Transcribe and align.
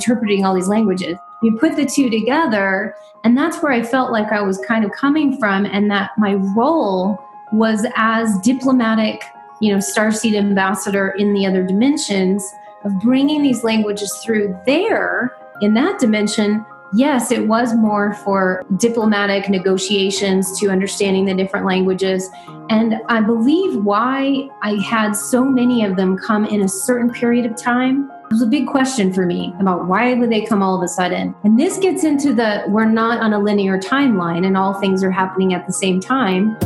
interpreting 0.00 0.44
all 0.44 0.54
these 0.54 0.68
languages. 0.68 1.18
You 1.42 1.56
put 1.56 1.76
the 1.76 1.86
two 1.86 2.10
together, 2.10 2.94
and 3.24 3.36
that's 3.36 3.62
where 3.62 3.72
I 3.72 3.82
felt 3.82 4.12
like 4.12 4.32
I 4.32 4.40
was 4.40 4.58
kind 4.66 4.84
of 4.84 4.92
coming 4.92 5.38
from, 5.38 5.66
and 5.66 5.90
that 5.90 6.10
my 6.18 6.34
role 6.34 7.22
was 7.52 7.86
as 7.96 8.38
diplomatic, 8.40 9.22
you 9.60 9.72
know, 9.72 9.78
starseed 9.78 10.36
ambassador 10.36 11.10
in 11.10 11.34
the 11.34 11.46
other 11.46 11.64
dimensions 11.64 12.44
of 12.84 12.98
bringing 13.00 13.42
these 13.42 13.62
languages 13.64 14.12
through 14.24 14.58
there 14.66 15.36
in 15.60 15.74
that 15.74 15.98
dimension 15.98 16.64
yes, 16.92 17.30
it 17.30 17.46
was 17.46 17.74
more 17.74 18.14
for 18.14 18.64
diplomatic 18.76 19.48
negotiations 19.48 20.58
to 20.58 20.70
understanding 20.70 21.24
the 21.24 21.34
different 21.34 21.66
languages. 21.66 22.28
And 22.68 23.00
I 23.08 23.20
believe 23.20 23.84
why 23.84 24.48
I 24.62 24.74
had 24.82 25.12
so 25.12 25.44
many 25.44 25.84
of 25.84 25.96
them 25.96 26.18
come 26.18 26.44
in 26.46 26.62
a 26.62 26.68
certain 26.68 27.10
period 27.10 27.46
of 27.46 27.56
time 27.56 28.10
it 28.30 28.34
was 28.34 28.42
a 28.42 28.46
big 28.46 28.68
question 28.68 29.12
for 29.12 29.26
me 29.26 29.52
about 29.58 29.88
why 29.88 30.14
would 30.14 30.30
they 30.30 30.46
come 30.46 30.62
all 30.62 30.76
of 30.76 30.84
a 30.84 30.88
sudden. 30.88 31.34
And 31.42 31.58
this 31.58 31.78
gets 31.78 32.04
into 32.04 32.32
the 32.32 32.62
we're 32.68 32.84
not 32.84 33.18
on 33.18 33.32
a 33.32 33.40
linear 33.40 33.76
timeline 33.76 34.46
and 34.46 34.56
all 34.56 34.72
things 34.74 35.02
are 35.02 35.10
happening 35.10 35.52
at 35.52 35.66
the 35.66 35.72
same 35.72 35.98
time. 35.98 36.56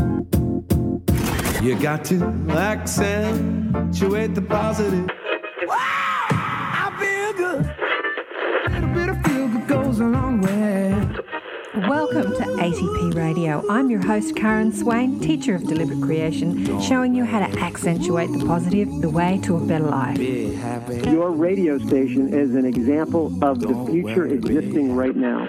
You 1.63 1.75
got 1.81 2.05
to 2.07 2.23
accentuate 2.51 4.35
the 4.35 4.43
positive. 4.43 5.09
Welcome 11.89 12.33
to 12.37 12.45
ATP 12.45 13.15
Radio. 13.15 13.63
I'm 13.69 13.91
your 13.91 14.03
host, 14.03 14.35
Karen 14.37 14.73
Swain, 14.73 15.21
teacher 15.21 15.55
of 15.55 15.65
deliberate 15.67 16.01
creation, 16.01 16.81
showing 16.81 17.15
you 17.15 17.25
how 17.25 17.47
to 17.47 17.59
accentuate 17.59 18.33
the 18.33 18.45
positive, 18.47 18.89
the 19.03 19.11
way 19.11 19.39
to 19.43 19.57
a 19.57 19.61
better 19.61 19.85
life. 19.85 20.19
Your 20.19 21.31
radio 21.31 21.79
station 21.79 22.33
is 22.33 22.55
an 22.55 22.65
example 22.65 23.27
of 23.45 23.61
the 23.61 23.75
future 23.91 24.27
existing 24.27 24.97
right 24.97 25.15
now. 25.15 25.47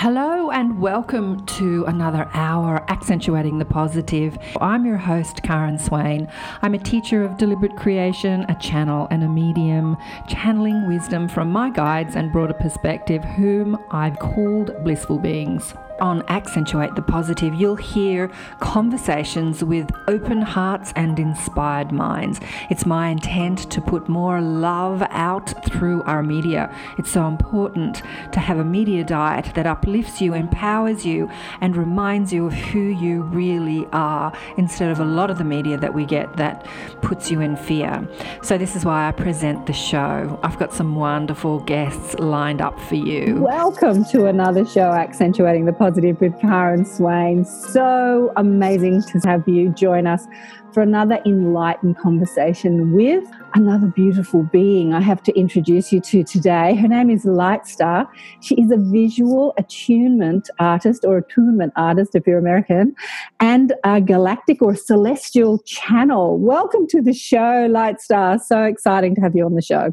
Hello 0.00 0.50
and 0.50 0.80
welcome 0.80 1.44
to 1.44 1.84
another 1.84 2.26
hour 2.32 2.82
accentuating 2.88 3.58
the 3.58 3.66
positive. 3.66 4.38
I'm 4.58 4.86
your 4.86 4.96
host, 4.96 5.42
Karen 5.42 5.78
Swain. 5.78 6.26
I'm 6.62 6.72
a 6.72 6.78
teacher 6.78 7.22
of 7.22 7.36
deliberate 7.36 7.76
creation, 7.76 8.46
a 8.48 8.58
channel, 8.58 9.08
and 9.10 9.22
a 9.22 9.28
medium, 9.28 9.98
channeling 10.26 10.88
wisdom 10.88 11.28
from 11.28 11.52
my 11.52 11.68
guides 11.68 12.16
and 12.16 12.32
broader 12.32 12.54
perspective, 12.54 13.22
whom 13.22 13.76
I've 13.90 14.18
called 14.18 14.72
blissful 14.84 15.18
beings 15.18 15.74
on 16.00 16.22
Accentuate 16.28 16.94
the 16.94 17.02
Positive, 17.02 17.54
you'll 17.54 17.76
hear 17.76 18.30
conversations 18.60 19.62
with 19.62 19.90
open 20.08 20.40
hearts 20.40 20.92
and 20.96 21.18
inspired 21.18 21.92
minds. 21.92 22.40
It's 22.70 22.86
my 22.86 23.08
intent 23.08 23.70
to 23.70 23.80
put 23.80 24.08
more 24.08 24.40
love 24.40 25.02
out 25.10 25.52
through 25.66 26.02
our 26.04 26.22
media. 26.22 26.74
It's 26.98 27.10
so 27.10 27.26
important 27.26 28.02
to 28.32 28.40
have 28.40 28.58
a 28.58 28.64
media 28.64 29.04
diet 29.04 29.54
that 29.54 29.66
uplifts 29.66 30.20
you, 30.20 30.32
empowers 30.32 31.04
you, 31.04 31.30
and 31.60 31.76
reminds 31.76 32.32
you 32.32 32.46
of 32.46 32.54
who 32.54 32.80
you 32.80 33.22
really 33.24 33.86
are 33.92 34.32
instead 34.56 34.90
of 34.90 35.00
a 35.00 35.04
lot 35.04 35.30
of 35.30 35.38
the 35.38 35.44
media 35.44 35.76
that 35.76 35.92
we 35.92 36.06
get 36.06 36.36
that 36.36 36.66
puts 37.02 37.30
you 37.30 37.40
in 37.40 37.56
fear. 37.56 38.08
So, 38.42 38.56
this 38.56 38.74
is 38.74 38.84
why 38.84 39.08
I 39.08 39.12
present 39.12 39.66
the 39.66 39.72
show. 39.72 40.40
I've 40.42 40.58
got 40.58 40.72
some 40.72 40.96
wonderful 40.96 41.60
guests 41.60 42.14
lined 42.18 42.62
up 42.62 42.80
for 42.80 42.94
you. 42.94 43.42
Welcome 43.42 44.04
to 44.06 44.26
another 44.26 44.64
show, 44.64 44.90
Accentuating 44.92 45.66
the 45.66 45.72
Positive 45.72 45.89
with 45.96 46.40
Karen 46.40 46.84
Swain. 46.84 47.44
So 47.44 48.32
amazing 48.36 49.02
to 49.02 49.18
have 49.26 49.46
you 49.48 49.70
join 49.70 50.06
us 50.06 50.24
for 50.72 50.82
another 50.82 51.20
enlightened 51.26 51.98
conversation 51.98 52.92
with 52.92 53.24
another 53.54 53.88
beautiful 53.88 54.44
being 54.44 54.94
I 54.94 55.00
have 55.00 55.20
to 55.24 55.36
introduce 55.36 55.92
you 55.92 56.00
to 56.02 56.22
today. 56.22 56.76
Her 56.76 56.86
name 56.86 57.10
is 57.10 57.24
Lightstar. 57.24 58.08
She 58.40 58.54
is 58.54 58.70
a 58.70 58.76
visual 58.76 59.52
attunement 59.58 60.48
artist 60.60 61.04
or 61.04 61.18
attunement 61.18 61.72
artist 61.76 62.14
if 62.14 62.26
you're 62.26 62.38
American 62.38 62.94
and 63.40 63.72
a 63.82 64.00
galactic 64.00 64.62
or 64.62 64.76
celestial 64.76 65.58
channel. 65.60 66.38
Welcome 66.38 66.86
to 66.88 67.02
the 67.02 67.12
show, 67.12 67.68
Lightstar. 67.68 68.40
So 68.40 68.62
exciting 68.62 69.16
to 69.16 69.20
have 69.22 69.34
you 69.34 69.44
on 69.44 69.54
the 69.54 69.62
show. 69.62 69.92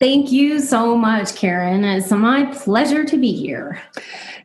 Thank 0.00 0.30
you 0.30 0.60
so 0.60 0.96
much, 0.96 1.34
Karen. 1.34 1.82
It's 1.82 2.12
my 2.12 2.44
pleasure 2.54 3.04
to 3.04 3.16
be 3.16 3.32
here. 3.32 3.82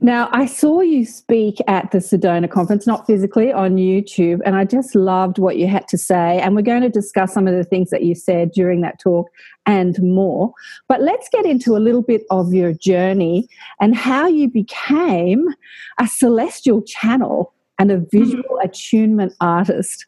Now, 0.01 0.27
I 0.31 0.47
saw 0.47 0.81
you 0.81 1.05
speak 1.05 1.59
at 1.67 1.91
the 1.91 1.99
Sedona 1.99 2.49
conference, 2.49 2.87
not 2.87 3.05
physically, 3.05 3.53
on 3.53 3.75
YouTube, 3.75 4.41
and 4.45 4.55
I 4.55 4.65
just 4.65 4.95
loved 4.95 5.37
what 5.37 5.57
you 5.57 5.67
had 5.67 5.87
to 5.89 5.97
say. 5.97 6.39
And 6.39 6.55
we're 6.55 6.63
going 6.63 6.81
to 6.81 6.89
discuss 6.89 7.35
some 7.35 7.47
of 7.47 7.53
the 7.53 7.63
things 7.63 7.91
that 7.91 8.01
you 8.01 8.15
said 8.15 8.51
during 8.51 8.81
that 8.81 8.99
talk 8.99 9.29
and 9.67 10.01
more. 10.01 10.53
But 10.87 11.01
let's 11.01 11.29
get 11.29 11.45
into 11.45 11.77
a 11.77 11.79
little 11.79 12.01
bit 12.01 12.23
of 12.31 12.51
your 12.51 12.73
journey 12.73 13.47
and 13.79 13.95
how 13.95 14.25
you 14.25 14.49
became 14.49 15.47
a 15.99 16.07
celestial 16.07 16.81
channel 16.81 17.53
and 17.77 17.91
a 17.91 17.99
visual 18.11 18.57
attunement 18.63 19.33
artist. 19.39 20.07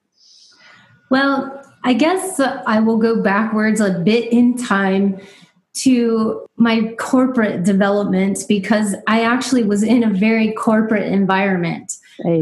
Well, 1.12 1.62
I 1.86 1.94
guess 1.94 2.40
I 2.40 2.80
will 2.80 2.98
go 2.98 3.22
backwards 3.22 3.80
a 3.80 4.00
bit 4.00 4.32
in 4.34 4.58
time 4.58 5.22
to 5.76 6.48
my 6.58 6.96
corporate 6.98 7.64
development 7.64 8.40
because 8.48 8.96
I 9.08 9.24
actually 9.24 9.64
was 9.64 9.84
in 9.84 10.04
a 10.04 10.10
very 10.10 10.52
corporate 10.54 11.12
environment. 11.12 11.94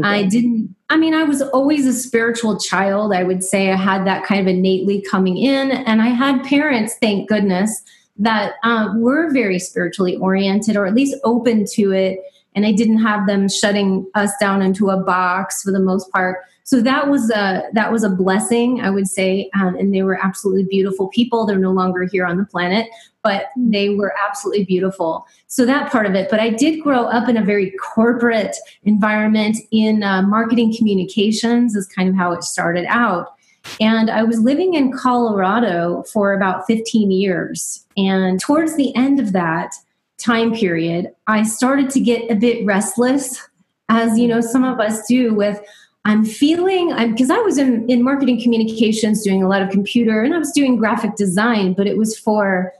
I 0.02 0.22
didn't, 0.22 0.74
I 0.88 0.96
mean, 0.96 1.14
I 1.14 1.24
was 1.24 1.42
always 1.42 1.84
a 1.86 1.92
spiritual 1.92 2.58
child. 2.58 3.12
I 3.12 3.24
would 3.24 3.42
say 3.42 3.72
I 3.72 3.76
had 3.76 4.06
that 4.06 4.24
kind 4.24 4.40
of 4.40 4.46
innately 4.46 5.02
coming 5.02 5.36
in, 5.36 5.72
and 5.72 6.00
I 6.00 6.08
had 6.08 6.44
parents, 6.44 6.94
thank 7.00 7.28
goodness, 7.28 7.82
that 8.16 8.54
um, 8.62 9.00
were 9.00 9.32
very 9.32 9.58
spiritually 9.58 10.16
oriented 10.16 10.76
or 10.76 10.86
at 10.86 10.94
least 10.94 11.16
open 11.24 11.66
to 11.72 11.92
it. 11.92 12.20
And 12.54 12.64
I 12.64 12.72
didn't 12.72 12.98
have 12.98 13.26
them 13.26 13.48
shutting 13.48 14.08
us 14.14 14.32
down 14.40 14.62
into 14.62 14.90
a 14.90 14.96
box 14.96 15.62
for 15.62 15.72
the 15.72 15.80
most 15.80 16.10
part. 16.10 16.38
So 16.66 16.80
that 16.80 17.08
was 17.10 17.30
a 17.30 17.64
that 17.74 17.92
was 17.92 18.04
a 18.04 18.08
blessing 18.08 18.80
i 18.80 18.88
would 18.88 19.06
say 19.06 19.50
um, 19.54 19.76
and 19.76 19.94
they 19.94 20.02
were 20.02 20.18
absolutely 20.22 20.64
beautiful 20.64 21.08
people. 21.08 21.44
They're 21.44 21.58
no 21.58 21.72
longer 21.72 22.08
here 22.10 22.26
on 22.26 22.38
the 22.38 22.44
planet 22.44 22.88
but 23.22 23.46
they 23.56 23.88
were 23.88 24.14
absolutely 24.22 24.64
beautiful. 24.64 25.26
So 25.46 25.64
that 25.64 25.90
part 25.92 26.06
of 26.06 26.14
it 26.14 26.30
but 26.30 26.40
i 26.40 26.48
did 26.48 26.82
grow 26.82 27.04
up 27.04 27.28
in 27.28 27.36
a 27.36 27.44
very 27.44 27.72
corporate 27.72 28.56
environment 28.84 29.58
in 29.72 30.02
uh, 30.02 30.22
marketing 30.22 30.74
communications 30.74 31.76
is 31.76 31.86
kind 31.86 32.08
of 32.08 32.14
how 32.14 32.32
it 32.32 32.44
started 32.44 32.86
out. 32.88 33.34
And 33.80 34.10
I 34.10 34.22
was 34.22 34.40
living 34.40 34.74
in 34.74 34.92
Colorado 34.92 36.04
for 36.12 36.34
about 36.34 36.66
15 36.66 37.10
years. 37.10 37.84
And 37.96 38.40
towards 38.40 38.76
the 38.76 38.94
end 38.94 39.20
of 39.20 39.32
that 39.32 39.74
time 40.18 40.54
period, 40.54 41.12
I 41.26 41.42
started 41.42 41.90
to 41.90 42.00
get 42.00 42.30
a 42.30 42.34
bit 42.34 42.64
restless, 42.64 43.40
as 43.88 44.18
you 44.18 44.28
know, 44.28 44.40
some 44.40 44.64
of 44.64 44.80
us 44.80 45.06
do 45.06 45.34
with 45.34 45.60
I'm 46.06 46.24
feeling 46.24 46.92
I'm 46.92 47.12
because 47.12 47.30
I 47.30 47.38
was 47.38 47.56
in, 47.56 47.88
in 47.88 48.02
marketing 48.02 48.40
communications 48.42 49.22
doing 49.22 49.42
a 49.42 49.48
lot 49.48 49.62
of 49.62 49.70
computer 49.70 50.22
and 50.22 50.34
I 50.34 50.38
was 50.38 50.52
doing 50.52 50.76
graphic 50.76 51.16
design, 51.16 51.72
but 51.72 51.86
it 51.86 51.96
was 51.96 52.18
for 52.18 52.72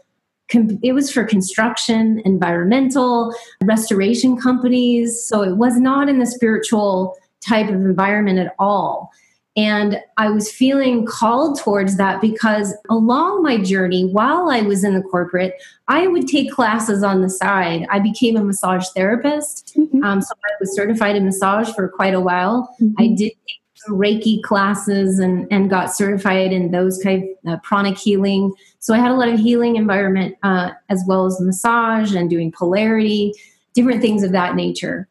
it 0.52 0.92
was 0.92 1.10
for 1.10 1.24
construction, 1.24 2.20
environmental, 2.24 3.34
restoration 3.62 4.36
companies. 4.36 5.24
So 5.24 5.42
it 5.42 5.56
was 5.56 5.78
not 5.78 6.08
in 6.08 6.18
the 6.18 6.26
spiritual 6.26 7.16
type 7.40 7.68
of 7.68 7.76
environment 7.76 8.38
at 8.38 8.54
all. 8.58 9.10
And 9.56 10.00
I 10.16 10.30
was 10.30 10.50
feeling 10.50 11.06
called 11.06 11.60
towards 11.60 11.96
that 11.96 12.20
because 12.20 12.74
along 12.90 13.42
my 13.42 13.56
journey, 13.58 14.04
while 14.06 14.50
I 14.50 14.62
was 14.62 14.82
in 14.82 14.94
the 14.94 15.02
corporate, 15.02 15.54
I 15.86 16.08
would 16.08 16.26
take 16.26 16.50
classes 16.50 17.04
on 17.04 17.22
the 17.22 17.30
side. 17.30 17.86
I 17.88 18.00
became 18.00 18.36
a 18.36 18.42
massage 18.42 18.88
therapist. 18.96 19.74
Mm-hmm. 19.76 20.02
Um, 20.02 20.20
so 20.20 20.34
I 20.44 20.50
was 20.58 20.74
certified 20.74 21.14
in 21.14 21.24
massage 21.24 21.72
for 21.72 21.88
quite 21.88 22.14
a 22.14 22.20
while. 22.20 22.74
Mm-hmm. 22.80 22.94
I 22.98 23.08
did 23.08 23.32
take 23.46 23.60
Reiki 23.88 24.42
classes 24.42 25.18
and, 25.18 25.46
and 25.52 25.70
got 25.70 25.94
certified 25.94 26.52
in 26.52 26.70
those 26.70 26.98
kind 27.02 27.28
of 27.46 27.52
uh, 27.52 27.56
pranic 27.58 27.96
healing. 27.98 28.52
So 28.80 28.92
I 28.92 28.98
had 28.98 29.10
a 29.10 29.14
lot 29.14 29.28
of 29.28 29.38
healing 29.38 29.76
environment 29.76 30.36
uh, 30.42 30.70
as 30.88 31.04
well 31.06 31.26
as 31.26 31.40
massage 31.40 32.14
and 32.14 32.28
doing 32.28 32.50
polarity, 32.50 33.34
different 33.74 34.00
things 34.00 34.22
of 34.22 34.32
that 34.32 34.56
nature. 34.56 35.08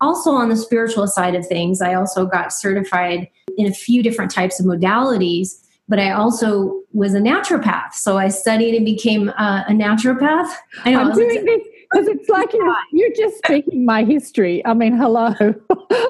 Also, 0.00 0.32
on 0.32 0.48
the 0.48 0.56
spiritual 0.56 1.06
side 1.06 1.34
of 1.34 1.46
things, 1.46 1.80
I 1.80 1.94
also 1.94 2.26
got 2.26 2.52
certified 2.52 3.28
in 3.56 3.66
a 3.66 3.72
few 3.72 4.02
different 4.02 4.30
types 4.30 4.60
of 4.60 4.66
modalities 4.66 5.64
but 5.88 5.98
I 5.98 6.12
also 6.12 6.80
was 6.92 7.14
a 7.14 7.20
naturopath. 7.20 7.92
So 7.94 8.16
I 8.16 8.28
studied 8.28 8.74
and 8.74 8.84
became 8.84 9.28
uh, 9.30 9.64
a 9.68 9.72
naturopath. 9.72 10.50
I 10.84 10.92
know, 10.92 11.00
I'm 11.00 11.12
doing 11.12 11.44
this. 11.44 11.62
Because 11.94 12.08
it's 12.08 12.28
like 12.28 12.52
you're, 12.52 12.74
you're 12.92 13.12
just 13.14 13.38
speaking 13.38 13.84
my 13.84 14.02
history. 14.02 14.64
I 14.66 14.74
mean, 14.74 14.96
hello. 14.96 15.26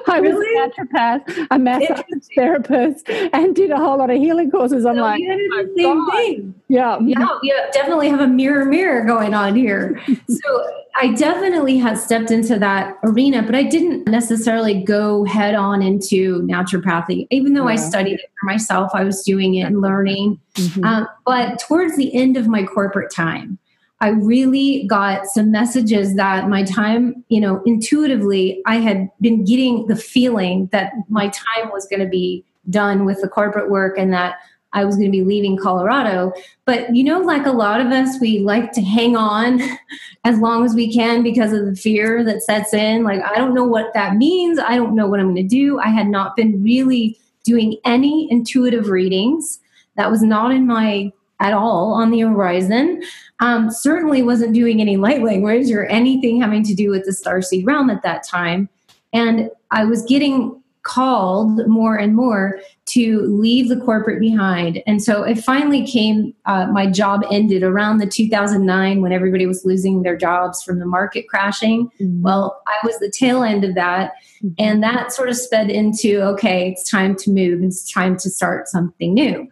I 0.07 0.19
was 0.19 0.31
Really? 0.33 0.59
a 0.59 0.69
naturopath, 0.69 1.47
a 1.51 1.59
massage 1.59 2.01
therapist, 2.35 3.07
and 3.09 3.55
did 3.55 3.69
a 3.69 3.77
whole 3.77 3.97
lot 3.99 4.09
of 4.09 4.17
healing 4.17 4.49
courses. 4.49 4.85
I'm 4.85 4.97
like, 4.97 5.21
oh 5.21 5.67
same 5.77 6.05
God. 6.05 6.11
thing. 6.11 6.55
yeah, 6.69 6.97
Yeah, 7.01 7.27
we 7.41 7.53
definitely 7.71 8.09
have 8.09 8.19
a 8.19 8.27
mirror 8.27 8.65
mirror 8.65 9.05
going 9.05 9.33
on 9.35 9.55
here. 9.55 10.01
so 10.29 10.69
I 10.99 11.13
definitely 11.13 11.77
had 11.77 11.97
stepped 11.99 12.31
into 12.31 12.57
that 12.57 12.97
arena, 13.03 13.43
but 13.43 13.53
I 13.53 13.63
didn't 13.63 14.07
necessarily 14.07 14.81
go 14.83 15.23
head 15.25 15.53
on 15.53 15.83
into 15.83 16.41
naturopathy. 16.43 17.27
Even 17.29 17.53
though 17.53 17.67
I 17.67 17.75
studied 17.75 18.13
it 18.19 18.31
for 18.39 18.45
myself, 18.47 18.91
I 18.95 19.03
was 19.03 19.21
doing 19.23 19.55
it 19.55 19.63
and 19.67 19.81
learning. 19.81 20.39
Mhm. 20.55 20.83
Um, 20.85 21.07
but 21.25 21.59
towards 21.59 21.95
the 21.97 22.15
end 22.15 22.37
of 22.37 22.47
my 22.47 22.63
corporate 22.63 23.11
time, 23.13 23.59
I 24.01 24.09
really 24.09 24.85
got 24.87 25.25
some 25.25 25.51
messages 25.51 26.15
that 26.15 26.49
my 26.49 26.63
time, 26.63 27.23
you 27.29 27.39
know, 27.39 27.61
intuitively, 27.65 28.61
I 28.65 28.75
had 28.77 29.09
been 29.21 29.45
getting 29.45 29.87
the 29.87 29.95
feeling 29.95 30.67
that 30.71 30.91
my 31.09 31.29
time 31.29 31.71
was 31.71 31.87
going 31.87 32.01
to 32.01 32.07
be 32.07 32.43
done 32.69 33.05
with 33.05 33.21
the 33.21 33.29
corporate 33.29 33.69
work 33.69 33.97
and 33.97 34.11
that 34.11 34.35
I 34.73 34.83
was 34.83 34.97
going 34.97 35.07
to 35.07 35.17
be 35.17 35.23
leaving 35.23 35.57
Colorado. 35.57 36.33
But, 36.65 36.93
you 36.93 37.05
know, 37.05 37.19
like 37.19 37.45
a 37.45 37.51
lot 37.51 37.79
of 37.79 37.87
us, 37.87 38.19
we 38.19 38.39
like 38.39 38.73
to 38.73 38.81
hang 38.81 39.15
on 39.15 39.61
as 40.25 40.37
long 40.39 40.65
as 40.65 40.75
we 40.75 40.93
can 40.93 41.23
because 41.23 41.53
of 41.53 41.65
the 41.65 41.75
fear 41.75 42.23
that 42.25 42.43
sets 42.43 42.73
in. 42.73 43.03
Like, 43.03 43.21
I 43.23 43.35
don't 43.37 43.53
know 43.53 43.63
what 43.63 43.93
that 43.93 44.17
means. 44.17 44.59
I 44.59 44.75
don't 44.75 44.93
know 44.93 45.07
what 45.07 45.21
I'm 45.21 45.33
going 45.33 45.47
to 45.47 45.55
do. 45.55 45.79
I 45.79 45.87
had 45.87 46.07
not 46.07 46.35
been 46.35 46.61
really 46.61 47.17
doing 47.45 47.77
any 47.85 48.29
intuitive 48.29 48.89
readings. 48.89 49.59
That 49.95 50.11
was 50.11 50.21
not 50.21 50.51
in 50.51 50.67
my 50.67 51.13
at 51.39 51.53
all 51.53 51.93
on 51.93 52.11
the 52.11 52.21
horizon. 52.21 53.01
Um, 53.41 53.69
certainly 53.69 54.23
wasn't 54.23 54.53
doing 54.53 54.79
any 54.79 54.95
light 54.97 55.21
language 55.21 55.69
or 55.71 55.85
anything 55.85 56.41
having 56.41 56.63
to 56.63 56.73
do 56.73 56.89
with 56.89 57.03
the 57.03 57.11
starseed 57.11 57.65
realm 57.65 57.89
at 57.89 58.01
that 58.03 58.23
time. 58.25 58.69
And 59.11 59.49
I 59.71 59.83
was 59.83 60.03
getting 60.03 60.61
called 60.83 61.67
more 61.67 61.97
and 61.97 62.15
more 62.15 62.59
to 62.85 63.21
leave 63.21 63.69
the 63.69 63.75
corporate 63.77 64.19
behind. 64.19 64.83
And 64.85 65.01
so 65.01 65.23
it 65.23 65.43
finally 65.43 65.85
came, 65.85 66.33
uh, 66.45 66.67
my 66.67 66.85
job 66.85 67.23
ended 67.31 67.63
around 67.63 67.97
the 67.97 68.05
2009 68.05 69.01
when 69.01 69.11
everybody 69.11 69.47
was 69.47 69.65
losing 69.65 70.03
their 70.03 70.15
jobs 70.15 70.63
from 70.63 70.77
the 70.77 70.85
market 70.85 71.27
crashing. 71.27 71.89
Mhm. 71.99 72.21
Well, 72.21 72.61
I 72.67 72.85
was 72.85 72.99
the 72.99 73.09
tail 73.09 73.41
end 73.41 73.63
of 73.63 73.73
that. 73.73 74.11
And 74.59 74.83
that 74.83 75.11
sort 75.11 75.29
of 75.29 75.35
sped 75.37 75.71
into 75.71 76.21
okay, 76.21 76.69
it's 76.69 76.87
time 76.89 77.15
to 77.15 77.31
move. 77.31 77.63
It's 77.63 77.91
time 77.91 78.15
to 78.17 78.29
start 78.29 78.67
something 78.67 79.15
new. 79.15 79.47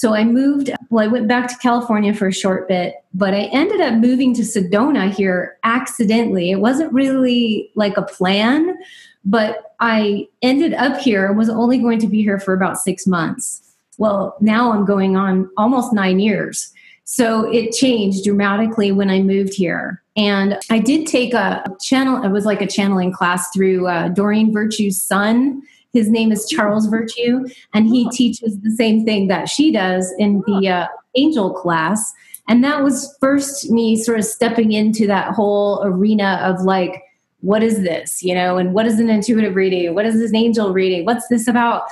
So 0.00 0.14
I 0.14 0.24
moved, 0.24 0.70
well, 0.88 1.04
I 1.04 1.08
went 1.08 1.28
back 1.28 1.46
to 1.48 1.58
California 1.58 2.14
for 2.14 2.26
a 2.26 2.32
short 2.32 2.66
bit, 2.66 2.94
but 3.12 3.34
I 3.34 3.50
ended 3.52 3.82
up 3.82 3.96
moving 3.96 4.32
to 4.32 4.40
Sedona 4.40 5.12
here 5.12 5.58
accidentally. 5.62 6.50
It 6.50 6.56
wasn't 6.56 6.90
really 6.90 7.70
like 7.74 7.98
a 7.98 8.02
plan, 8.02 8.78
but 9.26 9.74
I 9.78 10.26
ended 10.40 10.72
up 10.72 10.98
here 10.98 11.34
was 11.34 11.50
only 11.50 11.76
going 11.76 11.98
to 11.98 12.06
be 12.06 12.22
here 12.22 12.40
for 12.40 12.54
about 12.54 12.78
six 12.78 13.06
months. 13.06 13.60
Well, 13.98 14.38
now 14.40 14.72
I'm 14.72 14.86
going 14.86 15.18
on 15.18 15.50
almost 15.58 15.92
nine 15.92 16.18
years. 16.18 16.72
So 17.04 17.52
it 17.52 17.72
changed 17.72 18.24
dramatically 18.24 18.92
when 18.92 19.10
I 19.10 19.20
moved 19.20 19.52
here. 19.52 20.02
And 20.16 20.58
I 20.70 20.78
did 20.78 21.08
take 21.08 21.34
a 21.34 21.62
channel, 21.78 22.24
it 22.24 22.30
was 22.30 22.46
like 22.46 22.62
a 22.62 22.66
channeling 22.66 23.12
class 23.12 23.50
through 23.52 23.86
uh, 23.86 24.08
Doreen 24.08 24.50
Virtue's 24.50 24.98
son. 24.98 25.60
His 25.92 26.08
name 26.08 26.30
is 26.30 26.48
Charles 26.48 26.86
Virtue, 26.86 27.44
and 27.74 27.86
he 27.86 28.08
teaches 28.10 28.58
the 28.60 28.70
same 28.70 29.04
thing 29.04 29.28
that 29.28 29.48
she 29.48 29.72
does 29.72 30.12
in 30.18 30.42
the 30.46 30.68
uh, 30.68 30.86
angel 31.14 31.52
class. 31.52 32.12
And 32.48 32.62
that 32.64 32.82
was 32.82 33.16
first 33.20 33.70
me 33.70 33.96
sort 33.96 34.18
of 34.18 34.24
stepping 34.24 34.72
into 34.72 35.06
that 35.06 35.34
whole 35.34 35.82
arena 35.84 36.40
of 36.42 36.62
like, 36.62 37.02
what 37.40 37.62
is 37.62 37.82
this? 37.82 38.22
You 38.22 38.34
know, 38.34 38.58
and 38.58 38.74
what 38.74 38.86
is 38.86 39.00
an 39.00 39.08
intuitive 39.08 39.54
reading? 39.54 39.94
What 39.94 40.06
is 40.06 40.18
this 40.18 40.34
angel 40.34 40.72
reading? 40.72 41.04
What's 41.04 41.28
this 41.28 41.48
about? 41.48 41.84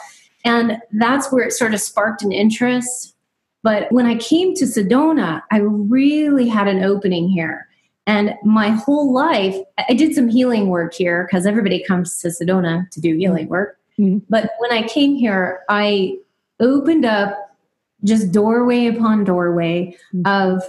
And 0.45 0.79
that's 0.93 1.33
where 1.33 1.47
it 1.47 1.53
sort 1.53 1.75
of 1.75 1.81
sparked 1.81 2.23
an 2.23 2.33
interest. 2.33 3.15
But 3.62 3.91
when 3.91 4.06
I 4.06 4.17
came 4.17 4.55
to 4.55 4.65
Sedona, 4.65 5.43
I 5.50 5.59
really 5.59 6.49
had 6.49 6.69
an 6.69 6.85
opening 6.85 7.29
here. 7.29 7.67
And 8.06 8.35
my 8.43 8.71
whole 8.71 9.12
life, 9.12 9.56
I 9.89 9.95
did 9.95 10.15
some 10.15 10.29
healing 10.29 10.69
work 10.69 10.95
here 10.95 11.27
because 11.27 11.45
everybody 11.45 11.83
comes 11.83 12.19
to 12.21 12.29
Sedona 12.29 12.89
to 12.91 13.00
do 13.00 13.17
healing 13.17 13.49
work. 13.49 13.78
Mhm. 13.99 14.23
But 14.29 14.53
when 14.59 14.73
I 14.73 14.87
came 14.87 15.17
here, 15.17 15.61
I 15.69 16.19
opened 16.61 17.05
up 17.05 17.37
just 18.05 18.31
doorway 18.33 18.87
upon 18.87 19.25
doorway 19.25 19.97
of 20.25 20.62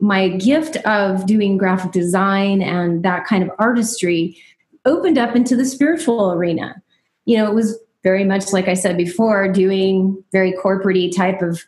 my 0.00 0.28
gift 0.28 0.76
of 0.78 1.26
doing 1.26 1.56
graphic 1.56 1.92
design 1.92 2.60
and 2.60 3.04
that 3.04 3.24
kind 3.24 3.44
of 3.44 3.50
artistry 3.58 4.36
opened 4.84 5.16
up 5.16 5.36
into 5.36 5.54
the 5.54 5.64
spiritual 5.64 6.32
arena. 6.32 6.82
You 7.24 7.38
know, 7.38 7.46
it 7.48 7.54
was 7.54 7.78
very 8.02 8.24
much 8.24 8.52
like 8.52 8.66
I 8.66 8.74
said 8.74 8.96
before, 8.96 9.46
doing 9.46 10.22
very 10.32 10.52
corporate 10.52 11.14
type 11.14 11.40
of 11.40 11.64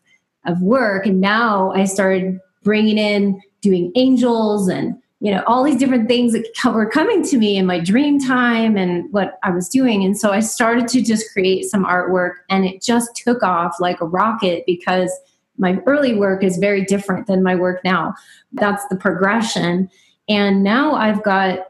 of 0.46 0.60
work, 0.60 1.06
and 1.06 1.20
now 1.20 1.70
I 1.72 1.84
started 1.84 2.38
bringing 2.64 2.98
in 2.98 3.40
doing 3.62 3.92
angels 3.94 4.68
and 4.68 4.94
you 5.24 5.30
know 5.30 5.42
all 5.46 5.64
these 5.64 5.78
different 5.78 6.06
things 6.06 6.34
that 6.34 6.46
were 6.74 6.88
coming 6.88 7.24
to 7.24 7.38
me 7.38 7.56
in 7.56 7.64
my 7.64 7.80
dream 7.80 8.20
time 8.20 8.76
and 8.76 9.10
what 9.10 9.38
I 9.42 9.50
was 9.50 9.68
doing, 9.68 10.04
and 10.04 10.18
so 10.18 10.30
I 10.30 10.40
started 10.40 10.86
to 10.88 11.02
just 11.02 11.32
create 11.32 11.64
some 11.64 11.84
artwork, 11.84 12.34
and 12.50 12.66
it 12.66 12.82
just 12.82 13.16
took 13.16 13.42
off 13.42 13.80
like 13.80 14.00
a 14.02 14.06
rocket 14.06 14.64
because 14.66 15.10
my 15.56 15.80
early 15.86 16.14
work 16.14 16.42
is 16.42 16.56
very 16.58 16.84
different 16.84 17.26
than 17.26 17.42
my 17.42 17.54
work 17.54 17.82
now. 17.84 18.14
That's 18.52 18.84
the 18.88 18.96
progression. 18.96 19.88
And 20.28 20.62
now 20.62 20.94
I've 20.94 21.22
got, 21.22 21.60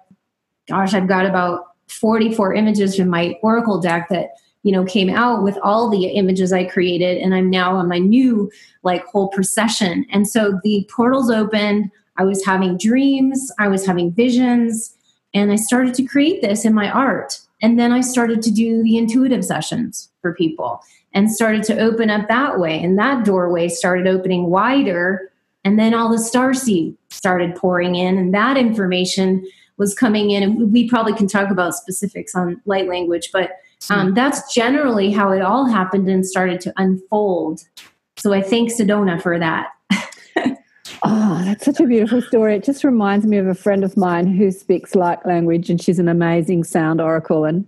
gosh, 0.69 0.95
I've 0.95 1.09
got 1.09 1.27
about 1.27 1.67
44 1.89 2.55
images 2.55 2.97
from 2.97 3.09
my 3.09 3.39
Oracle 3.43 3.81
deck 3.81 4.09
that, 4.09 4.31
you 4.63 4.73
know, 4.73 4.85
came 4.85 5.11
out 5.11 5.43
with 5.43 5.59
all 5.63 5.91
the 5.91 6.07
images 6.07 6.53
I 6.53 6.65
created. 6.65 7.19
And 7.19 7.35
I'm 7.35 7.51
now 7.51 7.77
on 7.77 7.89
my 7.89 7.99
new, 7.99 8.51
like, 8.83 9.05
whole 9.07 9.29
procession. 9.29 10.07
And 10.11 10.27
so 10.27 10.59
the 10.63 10.89
portals 10.91 11.31
opened. 11.31 11.91
I 12.17 12.25
was 12.25 12.45
having 12.45 12.79
dreams, 12.79 13.51
I 13.59 13.69
was 13.69 13.87
having 13.87 14.13
visions, 14.13 14.97
and 15.33 15.51
I 15.51 15.57
started 15.57 15.95
to 15.95 16.05
create 16.05 16.43
this 16.43 16.65
in 16.65 16.75
my 16.75 16.91
art. 16.91 17.41
And 17.61 17.79
then 17.79 17.93
I 17.93 18.01
started 18.01 18.43
to 18.43 18.51
do 18.51 18.83
the 18.83 18.97
intuitive 18.97 19.45
sessions 19.45 20.11
for 20.21 20.35
people 20.35 20.81
and 21.13 21.31
started 21.31 21.63
to 21.65 21.79
open 21.79 22.11
up 22.11 22.29
that 22.29 22.59
way. 22.59 22.83
And 22.83 22.99
that 22.99 23.25
doorway 23.25 23.69
started 23.69 24.07
opening 24.07 24.51
wider. 24.51 25.33
And 25.65 25.79
then 25.79 25.95
all 25.95 26.11
the 26.11 26.19
star 26.19 26.53
seed 26.53 26.97
started 27.11 27.57
pouring 27.57 27.95
in, 27.95 28.19
and 28.19 28.35
that 28.35 28.57
information 28.57 29.47
was 29.77 29.95
coming 29.95 30.31
in. 30.31 30.43
And 30.43 30.73
we 30.73 30.89
probably 30.89 31.15
can 31.15 31.27
talk 31.27 31.51
about 31.51 31.75
specifics 31.75 32.35
on 32.35 32.61
light 32.67 32.87
language, 32.87 33.31
but 33.33 33.53
um, 33.91 34.15
that's 34.15 34.55
generally 34.55 35.11
how 35.11 35.31
it 35.33 35.43
all 35.43 35.67
happened 35.67 36.09
and 36.09 36.25
started 36.25 36.61
to 36.63 36.73
unfold. 36.77 37.63
So 38.17 38.33
I 38.33 38.41
thank 38.41 38.71
Sedona 38.71 39.21
for 39.21 39.39
that. 39.39 39.71
Oh, 41.07 41.43
that's 41.45 41.67
such 41.67 41.81
a 41.81 41.87
beautiful 41.87 42.23
story. 42.23 42.57
It 42.57 42.65
just 42.65 42.83
reminds 42.83 43.27
me 43.27 43.37
of 43.37 43.47
a 43.47 43.55
friend 43.55 43.85
of 43.85 43.97
mine 43.97 44.27
who 44.27 44.51
speaks 44.51 44.95
light 44.95 45.25
language, 45.27 45.69
and 45.69 45.81
she's 45.81 45.99
an 45.99 46.09
amazing 46.09 46.65
sound 46.65 47.01
oracle. 47.01 47.45
And 47.45 47.67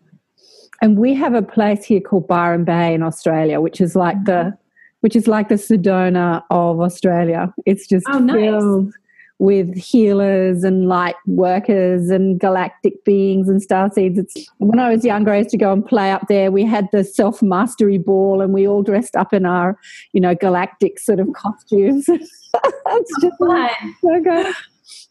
and 0.81 0.99
we 0.99 1.15
have 1.15 1.35
a 1.35 1.43
place 1.43 1.85
here 1.85 2.01
called 2.01 2.27
Byron 2.29 2.65
Bay 2.65 2.95
in 2.95 3.03
Australia, 3.03 3.61
which 3.61 3.81
is 3.81 3.95
like 3.95 4.25
the 4.25 4.33
mm-hmm. 4.33 4.57
which 5.01 5.17
is 5.17 5.29
like 5.29 5.49
the 5.49 5.57
Sedona 5.57 6.43
of 6.51 6.81
Australia. 6.81 7.53
It's 7.67 7.87
just 7.87 8.07
Oh, 8.09 8.19
nice. 8.19 8.37
filled 8.37 8.93
with 9.39 9.77
healers 9.77 10.65
and 10.65 10.89
light 10.89 11.15
workers 11.27 12.09
and 12.09 12.41
galactic 12.41 13.05
beings 13.05 13.51
and 13.51 13.63
star 13.63 13.91
seeds. 13.93 14.19
It's 14.19 14.51
when 14.59 14.79
I 14.79 14.89
was 14.91 15.05
younger, 15.05 15.33
I 15.33 15.39
used 15.39 15.51
to 15.51 15.59
go 15.59 15.73
and 15.73 15.85
play 15.85 16.11
up 16.11 16.27
there. 16.29 16.51
We 16.51 16.65
had 16.65 16.89
the 16.91 17.05
self 17.05 17.43
mastery 17.43 17.99
ball, 17.99 18.41
and 18.41 18.55
we 18.55 18.67
all 18.67 18.83
dressed 18.83 19.15
up 19.15 19.35
in 19.35 19.45
our, 19.45 19.79
you 20.13 20.21
know, 20.21 20.35
galactic 20.35 20.99
sort 20.99 21.21
of 21.21 21.29
costumes. 21.35 22.09
it's 22.65 23.13
just 23.21 23.39
Fun. 23.39 23.71
so 24.03 24.21
good. 24.23 24.55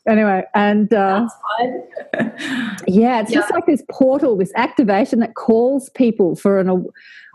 Anyway, 0.07 0.43
and 0.53 0.93
uh, 0.93 1.27
That's 2.13 2.83
yeah, 2.87 3.21
it's 3.21 3.31
just 3.31 3.51
like 3.51 3.65
this 3.65 3.83
portal, 3.89 4.37
this 4.37 4.53
activation 4.55 5.19
that 5.19 5.35
calls 5.35 5.89
people 5.89 6.35
for 6.35 6.59
an 6.59 6.85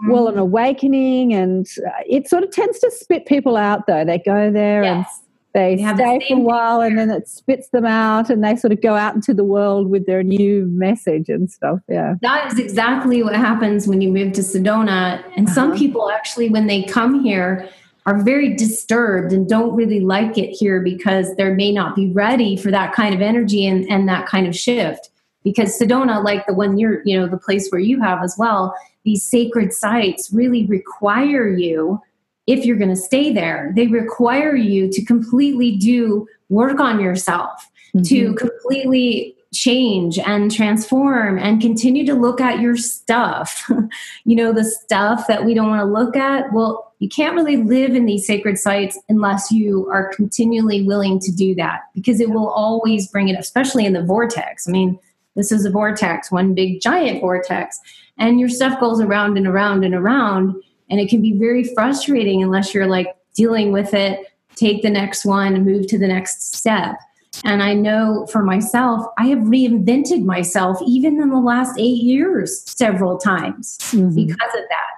well, 0.08 0.28
an 0.28 0.38
awakening, 0.38 1.34
and 1.34 1.66
uh, 1.86 1.90
it 2.08 2.26
sort 2.28 2.42
of 2.42 2.50
tends 2.50 2.78
to 2.78 2.90
spit 2.90 3.26
people 3.26 3.56
out. 3.56 3.86
Though 3.86 4.04
they 4.04 4.18
go 4.18 4.50
there 4.50 4.82
and 4.82 5.00
Yes. 5.00 5.20
they 5.52 5.76
They 5.76 5.94
stay 5.94 6.20
for 6.28 6.34
a 6.36 6.38
while, 6.38 6.80
and 6.80 6.96
then 6.96 7.10
it 7.10 7.28
spits 7.28 7.68
them 7.68 7.84
out, 7.84 8.30
and 8.30 8.42
they 8.42 8.56
sort 8.56 8.72
of 8.72 8.80
go 8.80 8.94
out 8.94 9.14
into 9.14 9.34
the 9.34 9.44
world 9.44 9.90
with 9.90 10.06
their 10.06 10.22
new 10.22 10.64
message 10.66 11.28
and 11.28 11.50
stuff. 11.50 11.80
Yeah, 11.88 12.14
That 12.22 12.50
is 12.52 12.58
exactly 12.58 13.22
what 13.22 13.34
happens 13.34 13.86
when 13.86 14.00
you 14.00 14.10
move 14.10 14.32
to 14.34 14.40
Sedona. 14.42 15.22
And 15.36 15.50
some 15.50 15.70
Uh-huh. 15.72 15.78
people 15.78 16.10
actually, 16.10 16.48
when 16.48 16.66
they 16.66 16.84
come 16.84 17.22
here, 17.22 17.68
are 18.10 18.22
very 18.22 18.52
disturbed 18.54 19.32
and 19.32 19.48
don't 19.48 19.74
really 19.76 20.00
like 20.00 20.36
it 20.36 20.50
here 20.50 20.80
because 20.80 21.36
they 21.36 21.48
may 21.54 21.70
not 21.70 21.94
be 21.94 22.08
ready 22.08 22.56
for 22.56 22.72
that 22.72 22.92
kind 22.92 23.14
of 23.14 23.20
energy 23.20 23.64
and, 23.64 23.88
and 23.88 24.08
that 24.08 24.26
kind 24.26 24.48
of 24.48 24.56
shift. 24.56 25.10
Because 25.44 25.78
Sedona, 25.78 26.22
like 26.22 26.44
the 26.46 26.52
one 26.52 26.76
you're, 26.76 27.02
you 27.04 27.16
know, 27.16 27.28
the 27.28 27.38
place 27.38 27.70
where 27.70 27.80
you 27.80 28.00
have 28.00 28.22
as 28.24 28.34
well, 28.36 28.74
these 29.04 29.22
sacred 29.22 29.72
sites 29.72 30.30
really 30.32 30.66
require 30.66 31.48
you, 31.48 32.00
if 32.48 32.66
you're 32.66 32.76
going 32.76 32.90
to 32.90 32.96
stay 32.96 33.32
there, 33.32 33.72
they 33.76 33.86
require 33.86 34.56
you 34.56 34.90
to 34.90 35.04
completely 35.04 35.76
do 35.76 36.26
work 36.48 36.80
on 36.80 36.98
yourself. 36.98 37.70
mm-hmm. 37.94 38.02
to 38.02 38.34
completely 38.34 39.36
change 39.52 40.19
and 40.19 40.50
transform 40.50 41.38
and 41.38 41.61
continue 41.61 42.07
to 42.07 42.14
look 42.14 42.40
at 42.40 42.61
your 42.61 42.76
stuff. 42.76 43.69
you 44.25 44.37
know, 44.37 44.52
the 44.52 44.64
stuff 44.64 45.26
that 45.26 45.45
we 45.45 45.54
don't 45.54 45.71
want 45.71 45.80
to 45.80 45.85
look 45.85 46.16
at. 46.16 46.52
Well, 46.52 46.92
you 47.00 47.09
can't 47.09 47.35
really 47.35 47.57
live 47.57 47.97
in 47.97 48.04
these 48.04 48.26
sacred 48.26 48.59
sites 48.59 48.99
unless 49.09 49.50
you 49.50 49.88
are 49.90 50.12
continually 50.14 50.83
willing 50.83 51.19
to 51.21 51.33
do 51.33 51.54
that 51.57 51.80
because 51.95 52.21
it 52.21 52.30
will 52.30 52.49
always 52.49 53.09
bring 53.09 53.28
it, 53.28 53.38
especially 53.38 53.87
in 53.87 53.95
the 53.95 54.04
vortex. 54.04 54.69
I 54.69 54.71
mean, 54.71 54.99
this 55.35 55.50
is 55.50 55.64
a 55.64 55.71
vortex, 55.71 56.30
one 56.30 56.54
big 56.54 56.80
giant 56.80 57.21
vortex, 57.21 57.80
and 58.19 58.38
your 58.38 58.49
stuff 58.49 58.78
goes 58.78 59.00
around 59.00 59.37
and 59.38 59.47
around 59.47 59.85
and 59.85 59.95
around. 59.95 60.54
And 60.90 61.00
it 61.00 61.09
can 61.09 61.23
be 61.23 61.33
very 61.33 61.64
frustrating 61.64 62.42
unless 62.42 62.75
you're 62.75 62.87
like 62.87 63.16
dealing 63.35 63.73
with 63.73 63.95
it, 63.95 64.26
take 64.54 64.83
the 64.83 64.90
next 64.90 65.25
one, 65.25 65.64
move 65.64 65.87
to 65.87 65.99
the 65.99 66.09
next 66.09 66.54
step. 66.54 66.97
And 67.44 67.62
I 67.62 67.75
know 67.75 68.26
for 68.30 68.42
myself, 68.42 69.06
I 69.18 69.26
have 69.28 69.38
reinvented 69.38 70.25
myself 70.25 70.78
even 70.87 71.20
in 71.20 71.30
the 71.30 71.40
last 71.40 71.78
eight 71.78 72.02
years 72.02 72.62
several 72.66 73.18
times 73.18 73.78
mm-hmm. 73.80 74.14
because 74.14 74.54
of 74.54 74.64
that. 74.68 74.90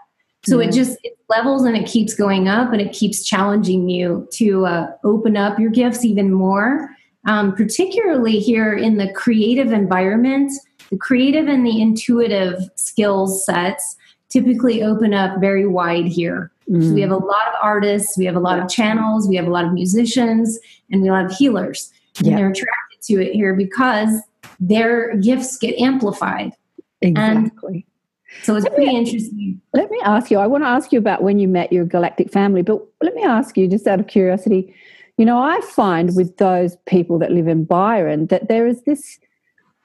So 0.45 0.61
yeah. 0.61 0.69
it 0.69 0.73
just 0.73 0.99
it 1.05 1.17
levels 1.29 1.65
and 1.65 1.77
it 1.77 1.87
keeps 1.87 2.15
going 2.15 2.49
up 2.49 2.73
and 2.73 2.81
it 2.81 2.93
keeps 2.93 3.25
challenging 3.25 3.89
you 3.89 4.29
to 4.33 4.67
uh, 4.67 4.91
open 5.05 5.37
up 5.37 5.59
your 5.59 5.71
gifts 5.71 6.05
even 6.05 6.33
more. 6.33 6.91
Um, 7.25 7.55
particularly 7.55 8.41
here 8.41 8.75
in 8.75 8.97
the 8.97 9.13
creative 9.13 9.73
environment, 9.73 10.51
the 10.91 10.99
creative 10.99 11.47
and 11.47 11.65
the 11.65 11.81
intuitive 11.81 12.59
skills 12.75 13.47
sets 13.47 13.97
typically 14.29 14.83
open 14.83 15.15
up 15.15 15.41
very 15.41 15.67
wide 15.67 16.07
here. 16.07 16.51
Mm. 16.69 16.89
So 16.89 16.95
we 16.95 17.01
have 17.03 17.13
a 17.13 17.17
lot 17.17 17.47
of 17.49 17.55
artists, 17.63 18.19
we 18.19 18.25
have 18.25 18.35
a 18.35 18.41
lot 18.41 18.59
of 18.59 18.69
channels, 18.69 19.29
we 19.29 19.37
have 19.37 19.47
a 19.47 19.51
lot 19.51 19.65
of 19.65 19.73
musicians, 19.73 20.59
and 20.91 21.03
we 21.03 21.09
have 21.09 21.17
a 21.17 21.23
lot 21.23 21.31
of 21.31 21.37
healers. 21.37 21.93
And 22.19 22.39
they're 22.39 22.51
attracted 22.51 23.03
to 23.05 23.23
it 23.23 23.33
here 23.33 23.55
because 23.55 24.21
their 24.61 25.17
gifts 25.17 25.57
get 25.57 25.79
amplified. 25.81 26.53
Exactly. 27.01 27.75
And 27.75 28.45
so 28.45 28.57
it's 28.57 28.65
let 28.65 28.75
pretty 28.75 28.93
me, 28.93 28.99
interesting. 28.99 29.61
Let 29.75 29.91
me 29.91 30.01
ask 30.05 30.31
you, 30.31 30.39
I 30.39 30.47
want 30.47 30.65
to 30.65 30.69
ask 30.69 30.93
you 30.93 30.99
about 30.99 31.23
when 31.23 31.39
you 31.39 31.49
met 31.49 31.73
your 31.73 31.85
galactic 31.85 32.31
family, 32.31 32.63
but 32.63 32.83
let 33.03 33.15
me 33.15 33.23
ask 33.23 33.57
you, 33.57 33.69
just 33.69 33.87
out 33.87 34.01
of 34.01 34.07
curiosity, 34.07 34.75
you 35.19 35.25
know, 35.25 35.39
I 35.39 35.61
find 35.61 36.17
with 36.17 36.37
those 36.39 36.77
people 36.87 37.19
that 37.19 37.33
live 37.33 37.49
in 37.49 37.65
Byron 37.65 38.27
that 38.27 38.49
there 38.49 38.67
is 38.67 38.83
this 38.83 39.19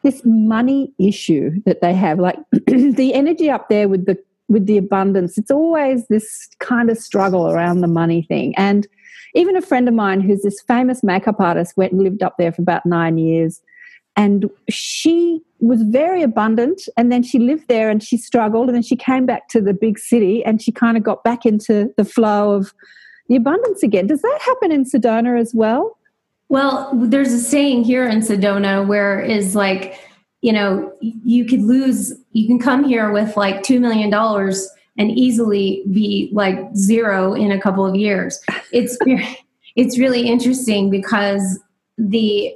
this 0.04 0.22
money 0.24 0.94
issue 1.00 1.52
that 1.66 1.82
they 1.82 1.94
have. 1.94 2.20
Like 2.20 2.38
the 2.68 3.12
energy 3.14 3.50
up 3.50 3.68
there 3.70 3.90
with 3.90 4.06
the 4.06 4.18
with 4.48 4.66
the 4.66 4.78
abundance, 4.78 5.38
it's 5.38 5.52
always 5.52 6.08
this 6.08 6.48
kind 6.60 6.90
of 6.90 6.98
struggle 6.98 7.52
around 7.52 7.82
the 7.82 7.88
money 7.88 8.22
thing. 8.22 8.56
And 8.56 8.88
even 9.34 9.56
a 9.56 9.62
friend 9.62 9.88
of 9.88 9.94
mine 9.94 10.22
who's 10.22 10.42
this 10.42 10.62
famous 10.62 11.04
makeup 11.04 11.40
artist 11.40 11.78
went 11.78 11.94
and 11.94 12.02
lived 12.02 12.24
up 12.24 12.36
there 12.38 12.52
for 12.52 12.62
about 12.62 12.86
nine 12.86 13.18
years. 13.18 13.62
And 14.16 14.50
she 14.70 15.42
was 15.60 15.84
very 15.84 16.24
abundant. 16.24 16.82
And 16.98 17.12
then 17.12 17.22
she 17.24 17.38
lived 17.38 17.68
there 17.68 17.90
and 17.90 18.02
she 18.02 18.18
struggled. 18.18 18.68
And 18.68 18.76
then 18.76 18.84
she 18.84 18.96
came 18.96 19.26
back 19.26 19.48
to 19.50 19.62
the 19.62 19.74
big 19.74 20.00
city 20.00 20.44
and 20.44 20.62
she 20.62 20.72
kind 20.72 20.98
of 20.98 21.04
got 21.04 21.24
back 21.24 21.46
into 21.46 21.94
the 21.98 22.06
flow 22.06 22.54
of 22.54 22.74
the 23.30 23.36
abundance 23.36 23.84
again. 23.84 24.08
Does 24.08 24.22
that 24.22 24.40
happen 24.42 24.72
in 24.72 24.86
Sedona 24.86 25.40
as 25.40 25.54
well? 25.54 25.98
Well, 26.50 26.92
there's 26.96 27.34
a 27.34 27.40
saying 27.40 27.84
here 27.84 28.08
in 28.08 28.20
Sedona 28.20 28.88
where 28.88 29.20
is 29.20 29.56
like, 29.56 30.00
you 30.42 30.54
know, 30.54 30.94
you 31.02 31.46
could 31.46 31.62
lose, 31.62 32.14
you 32.32 32.48
can 32.48 32.58
come 32.58 32.86
here 32.86 33.12
with 33.12 33.36
like 33.36 33.64
$2 33.64 33.80
million 33.82 34.10
and 34.98 35.12
easily 35.12 35.84
be 35.92 36.30
like 36.34 36.76
zero 36.76 37.34
in 37.34 37.52
a 37.52 37.60
couple 37.60 37.86
of 37.86 37.96
years. 37.96 38.40
It's 38.74 38.98
it's 39.78 39.98
really 39.98 40.28
interesting 40.28 40.90
because 40.90 41.60
the 41.98 42.54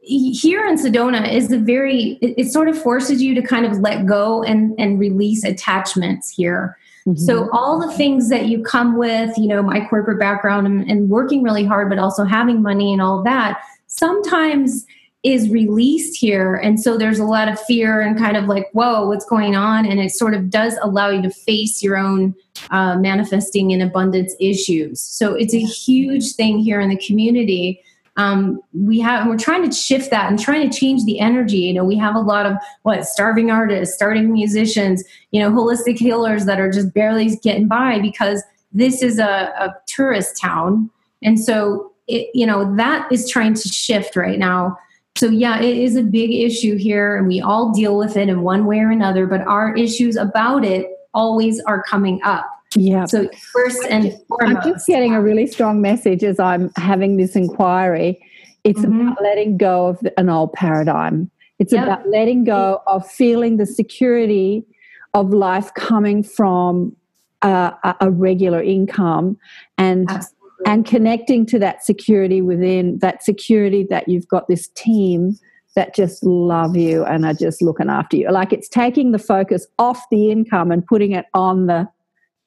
here 0.00 0.66
in 0.66 0.76
Sedona 0.76 1.30
is 1.30 1.48
the 1.48 1.58
very 1.58 2.18
it, 2.22 2.34
it, 2.38 2.50
sort 2.50 2.68
of 2.68 2.80
forces 2.80 3.22
you 3.22 3.34
to 3.34 3.42
kind 3.42 3.66
of 3.66 3.78
let 3.78 4.06
go 4.06 4.42
and 4.42 4.74
and 4.78 4.98
release 4.98 5.44
attachments 5.44 6.30
here. 6.30 6.78
Mm-hmm. 7.06 7.18
So 7.18 7.50
all 7.52 7.78
the 7.78 7.92
things 7.94 8.28
that 8.30 8.46
you 8.46 8.62
come 8.62 8.96
with, 8.96 9.36
you 9.36 9.48
know, 9.48 9.62
my 9.62 9.86
corporate 9.86 10.18
background 10.18 10.66
and, 10.66 10.88
and 10.90 11.10
working 11.10 11.42
really 11.42 11.64
hard, 11.64 11.90
but 11.90 11.98
also 11.98 12.24
having 12.24 12.62
money 12.62 12.92
and 12.92 13.02
all 13.02 13.22
that, 13.24 13.60
sometimes 13.86 14.86
is 15.22 15.48
released 15.50 16.18
here. 16.18 16.56
And 16.56 16.80
so 16.80 16.98
there's 16.98 17.20
a 17.20 17.24
lot 17.24 17.48
of 17.48 17.60
fear 17.60 18.00
and 18.00 18.18
kind 18.18 18.36
of 18.36 18.46
like, 18.46 18.68
whoa, 18.72 19.06
what's 19.06 19.24
going 19.24 19.54
on? 19.54 19.86
And 19.86 20.00
it 20.00 20.10
sort 20.10 20.34
of 20.34 20.50
does 20.50 20.76
allow 20.82 21.10
you 21.10 21.22
to 21.22 21.30
face 21.30 21.82
your 21.82 21.96
own 21.96 22.34
uh, 22.70 22.96
manifesting 22.96 23.70
in 23.70 23.80
abundance 23.80 24.34
issues. 24.40 25.00
So 25.00 25.34
it's 25.34 25.54
a 25.54 25.60
huge 25.60 26.34
thing 26.34 26.58
here 26.58 26.80
in 26.80 26.88
the 26.88 26.96
community. 26.96 27.80
Um, 28.16 28.60
we 28.74 28.98
have, 29.00 29.28
we're 29.28 29.38
trying 29.38 29.68
to 29.68 29.74
shift 29.74 30.10
that 30.10 30.28
and 30.28 30.40
trying 30.40 30.68
to 30.68 30.76
change 30.76 31.04
the 31.04 31.20
energy. 31.20 31.58
You 31.58 31.74
know, 31.74 31.84
we 31.84 31.96
have 31.96 32.16
a 32.16 32.20
lot 32.20 32.44
of 32.44 32.54
what 32.82 33.06
starving 33.06 33.50
artists, 33.50 33.94
starting 33.94 34.32
musicians, 34.32 35.04
you 35.30 35.40
know, 35.40 35.50
holistic 35.52 35.98
healers 35.98 36.46
that 36.46 36.58
are 36.58 36.70
just 36.70 36.92
barely 36.92 37.36
getting 37.36 37.68
by 37.68 38.00
because 38.00 38.42
this 38.72 39.02
is 39.02 39.20
a, 39.20 39.52
a 39.56 39.74
tourist 39.86 40.38
town. 40.40 40.90
And 41.22 41.38
so, 41.38 41.92
it, 42.08 42.28
you 42.34 42.44
know, 42.44 42.74
that 42.76 43.10
is 43.12 43.30
trying 43.30 43.54
to 43.54 43.68
shift 43.68 44.16
right 44.16 44.38
now 44.38 44.76
so, 45.16 45.28
yeah, 45.28 45.60
it 45.60 45.76
is 45.76 45.96
a 45.96 46.02
big 46.02 46.32
issue 46.32 46.76
here, 46.76 47.16
and 47.16 47.26
we 47.26 47.40
all 47.40 47.70
deal 47.72 47.98
with 47.98 48.16
it 48.16 48.28
in 48.28 48.42
one 48.42 48.64
way 48.64 48.78
or 48.78 48.90
another, 48.90 49.26
but 49.26 49.42
our 49.42 49.74
issues 49.76 50.16
about 50.16 50.64
it 50.64 50.86
always 51.12 51.60
are 51.64 51.82
coming 51.82 52.20
up. 52.24 52.48
Yeah. 52.74 53.04
So, 53.04 53.28
first 53.52 53.84
and 53.90 54.14
foremost, 54.28 54.66
I'm 54.66 54.72
just 54.72 54.86
getting 54.86 55.14
a 55.14 55.20
really 55.20 55.46
strong 55.46 55.82
message 55.82 56.24
as 56.24 56.40
I'm 56.40 56.70
having 56.76 57.18
this 57.18 57.36
inquiry. 57.36 58.18
It's 58.64 58.80
mm-hmm. 58.80 59.08
about 59.08 59.22
letting 59.22 59.58
go 59.58 59.88
of 59.88 60.00
an 60.16 60.30
old 60.30 60.54
paradigm. 60.54 61.30
It's 61.58 61.72
yep. 61.72 61.84
about 61.84 62.08
letting 62.08 62.44
go 62.44 62.82
of 62.86 63.08
feeling 63.08 63.58
the 63.58 63.66
security 63.66 64.64
of 65.12 65.30
life 65.30 65.72
coming 65.74 66.22
from 66.22 66.96
uh, 67.42 67.72
a 68.00 68.10
regular 68.10 68.62
income 68.62 69.36
and 69.76 70.10
Absolutely 70.10 70.41
and 70.66 70.86
connecting 70.86 71.46
to 71.46 71.58
that 71.58 71.84
security 71.84 72.40
within 72.40 72.98
that 72.98 73.22
security 73.22 73.86
that 73.90 74.08
you've 74.08 74.28
got 74.28 74.48
this 74.48 74.68
team 74.68 75.38
that 75.74 75.94
just 75.94 76.22
love 76.22 76.76
you 76.76 77.04
and 77.04 77.24
are 77.24 77.34
just 77.34 77.62
looking 77.62 77.88
after 77.88 78.16
you. 78.16 78.30
Like 78.30 78.52
it's 78.52 78.68
taking 78.68 79.12
the 79.12 79.18
focus 79.18 79.66
off 79.78 80.02
the 80.10 80.30
income 80.30 80.70
and 80.70 80.86
putting 80.86 81.12
it 81.12 81.26
on 81.34 81.66
the 81.66 81.88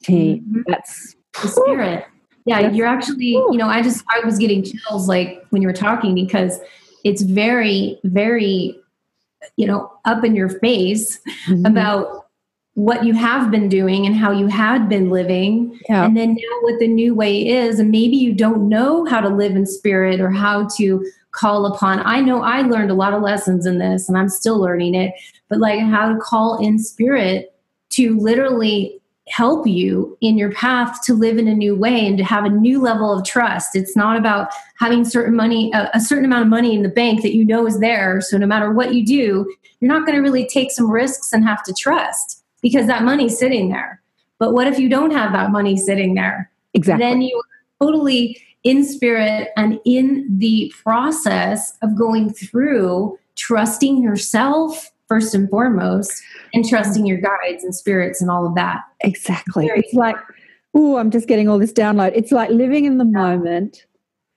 team. 0.03 0.41
Mm-hmm. 0.41 0.61
That's 0.67 1.15
the 1.41 1.47
spirit. 1.47 2.05
Yeah, 2.45 2.69
you're 2.69 2.85
actually, 2.85 3.31
you 3.31 3.57
know, 3.57 3.67
I 3.67 3.81
just 3.81 4.03
I 4.07 4.23
was 4.23 4.37
getting 4.37 4.63
chills 4.63 5.07
like 5.07 5.43
when 5.49 5.63
you 5.63 5.67
were 5.67 5.73
talking 5.73 6.13
because 6.13 6.59
it's 7.03 7.23
very, 7.23 7.99
very, 8.03 8.79
you 9.57 9.65
know, 9.65 9.91
up 10.05 10.23
in 10.23 10.35
your 10.35 10.49
face 10.49 11.19
mm-hmm. 11.47 11.65
about 11.65 12.24
what 12.75 13.05
you 13.05 13.13
have 13.13 13.49
been 13.49 13.69
doing 13.69 14.05
and 14.05 14.15
how 14.15 14.31
you 14.31 14.47
had 14.47 14.87
been 14.87 15.09
living. 15.09 15.79
Yeah. 15.89 16.05
and 16.05 16.15
then 16.15 16.33
now 16.33 16.57
what 16.61 16.79
the 16.79 16.87
new 16.87 17.15
way 17.15 17.47
is 17.47 17.79
and 17.79 17.89
maybe 17.89 18.17
you 18.17 18.33
don't 18.33 18.69
know 18.69 19.05
how 19.05 19.21
to 19.21 19.29
live 19.29 19.55
in 19.55 19.65
spirit 19.65 20.19
or 20.19 20.29
how 20.29 20.67
to 20.77 21.05
call 21.31 21.65
upon. 21.65 22.05
I 22.05 22.21
know 22.21 22.41
i 22.41 22.61
learned 22.61 22.91
a 22.91 22.95
lot 22.95 23.13
of 23.13 23.21
lessons 23.21 23.65
in 23.65 23.79
this 23.79 24.07
and 24.07 24.17
i'm 24.17 24.29
still 24.29 24.59
learning 24.59 24.95
it 24.95 25.13
but 25.49 25.59
like 25.59 25.79
how 25.79 26.11
to 26.11 26.19
call 26.19 26.57
in 26.57 26.79
spirit 26.79 27.53
to 27.91 28.17
literally 28.17 29.01
help 29.27 29.65
you 29.65 30.17
in 30.21 30.37
your 30.37 30.51
path 30.51 30.99
to 31.03 31.13
live 31.13 31.37
in 31.37 31.47
a 31.47 31.53
new 31.53 31.75
way 31.75 32.05
and 32.05 32.17
to 32.17 32.23
have 32.23 32.45
a 32.45 32.49
new 32.49 32.79
level 32.79 33.11
of 33.11 33.25
trust. 33.25 33.75
It's 33.75 33.95
not 33.95 34.17
about 34.17 34.51
having 34.77 35.03
certain 35.03 35.35
money 35.35 35.71
a, 35.73 35.89
a 35.95 35.99
certain 35.99 36.25
amount 36.25 36.43
of 36.43 36.47
money 36.47 36.75
in 36.75 36.83
the 36.83 36.89
bank 36.89 37.23
that 37.23 37.33
you 37.33 37.43
know 37.43 37.65
is 37.65 37.79
there. 37.79 38.21
So 38.21 38.37
no 38.37 38.45
matter 38.45 38.71
what 38.71 38.93
you 38.93 39.05
do 39.05 39.51
you're 39.79 39.91
not 39.91 40.05
going 40.05 40.15
to 40.15 40.21
really 40.21 40.47
take 40.47 40.71
some 40.71 40.89
risks 40.89 41.33
and 41.33 41.43
have 41.43 41.63
to 41.63 41.73
trust 41.73 42.43
because 42.65 42.87
that 42.87 43.03
money's 43.03 43.37
sitting 43.37 43.69
there. 43.69 44.01
But 44.39 44.53
what 44.53 44.65
if 44.65 44.79
you 44.79 44.89
don't 44.89 45.11
have 45.11 45.33
that 45.33 45.51
money 45.51 45.77
sitting 45.77 46.15
there? 46.15 46.49
Exactly. 46.73 47.05
Then 47.05 47.21
you're 47.21 47.43
totally 47.79 48.41
in 48.63 48.83
spirit 48.83 49.49
and 49.55 49.79
in 49.85 50.25
the 50.39 50.73
process 50.81 51.77
of 51.83 51.95
going 51.95 52.33
through 52.33 53.19
trusting 53.35 54.01
yourself 54.01 54.89
first 55.07 55.35
and 55.35 55.47
foremost 55.47 56.11
and 56.55 56.67
trusting 56.67 57.05
your 57.05 57.19
guides 57.19 57.63
and 57.63 57.75
spirits 57.75 58.19
and 58.19 58.31
all 58.31 58.47
of 58.47 58.55
that. 58.55 58.81
Exactly. 59.01 59.67
Very 59.67 59.81
it's 59.81 59.93
like, 59.93 60.17
oh, 60.73 60.97
I'm 60.97 61.11
just 61.11 61.27
getting 61.27 61.47
all 61.47 61.59
this 61.59 61.71
download. 61.71 62.13
It's 62.15 62.31
like 62.31 62.49
living 62.49 62.85
in 62.85 62.97
the 62.97 63.05
yeah. 63.05 63.11
moment 63.11 63.85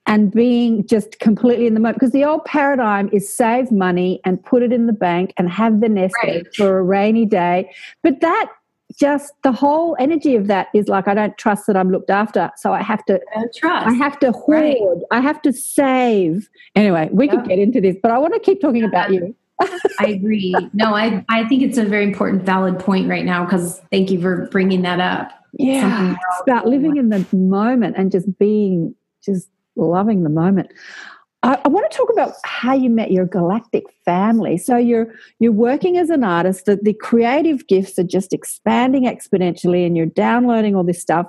and 0.09 0.31
being 0.31 0.85
just 0.85 1.19
completely 1.19 1.67
in 1.67 1.75
the 1.75 1.79
moment 1.79 1.95
because 1.95 2.11
the 2.11 2.25
old 2.25 2.43
paradigm 2.43 3.09
is 3.13 3.31
save 3.31 3.71
money 3.71 4.19
and 4.25 4.43
put 4.43 4.63
it 4.63 4.73
in 4.73 4.87
the 4.87 4.93
bank 4.93 5.33
and 5.37 5.49
have 5.49 5.79
the 5.79 5.87
nest 5.87 6.15
right. 6.23 6.45
for 6.55 6.79
a 6.79 6.83
rainy 6.83 7.25
day 7.25 7.71
but 8.03 8.19
that 8.19 8.49
just 8.97 9.33
the 9.43 9.51
whole 9.51 9.95
energy 9.99 10.35
of 10.35 10.47
that 10.47 10.67
is 10.73 10.87
like 10.87 11.07
I 11.07 11.13
don't 11.13 11.37
trust 11.37 11.67
that 11.67 11.77
I'm 11.77 11.91
looked 11.91 12.09
after, 12.09 12.51
so 12.57 12.73
I 12.73 12.81
have 12.81 13.05
to 13.05 13.21
I 13.35 13.43
trust. 13.55 13.87
I 13.87 13.93
have 13.93 14.19
to 14.19 14.31
hoard. 14.31 14.47
Right. 14.57 14.79
I 15.11 15.21
have 15.21 15.41
to 15.43 15.53
save. 15.53 16.49
Anyway, 16.75 17.09
we 17.11 17.27
yep. 17.27 17.35
could 17.35 17.47
get 17.47 17.59
into 17.59 17.79
this, 17.81 17.95
but 18.01 18.11
I 18.11 18.17
want 18.17 18.33
to 18.33 18.39
keep 18.39 18.61
talking 18.61 18.83
about 18.83 19.13
you. 19.13 19.35
I 19.99 20.07
agree. 20.07 20.55
No, 20.73 20.95
I 20.95 21.23
I 21.29 21.47
think 21.47 21.61
it's 21.61 21.77
a 21.77 21.85
very 21.85 22.03
important, 22.03 22.43
valid 22.43 22.79
point 22.79 23.07
right 23.07 23.25
now 23.25 23.45
because 23.45 23.79
thank 23.91 24.09
you 24.09 24.19
for 24.21 24.47
bringing 24.47 24.81
that 24.81 24.99
up. 24.99 25.31
Yeah, 25.53 26.13
it's 26.13 26.41
about 26.41 26.65
living 26.67 26.97
in 26.97 27.09
the 27.09 27.25
moment 27.31 27.95
and 27.97 28.11
just 28.11 28.37
being 28.39 28.95
just 29.23 29.49
loving 29.87 30.23
the 30.23 30.29
moment. 30.29 30.71
I, 31.41 31.59
I, 31.63 31.67
want 31.69 31.89
to 31.89 31.97
talk 31.97 32.09
about 32.11 32.33
how 32.43 32.73
you 32.73 32.89
met 32.89 33.11
your 33.11 33.25
galactic 33.25 33.85
family. 34.03 34.57
So 34.57 34.75
you're 34.75 35.13
you're 35.39 35.53
working 35.53 35.97
as 35.97 36.09
an 36.09 36.23
artist. 36.23 36.65
The, 36.65 36.77
the 36.81 36.93
creative 36.93 37.65
gifts 37.67 37.97
are 37.97 38.03
just 38.03 38.33
expanding 38.33 39.03
exponentially, 39.03 39.85
and 39.85 39.95
you're 39.95 40.05
downloading 40.05 40.75
all 40.75 40.83
this 40.83 41.01
stuff. 41.01 41.27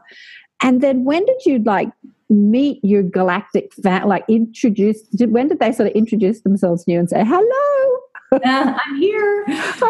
And 0.62 0.80
then 0.80 1.04
when 1.04 1.24
did 1.24 1.46
you 1.46 1.60
like 1.60 1.90
meet 2.28 2.80
your 2.82 3.02
galactic 3.02 3.72
like 3.84 4.24
introduce? 4.28 5.02
Did, 5.02 5.32
when 5.32 5.48
did 5.48 5.60
they 5.60 5.72
sort 5.72 5.88
of 5.88 5.94
introduce 5.94 6.40
themselves 6.40 6.84
to 6.84 6.92
you 6.92 6.98
and 6.98 7.08
say 7.08 7.24
hello? 7.24 8.00
Yeah, 8.42 8.78
I'm 8.84 8.96
here. 8.96 9.44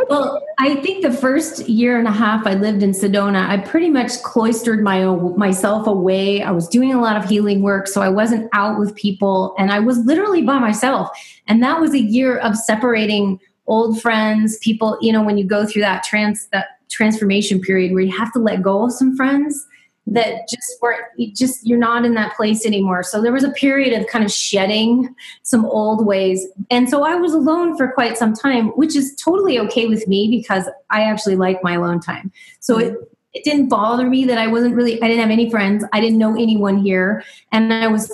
Well, 0.09 0.43
I 0.59 0.77
think 0.77 1.03
the 1.03 1.13
first 1.13 1.69
year 1.69 1.99
and 1.99 2.09
a 2.09 2.13
half 2.13 2.47
I 2.47 2.55
lived 2.55 2.83
in 2.83 2.93
Sedona, 2.93 3.49
I 3.49 3.59
pretty 3.59 3.91
much 3.91 4.23
cloistered 4.23 4.83
my 4.83 5.03
own, 5.03 5.37
myself 5.39 5.87
away. 5.87 6.43
I 6.43 6.51
was 6.51 6.69
doing 6.69 6.93
a 6.93 7.01
lot 7.01 7.17
of 7.17 7.29
healing 7.29 7.63
work, 7.63 7.87
so 7.87 8.01
I 8.01 8.09
wasn't 8.09 8.49
out 8.53 8.79
with 8.79 8.95
people, 8.95 9.55
and 9.59 9.71
I 9.71 9.81
was 9.81 9.99
literally 9.99 10.43
by 10.43 10.59
myself. 10.59 11.09
And 11.49 11.63
that 11.63 11.81
was 11.81 11.93
a 11.93 12.01
year 12.01 12.39
of 12.39 12.57
separating 12.57 13.39
old 13.67 14.01
friends, 14.01 14.59
people. 14.59 14.99
You 15.01 15.13
know, 15.13 15.23
when 15.23 15.37
you 15.37 15.45
go 15.45 15.67
through 15.67 15.83
that 15.83 16.03
trans 16.03 16.47
that 16.49 16.69
transformation 16.89 17.61
period 17.61 17.93
where 17.93 18.03
you 18.03 18.17
have 18.17 18.33
to 18.33 18.39
let 18.39 18.63
go 18.63 18.85
of 18.85 18.93
some 18.93 19.17
friends 19.17 19.67
that 20.11 20.49
just 20.49 20.77
weren't 20.83 21.03
you 21.17 21.33
just 21.33 21.67
you're 21.67 21.79
not 21.79 22.05
in 22.05 22.15
that 22.15 22.37
place 22.37 22.67
anymore. 22.67 23.03
So 23.03 23.23
there 23.23 23.33
was 23.33 23.45
a 23.45 23.51
period 23.51 23.99
of 23.99 24.07
kind 24.09 24.25
of 24.25 24.31
shedding 24.31 25.15
some 25.43 25.65
old 25.65 26.05
ways. 26.05 26.47
And 26.71 26.91
so 26.91 27.05
i 27.05 27.15
was 27.15 27.33
alone 27.33 27.77
for 27.77 27.91
quite 27.93 28.19
some 28.19 28.35
time 28.35 28.69
which 28.71 28.97
is 28.97 29.15
totally 29.17 29.59
okay 29.61 29.87
with 29.87 30.07
me 30.07 30.29
because 30.29 30.69
i 30.91 31.03
actually 31.03 31.37
like 31.37 31.63
my 31.63 31.75
alone 31.75 32.01
time. 32.01 32.31
So 32.59 32.79
it 32.79 32.97
it 33.33 33.45
didn't 33.45 33.69
bother 33.69 34.09
me 34.09 34.25
that 34.25 34.39
i 34.39 34.49
wasn't 34.49 34.75
really 34.75 35.01
i 35.01 35.07
didn't 35.07 35.21
have 35.21 35.31
any 35.31 35.49
friends. 35.49 35.85
I 35.93 36.01
didn't 36.01 36.19
know 36.19 36.35
anyone 36.35 36.79
here. 36.79 37.25
And 37.53 37.73
i 37.73 37.87
was 37.87 38.13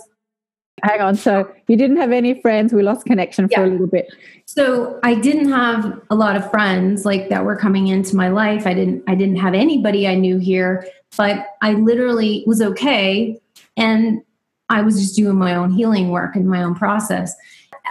hang 0.83 1.01
on 1.01 1.17
so 1.17 1.51
you 1.69 1.77
didn't 1.77 1.97
have 1.97 2.13
any 2.13 2.39
friends. 2.43 2.75
We 2.75 2.83
lost 2.83 3.07
connection 3.07 3.49
for 3.49 3.61
yeah. 3.61 3.67
a 3.67 3.69
little 3.69 3.87
bit. 3.87 4.13
So 4.45 5.01
i 5.03 5.15
didn't 5.15 5.49
have 5.49 5.99
a 6.11 6.15
lot 6.15 6.37
of 6.37 6.51
friends 6.51 7.07
like 7.07 7.31
that 7.31 7.47
were 7.47 7.57
coming 7.57 7.87
into 7.87 8.15
my 8.15 8.29
life. 8.29 8.67
I 8.67 8.75
didn't 8.75 9.03
i 9.09 9.15
didn't 9.15 9.37
have 9.37 9.55
anybody 9.55 10.07
i 10.07 10.15
knew 10.15 10.37
here 10.37 10.87
but 11.17 11.47
I 11.63 11.73
literally 11.73 12.45
was 12.47 12.61
okay. 12.63 13.41
And 13.77 14.23
I 14.69 14.83
was 14.83 15.01
just 15.01 15.17
doing 15.17 15.37
my 15.37 15.55
own 15.55 15.71
healing 15.73 16.11
work 16.11 16.35
and 16.35 16.49
my 16.49 16.63
own 16.63 16.75
process. 16.75 17.35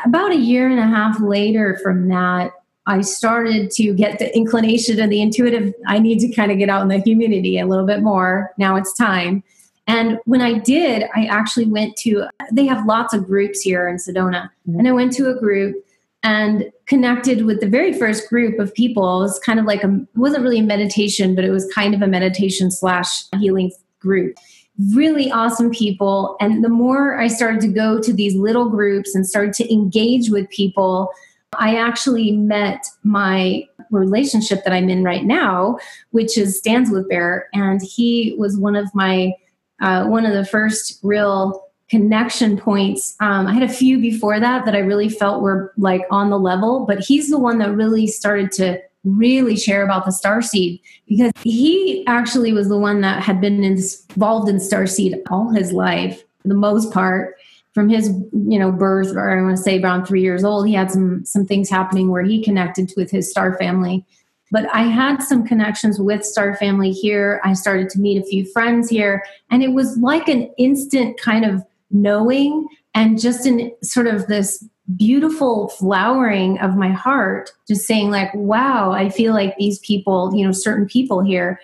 About 0.05 0.31
a 0.31 0.37
year 0.37 0.69
and 0.69 0.79
a 0.79 0.87
half 0.87 1.19
later 1.21 1.79
from 1.81 2.09
that, 2.09 2.51
I 2.87 3.01
started 3.01 3.71
to 3.71 3.93
get 3.93 4.19
the 4.19 4.35
inclination 4.35 4.99
and 4.99 5.11
the 5.11 5.21
intuitive, 5.21 5.73
I 5.87 5.99
need 5.99 6.19
to 6.19 6.31
kind 6.33 6.51
of 6.51 6.57
get 6.57 6.69
out 6.69 6.81
in 6.83 6.87
the 6.89 7.01
community 7.01 7.57
a 7.57 7.65
little 7.65 7.85
bit 7.85 8.01
more. 8.01 8.51
Now 8.57 8.75
it's 8.75 8.93
time. 8.93 9.43
And 9.87 10.19
when 10.25 10.41
I 10.41 10.59
did, 10.59 11.03
I 11.15 11.25
actually 11.25 11.65
went 11.65 11.95
to, 11.97 12.25
they 12.51 12.65
have 12.65 12.85
lots 12.85 13.13
of 13.13 13.25
groups 13.25 13.61
here 13.61 13.87
in 13.87 13.97
Sedona. 13.97 14.49
Mm-hmm. 14.67 14.79
And 14.79 14.87
I 14.87 14.91
went 14.91 15.13
to 15.13 15.29
a 15.29 15.39
group 15.39 15.75
and 16.25 16.71
connected 16.87 17.45
with 17.45 17.61
the 17.61 17.69
very 17.69 17.93
first 17.93 18.27
group 18.27 18.57
of 18.57 18.73
people. 18.73 19.21
It 19.21 19.25
was 19.25 19.39
kind 19.39 19.59
of 19.59 19.65
like 19.65 19.83
a, 19.83 19.99
wasn't 20.15 20.41
really 20.41 20.57
a 20.57 20.63
meditation, 20.63 21.35
but 21.35 21.45
it 21.45 21.51
was 21.51 21.71
kind 21.73 21.93
of 21.93 22.01
a 22.01 22.07
meditation 22.07 22.71
slash 22.71 23.25
healing 23.39 23.71
group. 23.99 24.35
Really 24.95 25.31
awesome 25.31 25.69
people. 25.69 26.35
And 26.41 26.63
the 26.63 26.69
more 26.69 27.19
I 27.19 27.27
started 27.27 27.61
to 27.61 27.67
go 27.67 28.01
to 28.01 28.11
these 28.11 28.35
little 28.35 28.69
groups 28.69 29.13
and 29.13 29.25
started 29.25 29.53
to 29.53 29.71
engage 29.71 30.31
with 30.31 30.49
people, 30.49 31.11
I 31.59 31.75
actually 31.75 32.31
met 32.31 32.83
my 33.03 33.63
relationship 33.91 34.63
that 34.63 34.73
I'm 34.73 34.89
in 34.89 35.03
right 35.03 35.23
now, 35.23 35.77
which 36.09 36.39
is 36.39 36.57
Stands 36.57 36.89
with 36.89 37.07
Bear. 37.07 37.49
And 37.53 37.81
he 37.83 38.35
was 38.39 38.57
one 38.57 38.75
of 38.75 38.89
my, 38.95 39.31
uh, 39.79 40.05
one 40.07 40.25
of 40.25 40.33
the 40.33 40.45
first 40.45 40.99
real 41.03 41.64
connection 41.89 42.57
points. 42.57 43.15
Um, 43.19 43.47
I 43.47 43.53
had 43.53 43.63
a 43.63 43.69
few 43.69 43.99
before 43.99 44.39
that 44.39 44.65
that 44.65 44.75
I 44.75 44.79
really 44.79 45.09
felt 45.09 45.41
were 45.41 45.73
like 45.77 46.01
on 46.09 46.29
the 46.29 46.39
level, 46.39 46.85
but 46.85 46.99
he's 46.99 47.29
the 47.29 47.39
one 47.39 47.59
that 47.59 47.75
really 47.75 48.07
started 48.07 48.51
to 48.53 48.81
really 49.03 49.55
share 49.55 49.83
about 49.83 50.03
the 50.05 50.11
star 50.11 50.41
seed 50.41 50.81
because 51.07 51.31
he 51.43 52.03
actually 52.07 52.51
was 52.51 52.69
the 52.69 52.77
one 52.77 53.01
that 53.01 53.21
had 53.21 53.39
been 53.39 53.63
involved 53.63 54.49
in 54.49 54.59
star 54.59 54.87
seed 54.87 55.15
all 55.29 55.51
his 55.51 55.71
life, 55.71 56.23
for 56.41 56.47
the 56.47 56.55
most 56.55 56.91
part. 56.91 57.35
From 57.75 57.89
his, 57.89 58.07
you 58.07 58.57
know, 58.57 58.71
birth, 58.71 59.17
or 59.17 59.37
I 59.37 59.41
want 59.41 59.57
to 59.57 59.61
say 59.61 59.81
around 59.81 60.05
three 60.05 60.21
years 60.21 60.45
old, 60.45 60.65
he 60.65 60.73
had 60.73 60.89
some 60.89 61.25
some 61.25 61.45
things 61.45 61.69
happening 61.69 62.09
where 62.09 62.23
he 62.23 62.41
connected 62.41 62.93
with 62.95 63.11
his 63.11 63.29
star 63.29 63.57
family. 63.57 64.05
But 64.49 64.73
I 64.73 64.83
had 64.83 65.17
some 65.21 65.45
connections 65.45 65.99
with 65.99 66.23
Star 66.23 66.55
Family 66.55 66.91
here. 66.91 67.41
I 67.43 67.51
started 67.51 67.89
to 67.89 67.99
meet 67.99 68.21
a 68.21 68.25
few 68.25 68.49
friends 68.53 68.89
here, 68.89 69.25
and 69.51 69.61
it 69.61 69.73
was 69.73 69.97
like 69.97 70.29
an 70.29 70.49
instant 70.57 71.19
kind 71.19 71.43
of 71.43 71.65
knowing 71.95 72.67
and 72.93 73.19
just 73.19 73.45
in 73.45 73.71
sort 73.81 74.07
of 74.07 74.27
this 74.27 74.63
beautiful 74.97 75.69
flowering 75.69 76.59
of 76.59 76.75
my 76.75 76.89
heart 76.89 77.51
just 77.67 77.87
saying 77.87 78.11
like 78.11 78.29
wow 78.35 78.91
i 78.91 79.09
feel 79.09 79.33
like 79.33 79.55
these 79.57 79.79
people 79.79 80.31
you 80.35 80.45
know 80.45 80.51
certain 80.51 80.85
people 80.85 81.21
here 81.21 81.59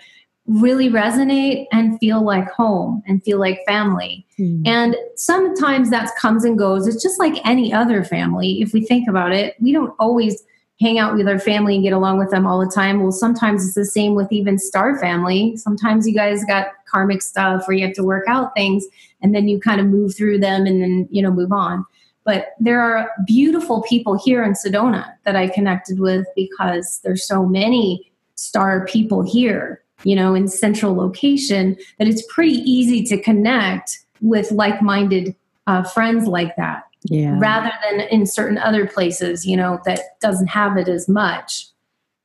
really 0.46 0.88
resonate 0.88 1.66
and 1.70 1.98
feel 2.00 2.24
like 2.24 2.50
home 2.50 3.00
and 3.06 3.22
feel 3.22 3.38
like 3.38 3.60
family 3.64 4.26
mm. 4.40 4.60
and 4.66 4.96
sometimes 5.14 5.90
that 5.90 6.10
comes 6.16 6.44
and 6.44 6.58
goes 6.58 6.88
it's 6.88 7.02
just 7.02 7.20
like 7.20 7.34
any 7.46 7.72
other 7.72 8.02
family 8.02 8.60
if 8.60 8.72
we 8.72 8.84
think 8.84 9.08
about 9.08 9.32
it 9.32 9.54
we 9.60 9.72
don't 9.72 9.94
always 10.00 10.42
hang 10.80 10.98
out 10.98 11.14
with 11.14 11.28
our 11.28 11.38
family 11.38 11.76
and 11.76 11.84
get 11.84 11.92
along 11.92 12.18
with 12.18 12.30
them 12.30 12.44
all 12.44 12.58
the 12.58 12.70
time. 12.74 13.00
Well, 13.00 13.12
sometimes 13.12 13.64
it's 13.64 13.74
the 13.74 13.84
same 13.84 14.16
with 14.16 14.32
even 14.32 14.58
star 14.58 14.98
family. 14.98 15.56
Sometimes 15.56 16.08
you 16.08 16.14
guys 16.14 16.44
got 16.44 16.68
karmic 16.90 17.22
stuff 17.22 17.68
where 17.68 17.76
you 17.76 17.86
have 17.86 17.94
to 17.94 18.02
work 18.02 18.24
out 18.26 18.52
things 18.56 18.84
and 19.22 19.34
then 19.34 19.48
you 19.48 19.60
kind 19.60 19.80
of 19.80 19.86
move 19.86 20.16
through 20.16 20.38
them 20.38 20.66
and 20.66 20.82
then, 20.82 21.08
you 21.10 21.22
know, 21.22 21.30
move 21.30 21.52
on. 21.52 21.84
But 22.24 22.48
there 22.60 22.80
are 22.80 23.10
beautiful 23.26 23.82
people 23.82 24.16
here 24.16 24.44
in 24.44 24.52
Sedona 24.52 25.12
that 25.24 25.36
I 25.36 25.48
connected 25.48 25.98
with 25.98 26.26
because 26.36 27.00
there's 27.02 27.26
so 27.26 27.44
many 27.44 28.12
star 28.36 28.84
people 28.86 29.22
here, 29.22 29.82
you 30.04 30.14
know, 30.14 30.34
in 30.34 30.48
central 30.48 30.94
location 30.94 31.76
that 31.98 32.08
it's 32.08 32.24
pretty 32.32 32.58
easy 32.58 33.02
to 33.04 33.20
connect 33.20 33.98
with 34.20 34.52
like-minded 34.52 35.34
uh, 35.66 35.82
friends 35.82 36.26
like 36.26 36.54
that 36.56 36.84
yeah. 37.04 37.36
rather 37.38 37.72
than 37.82 38.00
in 38.08 38.26
certain 38.26 38.58
other 38.58 38.86
places, 38.86 39.44
you 39.46 39.56
know, 39.56 39.80
that 39.84 40.00
doesn't 40.20 40.48
have 40.48 40.76
it 40.76 40.88
as 40.88 41.08
much. 41.08 41.66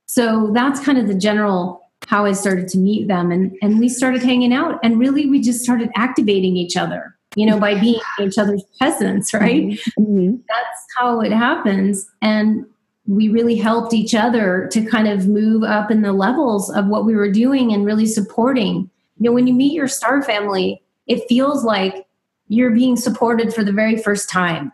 So 0.05 0.51
that's 0.53 0.79
kind 0.79 0.97
of 0.97 1.07
the 1.07 1.15
general 1.15 1.86
how 2.07 2.25
I 2.25 2.31
started 2.31 2.69
to 2.69 2.77
meet 2.77 3.07
them. 3.07 3.31
And, 3.31 3.55
and 3.61 3.79
we 3.79 3.89
started 3.89 4.23
hanging 4.23 4.53
out 4.53 4.79
and 4.81 4.97
really 4.97 5.29
we 5.29 5.41
just 5.41 5.61
started 5.61 5.89
activating 5.95 6.55
each 6.55 6.77
other, 6.77 7.13
you 7.35 7.45
know, 7.45 7.59
by 7.59 7.79
being 7.79 7.99
each 8.19 8.37
other's 8.37 8.63
presence, 8.77 9.33
right? 9.33 9.63
Mm-hmm. 9.63 10.01
mm-hmm. 10.01 10.35
That's 10.47 10.85
how 10.97 11.19
it 11.19 11.33
happens. 11.33 12.09
And 12.21 12.65
we 13.07 13.29
really 13.29 13.55
helped 13.55 13.93
each 13.93 14.15
other 14.15 14.69
to 14.71 14.85
kind 14.85 15.07
of 15.07 15.27
move 15.27 15.63
up 15.63 15.91
in 15.91 16.01
the 16.01 16.13
levels 16.13 16.69
of 16.69 16.87
what 16.87 17.05
we 17.05 17.13
were 17.13 17.31
doing 17.31 17.73
and 17.73 17.85
really 17.85 18.05
supporting. 18.05 18.89
You 19.17 19.29
know, 19.29 19.31
when 19.33 19.45
you 19.45 19.53
meet 19.53 19.73
your 19.73 19.87
star 19.89 20.21
family, 20.21 20.81
it 21.07 21.27
feels 21.27 21.65
like 21.65 22.07
you're 22.47 22.71
being 22.71 22.95
supported 22.95 23.53
for 23.53 23.65
the 23.65 23.73
very 23.73 23.97
first 23.97 24.29
time 24.29 24.71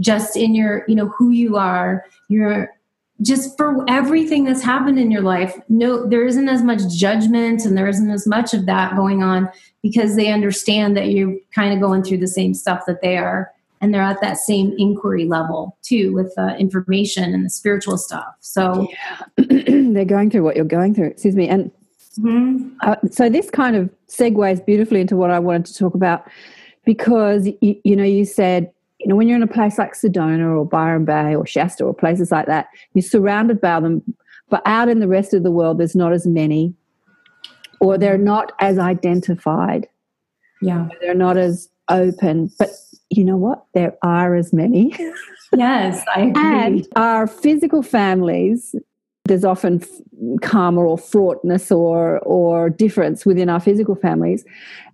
just 0.00 0.36
in 0.36 0.54
your 0.54 0.84
you 0.88 0.94
know 0.94 1.08
who 1.08 1.30
you 1.30 1.56
are 1.56 2.04
you're 2.28 2.70
just 3.22 3.56
for 3.56 3.84
everything 3.88 4.44
that's 4.44 4.62
happened 4.62 4.98
in 4.98 5.10
your 5.10 5.22
life 5.22 5.54
no 5.68 6.06
there 6.06 6.26
isn't 6.26 6.48
as 6.48 6.62
much 6.62 6.80
judgment 6.88 7.64
and 7.64 7.76
there 7.76 7.88
isn't 7.88 8.10
as 8.10 8.26
much 8.26 8.52
of 8.52 8.66
that 8.66 8.96
going 8.96 9.22
on 9.22 9.48
because 9.82 10.16
they 10.16 10.30
understand 10.32 10.96
that 10.96 11.08
you're 11.08 11.34
kind 11.54 11.72
of 11.72 11.80
going 11.80 12.02
through 12.02 12.18
the 12.18 12.26
same 12.26 12.52
stuff 12.52 12.82
that 12.86 13.00
they 13.00 13.16
are 13.16 13.50
and 13.80 13.92
they're 13.92 14.02
at 14.02 14.20
that 14.20 14.36
same 14.36 14.74
inquiry 14.78 15.24
level 15.24 15.76
too 15.82 16.12
with 16.12 16.32
uh, 16.38 16.54
information 16.58 17.32
and 17.34 17.44
the 17.44 17.50
spiritual 17.50 17.96
stuff 17.96 18.34
so 18.40 18.88
yeah. 18.90 19.46
they're 19.92 20.04
going 20.04 20.30
through 20.30 20.42
what 20.42 20.56
you're 20.56 20.64
going 20.64 20.94
through 20.94 21.08
excuse 21.08 21.36
me 21.36 21.48
and 21.48 21.70
mm-hmm. 22.18 22.68
uh, 22.82 22.96
so 23.10 23.28
this 23.28 23.50
kind 23.50 23.76
of 23.76 23.90
segues 24.08 24.64
beautifully 24.64 25.00
into 25.00 25.16
what 25.16 25.30
i 25.30 25.38
wanted 25.38 25.66
to 25.66 25.74
talk 25.74 25.94
about 25.94 26.28
because 26.84 27.46
you, 27.60 27.80
you 27.84 27.94
know 27.94 28.04
you 28.04 28.24
said 28.24 28.72
you 29.02 29.08
know 29.08 29.16
when 29.16 29.28
you're 29.28 29.36
in 29.36 29.42
a 29.42 29.46
place 29.46 29.78
like 29.78 29.94
sedona 29.94 30.56
or 30.56 30.64
byron 30.64 31.04
bay 31.04 31.34
or 31.34 31.44
shasta 31.44 31.84
or 31.84 31.92
places 31.92 32.30
like 32.30 32.46
that 32.46 32.68
you're 32.94 33.02
surrounded 33.02 33.60
by 33.60 33.80
them 33.80 34.02
but 34.48 34.62
out 34.66 34.88
in 34.88 35.00
the 35.00 35.08
rest 35.08 35.34
of 35.34 35.42
the 35.42 35.50
world 35.50 35.78
there's 35.78 35.96
not 35.96 36.12
as 36.12 36.26
many 36.26 36.74
or 37.80 37.98
they're 37.98 38.16
not 38.16 38.52
as 38.60 38.78
identified. 38.78 39.88
Yeah. 40.60 40.88
They're 41.00 41.14
not 41.14 41.36
as 41.36 41.68
open 41.88 42.50
but 42.58 42.70
you 43.10 43.24
know 43.24 43.36
what? 43.36 43.64
There 43.74 43.94
are 44.02 44.34
as 44.34 44.52
many. 44.52 44.96
Yes 45.54 46.02
i 46.16 46.20
agree. 46.28 46.42
and 46.42 46.88
our 46.96 47.26
physical 47.26 47.82
families 47.82 48.74
there's 49.26 49.44
often 49.44 49.82
karma 50.40 50.80
or 50.80 50.96
fraughtness 50.96 51.70
or 51.70 52.20
or 52.20 52.70
difference 52.70 53.26
within 53.26 53.50
our 53.50 53.60
physical 53.60 53.94
families. 53.94 54.46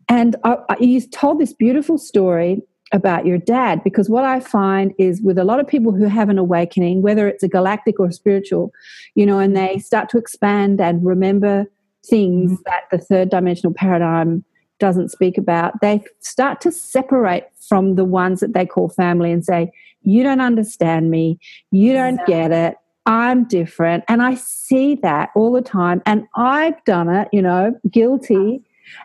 And 0.09 0.35
I, 0.43 0.57
I, 0.69 0.77
you 0.81 1.01
told 1.01 1.39
this 1.39 1.53
beautiful 1.53 1.97
story 1.97 2.61
about 2.93 3.27
your 3.27 3.39
dad 3.39 3.83
because 3.85 4.09
what 4.09 4.25
I 4.25 4.41
find 4.41 4.95
is 4.99 5.21
with 5.21 5.39
a 5.39 5.45
lot 5.45 5.61
of 5.61 5.69
people 5.69 5.93
who 5.93 6.05
have 6.05 6.29
an 6.29 6.39
awakening, 6.39 7.03
whether 7.03 7.29
it's 7.29 7.43
a 7.43 7.49
galactic 7.49 8.01
or 8.01 8.11
spiritual, 8.11 8.73
you 9.15 9.27
know, 9.27 9.39
and 9.39 9.57
they 9.57 9.79
start 9.79 10.09
to 10.11 10.19
expand 10.19 10.81
and 10.81 11.05
remember 11.05 11.67
things 12.07 12.53
mm-hmm. 12.53 12.63
that 12.67 12.85
the 12.91 12.99
third 12.99 13.31
dimensional 13.31 13.75
paradigm 13.75 14.45
doesn't 14.79 15.11
speak 15.11 15.37
about, 15.37 15.81
they 15.81 16.03
start 16.21 16.61
to 16.63 16.73
separate 16.73 17.45
from 17.69 17.97
the 17.97 18.05
ones 18.05 18.41
that 18.41 18.55
they 18.55 18.65
call 18.65 18.89
family 18.89 19.33
and 19.33 19.45
say, 19.45 19.71
You 20.03 20.23
don't 20.23 20.41
understand 20.41 21.11
me. 21.11 21.39
You 21.71 21.93
don't 21.93 22.25
get 22.27 22.53
it. 22.53 22.77
I'm 23.07 23.45
different. 23.45 24.05
And 24.09 24.23
I 24.23 24.35
see 24.35 24.95
that 24.97 25.31
all 25.35 25.53
the 25.53 25.63
time. 25.63 26.03
And 26.07 26.27
I've 26.37 26.83
done 26.85 27.09
it, 27.09 27.29
you 27.33 27.43
know, 27.43 27.75
guilty. 27.91 28.63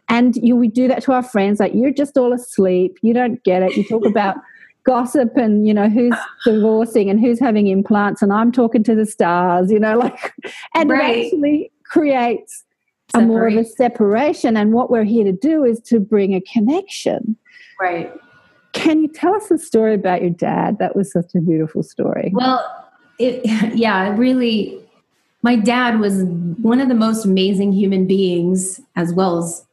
And 0.09 0.35
you, 0.37 0.55
we 0.55 0.67
do 0.67 0.87
that 0.87 1.03
to 1.03 1.13
our 1.13 1.23
friends, 1.23 1.59
like, 1.59 1.73
You're 1.73 1.93
just 1.93 2.17
all 2.17 2.33
asleep. 2.33 2.97
You 3.01 3.13
don't 3.13 3.43
get 3.43 3.63
it. 3.63 3.75
You 3.75 3.83
talk 3.87 4.05
about 4.05 4.37
gossip 4.83 5.35
and 5.37 5.65
you 5.65 5.73
know 5.73 5.89
who's 5.89 6.15
divorcing 6.43 7.09
and 7.09 7.19
who's 7.19 7.39
having 7.39 7.67
implants 7.67 8.21
and 8.21 8.33
i'm 8.33 8.51
talking 8.51 8.83
to 8.83 8.95
the 8.95 9.05
stars 9.05 9.71
you 9.71 9.79
know 9.79 9.97
like 9.99 10.33
and 10.75 10.89
right. 10.89 11.17
it 11.17 11.25
actually 11.25 11.71
creates 11.85 12.65
a 13.13 13.21
more 13.21 13.47
of 13.47 13.55
a 13.55 13.63
separation 13.63 14.57
and 14.57 14.73
what 14.73 14.89
we're 14.89 15.03
here 15.03 15.23
to 15.23 15.31
do 15.31 15.63
is 15.63 15.79
to 15.79 15.99
bring 15.99 16.33
a 16.33 16.41
connection 16.41 17.37
right 17.79 18.11
can 18.73 19.01
you 19.01 19.07
tell 19.07 19.35
us 19.35 19.51
a 19.51 19.57
story 19.57 19.93
about 19.93 20.21
your 20.21 20.31
dad 20.31 20.79
that 20.79 20.95
was 20.95 21.11
such 21.11 21.33
a 21.35 21.39
beautiful 21.39 21.83
story 21.83 22.31
well 22.33 22.61
it 23.19 23.45
yeah 23.75 24.15
really 24.17 24.79
my 25.43 25.55
dad 25.55 25.99
was 25.99 26.23
one 26.61 26.81
of 26.81 26.87
the 26.87 26.95
most 26.95 27.25
amazing 27.25 27.71
human 27.71 28.07
beings 28.07 28.81
as 28.95 29.13
well 29.13 29.37
as 29.37 29.65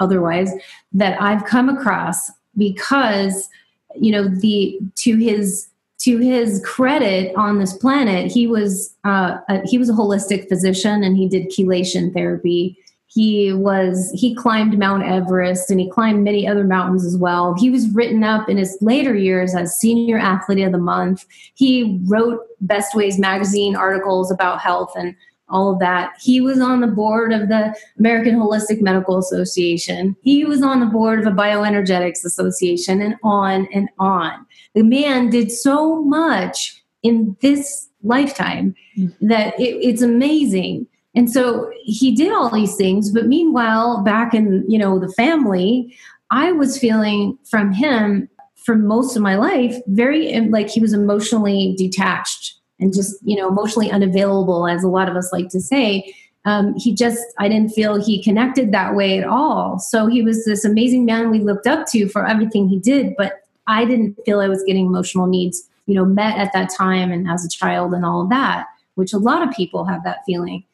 otherwise 0.00 0.52
that 0.92 1.20
i've 1.20 1.44
come 1.44 1.68
across 1.68 2.30
because 2.56 3.48
you 3.94 4.10
know 4.10 4.28
the 4.28 4.78
to 4.94 5.16
his 5.16 5.68
to 5.98 6.18
his 6.18 6.62
credit 6.64 7.34
on 7.36 7.58
this 7.58 7.76
planet 7.76 8.30
he 8.30 8.46
was 8.46 8.94
uh, 9.04 9.38
a, 9.48 9.60
he 9.66 9.78
was 9.78 9.90
a 9.90 9.94
holistic 9.94 10.48
physician 10.48 11.02
and 11.02 11.16
he 11.16 11.28
did 11.28 11.50
chelation 11.50 12.12
therapy. 12.12 12.78
He 13.10 13.52
was 13.54 14.12
he 14.14 14.34
climbed 14.34 14.78
mount 14.78 15.02
everest 15.02 15.70
and 15.70 15.80
he 15.80 15.90
climbed 15.90 16.24
many 16.24 16.46
other 16.46 16.62
mountains 16.62 17.04
as 17.06 17.16
well. 17.16 17.54
He 17.58 17.70
was 17.70 17.88
written 17.94 18.22
up 18.22 18.48
in 18.48 18.58
his 18.58 18.76
later 18.80 19.14
years 19.14 19.54
as 19.54 19.78
senior 19.78 20.18
athlete 20.18 20.64
of 20.64 20.72
the 20.72 20.78
month. 20.78 21.24
He 21.54 21.98
wrote 22.04 22.40
best 22.60 22.94
ways 22.94 23.18
magazine 23.18 23.74
articles 23.74 24.30
about 24.30 24.60
health 24.60 24.92
and 24.94 25.16
all 25.50 25.72
of 25.72 25.78
that. 25.80 26.12
He 26.20 26.40
was 26.40 26.60
on 26.60 26.80
the 26.80 26.86
board 26.86 27.32
of 27.32 27.48
the 27.48 27.74
American 27.98 28.36
Holistic 28.36 28.80
Medical 28.80 29.18
Association. 29.18 30.16
He 30.22 30.44
was 30.44 30.62
on 30.62 30.80
the 30.80 30.86
board 30.86 31.20
of 31.20 31.26
a 31.26 31.36
Bioenergetics 31.36 32.24
Association, 32.24 33.00
and 33.00 33.16
on 33.22 33.68
and 33.72 33.88
on. 33.98 34.46
The 34.74 34.82
man 34.82 35.30
did 35.30 35.50
so 35.50 36.02
much 36.02 36.82
in 37.02 37.36
this 37.40 37.88
lifetime 38.02 38.74
that 39.20 39.58
it, 39.58 39.76
it's 39.82 40.02
amazing. 40.02 40.86
And 41.14 41.30
so 41.30 41.70
he 41.82 42.14
did 42.14 42.32
all 42.32 42.50
these 42.50 42.76
things, 42.76 43.10
but 43.10 43.26
meanwhile, 43.26 44.02
back 44.02 44.34
in 44.34 44.64
you 44.68 44.78
know 44.78 44.98
the 44.98 45.12
family, 45.12 45.96
I 46.30 46.52
was 46.52 46.78
feeling 46.78 47.38
from 47.44 47.72
him 47.72 48.28
for 48.54 48.76
most 48.76 49.16
of 49.16 49.22
my 49.22 49.36
life 49.36 49.76
very 49.86 50.38
like 50.42 50.68
he 50.68 50.80
was 50.80 50.92
emotionally 50.92 51.74
detached 51.78 52.57
and 52.80 52.94
just 52.94 53.16
you 53.22 53.36
know 53.36 53.48
emotionally 53.48 53.90
unavailable 53.90 54.66
as 54.66 54.82
a 54.82 54.88
lot 54.88 55.08
of 55.08 55.16
us 55.16 55.32
like 55.32 55.48
to 55.48 55.60
say 55.60 56.14
um, 56.44 56.74
he 56.76 56.94
just 56.94 57.22
i 57.38 57.48
didn't 57.48 57.70
feel 57.70 58.02
he 58.02 58.22
connected 58.22 58.72
that 58.72 58.94
way 58.94 59.18
at 59.18 59.26
all. 59.26 59.78
So 59.78 60.06
he 60.06 60.22
was 60.22 60.44
this 60.44 60.64
amazing 60.64 61.04
man 61.04 61.30
we 61.30 61.40
looked 61.40 61.66
up 61.66 61.86
to 61.88 62.08
for 62.08 62.26
everything 62.26 62.68
he 62.68 62.78
did 62.78 63.14
but 63.16 63.42
i 63.66 63.84
didn't 63.84 64.16
feel 64.24 64.40
i 64.40 64.48
was 64.48 64.62
getting 64.64 64.86
emotional 64.86 65.26
needs 65.26 65.68
you 65.86 65.94
know 65.94 66.04
met 66.04 66.38
at 66.38 66.52
that 66.52 66.70
time 66.70 67.10
and 67.10 67.28
as 67.28 67.44
a 67.44 67.48
child 67.48 67.92
and 67.92 68.04
all 68.04 68.22
of 68.22 68.30
that 68.30 68.66
which 68.98 69.12
a 69.12 69.18
lot 69.18 69.46
of 69.46 69.54
people 69.54 69.84
have 69.84 70.02
that 70.02 70.24
feeling. 70.26 70.64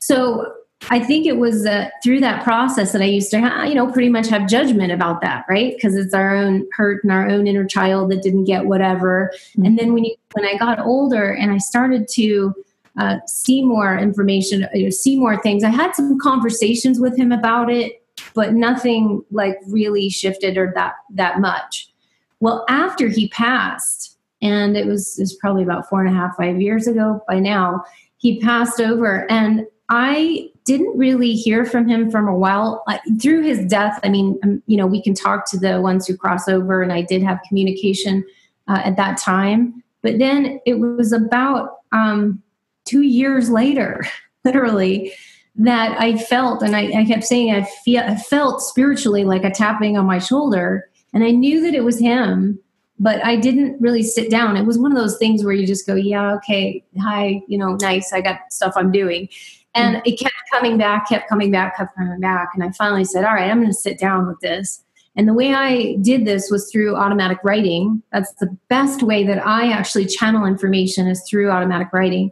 So 0.00 0.52
I 0.88 0.98
think 0.98 1.26
it 1.26 1.36
was 1.36 1.66
uh, 1.66 1.90
through 2.02 2.20
that 2.20 2.42
process 2.42 2.92
that 2.92 3.02
I 3.02 3.06
used 3.06 3.30
to, 3.32 3.40
ha- 3.40 3.64
you 3.64 3.74
know, 3.74 3.92
pretty 3.92 4.08
much 4.08 4.28
have 4.28 4.48
judgment 4.48 4.92
about 4.92 5.20
that, 5.20 5.44
right? 5.48 5.74
Because 5.74 5.94
it's 5.94 6.14
our 6.14 6.34
own 6.34 6.66
hurt 6.72 7.04
and 7.04 7.12
our 7.12 7.28
own 7.28 7.46
inner 7.46 7.66
child 7.66 8.10
that 8.10 8.22
didn't 8.22 8.44
get 8.44 8.64
whatever. 8.64 9.30
Mm-hmm. 9.34 9.64
And 9.66 9.78
then 9.78 9.92
when 9.92 10.04
you, 10.04 10.16
when 10.32 10.46
I 10.46 10.56
got 10.56 10.80
older 10.80 11.32
and 11.32 11.52
I 11.52 11.58
started 11.58 12.08
to 12.12 12.54
uh, 12.98 13.16
see 13.26 13.62
more 13.62 13.96
information, 13.98 14.64
uh, 14.64 14.90
see 14.90 15.18
more 15.18 15.40
things, 15.40 15.64
I 15.64 15.68
had 15.68 15.94
some 15.94 16.18
conversations 16.18 16.98
with 16.98 17.16
him 17.16 17.30
about 17.30 17.70
it, 17.70 18.02
but 18.34 18.54
nothing 18.54 19.22
like 19.30 19.58
really 19.68 20.08
shifted 20.08 20.56
or 20.56 20.72
that 20.74 20.94
that 21.10 21.40
much. 21.40 21.92
Well, 22.40 22.64
after 22.70 23.08
he 23.08 23.28
passed, 23.28 24.16
and 24.40 24.76
it 24.76 24.86
was, 24.86 25.18
it 25.18 25.22
was 25.22 25.34
probably 25.34 25.62
about 25.62 25.88
four 25.90 26.02
and 26.02 26.08
a 26.08 26.18
half, 26.18 26.36
five 26.36 26.58
years 26.58 26.86
ago 26.86 27.22
by 27.28 27.38
now, 27.38 27.84
he 28.16 28.40
passed 28.40 28.80
over, 28.80 29.30
and 29.30 29.66
I 29.90 30.48
didn't 30.70 30.96
really 30.96 31.32
hear 31.32 31.64
from 31.64 31.88
him 31.88 32.12
from 32.12 32.28
a 32.28 32.36
while 32.36 32.84
uh, 32.86 32.98
through 33.20 33.42
his 33.42 33.64
death. 33.66 33.98
I 34.04 34.08
mean, 34.08 34.38
um, 34.44 34.62
you 34.68 34.76
know, 34.76 34.86
we 34.86 35.02
can 35.02 35.14
talk 35.14 35.50
to 35.50 35.58
the 35.58 35.80
ones 35.80 36.06
who 36.06 36.16
cross 36.16 36.46
over, 36.46 36.80
and 36.80 36.92
I 36.92 37.02
did 37.02 37.24
have 37.24 37.40
communication 37.48 38.24
uh, 38.68 38.80
at 38.84 38.96
that 38.96 39.18
time. 39.18 39.82
But 40.02 40.20
then 40.20 40.60
it 40.66 40.74
was 40.74 41.12
about 41.12 41.78
um, 41.90 42.40
two 42.84 43.02
years 43.02 43.50
later, 43.50 44.06
literally, 44.44 45.12
that 45.56 46.00
I 46.00 46.16
felt, 46.16 46.62
and 46.62 46.76
I, 46.76 47.00
I 47.00 47.04
kept 47.04 47.24
saying, 47.24 47.52
I 47.52 47.64
feel, 47.84 48.04
I 48.04 48.14
felt 48.14 48.62
spiritually 48.62 49.24
like 49.24 49.42
a 49.42 49.50
tapping 49.50 49.98
on 49.98 50.06
my 50.06 50.20
shoulder, 50.20 50.88
and 51.12 51.24
I 51.24 51.32
knew 51.32 51.60
that 51.62 51.74
it 51.74 51.82
was 51.82 51.98
him. 51.98 52.60
But 53.02 53.24
I 53.24 53.34
didn't 53.34 53.80
really 53.80 54.02
sit 54.04 54.30
down. 54.30 54.56
It 54.56 54.66
was 54.66 54.78
one 54.78 54.92
of 54.92 54.98
those 54.98 55.18
things 55.18 55.42
where 55.42 55.54
you 55.54 55.66
just 55.66 55.86
go, 55.86 55.96
"Yeah, 55.96 56.34
okay, 56.34 56.84
hi, 57.00 57.42
you 57.48 57.58
know, 57.58 57.76
nice. 57.80 58.12
I 58.12 58.20
got 58.20 58.52
stuff 58.52 58.74
I'm 58.76 58.92
doing." 58.92 59.28
And 59.74 59.96
mm. 59.96 60.02
it 60.04 60.18
kept 60.18 60.34
coming 60.50 60.78
back, 60.78 61.08
kept 61.08 61.28
coming 61.28 61.50
back, 61.50 61.76
kept 61.76 61.96
coming 61.96 62.20
back. 62.20 62.50
And 62.54 62.64
I 62.64 62.70
finally 62.72 63.04
said, 63.04 63.24
all 63.24 63.34
right, 63.34 63.50
I'm 63.50 63.58
going 63.58 63.68
to 63.68 63.74
sit 63.74 63.98
down 63.98 64.26
with 64.26 64.40
this. 64.40 64.82
And 65.16 65.28
the 65.28 65.34
way 65.34 65.54
I 65.54 65.96
did 65.96 66.24
this 66.24 66.50
was 66.50 66.70
through 66.70 66.96
automatic 66.96 67.38
writing. 67.42 68.02
That's 68.12 68.32
the 68.34 68.56
best 68.68 69.02
way 69.02 69.24
that 69.24 69.44
I 69.44 69.70
actually 69.70 70.06
channel 70.06 70.46
information 70.46 71.06
is 71.08 71.22
through 71.28 71.50
automatic 71.50 71.88
writing. 71.92 72.30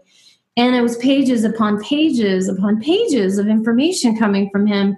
And 0.56 0.74
it 0.74 0.80
was 0.80 0.96
pages 0.96 1.44
upon 1.44 1.80
pages 1.82 2.48
upon 2.48 2.80
pages 2.80 3.38
of 3.38 3.46
information 3.46 4.16
coming 4.16 4.48
from 4.50 4.66
him. 4.66 4.96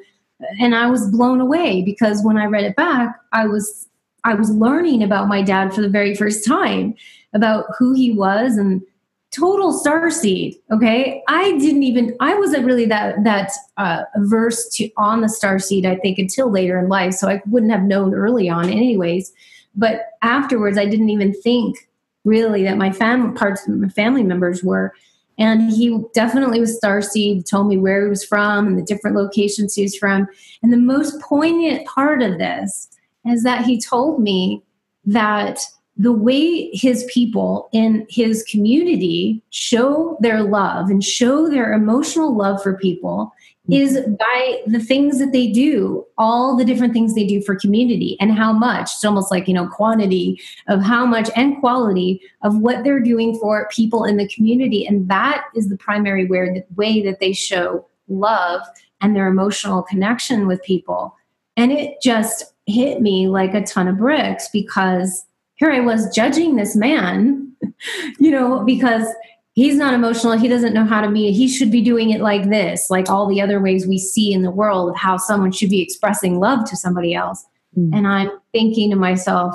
And 0.58 0.74
I 0.74 0.88
was 0.88 1.10
blown 1.10 1.40
away 1.40 1.82
because 1.82 2.22
when 2.22 2.38
I 2.38 2.46
read 2.46 2.64
it 2.64 2.76
back, 2.76 3.14
I 3.32 3.46
was 3.46 3.88
I 4.24 4.34
was 4.34 4.50
learning 4.50 5.02
about 5.02 5.28
my 5.28 5.42
dad 5.42 5.72
for 5.72 5.80
the 5.80 5.88
very 5.88 6.14
first 6.14 6.46
time, 6.46 6.94
about 7.32 7.64
who 7.78 7.94
he 7.94 8.10
was 8.10 8.56
and 8.56 8.82
total 9.30 9.72
star 9.72 10.10
seed 10.10 10.56
okay? 10.72 11.22
I 11.28 11.56
didn't 11.58 11.84
even 11.84 12.16
i 12.20 12.34
wasn't 12.34 12.66
really 12.66 12.86
that 12.86 13.22
that 13.24 13.52
uh, 13.76 14.02
averse 14.14 14.68
to 14.74 14.90
on 14.96 15.20
the 15.20 15.28
star 15.28 15.58
seed 15.58 15.86
i 15.86 15.96
think 15.96 16.18
until 16.18 16.50
later 16.50 16.78
in 16.78 16.88
life 16.88 17.14
so 17.14 17.28
i 17.28 17.40
wouldn't 17.46 17.72
have 17.72 17.82
known 17.82 18.14
early 18.14 18.48
on 18.48 18.68
anyways. 18.68 19.32
But 19.74 20.06
afterwards 20.22 20.78
i 20.78 20.84
didn't 20.84 21.10
even 21.10 21.32
think 21.32 21.88
really 22.24 22.64
that 22.64 22.76
my 22.76 22.92
family 22.92 23.36
parts 23.36 23.66
my 23.68 23.88
family 23.88 24.22
members 24.22 24.62
were. 24.62 24.92
And 25.38 25.72
he 25.72 25.98
definitely 26.12 26.60
was 26.60 26.76
star 26.76 27.00
seed 27.00 27.46
told 27.46 27.66
me 27.66 27.78
where 27.78 28.02
he 28.02 28.10
was 28.10 28.24
from 28.24 28.66
and 28.66 28.76
the 28.76 28.82
different 28.82 29.16
locations 29.16 29.74
he 29.74 29.82
was 29.82 29.96
from. 29.96 30.28
And 30.62 30.70
the 30.70 30.76
most 30.76 31.18
poignant 31.22 31.86
part 31.86 32.20
of 32.20 32.36
this 32.36 32.90
is 33.24 33.42
that 33.44 33.64
he 33.64 33.80
told 33.80 34.20
me 34.22 34.62
that 35.06 35.60
the 36.00 36.12
way 36.12 36.70
his 36.72 37.04
people 37.12 37.68
in 37.72 38.06
his 38.08 38.42
community 38.44 39.42
show 39.50 40.16
their 40.20 40.42
love 40.42 40.88
and 40.88 41.04
show 41.04 41.46
their 41.46 41.74
emotional 41.74 42.34
love 42.34 42.62
for 42.62 42.74
people 42.78 43.30
mm-hmm. 43.68 43.74
is 43.74 44.00
by 44.18 44.62
the 44.66 44.80
things 44.80 45.18
that 45.18 45.32
they 45.32 45.48
do, 45.48 46.02
all 46.16 46.56
the 46.56 46.64
different 46.64 46.94
things 46.94 47.14
they 47.14 47.26
do 47.26 47.42
for 47.42 47.54
community 47.54 48.16
and 48.18 48.32
how 48.32 48.50
much. 48.50 48.84
It's 48.84 49.04
almost 49.04 49.30
like, 49.30 49.46
you 49.46 49.52
know, 49.52 49.68
quantity 49.68 50.40
of 50.68 50.80
how 50.80 51.04
much 51.04 51.28
and 51.36 51.60
quality 51.60 52.22
of 52.40 52.56
what 52.56 52.82
they're 52.82 53.00
doing 53.00 53.38
for 53.38 53.68
people 53.70 54.04
in 54.04 54.16
the 54.16 54.28
community. 54.28 54.86
And 54.86 55.06
that 55.10 55.44
is 55.54 55.68
the 55.68 55.76
primary 55.76 56.24
way, 56.24 56.64
way 56.76 57.02
that 57.02 57.20
they 57.20 57.34
show 57.34 57.86
love 58.08 58.62
and 59.02 59.14
their 59.14 59.26
emotional 59.26 59.82
connection 59.82 60.46
with 60.46 60.62
people. 60.62 61.14
And 61.58 61.70
it 61.70 62.00
just 62.02 62.54
hit 62.64 63.02
me 63.02 63.28
like 63.28 63.52
a 63.52 63.62
ton 63.62 63.86
of 63.86 63.98
bricks 63.98 64.48
because 64.50 65.26
here 65.60 65.70
I 65.70 65.80
was 65.80 66.12
judging 66.14 66.56
this 66.56 66.74
man, 66.74 67.52
you 68.18 68.30
know, 68.30 68.64
because 68.64 69.06
he's 69.52 69.76
not 69.76 69.92
emotional. 69.92 70.38
He 70.38 70.48
doesn't 70.48 70.72
know 70.72 70.86
how 70.86 71.02
to 71.02 71.10
be. 71.10 71.32
He 71.32 71.48
should 71.48 71.70
be 71.70 71.82
doing 71.82 72.10
it 72.10 72.22
like 72.22 72.48
this, 72.48 72.88
like 72.88 73.10
all 73.10 73.28
the 73.28 73.42
other 73.42 73.60
ways 73.60 73.86
we 73.86 73.98
see 73.98 74.32
in 74.32 74.42
the 74.42 74.50
world 74.50 74.88
of 74.88 74.96
how 74.96 75.18
someone 75.18 75.52
should 75.52 75.68
be 75.68 75.82
expressing 75.82 76.40
love 76.40 76.68
to 76.70 76.76
somebody 76.76 77.14
else. 77.14 77.44
Mm. 77.78 77.94
And 77.94 78.08
I'm 78.08 78.30
thinking 78.52 78.88
to 78.90 78.96
myself, 78.96 79.54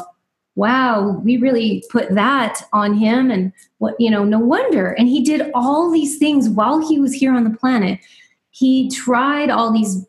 wow, 0.54 1.20
we 1.26 1.38
really 1.38 1.84
put 1.89 2.13
that 2.13 2.62
on 2.72 2.94
him. 2.94 3.32
And 3.32 3.52
what, 3.80 3.96
you 4.00 4.12
know, 4.12 4.24
no 4.24 4.39
wonder. 4.39 4.91
And 4.91 5.10
he 5.10 5.24
did 5.24 5.52
all 5.56 5.91
these 5.91 6.20
things 6.20 6.50
while 6.50 6.88
he 6.88 7.00
was 7.00 7.13
here 7.13 7.34
on 7.34 7.44
the 7.44 7.58
planet. 7.58 8.00
He 8.52 8.91
tried 8.91 9.50
all 9.50 9.74
these 9.74 10.06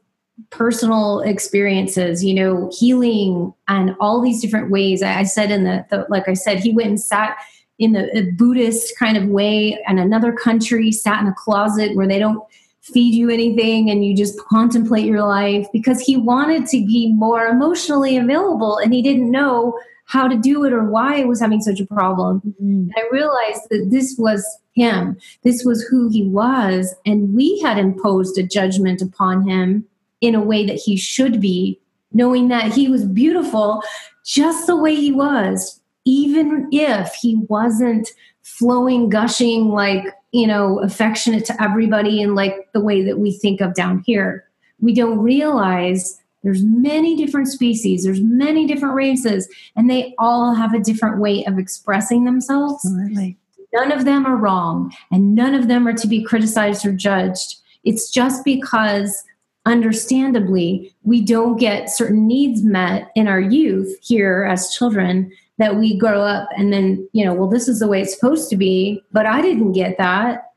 personal 0.51 1.21
experiences, 1.21 2.25
you 2.25 2.35
know, 2.35 2.71
healing 2.79 3.53
and 3.69 3.97
all 4.01 4.21
these 4.21 4.41
different 4.41 4.71
ways. 4.71 5.03
I, 5.03 5.25
said 5.25 5.51
in 5.51 5.65
the, 5.65 5.85
the, 5.91 6.07
like 6.09 6.29
I 6.29 6.35
said, 6.35 6.61
he 6.61 6.73
went 6.73 6.89
and 6.89 7.01
sat 7.01 7.37
in 7.79 7.93
the 7.93 8.33
Buddhist 8.37 8.99
kind 8.99 9.17
of 9.17 9.29
way 9.29 9.79
in 9.87 9.99
another 9.99 10.33
country, 10.33 10.91
sat 10.93 11.21
in 11.21 11.27
a 11.27 11.35
closet 11.35 11.95
where 11.95 12.09
they 12.09 12.19
don't 12.19 12.43
feed 12.81 13.15
you 13.15 13.29
anything 13.31 13.91
and 13.91 14.05
you 14.05 14.17
just 14.17 14.39
contemplate 14.47 15.05
your 15.05 15.25
life 15.25 15.67
because 15.73 16.01
he 16.01 16.17
wanted 16.17 16.67
to 16.67 16.87
be 16.87 17.13
more 17.13 17.47
emotionally 17.47 18.17
available 18.17 18.79
and 18.79 18.95
he 18.95 19.03
didn't 19.03 19.31
know 19.31 19.79
how 20.07 20.29
to 20.29 20.37
do 20.37 20.65
it 20.65 20.73
or 20.73 20.85
why 20.85 21.17
it 21.17 21.27
was 21.27 21.41
having 21.41 21.61
such 21.61 21.81
a 21.81 21.87
problem. 21.87 22.41
Mm-hmm. 22.63 22.91
I 22.97 23.09
realized 23.11 23.63
that 23.71 23.89
this 23.91 24.15
was 24.17 24.47
him, 24.75 25.19
this 25.43 25.65
was 25.65 25.83
who 25.83 26.09
he 26.09 26.29
was, 26.29 26.95
and 27.05 27.35
we 27.35 27.59
had 27.61 27.77
imposed 27.77 28.39
a 28.39 28.45
judgment 28.45 29.03
upon 29.03 29.49
him 29.49 29.85
in 30.21 30.35
a 30.35 30.41
way 30.41 30.67
that 30.67 30.77
he 30.77 30.97
should 30.97 31.41
be, 31.41 31.81
knowing 32.13 32.49
that 32.49 32.73
he 32.73 32.89
was 32.89 33.05
beautiful 33.05 33.83
just 34.25 34.67
the 34.67 34.77
way 34.77 34.95
he 34.95 35.13
was, 35.13 35.81
even 36.05 36.69
if 36.73 37.15
he 37.15 37.37
wasn't 37.49 38.09
flowing, 38.43 39.09
gushing, 39.09 39.69
like 39.69 40.05
you 40.37 40.47
know, 40.47 40.81
affectionate 40.81 41.47
to 41.47 41.63
everybody 41.63 42.21
in 42.21 42.35
like 42.35 42.69
the 42.75 42.81
way 42.81 43.03
that 43.03 43.19
we 43.19 43.33
think 43.33 43.63
of 43.63 43.75
down 43.75 44.03
here. 44.05 44.45
We 44.81 44.93
don't 44.93 45.19
realize 45.19 46.21
there's 46.43 46.63
many 46.63 47.17
different 47.17 47.49
species, 47.49 48.05
there's 48.05 48.21
many 48.21 48.67
different 48.67 48.95
races, 48.95 49.49
and 49.75 49.89
they 49.89 50.15
all 50.19 50.55
have 50.55 50.75
a 50.75 50.79
different 50.79 51.21
way 51.21 51.43
of 51.47 51.59
expressing 51.59 52.25
themselves. 52.25 52.85
Absolutely. 52.85 53.39
None 53.73 53.93
of 53.93 54.05
them 54.05 54.27
are 54.27 54.37
wrong, 54.37 54.93
and 55.11 55.35
none 55.35 55.55
of 55.55 55.69
them 55.69 55.89
are 55.89 55.95
to 55.95 56.07
be 56.07 56.23
criticized 56.23 56.85
or 56.85 56.93
judged. 56.93 57.57
It's 57.85 58.11
just 58.11 58.45
because 58.45 59.25
understandably 59.67 60.95
we 61.03 61.21
don't 61.21 61.59
get 61.59 61.91
certain 61.91 62.27
needs 62.27 62.63
met 62.63 63.11
in 63.15 63.29
our 63.29 63.41
youth 63.41 63.95
here 64.03 64.49
as 64.51 64.73
children 64.73 65.31
that 65.59 65.77
we 65.77 65.99
grow 65.99 66.23
up 66.23 66.49
and 66.57 66.73
then, 66.73 67.09
you 67.13 67.25
know, 67.25 67.35
well, 67.35 67.49
this 67.49 67.69
is 67.69 67.81
the 67.81 67.89
way 67.89 68.01
it's 68.01 68.15
supposed 68.15 68.49
to 68.51 68.57
be, 68.57 69.03
but 69.13 69.27
I 69.27 69.43
didn't 69.43 69.73
get 69.73 69.99
that. 69.99 70.53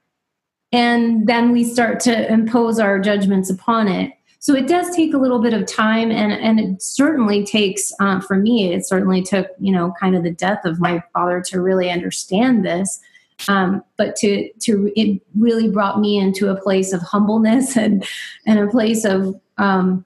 And 0.71 1.27
then 1.27 1.51
we 1.51 1.63
start 1.63 1.99
to 2.01 2.31
impose 2.31 2.79
our 2.79 2.99
judgments 2.99 3.49
upon 3.49 3.87
it. 3.87 4.13
So 4.41 4.55
it 4.55 4.67
does 4.67 4.95
take 4.95 5.13
a 5.13 5.17
little 5.17 5.39
bit 5.39 5.53
of 5.53 5.65
time, 5.65 6.11
and, 6.11 6.31
and 6.31 6.59
it 6.61 6.81
certainly 6.81 7.45
takes, 7.45 7.91
uh, 7.99 8.21
for 8.21 8.37
me, 8.37 8.71
it 8.71 8.87
certainly 8.87 9.21
took, 9.21 9.47
you 9.59 9.71
know, 9.71 9.93
kind 9.99 10.15
of 10.15 10.23
the 10.23 10.31
death 10.31 10.63
of 10.63 10.79
my 10.79 11.03
father 11.11 11.41
to 11.47 11.59
really 11.59 11.89
understand 11.89 12.63
this. 12.63 13.01
Um, 13.47 13.84
but 13.97 14.15
to 14.17 14.49
to 14.62 14.91
it 14.95 15.21
really 15.38 15.69
brought 15.69 15.99
me 15.99 16.17
into 16.17 16.49
a 16.49 16.60
place 16.60 16.91
of 16.91 17.02
humbleness 17.02 17.78
and 17.78 18.06
and 18.45 18.60
a 18.60 18.67
place 18.67 19.06
of 19.06 19.39
um, 19.58 20.06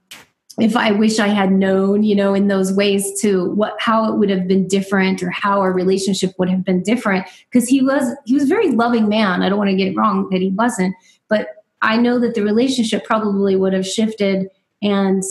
if 0.59 0.77
I 0.77 0.91
wish 0.91 1.17
I 1.17 1.27
had 1.27 1.51
known, 1.51 2.03
you 2.03 2.15
know, 2.15 2.35
in 2.35 2.47
those 2.47 2.71
ways 2.71 3.19
to 3.21 3.49
what 3.51 3.75
how 3.79 4.11
it 4.11 4.17
would 4.17 4.29
have 4.29 4.47
been 4.47 4.67
different 4.67 5.23
or 5.23 5.31
how 5.31 5.59
our 5.59 5.71
relationship 5.71 6.33
would 6.37 6.49
have 6.49 6.63
been 6.63 6.83
different 6.83 7.25
because 7.51 7.67
he 7.67 7.81
was 7.81 8.15
he 8.25 8.33
was 8.35 8.43
a 8.43 8.47
very 8.47 8.71
loving 8.71 9.09
man. 9.09 9.41
I 9.41 9.49
don't 9.49 9.57
want 9.57 9.71
to 9.71 9.75
get 9.75 9.87
it 9.87 9.95
wrong 9.95 10.29
that 10.29 10.41
he 10.41 10.49
wasn't, 10.49 10.95
but 11.27 11.47
I 11.81 11.97
know 11.97 12.19
that 12.19 12.35
the 12.35 12.43
relationship 12.43 13.03
probably 13.03 13.55
would 13.55 13.73
have 13.73 13.87
shifted 13.87 14.47
and 14.81 15.23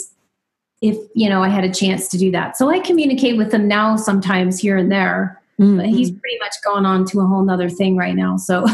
if 0.80 0.96
you 1.14 1.28
know 1.28 1.42
I 1.42 1.48
had 1.48 1.64
a 1.64 1.72
chance 1.72 2.08
to 2.08 2.18
do 2.18 2.32
that. 2.32 2.56
So 2.56 2.68
I 2.68 2.80
communicate 2.80 3.36
with 3.36 3.54
him 3.54 3.68
now 3.68 3.94
sometimes 3.96 4.58
here 4.58 4.76
and 4.76 4.90
there 4.90 5.40
Mm-hmm. 5.60 5.76
But 5.76 5.86
he's 5.86 6.10
pretty 6.10 6.38
much 6.38 6.54
gone 6.64 6.86
on 6.86 7.04
to 7.06 7.20
a 7.20 7.26
whole 7.26 7.44
nother 7.44 7.68
thing 7.68 7.96
right 7.96 8.14
now. 8.14 8.36
So, 8.36 8.66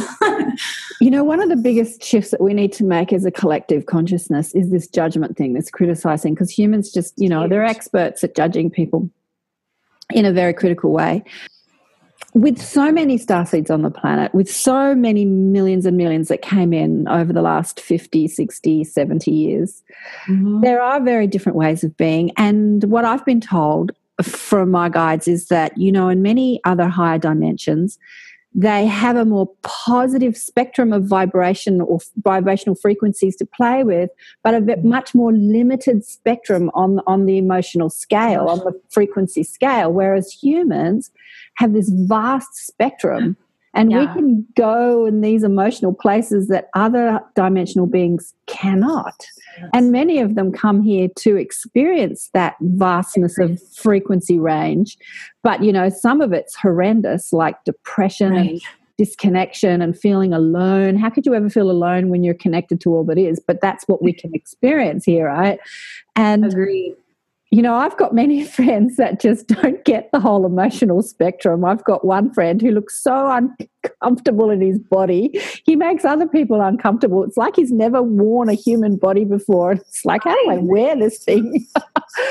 you 1.01 1.11
know, 1.11 1.25
one 1.25 1.41
of 1.41 1.49
the 1.49 1.57
biggest 1.57 2.03
shifts 2.03 2.31
that 2.31 2.41
we 2.41 2.55
need 2.55 2.73
to 2.75 2.85
make 2.85 3.12
as 3.12 3.25
a 3.25 3.31
collective 3.31 3.87
consciousness 3.87 4.55
is 4.55 4.71
this 4.71 4.87
judgment 4.87 5.37
thing, 5.37 5.55
this 5.55 5.71
criticizing, 5.71 6.35
because 6.35 6.51
humans 6.51 6.93
just, 6.93 7.14
you 7.19 7.29
know, 7.29 7.49
they're 7.49 7.64
experts 7.64 8.23
at 8.23 8.37
judging 8.37 8.71
people 8.71 9.11
in 10.14 10.25
a 10.25 10.33
very 10.33 10.55
critical 10.55 10.93
way. 10.93 11.25
With 12.35 12.61
so 12.61 12.93
many 12.93 13.17
star 13.17 13.47
seeds 13.47 13.71
on 13.71 13.83
the 13.83 13.91
planet, 13.91 14.35
with 14.35 14.51
so 14.51 14.95
many 14.95 15.25
millions 15.25 15.87
and 15.87 15.97
millions 15.97 16.29
that 16.29 16.43
came 16.43 16.73
in 16.73 17.09
over 17.09 17.33
the 17.33 17.43
last 17.43 17.81
50, 17.81 18.29
60, 18.29 18.85
70 18.85 19.31
years, 19.31 19.83
mm-hmm. 20.27 20.61
there 20.61 20.81
are 20.81 21.01
very 21.01 21.27
different 21.27 21.57
ways 21.57 21.83
of 21.83 21.97
being. 21.97 22.31
And 22.37 22.85
what 22.85 23.05
I've 23.05 23.25
been 23.25 23.41
told 23.41 23.93
from 24.22 24.70
my 24.70 24.88
guides 24.88 25.28
is 25.28 25.48
that, 25.48 25.76
you 25.76 25.92
know, 25.92 26.09
in 26.09 26.22
many 26.22 26.61
other 26.64 26.88
higher 26.88 27.18
dimensions, 27.18 27.98
they 28.54 28.87
have 28.87 29.16
a 29.16 29.24
more 29.24 29.48
positive 29.62 30.37
spectrum 30.37 30.92
of 30.92 31.04
vibration 31.04 31.81
or 31.81 32.00
vibrational 32.24 32.74
frequencies 32.74 33.37
to 33.37 33.46
play 33.46 33.85
with, 33.85 34.11
but 34.42 34.54
a 34.54 34.61
bit 34.61 34.85
much 34.85 35.14
more 35.14 35.33
limited 35.33 36.04
spectrum 36.04 36.70
on, 36.74 37.00
on 37.07 37.26
the 37.26 37.38
emotional 37.38 37.90
scale, 37.90 38.48
on 38.48 38.59
the 38.61 38.72
frequency 38.88 39.44
scale, 39.44 39.92
whereas 39.92 40.33
humans 40.33 41.11
have 41.54 41.72
this 41.72 41.90
vast 41.90 42.66
spectrum. 42.66 43.37
And 43.74 43.90
yeah. 43.90 44.00
we 44.00 44.07
can 44.07 44.46
go 44.57 45.07
in 45.07 45.20
these 45.20 45.42
emotional 45.42 45.92
places 45.92 46.48
that 46.48 46.68
other 46.74 47.20
dimensional 47.35 47.87
beings 47.87 48.35
cannot. 48.46 49.26
And 49.74 49.92
many 49.92 50.20
of 50.20 50.35
them 50.35 50.52
come 50.52 50.83
here 50.83 51.09
to 51.18 51.37
experience 51.37 52.31
that 52.33 52.57
vastness 52.61 53.38
of 53.38 53.61
frequency 53.74 54.38
range. 54.38 54.96
But, 55.42 55.62
you 55.62 55.72
know, 55.72 55.88
some 55.88 56.20
of 56.20 56.33
it's 56.33 56.57
horrendous, 56.57 57.33
like 57.33 57.62
depression 57.64 58.33
right. 58.33 58.50
and 58.50 58.61
disconnection 58.96 59.83
and 59.83 59.98
feeling 59.98 60.33
alone. 60.33 60.96
How 60.96 61.11
could 61.11 61.26
you 61.26 61.35
ever 61.35 61.50
feel 61.50 61.70
alone 61.70 62.09
when 62.09 62.24
you're 62.24 62.35
connected 62.35 62.81
to 62.83 62.94
all 62.94 63.04
that 63.04 63.18
is? 63.18 63.40
But 63.44 63.61
that's 63.61 63.85
what 63.87 64.02
we 64.02 64.12
can 64.12 64.35
experience 64.35 65.04
here, 65.04 65.26
right? 65.26 65.61
And 66.16 66.44
Agreed 66.44 66.96
you 67.50 67.62
know, 67.62 67.74
I've 67.74 67.96
got 67.96 68.14
many 68.14 68.44
friends 68.56 68.96
that 68.96 69.20
just 69.20 69.48
don't 69.48 69.84
get 69.84 70.11
the 70.12 70.20
whole 70.20 70.44
emotional 70.44 71.02
spectrum. 71.02 71.64
I've 71.64 71.84
got 71.84 72.04
one 72.04 72.32
friend 72.32 72.61
who 72.61 72.70
looks 72.70 73.02
so 73.02 73.30
uncomfortable 73.30 74.50
in 74.50 74.61
his 74.61 74.78
body. 74.78 75.40
He 75.64 75.76
makes 75.76 76.04
other 76.04 76.26
people 76.26 76.61
uncomfortable. 76.61 77.24
It's 77.24 77.37
like 77.37 77.56
he's 77.56 77.72
never 77.72 78.02
worn 78.02 78.48
a 78.48 78.54
human 78.54 78.96
body 78.96 79.24
before. 79.24 79.72
It's 79.72 80.04
like, 80.04 80.24
how 80.24 80.34
do 80.34 80.50
I 80.50 80.58
wear 80.58 80.96
this 80.96 81.22
thing? 81.24 81.66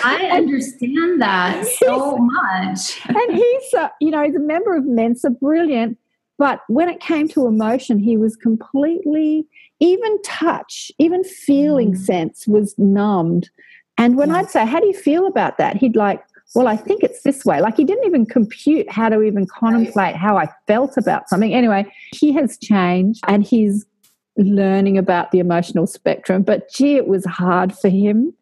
I 0.03 0.25
understand 0.32 1.21
that 1.21 1.65
so 1.80 2.17
much. 2.17 3.01
and 3.08 3.34
he's, 3.36 3.73
uh, 3.73 3.89
you 3.99 4.12
know, 4.12 4.23
he's 4.23 4.36
a 4.36 4.39
member 4.39 4.75
of 4.75 4.86
Mensa, 4.86 5.30
brilliant. 5.30 5.97
But 6.38 6.62
when 6.67 6.88
it 6.88 6.99
came 6.99 7.27
to 7.30 7.47
emotion, 7.47 7.97
he 7.97 8.15
was 8.15 8.36
completely, 8.36 9.47
even 9.80 10.21
touch, 10.21 10.91
even 10.99 11.23
feeling 11.23 11.93
mm. 11.93 11.97
sense 11.97 12.45
was 12.45 12.75
numbed 12.77 13.49
and 13.98 14.18
when 14.18 14.30
yeah. 14.30 14.38
I'd 14.38 14.50
say, 14.50 14.66
How 14.66 14.80
do 14.80 14.88
you 14.88 14.94
feel 14.94 15.28
about 15.28 15.58
that? 15.58 15.78
He'd 15.78 15.96
like, 15.96 16.24
Well, 16.56 16.68
I 16.68 16.76
think 16.76 17.04
it's 17.04 17.24
this 17.24 17.46
way. 17.46 17.62
Like 17.62 17.78
he 17.78 17.84
didn't 17.84 18.06
even 18.06 18.26
compute 18.26 18.90
how 18.90 19.10
to 19.10 19.22
even 19.22 19.46
contemplate 19.48 20.16
how 20.16 20.38
I 20.38 20.48
felt 20.68 20.98
about 20.98 21.30
something. 21.30 21.54
Anyway, 21.54 21.86
he 22.14 22.34
has 22.34 22.58
changed 22.58 23.24
and 23.28 23.44
he's 23.44 23.86
learning 24.38 24.98
about 24.98 25.32
the 25.32 25.40
emotional 25.40 25.88
spectrum. 25.88 26.44
But 26.44 26.72
gee, 26.72 26.96
it 26.96 27.08
was 27.08 27.26
hard 27.26 27.78
for 27.78 27.90
him. 27.90 28.34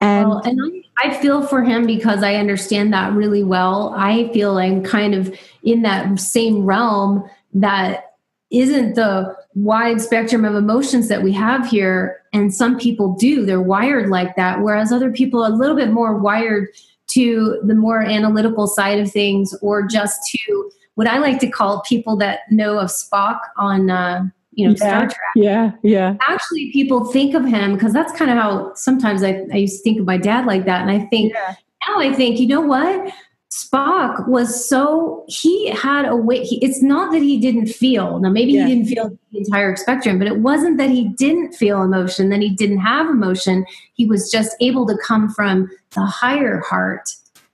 And, 0.00 0.28
well, 0.28 0.38
and 0.44 0.60
I, 0.98 1.08
I 1.08 1.20
feel 1.20 1.44
for 1.44 1.64
him 1.64 1.84
because 1.84 2.22
I 2.22 2.36
understand 2.36 2.92
that 2.92 3.12
really 3.14 3.42
well. 3.42 3.94
I 3.96 4.32
feel 4.32 4.58
I'm 4.58 4.84
kind 4.84 5.14
of 5.14 5.36
in 5.64 5.82
that 5.82 6.20
same 6.20 6.64
realm 6.64 7.28
that 7.54 8.07
isn't 8.50 8.94
the 8.94 9.36
wide 9.54 10.00
spectrum 10.00 10.44
of 10.44 10.54
emotions 10.54 11.08
that 11.08 11.22
we 11.22 11.32
have 11.32 11.68
here. 11.68 12.22
And 12.32 12.54
some 12.54 12.78
people 12.78 13.14
do, 13.14 13.44
they're 13.44 13.60
wired 13.60 14.08
like 14.08 14.36
that, 14.36 14.60
whereas 14.62 14.92
other 14.92 15.10
people 15.10 15.42
are 15.44 15.52
a 15.52 15.54
little 15.54 15.76
bit 15.76 15.90
more 15.90 16.16
wired 16.16 16.68
to 17.08 17.60
the 17.64 17.74
more 17.74 18.02
analytical 18.02 18.66
side 18.66 18.98
of 18.98 19.10
things 19.10 19.54
or 19.60 19.86
just 19.86 20.20
to 20.30 20.70
what 20.94 21.06
I 21.06 21.18
like 21.18 21.38
to 21.40 21.48
call 21.48 21.82
people 21.82 22.16
that 22.16 22.40
know 22.50 22.78
of 22.78 22.88
Spock 22.88 23.40
on. 23.56 23.90
Uh, 23.90 24.28
you 24.52 24.66
know, 24.66 24.72
yeah, 24.72 24.76
Star 24.88 25.00
Trek. 25.02 25.18
Yeah, 25.36 25.70
yeah. 25.84 26.16
Actually, 26.20 26.72
people 26.72 27.04
think 27.04 27.34
of 27.34 27.44
him 27.44 27.74
because 27.74 27.92
that's 27.92 28.12
kind 28.18 28.28
of 28.28 28.36
how 28.36 28.74
sometimes 28.74 29.22
I, 29.22 29.46
I 29.52 29.58
used 29.58 29.76
to 29.76 29.82
think 29.84 30.00
of 30.00 30.06
my 30.06 30.16
dad 30.16 30.46
like 30.46 30.64
that. 30.64 30.82
And 30.82 30.90
I 30.90 31.04
think 31.06 31.32
yeah. 31.32 31.54
now 31.86 32.00
I 32.00 32.12
think, 32.12 32.40
you 32.40 32.48
know 32.48 32.60
what? 32.60 33.12
Spock 33.50 34.28
was 34.28 34.68
so 34.68 35.24
he 35.26 35.70
had 35.70 36.04
a 36.04 36.14
way. 36.14 36.44
He, 36.44 36.62
it's 36.62 36.82
not 36.82 37.12
that 37.12 37.22
he 37.22 37.38
didn't 37.38 37.68
feel. 37.68 38.18
Now 38.18 38.28
maybe 38.28 38.52
yeah. 38.52 38.66
he 38.66 38.74
didn't 38.74 38.88
feel 38.88 39.18
the 39.32 39.38
entire 39.38 39.74
spectrum, 39.74 40.18
but 40.18 40.28
it 40.28 40.40
wasn't 40.40 40.76
that 40.76 40.90
he 40.90 41.08
didn't 41.08 41.54
feel 41.54 41.82
emotion. 41.82 42.28
That 42.28 42.40
he 42.40 42.50
didn't 42.50 42.80
have 42.80 43.08
emotion. 43.08 43.64
He 43.94 44.04
was 44.04 44.30
just 44.30 44.54
able 44.60 44.86
to 44.86 44.98
come 44.98 45.30
from 45.30 45.70
the 45.94 46.04
higher 46.04 46.60
heart, 46.60 47.08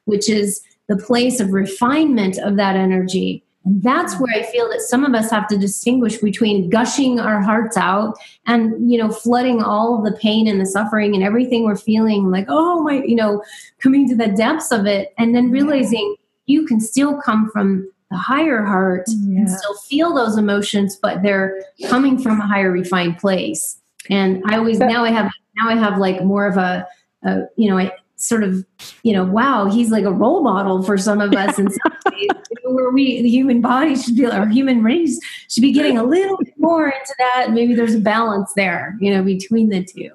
which 0.07 0.29
is 0.29 0.61
the 0.89 0.97
place 0.97 1.39
of 1.39 1.53
refinement 1.53 2.39
of 2.39 2.57
that 2.57 2.75
energy. 2.75 3.44
And 3.65 3.83
that's 3.83 4.15
mm. 4.15 4.21
where 4.21 4.35
I 4.35 4.43
feel 4.43 4.69
that 4.69 4.81
some 4.81 5.05
of 5.05 5.15
us 5.15 5.31
have 5.31 5.49
to 5.49 5.59
distinguish 5.59 6.19
between 6.19 6.71
gushing 6.71 7.19
our 7.19 7.41
hearts 7.41 7.77
out 7.77 8.17
and, 8.47 8.91
you 8.91 8.99
know, 8.99 9.11
flooding 9.11 9.63
all 9.63 10.03
the 10.03 10.13
pain 10.13 10.47
and 10.47 10.61
the 10.61 10.67
suffering 10.67 11.15
and 11.15 11.25
everything 11.25 11.65
we're 11.65 11.77
feeling 11.77 12.31
like, 12.31 12.47
oh 12.49 12.83
my, 12.83 13.03
you 13.05 13.17
know, 13.17 13.43
coming 13.81 14.09
to 14.09 14.17
the 14.17 14.29
depths 14.29 14.71
of 14.71 14.87
it 14.87 15.15
and 15.19 15.35
then 15.35 15.51
realizing 15.51 16.17
you 16.47 16.67
can 16.67 16.81
still 16.81 17.21
come 17.21 17.51
from 17.51 17.91
the 18.11 18.19
higher 18.19 18.63
heart 18.63 19.05
yeah. 19.09 19.41
and 19.41 19.51
still 19.51 19.75
feel 19.89 20.15
those 20.15 20.37
emotions, 20.37 20.97
but 20.97 21.23
they're 21.23 21.63
coming 21.89 22.19
from 22.19 22.41
a 22.41 22.47
higher 22.47 22.71
refined 22.71 23.19
place. 23.19 23.81
And 24.11 24.43
I 24.47 24.59
always, 24.59 24.79
now 24.79 25.05
I 25.05 25.11
have, 25.11 25.31
now 25.57 25.71
I 25.71 25.77
have 25.77 25.99
like 25.99 26.23
more 26.23 26.47
of 26.47 26.59
a, 26.59 26.87
a 27.25 27.45
you 27.57 27.71
know, 27.71 27.79
I, 27.79 27.93
sort 28.17 28.43
of, 28.45 28.65
you 29.03 29.13
know, 29.13 29.25
wow, 29.25 29.67
he's 29.71 29.91
like 29.91 30.05
a 30.05 30.13
role 30.13 30.43
model 30.43 30.83
for 30.83 30.97
some 30.97 31.21
of 31.21 31.35
us 31.35 31.59
in 31.59 31.69
some 31.71 31.93
ways, 32.13 32.31
where 32.65 32.91
we, 32.91 33.23
the 33.23 33.29
human 33.29 33.61
body 33.61 33.97
should 33.97 34.17
be, 34.17 34.27
our 34.27 34.47
human 34.47 34.83
race 34.83 35.19
should 35.51 35.63
be 35.63 35.73
getting 35.73 35.99
a 35.99 36.05
little 36.05 36.37
bit 36.39 36.55
more 36.59 36.89
into 36.89 37.15
that. 37.19 37.53
Maybe 37.53 37.75
there's 37.75 37.95
a 37.95 38.01
balance 38.01 38.53
there, 38.57 38.97
you 39.01 39.13
know, 39.13 39.23
between 39.23 39.69
the 39.69 39.85
two. 39.85 40.11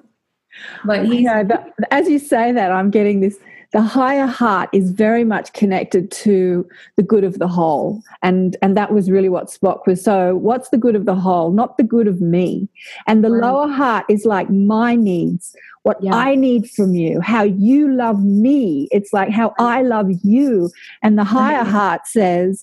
But 0.84 1.06
you 1.06 1.22
know, 1.22 1.44
but 1.44 1.72
as 1.90 2.08
you 2.08 2.18
say 2.18 2.52
that, 2.52 2.70
I'm 2.72 2.90
getting 2.90 3.20
this. 3.20 3.38
The 3.72 3.80
higher 3.80 4.26
heart 4.26 4.68
is 4.72 4.90
very 4.90 5.22
much 5.22 5.52
connected 5.52 6.10
to 6.10 6.68
the 6.96 7.04
good 7.04 7.22
of 7.22 7.38
the 7.38 7.46
whole, 7.46 8.02
and 8.20 8.56
and 8.62 8.76
that 8.76 8.92
was 8.92 9.08
really 9.10 9.28
what 9.28 9.46
Spock 9.46 9.86
was. 9.86 10.02
So, 10.02 10.34
what's 10.36 10.70
the 10.70 10.76
good 10.76 10.96
of 10.96 11.04
the 11.04 11.14
whole? 11.14 11.52
Not 11.52 11.78
the 11.78 11.84
good 11.84 12.08
of 12.08 12.20
me. 12.20 12.68
And 13.06 13.22
the 13.24 13.30
Right. 13.30 13.42
lower 13.42 13.68
heart 13.68 14.06
is 14.08 14.24
like 14.24 14.50
my 14.50 14.96
needs, 14.96 15.54
what 15.82 16.02
Yeah. 16.02 16.14
I 16.14 16.34
need 16.34 16.68
from 16.70 16.94
you, 16.94 17.20
how 17.20 17.42
you 17.42 17.90
love 17.92 18.22
me. 18.24 18.88
It's 18.90 19.12
like 19.12 19.30
how 19.30 19.54
I 19.58 19.82
love 19.82 20.10
you. 20.22 20.70
And 21.02 21.18
the 21.18 21.24
higher 21.24 21.64
heart 21.64 22.06
says, 22.06 22.62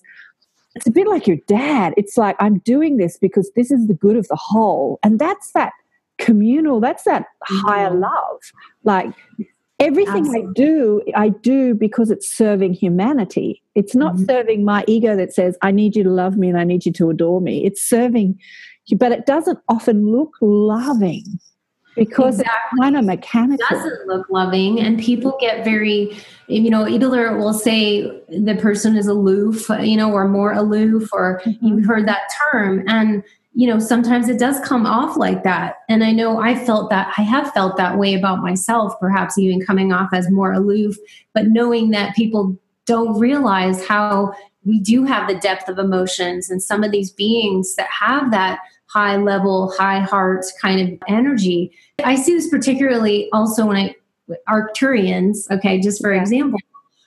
it's 0.74 0.86
a 0.86 0.90
bit 0.92 1.08
like 1.08 1.26
your 1.26 1.38
dad. 1.48 1.94
It's 1.96 2.16
like, 2.16 2.36
I'm 2.38 2.58
doing 2.60 2.98
this 2.98 3.18
because 3.18 3.50
this 3.56 3.70
is 3.70 3.88
the 3.88 3.94
good 3.94 4.16
of 4.16 4.28
the 4.28 4.36
whole. 4.36 5.00
And 5.02 5.18
that's 5.18 5.50
that 5.52 5.72
communal, 6.18 6.80
that's 6.80 7.04
that 7.04 7.26
higher 7.44 7.90
Mhm. 7.90 8.00
love. 8.02 8.40
Like 8.84 9.10
everything 9.80 10.26
Absolutely. 10.26 10.50
I 10.50 10.52
do, 10.54 11.02
I 11.16 11.28
do 11.30 11.74
because 11.74 12.10
it's 12.10 12.28
serving 12.28 12.74
humanity. 12.74 13.62
It's 13.74 13.94
not 13.94 14.14
Mhm. 14.14 14.26
serving 14.26 14.64
my 14.64 14.84
ego 14.86 15.16
that 15.16 15.32
says, 15.32 15.56
I 15.62 15.70
need 15.72 15.96
you 15.96 16.04
to 16.04 16.10
love 16.10 16.36
me 16.36 16.48
and 16.48 16.58
I 16.58 16.64
need 16.64 16.86
you 16.86 16.92
to 16.92 17.10
adore 17.10 17.40
me. 17.40 17.64
It's 17.64 17.80
serving 17.82 18.38
you, 18.86 18.96
but 18.96 19.12
it 19.12 19.26
doesn't 19.26 19.58
often 19.68 20.06
look 20.06 20.30
loving 20.40 21.24
because 21.98 22.40
Exactly. 22.40 22.76
it's 22.76 22.80
kind 22.80 22.96
of 22.96 23.04
mechanical. 23.04 23.66
doesn't 23.70 24.06
look 24.06 24.28
loving 24.30 24.80
and 24.80 24.98
people 24.98 25.36
get 25.40 25.64
very 25.64 26.16
you 26.46 26.70
know 26.70 26.88
either 26.88 27.36
will 27.36 27.52
say 27.52 28.02
the 28.28 28.56
person 28.60 28.96
is 28.96 29.06
aloof 29.06 29.68
you 29.80 29.96
know 29.96 30.12
or 30.12 30.28
more 30.28 30.52
aloof 30.52 31.08
or 31.12 31.40
mm-hmm. 31.44 31.66
you've 31.66 31.86
heard 31.86 32.06
that 32.06 32.28
term 32.52 32.84
and 32.86 33.22
you 33.54 33.66
know 33.66 33.78
sometimes 33.78 34.28
it 34.28 34.38
does 34.38 34.60
come 34.60 34.86
off 34.86 35.16
like 35.16 35.42
that 35.42 35.78
and 35.88 36.04
i 36.04 36.12
know 36.12 36.38
i 36.40 36.54
felt 36.54 36.90
that 36.90 37.12
i 37.18 37.22
have 37.22 37.52
felt 37.52 37.76
that 37.76 37.98
way 37.98 38.14
about 38.14 38.40
myself 38.40 38.94
perhaps 39.00 39.36
even 39.36 39.64
coming 39.64 39.92
off 39.92 40.08
as 40.12 40.30
more 40.30 40.52
aloof 40.52 40.96
but 41.34 41.46
knowing 41.48 41.90
that 41.90 42.14
people 42.14 42.56
don't 42.86 43.18
realize 43.18 43.86
how 43.86 44.32
we 44.64 44.80
do 44.80 45.04
have 45.04 45.28
the 45.28 45.36
depth 45.36 45.68
of 45.68 45.78
emotions 45.78 46.50
and 46.50 46.62
some 46.62 46.82
of 46.82 46.90
these 46.90 47.10
beings 47.10 47.74
that 47.74 47.88
have 47.90 48.30
that 48.30 48.60
high 48.86 49.16
level 49.16 49.72
high 49.76 50.00
heart 50.00 50.44
kind 50.60 50.80
of 50.80 50.98
energy 51.08 51.72
I 52.04 52.14
see 52.14 52.34
this 52.34 52.48
particularly 52.48 53.28
also 53.32 53.66
when 53.66 53.76
I 53.76 53.94
Arcturians, 54.46 55.50
okay, 55.50 55.80
just 55.80 56.02
for 56.02 56.12
Yeah. 56.12 56.20
example, 56.20 56.60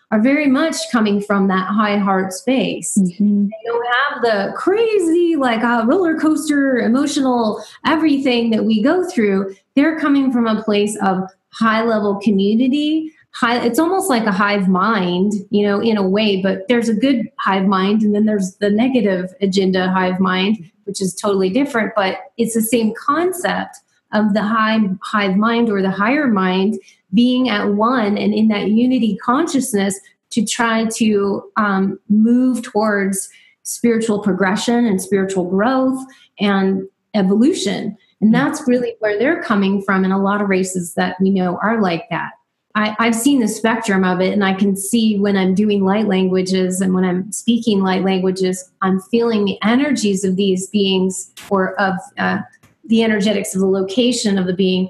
are 0.09 0.19
very 0.19 0.47
much 0.47 0.75
coming 0.91 1.21
from 1.21 1.47
that 1.49 1.67
high 1.67 1.97
heart 1.97 2.33
space. 2.33 2.97
Mhm. 2.97 3.47
They 3.49 3.67
don't 3.67 3.85
have 3.95 4.21
the 4.23 4.53
crazy, 4.55 5.35
like 5.35 5.61
a 5.61 5.85
roller 5.87 6.19
coaster, 6.19 6.79
emotional 6.79 7.63
everything 7.85 8.49
that 8.49 8.65
we 8.65 8.81
go 8.81 9.03
through. 9.03 9.53
They're 9.75 9.99
coming 9.99 10.31
from 10.31 10.47
a 10.47 10.63
place 10.63 10.97
of 10.97 11.29
high 11.53 11.83
level 11.83 12.15
community. 12.15 13.11
High, 13.33 13.63
it's 13.63 13.77
almost 13.79 14.09
like 14.09 14.25
a 14.25 14.31
hive 14.31 14.67
mind, 14.67 15.33
you 15.51 15.63
know, 15.65 15.79
in 15.79 15.97
a 15.97 16.07
way, 16.07 16.41
but 16.41 16.67
there's 16.67 16.89
a 16.89 16.95
good 16.95 17.29
hive 17.37 17.67
mind 17.67 18.01
and 18.01 18.15
then 18.15 18.25
there's 18.25 18.55
the 18.55 18.69
negative 18.71 19.31
agenda 19.41 19.89
hive 19.91 20.19
mind, 20.19 20.57
which 20.85 21.01
is 21.01 21.13
totally 21.13 21.51
different, 21.51 21.93
but 21.95 22.17
it's 22.37 22.55
the 22.55 22.61
same 22.61 22.93
concept 22.97 23.77
of 24.13 24.33
the 24.33 24.41
hive, 24.41 24.97
hive 25.01 25.35
mind 25.35 25.69
or 25.69 25.81
the 25.81 25.91
higher 25.91 26.27
mind 26.27 26.79
being 27.13 27.49
at 27.49 27.67
one 27.67 28.17
and 28.17 28.33
in 28.33 28.47
that 28.49 28.69
unity 28.69 29.17
consciousness 29.17 29.99
to 30.31 30.45
try 30.45 30.85
to 30.85 31.43
um, 31.57 31.99
move 32.09 32.63
towards 32.63 33.29
spiritual 33.63 34.19
progression 34.19 34.85
and 34.85 35.01
spiritual 35.01 35.49
growth 35.49 36.03
and 36.39 36.87
evolution. 37.13 37.97
And 38.21 38.33
that's 38.33 38.67
really 38.67 38.95
where 38.99 39.17
they're 39.17 39.41
coming 39.41 39.81
from 39.81 40.05
in 40.05 40.11
a 40.11 40.21
lot 40.21 40.41
of 40.41 40.49
races 40.49 40.93
that 40.95 41.17
we 41.19 41.29
know 41.29 41.59
are 41.61 41.81
like 41.81 42.09
that. 42.09 42.31
I, 42.75 42.95
I've 42.99 43.15
seen 43.15 43.39
the 43.39 43.47
spectrum 43.47 44.05
of 44.05 44.21
it, 44.21 44.31
and 44.31 44.45
I 44.45 44.53
can 44.53 44.77
see 44.77 45.19
when 45.19 45.35
I'm 45.35 45.53
doing 45.53 45.83
light 45.83 46.07
languages 46.07 46.79
and 46.79 46.93
when 46.93 47.03
I'm 47.03 47.29
speaking 47.31 47.81
light 47.81 48.03
languages, 48.03 48.71
I'm 48.81 49.01
feeling 49.01 49.43
the 49.43 49.57
energies 49.61 50.23
of 50.23 50.37
these 50.37 50.67
beings 50.67 51.33
or 51.49 51.79
of 51.79 51.95
uh, 52.17 52.39
the 52.91 53.03
energetics 53.03 53.55
of 53.55 53.61
the 53.61 53.67
location 53.67 54.37
of 54.37 54.45
the 54.45 54.53
being. 54.53 54.89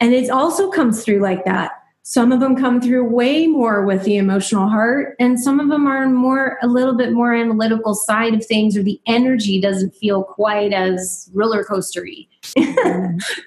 And 0.00 0.14
it 0.14 0.30
also 0.30 0.70
comes 0.70 1.04
through 1.04 1.18
like 1.18 1.44
that. 1.44 1.72
Some 2.06 2.32
of 2.32 2.40
them 2.40 2.54
come 2.54 2.80
through 2.80 3.08
way 3.08 3.46
more 3.46 3.84
with 3.84 4.04
the 4.04 4.18
emotional 4.18 4.68
heart, 4.68 5.16
and 5.18 5.40
some 5.40 5.58
of 5.58 5.68
them 5.68 5.86
are 5.86 6.06
more 6.06 6.58
a 6.62 6.66
little 6.66 6.94
bit 6.94 7.12
more 7.12 7.34
analytical 7.34 7.94
side 7.94 8.34
of 8.34 8.44
things, 8.44 8.76
or 8.76 8.82
the 8.82 9.00
energy 9.06 9.58
doesn't 9.58 9.94
feel 9.94 10.22
quite 10.22 10.74
as 10.74 11.30
roller 11.32 11.64
coastery. 11.64 12.28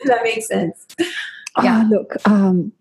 That 0.05 0.21
make 0.23 0.43
sense? 0.43 0.87
Yeah. 0.99 1.05
Ah, 1.57 1.87
look, 1.89 2.15
um, 2.27 2.71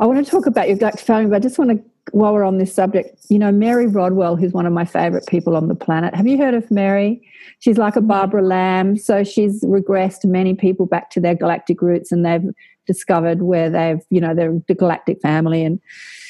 I 0.00 0.06
want 0.06 0.24
to 0.24 0.28
talk 0.28 0.46
about 0.46 0.68
your 0.68 0.76
gut 0.76 0.98
family, 0.98 1.30
but 1.30 1.36
I 1.36 1.38
just 1.38 1.56
want 1.58 1.70
to, 1.70 1.84
while 2.16 2.32
we're 2.32 2.44
on 2.44 2.56
this 2.56 2.74
subject, 2.74 3.14
you 3.28 3.38
know, 3.38 3.52
Mary 3.52 3.86
Rodwell, 3.86 4.36
who's 4.36 4.52
one 4.52 4.64
of 4.64 4.72
my 4.72 4.86
favorite 4.86 5.26
people 5.26 5.54
on 5.54 5.68
the 5.68 5.74
planet. 5.74 6.14
Have 6.14 6.26
you 6.26 6.38
heard 6.38 6.54
of 6.54 6.70
Mary? 6.70 7.20
She's 7.58 7.76
like 7.76 7.94
a 7.94 8.00
Barbara 8.00 8.40
Lamb. 8.40 8.96
So 8.96 9.22
she's 9.22 9.62
regressed 9.64 10.24
many 10.24 10.54
people 10.54 10.86
back 10.86 11.10
to 11.10 11.20
their 11.20 11.34
galactic 11.34 11.82
roots 11.82 12.10
and 12.10 12.24
they've 12.24 12.48
discovered 12.86 13.42
where 13.42 13.68
they've, 13.68 14.00
you 14.08 14.18
know, 14.22 14.34
they're 14.34 14.58
the 14.66 14.74
galactic 14.74 15.20
family. 15.20 15.62
And 15.62 15.78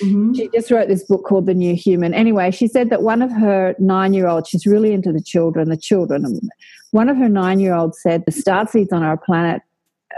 Mhm. 0.02 0.34
she 0.34 0.48
just 0.52 0.72
wrote 0.72 0.88
this 0.88 1.04
book 1.04 1.24
called 1.24 1.46
The 1.46 1.54
New 1.54 1.76
Human. 1.76 2.14
Anyway, 2.14 2.50
she 2.50 2.66
said 2.66 2.90
that 2.90 3.04
one 3.04 3.22
of 3.22 3.30
her 3.30 3.76
nine 3.78 4.12
year 4.12 4.26
olds, 4.26 4.48
she's 4.48 4.66
really 4.66 4.92
into 4.92 5.12
the 5.12 5.22
children, 5.22 5.68
the 5.68 5.76
children. 5.76 6.40
One 6.90 7.08
of 7.08 7.16
her 7.16 7.28
nine 7.28 7.60
year 7.60 7.74
olds 7.74 8.02
said 8.02 8.24
the 8.26 8.32
star 8.32 8.66
seeds 8.66 8.92
on 8.92 9.04
our 9.04 9.16
planet 9.16 9.62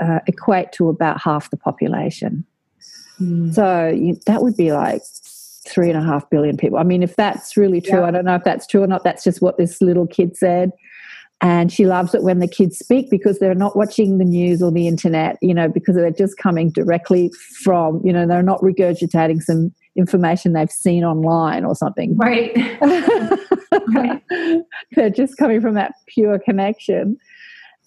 uh, 0.00 0.20
equate 0.26 0.72
to 0.72 0.88
about 0.88 1.20
half 1.20 1.50
the 1.50 1.58
population. 1.58 2.46
Mm. 3.20 3.52
So 3.52 3.88
you, 3.88 4.18
that 4.26 4.42
would 4.42 4.56
be 4.56 4.72
like 4.72 5.02
three 5.68 5.90
and 5.90 5.98
a 5.98 6.02
half 6.02 6.28
billion 6.30 6.56
people. 6.56 6.78
I 6.78 6.82
mean, 6.82 7.02
if 7.02 7.16
that's 7.16 7.56
really 7.56 7.80
true, 7.80 8.00
Yeah. 8.00 8.06
I 8.06 8.10
don't 8.10 8.24
know 8.24 8.34
if 8.34 8.44
that's 8.44 8.66
true 8.66 8.82
or 8.82 8.86
not. 8.86 9.04
That's 9.04 9.24
just 9.24 9.42
what 9.42 9.58
this 9.58 9.80
little 9.80 10.06
kid 10.06 10.36
said. 10.36 10.72
And 11.40 11.70
she 11.70 11.86
loves 11.86 12.14
it 12.14 12.24
when 12.24 12.40
the 12.40 12.48
kids 12.48 12.78
speak 12.78 13.10
because 13.10 13.38
they're 13.38 13.54
not 13.54 13.76
watching 13.76 14.18
the 14.18 14.24
news 14.24 14.60
or 14.60 14.72
the 14.72 14.88
internet, 14.88 15.36
you 15.40 15.54
know, 15.54 15.68
because 15.68 15.94
they're 15.94 16.10
just 16.10 16.36
coming 16.36 16.70
directly 16.70 17.30
from, 17.62 18.00
you 18.04 18.12
know, 18.12 18.26
they're 18.26 18.42
not 18.42 18.60
regurgitating 18.60 19.40
some 19.42 19.72
information 19.94 20.52
they've 20.52 20.70
seen 20.70 21.04
online 21.04 21.64
or 21.64 21.76
something. 21.76 22.16
Right. 22.16 22.56
Right. 23.94 24.22
they're 24.92 25.10
just 25.10 25.36
coming 25.36 25.60
from 25.60 25.74
that 25.74 25.94
pure 26.06 26.38
connection. 26.38 27.16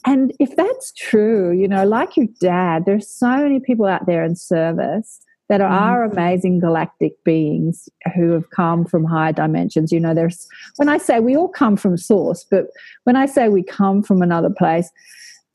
And 0.06 0.34
if 0.40 0.56
that's 0.56 0.94
true, 0.94 1.52
you 1.52 1.68
know, 1.68 1.86
like 1.86 2.16
your 2.18 2.28
dad, 2.40 2.86
there's 2.86 3.08
so 3.08 3.38
many 3.38 3.60
people 3.60 3.86
out 3.86 4.06
there 4.06 4.24
in 4.24 4.36
service 4.36 5.20
that 5.50 5.62
are 5.62 6.04
amazing 6.04 6.60
galactic 6.60 7.22
beings 7.26 7.90
who 8.16 8.32
have 8.32 8.50
come 8.52 8.86
from 8.86 9.04
higher 9.04 9.34
dimensions. 9.34 9.92
You 9.92 10.00
know, 10.00 10.14
there's 10.14 10.48
when 10.78 10.88
I 10.88 10.98
say 10.98 11.20
we 11.20 11.36
all 11.36 11.50
come 11.50 11.76
from 11.76 11.98
source, 11.98 12.46
but 12.50 12.68
when 13.04 13.16
I 13.16 13.26
say 13.26 13.50
we 13.50 13.64
come 13.64 14.02
from 14.02 14.22
another 14.22 14.50
place, 14.50 14.90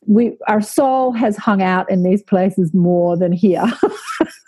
we 0.06 0.36
our 0.48 0.60
soul 0.60 1.12
has 1.12 1.36
hung 1.36 1.62
out 1.62 1.90
in 1.90 2.02
these 2.02 2.22
places 2.22 2.74
more 2.74 3.16
than 3.16 3.32
here. 3.32 3.64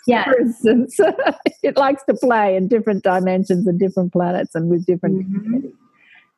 Yeah. 0.07 0.23
For 0.23 0.39
instance, 0.39 0.97
it 1.63 1.77
likes 1.77 2.03
to 2.09 2.15
play 2.15 2.55
in 2.55 2.67
different 2.67 3.03
dimensions 3.03 3.67
and 3.67 3.79
different 3.79 4.11
planets 4.11 4.55
and 4.55 4.67
with 4.67 4.83
different 4.87 5.19
Mhm. 5.19 5.33
communities. 5.43 5.75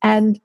And 0.02 0.38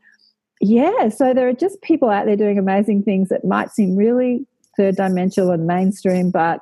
yeah, 0.61 1.09
so 1.09 1.33
there 1.33 1.49
are 1.49 1.53
just 1.53 1.81
people 1.81 2.09
out 2.09 2.25
there 2.25 2.37
doing 2.37 2.57
amazing 2.57 3.03
things 3.03 3.27
that 3.27 3.43
might 3.43 3.71
seem 3.71 3.97
really 3.97 4.45
third 4.77 4.95
dimensional 4.95 5.51
and 5.51 5.67
mainstream, 5.67 6.31
but 6.31 6.61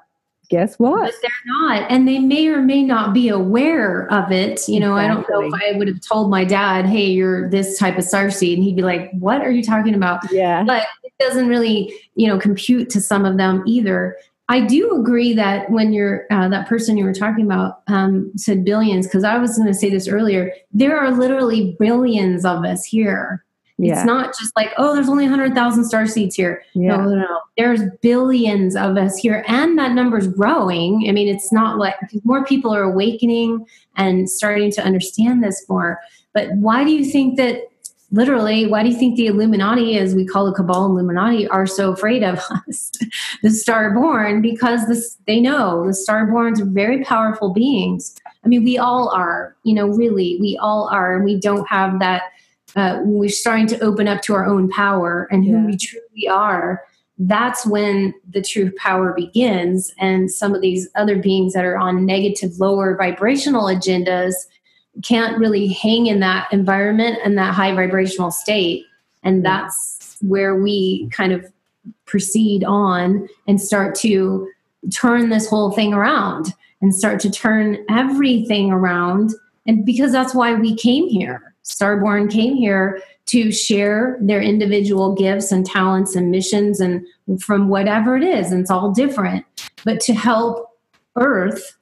guess 0.49 0.77
what? 0.79 1.03
But 1.03 1.13
they're 1.21 1.31
not. 1.45 1.91
And 1.91 2.08
they 2.08 2.19
may 2.19 2.47
or 2.47 2.62
may 2.62 2.84
not 2.84 3.13
be 3.13 3.29
aware 3.29 4.12
of 4.12 4.31
it. 4.31 4.67
You 4.67 4.79
know, 4.79 4.95
I 4.95 5.08
don't 5.08 5.27
know 5.29 5.41
if 5.41 5.53
I 5.53 5.77
would 5.77 5.88
have 5.88 6.01
told 6.01 6.29
my 6.29 6.43
dad, 6.43 6.86
hey, 6.86 7.05
you're 7.05 7.49
this 7.49 7.77
type 7.77 7.97
of 7.97 8.03
star. 8.03 8.25
And 8.25 8.34
he'd 8.34 8.75
be 8.75 8.81
like, 8.81 9.12
what 9.13 9.41
are 9.41 9.51
you 9.51 9.63
talking 9.63 9.93
about? 9.93 10.21
Yeah. 10.31 10.63
But 10.63 10.88
it 11.03 11.13
doesn't 11.19 11.47
really, 11.47 11.93
you 12.15 12.27
know, 12.27 12.39
compute 12.39 12.89
to 12.91 13.01
some 13.01 13.25
of 13.25 13.38
them 13.38 13.63
either. 13.67 14.17
I 14.49 14.62
do 14.62 14.95
agree 14.99 15.34
that 15.34 15.69
when 15.71 15.93
you're 15.93 16.25
uh, 16.31 16.47
that 16.49 16.67
person 16.67 16.97
you 16.97 17.05
were 17.05 17.13
talking 17.13 17.45
about 17.45 17.81
um, 17.88 18.31
said 18.36 18.65
billions, 18.65 19.08
because 19.08 19.23
I 19.23 19.38
was 19.38 19.58
going 19.58 19.67
to 19.67 19.73
say 19.73 19.89
this 19.89 20.08
earlier, 20.08 20.51
there 20.71 20.99
are 20.99 21.12
literally 21.12 21.75
billions 21.79 22.45
of 22.45 22.63
us 22.65 22.84
here. 22.84 23.44
Yeah. 23.77 23.97
It's 23.97 24.05
not 24.05 24.27
just 24.39 24.55
like, 24.55 24.71
oh, 24.77 24.95
there's 24.95 25.09
only 25.09 25.25
100,000 25.25 25.83
star 25.83 26.07
seeds 26.07 26.35
here. 26.35 26.63
yeah. 26.73 26.95
No, 26.95 27.03
no, 27.03 27.15
no. 27.15 27.39
There's 27.57 27.81
billions 28.01 28.75
of 28.75 28.95
us 28.97 29.17
here, 29.17 29.43
and 29.47 29.77
that 29.77 29.91
number's 29.91 30.27
growing. 30.27 31.05
I 31.09 31.11
mean, 31.11 31.27
it's 31.27 31.51
not 31.51 31.77
like 31.77 31.95
more 32.23 32.45
people 32.45 32.73
are 32.73 32.83
awakening 32.83 33.65
and 33.97 34.29
starting 34.29 34.71
to 34.71 34.81
understand 34.83 35.43
this 35.43 35.65
more. 35.67 35.99
But 36.33 36.51
why 36.53 36.83
do 36.83 36.91
you 36.91 37.05
think 37.05 37.38
that? 37.38 37.61
Literally, 38.11 38.67
why 38.67 38.83
do 38.83 38.89
you 38.89 38.95
think 38.95 39.17
the 39.17 39.27
Illuminati, 39.27 39.97
as 39.97 40.15
we 40.15 40.25
call 40.25 40.45
the 40.45 40.53
Cabal 40.53 40.85
Illuminati, 40.85 41.47
are 41.49 41.65
so 41.65 41.91
afraid 41.91 42.23
of 42.23 42.37
us, 42.37 42.91
the 43.41 43.50
Starborn? 43.50 44.41
Because 44.41 44.87
this, 44.87 45.17
they 45.27 45.41
know 45.41 45.85
the 45.85 45.91
Starborns 46.08 46.62
are 46.62 46.65
very 46.65 47.04
powerful 47.04 47.52
beings. 47.52 48.15
I 48.45 48.47
mean, 48.47 48.63
we 48.63 48.77
all 48.77 49.10
are. 49.10 49.56
You 49.63 49.73
know, 49.73 49.87
really, 49.87 50.37
we 50.39 50.58
all 50.62 50.87
are, 50.89 51.15
and 51.15 51.25
we 51.25 51.37
don't 51.37 51.67
have 51.67 52.00
that 52.00 52.21
uh, 52.76 52.98
when 53.00 53.13
we're 53.19 53.30
starting 53.30 53.67
to 53.67 53.80
open 53.80 54.08
up 54.08 54.21
to 54.23 54.34
our 54.34 54.46
own 54.46 54.69
power 54.69 55.28
and 55.32 55.46
who 55.46 55.52
Yeah. 55.54 55.65
we 55.65 55.78
truly 55.78 56.28
are, 56.30 56.84
that's 57.17 57.65
when 57.65 58.13
the 58.30 58.42
true 58.42 58.71
power 58.78 59.13
begins. 59.13 59.94
And 60.00 60.30
some 60.30 60.54
of 60.54 60.62
these 60.62 60.90
other 60.96 61.15
beings 61.15 61.54
that 61.54 61.63
are 61.63 61.78
on 61.78 62.06
negative, 62.06 62.60
lower 62.60 62.96
vibrational 62.98 63.65
agendas 63.65 64.34
can't 65.04 65.38
really 65.38 65.67
hang 65.67 66.08
in 66.08 66.19
that 66.19 66.48
environment 66.52 67.19
and 67.23 67.38
that 67.38 67.54
high 67.54 67.73
vibrational 67.73 68.32
state. 68.32 68.86
And 69.23 69.46
that's 69.46 70.17
where 70.21 70.56
we 70.56 71.08
kind 71.12 71.32
of 71.32 71.46
proceed 72.06 72.63
on 72.63 73.28
and 73.48 73.62
start 73.62 73.96
to 73.96 74.50
turn 74.94 75.30
this 75.30 75.50
whole 75.50 75.71
thing 75.71 75.94
around 75.94 76.54
and 76.82 76.94
start 76.94 77.19
to 77.21 77.30
turn 77.30 77.78
everything 77.90 78.71
around. 78.71 79.34
And 79.65 79.86
because 79.86 80.12
that's 80.12 80.36
why 80.36 80.54
we 80.54 80.76
came 80.76 81.08
here. 81.08 81.54
Starborn 81.65 82.31
came 82.31 82.55
here 82.55 83.01
to 83.25 83.51
share 83.51 84.17
their 84.21 84.41
individual 84.41 85.15
gifts 85.15 85.51
and 85.51 85.65
talents 85.65 86.15
and 86.15 86.29
missions 86.29 86.79
and 86.79 87.05
from 87.41 87.69
whatever 87.69 88.15
it 88.15 88.23
is, 88.23 88.51
and 88.51 88.61
it's 88.61 88.69
all 88.69 88.91
different, 88.91 89.43
but 89.83 89.99
to 89.99 90.13
help 90.13 90.69
Earth, 91.15 91.75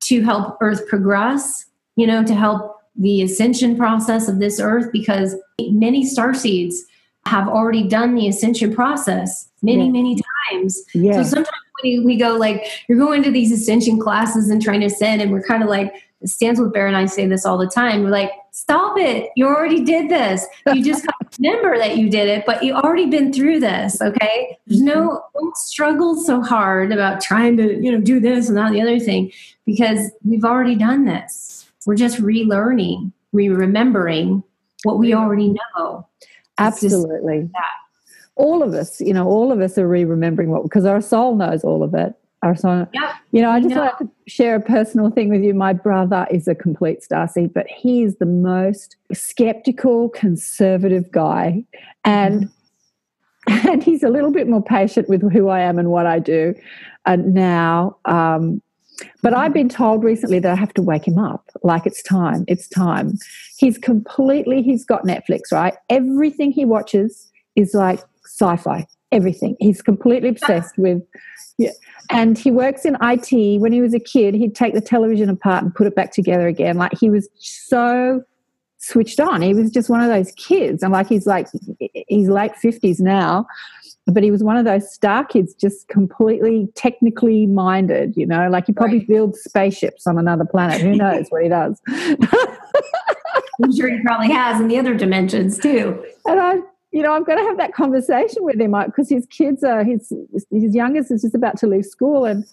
to 0.00 0.22
help 0.22 0.56
Earth 0.60 0.88
progress, 0.88 1.66
you 1.94 2.06
know, 2.06 2.24
to 2.24 2.34
help 2.34 2.80
the 2.96 3.22
ascension 3.22 3.76
process 3.76 4.26
of 4.28 4.40
this 4.40 4.58
Earth, 4.58 4.90
because 4.92 5.36
many 5.60 6.04
star 6.04 6.34
seeds 6.34 6.84
have 7.26 7.46
already 7.46 7.86
done 7.86 8.14
the 8.16 8.26
ascension 8.26 8.74
process 8.74 9.48
many, 9.62 9.84
Yeah. 9.86 9.92
many 9.92 10.20
times. 10.50 10.82
Yeah. 10.94 11.12
So 11.12 11.22
sometimes 11.22 11.62
we, 11.84 12.00
we 12.00 12.16
go 12.16 12.34
like, 12.36 12.66
you're 12.88 12.98
going 12.98 13.22
to 13.22 13.30
these 13.30 13.52
ascension 13.52 14.00
classes 14.00 14.50
and 14.50 14.60
trying 14.60 14.80
to 14.80 14.86
ascend, 14.86 15.22
and 15.22 15.30
we're 15.30 15.44
kind 15.44 15.62
of 15.62 15.68
like, 15.68 15.94
Stands 16.24 16.58
with 16.60 16.72
Bear 16.72 16.86
and 16.86 16.96
I 16.96 17.06
say 17.06 17.26
this 17.26 17.46
all 17.46 17.58
the 17.58 17.68
time. 17.68 18.02
We're 18.02 18.10
like, 18.10 18.32
stop 18.50 18.98
it. 18.98 19.30
You 19.36 19.46
already 19.46 19.84
did 19.84 20.10
this. 20.10 20.44
You 20.72 20.82
just 20.82 21.06
remember 21.38 21.78
that 21.78 21.96
you 21.96 22.10
did 22.10 22.28
it, 22.28 22.44
but 22.44 22.62
you 22.62 22.74
already 22.74 23.06
been 23.06 23.32
through 23.32 23.60
this. 23.60 24.02
Okay. 24.02 24.58
There's 24.66 24.82
no 24.82 25.22
don't 25.34 25.56
struggle 25.56 26.16
so 26.16 26.42
hard 26.42 26.92
about 26.92 27.20
trying 27.20 27.56
to, 27.58 27.80
you 27.82 27.92
know, 27.92 28.00
do 28.00 28.18
this 28.18 28.48
and 28.48 28.58
that 28.58 28.66
and 28.66 28.74
the 28.74 28.82
other 28.82 28.98
thing, 28.98 29.30
because 29.64 30.10
we've 30.24 30.44
already 30.44 30.74
done 30.74 31.04
this. 31.04 31.70
We're 31.86 31.94
just 31.94 32.20
relearning, 32.20 33.12
re-remembering 33.32 34.42
what 34.82 34.98
we 34.98 35.14
already 35.14 35.54
know. 35.76 36.06
It's 36.22 36.28
Absolutely. 36.58 37.48
All 38.34 38.62
of 38.62 38.74
us, 38.74 39.00
you 39.00 39.12
know, 39.12 39.26
all 39.26 39.52
of 39.52 39.60
us 39.60 39.78
are 39.78 39.86
re-remembering 39.86 40.50
what 40.50 40.64
because 40.64 40.84
our 40.84 41.00
soul 41.00 41.36
knows 41.36 41.62
all 41.62 41.82
of 41.84 41.94
it. 41.94 42.14
Yep. 42.92 43.10
you 43.32 43.42
know, 43.42 43.50
I 43.50 43.60
just 43.60 43.74
want 43.74 43.98
to 43.98 44.08
share 44.26 44.54
a 44.54 44.60
personal 44.60 45.10
thing 45.10 45.28
with 45.28 45.42
you. 45.42 45.54
My 45.54 45.72
brother 45.72 46.26
is 46.30 46.46
a 46.46 46.54
complete 46.54 47.00
starseed, 47.00 47.52
but 47.52 47.66
he 47.66 48.02
is 48.02 48.16
the 48.16 48.26
most 48.26 48.96
skeptical, 49.12 50.08
conservative 50.10 51.10
guy, 51.10 51.64
and 52.04 52.50
and 53.48 53.82
he's 53.82 54.02
a 54.02 54.08
little 54.08 54.30
bit 54.30 54.48
more 54.48 54.62
patient 54.62 55.08
with 55.08 55.22
who 55.32 55.48
I 55.48 55.60
am 55.60 55.78
and 55.78 55.90
what 55.90 56.06
I 56.06 56.18
do 56.18 56.54
uh, 57.06 57.16
now. 57.16 57.96
Um, 58.04 58.62
but 59.22 59.32
I've 59.32 59.52
been 59.52 59.68
told 59.68 60.02
recently 60.02 60.38
that 60.40 60.50
I 60.50 60.56
have 60.56 60.74
to 60.74 60.82
wake 60.82 61.06
him 61.06 61.18
up. 61.18 61.50
Like 61.62 61.86
it's 61.86 62.02
time. 62.02 62.44
It's 62.48 62.68
time. 62.68 63.14
He's 63.56 63.78
completely. 63.78 64.62
He's 64.62 64.84
got 64.84 65.04
Netflix, 65.04 65.52
right? 65.52 65.74
Everything 65.88 66.52
he 66.52 66.64
watches 66.64 67.30
is 67.56 67.74
like 67.74 68.00
sci-fi. 68.24 68.86
Everything. 69.12 69.56
He's 69.60 69.82
completely 69.82 70.28
obsessed 70.30 70.76
with. 70.78 71.02
Yeah. 71.58 71.70
And 72.10 72.38
he 72.38 72.50
works 72.50 72.84
in 72.84 72.96
IT. 73.02 73.60
When 73.60 73.72
he 73.72 73.80
was 73.80 73.92
a 73.92 74.00
kid, 74.00 74.34
he'd 74.34 74.54
take 74.54 74.74
the 74.74 74.80
television 74.80 75.28
apart 75.28 75.62
and 75.64 75.74
put 75.74 75.86
it 75.86 75.94
back 75.94 76.12
together 76.12 76.46
again. 76.46 76.76
Like 76.78 76.92
he 76.98 77.10
was 77.10 77.28
so 77.36 78.22
switched 78.78 79.18
on. 79.20 79.42
He 79.42 79.52
was 79.54 79.70
just 79.70 79.90
one 79.90 80.00
of 80.00 80.08
those 80.08 80.30
kids. 80.32 80.82
And 80.82 80.92
like 80.92 81.08
he's 81.08 81.26
like 81.26 81.48
he's 82.06 82.28
late 82.28 82.54
fifties 82.56 83.00
now, 83.00 83.44
but 84.06 84.22
he 84.22 84.30
was 84.30 84.42
one 84.42 84.56
of 84.56 84.64
those 84.64 84.90
star 84.90 85.24
kids, 85.24 85.52
just 85.52 85.88
completely 85.88 86.68
technically 86.76 87.44
minded. 87.46 88.14
You 88.16 88.24
know, 88.26 88.48
like 88.48 88.66
he 88.66 88.72
probably 88.72 88.98
Right. 89.00 89.08
builds 89.08 89.40
spaceships 89.42 90.06
on 90.06 90.16
another 90.16 90.44
planet. 90.44 90.80
Who 90.80 90.94
knows 90.94 91.26
what 91.30 91.42
he 91.42 91.48
does? 91.48 91.80
I'm 93.62 93.74
sure 93.76 93.90
he 93.90 94.00
probably 94.02 94.30
has 94.30 94.60
in 94.60 94.68
the 94.68 94.78
other 94.78 94.94
dimensions 94.94 95.58
too. 95.58 96.04
and 96.26 96.38
I, 96.40 96.58
you 96.90 97.02
know, 97.02 97.12
I'm 97.12 97.24
going 97.24 97.38
to 97.38 97.44
have 97.44 97.58
that 97.58 97.74
conversation 97.74 98.44
with 98.44 98.60
him 98.60 98.74
because 98.86 99.08
his 99.08 99.26
kids 99.26 99.62
are 99.62 99.84
his 99.84 100.12
his 100.50 100.74
youngest 100.74 101.10
is 101.10 101.22
just 101.22 101.34
about 101.34 101.58
to 101.58 101.66
leave 101.66 101.84
school, 101.84 102.24
and 102.24 102.44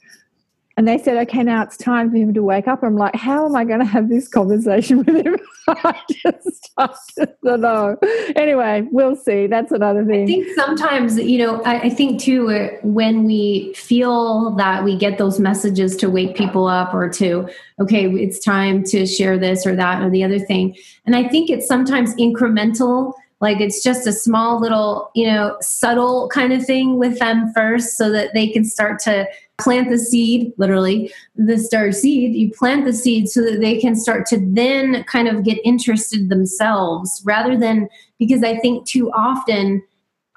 and 0.77 0.85
they 0.87 0.97
said, 0.97 1.15
okay, 1.27 1.41
now 1.41 1.63
it's 1.63 1.77
time 1.77 2.11
for 2.11 2.17
him 2.17 2.33
to 2.33 2.43
wake 2.43 2.67
up. 2.67 2.83
I'm 2.83 2.97
like, 2.97 3.15
how 3.15 3.45
am 3.45 3.55
I 3.55 3.63
going 3.63 3.79
to 3.79 3.85
have 3.85 4.09
this 4.09 4.27
conversation 4.27 4.97
with 5.05 5.25
him? 5.25 5.37
I 5.67 5.99
just, 6.09 6.71
I 6.77 6.87
just 6.87 7.31
don't 7.43 7.61
know. 7.61 7.97
Anyway, 8.35 8.85
we'll 8.91 9.15
see. 9.15 9.47
That's 9.47 9.71
another 9.71 10.03
thing. 10.03 10.23
I 10.23 10.25
think 10.25 10.47
sometimes, 10.55 11.17
you 11.17 11.37
know, 11.37 11.61
I, 11.63 11.83
I 11.83 11.89
think 11.89 12.21
too, 12.21 12.51
uh, 12.51 12.69
when 12.83 13.23
we 13.23 13.73
feel 13.73 14.51
that 14.55 14.83
we 14.83 14.97
get 14.97 15.17
those 15.17 15.39
messages 15.39 15.95
to 15.97 16.09
wake 16.09 16.35
people 16.35 16.67
up 16.67 16.93
or 16.93 17.09
to, 17.09 17.49
okay, 17.79 18.09
it's 18.09 18.39
time 18.39 18.83
to 18.85 19.05
share 19.05 19.37
this 19.37 19.65
or 19.65 19.77
that 19.77 20.03
or 20.03 20.09
the 20.09 20.25
other 20.25 20.39
thing. 20.39 20.75
And 21.05 21.15
I 21.15 21.25
think 21.25 21.49
it's 21.49 21.67
sometimes 21.67 22.13
incremental, 22.15 23.13
like 23.45 23.61
it's 23.61 23.83
just 23.83 24.07
a 24.07 24.11
small 24.11 24.59
little, 24.59 25.11
you 25.13 25.27
know, 25.27 25.55
subtle 25.61 26.27
kind 26.29 26.51
of 26.51 26.65
thing 26.65 26.97
with 26.97 27.19
them 27.19 27.51
first 27.53 27.95
so 27.95 28.11
that 28.11 28.33
they 28.33 28.47
can 28.49 28.65
start 28.65 28.97
to 29.01 29.27
plant 29.59 29.91
the 29.91 29.99
seed, 29.99 30.51
literally, 30.57 31.13
the 31.35 31.59
star 31.59 31.91
seed. 31.91 32.33
You 32.33 32.49
plant 32.51 32.85
the 32.85 32.91
seed 32.91 33.29
so 33.29 33.43
that 33.43 33.61
they 33.61 33.79
can 33.79 33.95
start 33.95 34.25
to 34.27 34.39
then 34.41 35.03
kind 35.03 35.27
of 35.27 35.43
get 35.43 35.59
interested 35.63 36.29
themselves 36.29 37.21
rather 37.23 37.55
than 37.55 37.87
because 38.17 38.43
I 38.43 38.57
think 38.57 38.87
too 38.87 39.11
often 39.11 39.83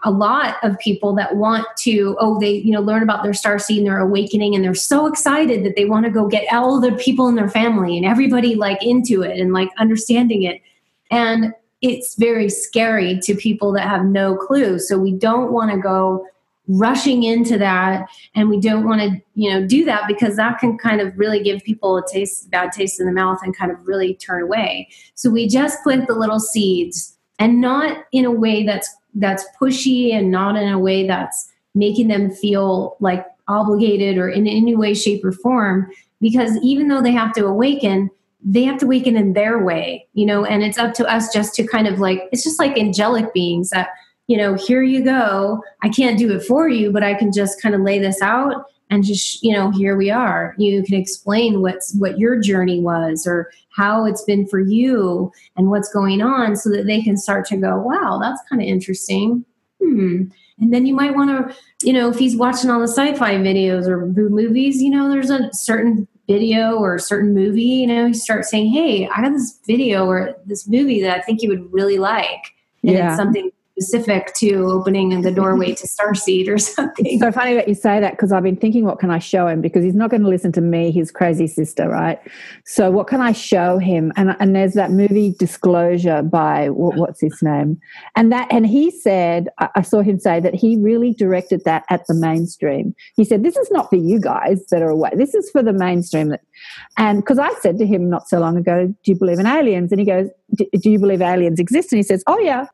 a 0.05 0.11
lot 0.11 0.57
of 0.63 0.79
people 0.79 1.15
that 1.15 1.35
want 1.35 1.67
to 1.79 2.15
oh 2.21 2.39
they 2.39 2.53
you 2.53 2.73
know 2.73 2.81
learn 2.81 3.03
about 3.03 3.25
their 3.25 3.35
star 3.35 3.59
seed 3.59 3.79
and 3.79 3.87
their 3.89 3.99
awakening 3.99 4.55
and 4.55 4.63
they're 4.63 4.75
so 4.75 5.07
excited 5.07 5.65
that 5.65 5.75
they 5.75 5.87
want 5.87 6.05
to 6.05 6.11
go 6.11 6.29
get 6.29 6.47
all 6.53 6.79
the 6.81 6.93
people 6.93 7.27
in 7.27 7.35
their 7.35 7.49
family 7.49 7.97
and 7.97 8.07
everybody 8.07 8.55
like 8.55 8.81
into 8.85 9.23
it 9.23 9.41
and 9.41 9.53
like 9.53 9.71
understanding 9.77 10.43
it 10.43 10.63
and 11.11 11.53
it's 11.81 12.17
very 12.17 12.49
scary 12.49 13.19
to 13.23 13.35
people 13.35 13.73
that 13.73 13.89
have 13.89 14.05
no 14.05 14.37
clue. 14.37 14.79
So 14.79 14.99
we 14.99 15.13
don't 15.13 15.53
want 15.53 15.71
to 15.71 15.79
go 15.79 16.27
rushing 16.69 17.23
into 17.23 17.57
that 17.57 18.07
and 18.35 18.51
we 18.51 18.61
don't 18.61 18.87
want 18.87 19.01
to 19.01 19.19
you 19.35 19.51
know 19.51 19.67
do 19.67 19.87
that 19.87 20.03
because 20.07 20.37
that 20.37 20.59
can 20.59 20.77
kind 20.77 21.01
of 21.01 21.19
really 21.19 21.43
give 21.43 21.63
people 21.63 21.97
a 21.97 22.07
taste 22.07 22.51
bad 22.51 22.71
taste 22.73 23.01
in 23.01 23.07
the 23.07 23.13
mouth 23.13 23.39
and 23.43 23.57
kind 23.57 23.73
of 23.73 23.87
really 23.87 24.15
turn 24.15 24.43
away. 24.43 24.89
So 25.15 25.31
we 25.31 25.49
just 25.49 25.83
plant 25.83 26.07
the 26.07 26.15
little 26.15 26.41
seeds 26.41 27.17
and 27.39 27.61
not 27.61 28.05
in 28.13 28.25
a 28.25 28.31
way 28.31 28.65
that's 28.65 28.95
that's 29.15 29.45
pushy 29.61 30.13
and 30.13 30.31
not 30.31 30.57
in 30.57 30.69
a 30.69 30.79
way 30.79 31.07
that's 31.07 31.51
making 31.75 32.09
them 32.09 32.31
feel 32.31 32.97
like 33.01 33.25
obligated 33.49 34.19
or 34.19 34.29
in 34.29 34.47
any 34.47 34.77
way 34.77 34.93
shape 34.93 35.25
or 35.25 35.33
form 35.33 35.91
because 36.21 36.59
even 36.63 36.89
though 36.89 37.01
they 37.01 37.13
have 37.13 37.33
to 37.33 37.47
awaken 37.47 38.11
they 38.51 38.65
have 38.65 38.79
to 38.79 38.87
awaken 38.87 39.17
in 39.17 39.35
their 39.35 39.63
way 39.63 40.07
you 40.15 40.25
know 40.25 40.45
and 40.45 40.63
it's 40.63 40.79
up 40.79 40.95
to 40.95 41.07
us 41.07 41.33
just 41.33 41.55
to 41.55 41.67
kind 41.67 41.87
of 41.87 41.99
like 41.99 42.23
it's 42.33 42.43
just 42.43 42.59
like 42.59 42.79
angelic 42.79 43.33
beings 43.35 43.71
that 43.71 43.91
you 44.27 44.37
know 44.37 44.55
here 44.55 44.83
you 44.83 45.03
go. 45.03 45.63
I 45.83 45.89
can't 45.89 46.19
do 46.19 46.33
it 46.33 46.45
for 46.45 46.69
you 46.69 46.91
but 46.91 47.03
i 47.03 47.15
can 47.15 47.33
just 47.33 47.61
kind 47.61 47.75
of 47.75 47.83
lay 47.83 47.99
this 47.99 48.21
out 48.23 48.65
and 48.91 49.05
just 49.05 49.43
you 49.43 49.53
know 49.53 49.71
here 49.71 49.97
we 49.97 50.11
are. 50.11 50.55
You 50.59 50.83
can 50.83 50.95
explain 50.95 51.61
what's 51.61 51.95
what 51.97 52.19
your 52.19 52.41
journey 52.41 52.81
was 52.81 53.27
or 53.27 53.51
how 53.71 54.07
it's 54.07 54.25
been 54.25 54.47
for 54.47 54.61
you 54.61 55.31
and 55.57 55.71
what's 55.71 55.93
going 55.93 56.23
on 56.23 56.57
so 56.57 56.71
that 56.71 56.87
they 56.87 57.03
can 57.03 57.17
start 57.17 57.47
to 57.47 57.57
go 57.57 57.77
wow 57.79 58.19
that's 58.21 58.41
kind 58.49 58.63
of 58.63 58.69
interesting. 58.69 59.45
Hmm. 59.83 60.25
And 60.61 60.75
then 60.75 60.87
you 60.87 60.95
might 60.95 61.15
want 61.15 61.31
to 61.31 61.57
you 61.87 61.93
know 61.93 62.09
if 62.09 62.19
he's 62.19 62.37
watching 62.37 62.71
all 62.71 62.81
the 62.81 62.89
sci-fi 62.89 63.35
videos 63.35 63.87
or 63.87 64.07
movies 64.07 64.81
you 64.83 64.91
know 64.91 65.09
there's 65.09 65.31
a 65.31 65.53
certain 65.53 66.09
video 66.29 66.77
or 66.77 66.95
a 66.95 67.01
certain 67.01 67.33
movie 67.35 67.63
you 67.63 67.87
know 67.87 68.07
you 68.07 68.15
start 68.15 68.45
saying 68.45 68.71
hey 68.71 69.09
i 69.09 69.23
got 69.23 69.33
this 69.33 69.59
video 69.67 70.07
or 70.07 70.37
this 70.45 70.69
movie 70.69 71.01
that 71.01 71.19
i 71.19 71.23
think 71.23 71.43
you 71.43 71.49
would 71.49 71.73
really 71.73 71.99
like 71.99 72.55
and 72.83 72.93
Yeah. 72.93 73.09
it's 73.09 73.17
something 73.17 73.51
specific 73.79 74.35
to 74.35 74.65
opening 74.65 75.21
the 75.23 75.31
doorway 75.31 75.75
to 75.75 75.87
starseed 75.87 76.49
or 76.49 76.59
something 76.59 77.07
It's 77.07 77.23
so 77.23 77.31
funny 77.31 77.55
that 77.55 77.69
you 77.69 77.75
say 77.75 78.01
that 78.01 78.13
because 78.13 78.33
I've 78.33 78.43
been 78.43 78.57
thinking, 78.57 78.85
what 78.85 78.99
can 78.99 79.11
I 79.11 79.19
show 79.19 79.47
him? 79.47 79.61
Because 79.61 79.85
he's 79.85 79.95
not 79.95 80.11
going 80.11 80.23
to 80.23 80.29
listen 80.29 80.53
to 80.53 80.61
me, 80.61 80.91
his 80.91 81.11
crazy 81.11 81.47
sister, 81.47 81.89
right? 81.89 82.19
So, 82.65 82.91
what 82.91 83.07
can 83.07 83.21
I 83.21 83.33
show 83.33 83.79
him? 83.79 84.13
And 84.17 84.37
and 84.41 84.55
there's 84.55 84.75
that 84.75 84.91
movie 84.91 85.35
Disclosure 85.39 86.23
by 86.23 86.71
what, 86.71 86.97
what's 86.97 87.21
his 87.21 87.41
name, 87.43 87.81
and 88.17 88.33
that 88.33 88.49
and 88.51 88.67
he 88.67 88.91
said, 88.91 89.49
I, 89.59 89.69
I 89.77 89.83
saw 89.83 90.03
him 90.03 90.19
say 90.19 90.41
that 90.41 90.55
he 90.55 90.77
really 90.77 91.13
directed 91.13 91.65
that 91.65 91.85
at 91.91 92.07
the 92.09 92.15
mainstream. 92.15 92.95
He 93.15 93.25
said, 93.25 93.43
this 93.43 93.57
is 93.57 93.71
not 93.71 93.89
for 93.91 93.97
you 93.97 94.21
guys 94.21 94.65
that 94.71 94.83
are 94.83 94.91
away. 94.91 95.11
This 95.15 95.35
is 95.35 95.51
for 95.51 95.63
the 95.63 95.73
mainstream. 95.73 96.29
That, 96.29 96.41
and 96.97 97.21
because 97.21 97.39
I 97.39 97.53
said 97.61 97.79
to 97.79 97.87
him 97.87 98.11
not 98.11 98.29
so 98.29 98.41
long 98.41 98.57
ago, 98.57 98.87
do 98.87 99.13
you 99.13 99.19
believe 99.19 99.39
in 99.39 99.47
aliens? 99.47 99.93
And 99.93 100.01
he 100.01 100.07
goes, 100.07 100.29
"D- 100.55 100.69
do 100.73 100.91
you 100.91 100.99
believe 100.99 101.23
aliens 101.23 101.61
exist? 101.61 101.93
And 101.93 101.99
he 101.99 102.03
says, 102.03 102.25
oh 102.27 102.39
yeah. 102.39 102.67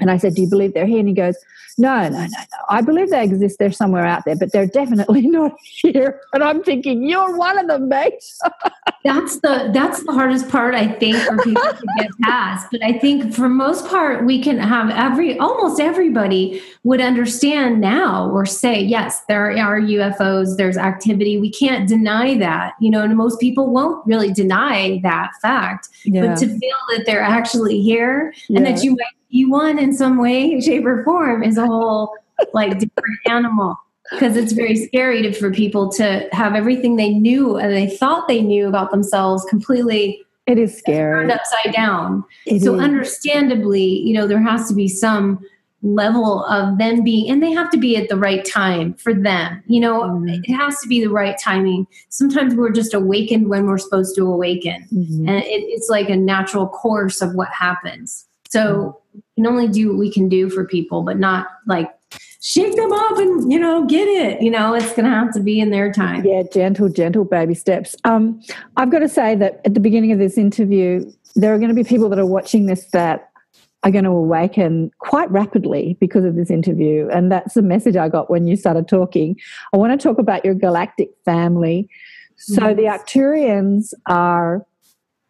And 0.00 0.10
I 0.10 0.16
said, 0.16 0.34
Do 0.34 0.42
you 0.42 0.48
believe 0.48 0.74
they're 0.74 0.86
here? 0.86 1.00
And 1.00 1.08
he 1.08 1.14
goes, 1.14 1.36
No, 1.76 2.08
no, 2.08 2.10
no, 2.10 2.26
no. 2.26 2.36
I 2.68 2.80
believe 2.80 3.10
they 3.10 3.22
exist. 3.24 3.58
They're 3.58 3.72
somewhere 3.72 4.06
out 4.06 4.24
there, 4.24 4.36
but 4.36 4.52
they're 4.52 4.66
definitely 4.66 5.22
not 5.28 5.52
here. 5.60 6.20
And 6.32 6.42
I'm 6.42 6.62
thinking, 6.62 7.06
You're 7.08 7.36
one 7.36 7.58
of 7.58 7.66
them, 7.68 7.88
mate. 7.88 8.22
that's 9.04 9.38
the 9.40 9.70
that's 9.72 10.02
the 10.04 10.12
hardest 10.12 10.48
part 10.48 10.74
i 10.74 10.86
think 10.86 11.16
for 11.16 11.36
people 11.38 11.62
to 11.62 11.86
get 11.98 12.10
past 12.22 12.66
but 12.70 12.82
i 12.82 12.92
think 12.98 13.32
for 13.32 13.48
most 13.48 13.86
part 13.86 14.26
we 14.26 14.42
can 14.42 14.58
have 14.58 14.90
every 14.90 15.38
almost 15.38 15.80
everybody 15.80 16.60
would 16.82 17.00
understand 17.00 17.80
now 17.80 18.28
or 18.30 18.44
say 18.44 18.80
yes 18.80 19.22
there 19.28 19.56
are 19.56 19.80
ufos 19.80 20.56
there's 20.56 20.76
activity 20.76 21.38
we 21.38 21.50
can't 21.50 21.88
deny 21.88 22.36
that 22.36 22.74
you 22.80 22.90
know 22.90 23.02
and 23.02 23.16
most 23.16 23.38
people 23.38 23.70
won't 23.70 24.04
really 24.06 24.32
deny 24.32 24.98
that 25.02 25.30
fact 25.40 25.88
Yeah. 26.04 26.26
but 26.26 26.38
to 26.38 26.46
feel 26.46 26.78
that 26.90 27.04
they're 27.06 27.22
actually 27.22 27.80
here 27.80 28.34
and 28.48 28.66
that 28.66 28.82
you 28.82 28.90
might 28.92 29.17
be 29.30 29.44
one 29.44 29.78
in 29.78 29.92
some 29.92 30.18
way 30.18 30.60
shape 30.60 30.84
or 30.86 31.04
form 31.04 31.42
is 31.42 31.58
a 31.58 31.66
whole 31.66 32.14
like 32.54 32.72
different 32.78 33.18
animal 33.28 33.76
because 34.12 34.36
it's 34.36 34.52
very 34.52 34.74
scary 34.76 35.20
to, 35.22 35.32
for 35.32 35.50
people 35.50 35.90
to 35.92 36.28
have 36.32 36.54
everything 36.54 36.96
they 36.96 37.10
knew 37.10 37.56
and 37.56 37.72
they 37.74 37.88
thought 37.88 38.26
they 38.28 38.40
knew 38.40 38.66
about 38.66 38.90
themselves 38.90 39.44
completely 39.50 40.22
It 40.46 40.56
is 40.58 40.78
scary. 40.78 41.20
turned 41.26 41.32
upside 41.32 41.74
down. 41.74 42.24
It 42.46 42.62
so 42.62 42.74
is. 42.76 42.80
understandably, 42.80 43.84
you 43.84 44.14
know, 44.14 44.26
there 44.26 44.40
has 44.40 44.66
to 44.68 44.74
be 44.74 44.88
some 44.88 45.44
level 45.82 46.44
of 46.46 46.78
them 46.78 47.04
being 47.04 47.30
and 47.30 47.42
they 47.42 47.52
have 47.52 47.70
to 47.70 47.76
be 47.76 47.96
at 47.96 48.08
the 48.08 48.16
right 48.16 48.44
time 48.44 48.94
for 48.94 49.12
them. 49.14 49.62
You 49.66 49.80
know, 49.80 50.02
Mhm. 50.02 50.40
it 50.42 50.52
has 50.54 50.80
to 50.80 50.88
be 50.88 51.00
the 51.04 51.10
right 51.10 51.36
timing. 51.38 51.86
Sometimes 52.08 52.54
we're 52.54 52.70
just 52.72 52.94
awakened 52.94 53.48
when 53.48 53.66
we're 53.66 53.78
supposed 53.78 54.16
to 54.16 54.24
awaken. 54.26 54.86
Mhm. 54.92 55.28
And 55.28 55.42
it, 55.44 55.46
it's 55.68 55.88
like 55.90 56.08
a 56.08 56.16
natural 56.16 56.66
course 56.66 57.20
of 57.20 57.34
what 57.34 57.48
happens. 57.48 58.24
So 58.48 59.00
we 59.14 59.22
can 59.36 59.46
only 59.46 59.68
do 59.68 59.88
what 59.88 59.98
we 59.98 60.12
can 60.12 60.28
do 60.28 60.50
for 60.50 60.64
people, 60.64 61.02
but 61.02 61.18
not 61.18 61.48
like 61.66 61.90
shake 62.40 62.76
them 62.76 62.92
up 62.92 63.18
and 63.18 63.50
you 63.50 63.58
know 63.58 63.84
get 63.86 64.08
it. 64.08 64.42
You 64.42 64.50
know, 64.50 64.74
it's 64.74 64.92
going 64.94 65.04
to 65.04 65.10
have 65.10 65.32
to 65.34 65.40
be 65.40 65.60
in 65.60 65.70
their 65.70 65.92
time. 65.92 66.24
Yeah, 66.24 66.42
gentle, 66.52 66.88
gentle 66.88 67.24
baby 67.24 67.54
steps. 67.54 67.96
Um, 68.04 68.40
I've 68.76 68.90
got 68.90 69.00
to 69.00 69.08
say 69.08 69.34
that 69.36 69.60
at 69.64 69.74
the 69.74 69.80
beginning 69.80 70.12
of 70.12 70.18
this 70.18 70.38
interview, 70.38 71.10
there 71.34 71.54
are 71.54 71.58
going 71.58 71.68
to 71.68 71.74
be 71.74 71.84
people 71.84 72.08
that 72.08 72.18
are 72.18 72.26
watching 72.26 72.66
this 72.66 72.86
that 72.92 73.30
are 73.84 73.90
going 73.90 74.04
to 74.04 74.10
awaken 74.10 74.90
quite 74.98 75.30
rapidly 75.30 75.96
because 76.00 76.24
of 76.24 76.34
this 76.34 76.50
interview. 76.50 77.08
And 77.12 77.30
that's 77.30 77.54
the 77.54 77.62
message 77.62 77.96
I 77.96 78.08
got 78.08 78.28
when 78.28 78.46
you 78.46 78.56
started 78.56 78.88
talking. 78.88 79.36
I 79.72 79.76
want 79.76 79.98
to 79.98 80.02
talk 80.02 80.18
about 80.18 80.44
your 80.44 80.54
galactic 80.54 81.10
family. 81.24 81.88
So 82.36 82.74
the 82.74 82.84
Arcturians 82.84 83.92
are, 84.06 84.64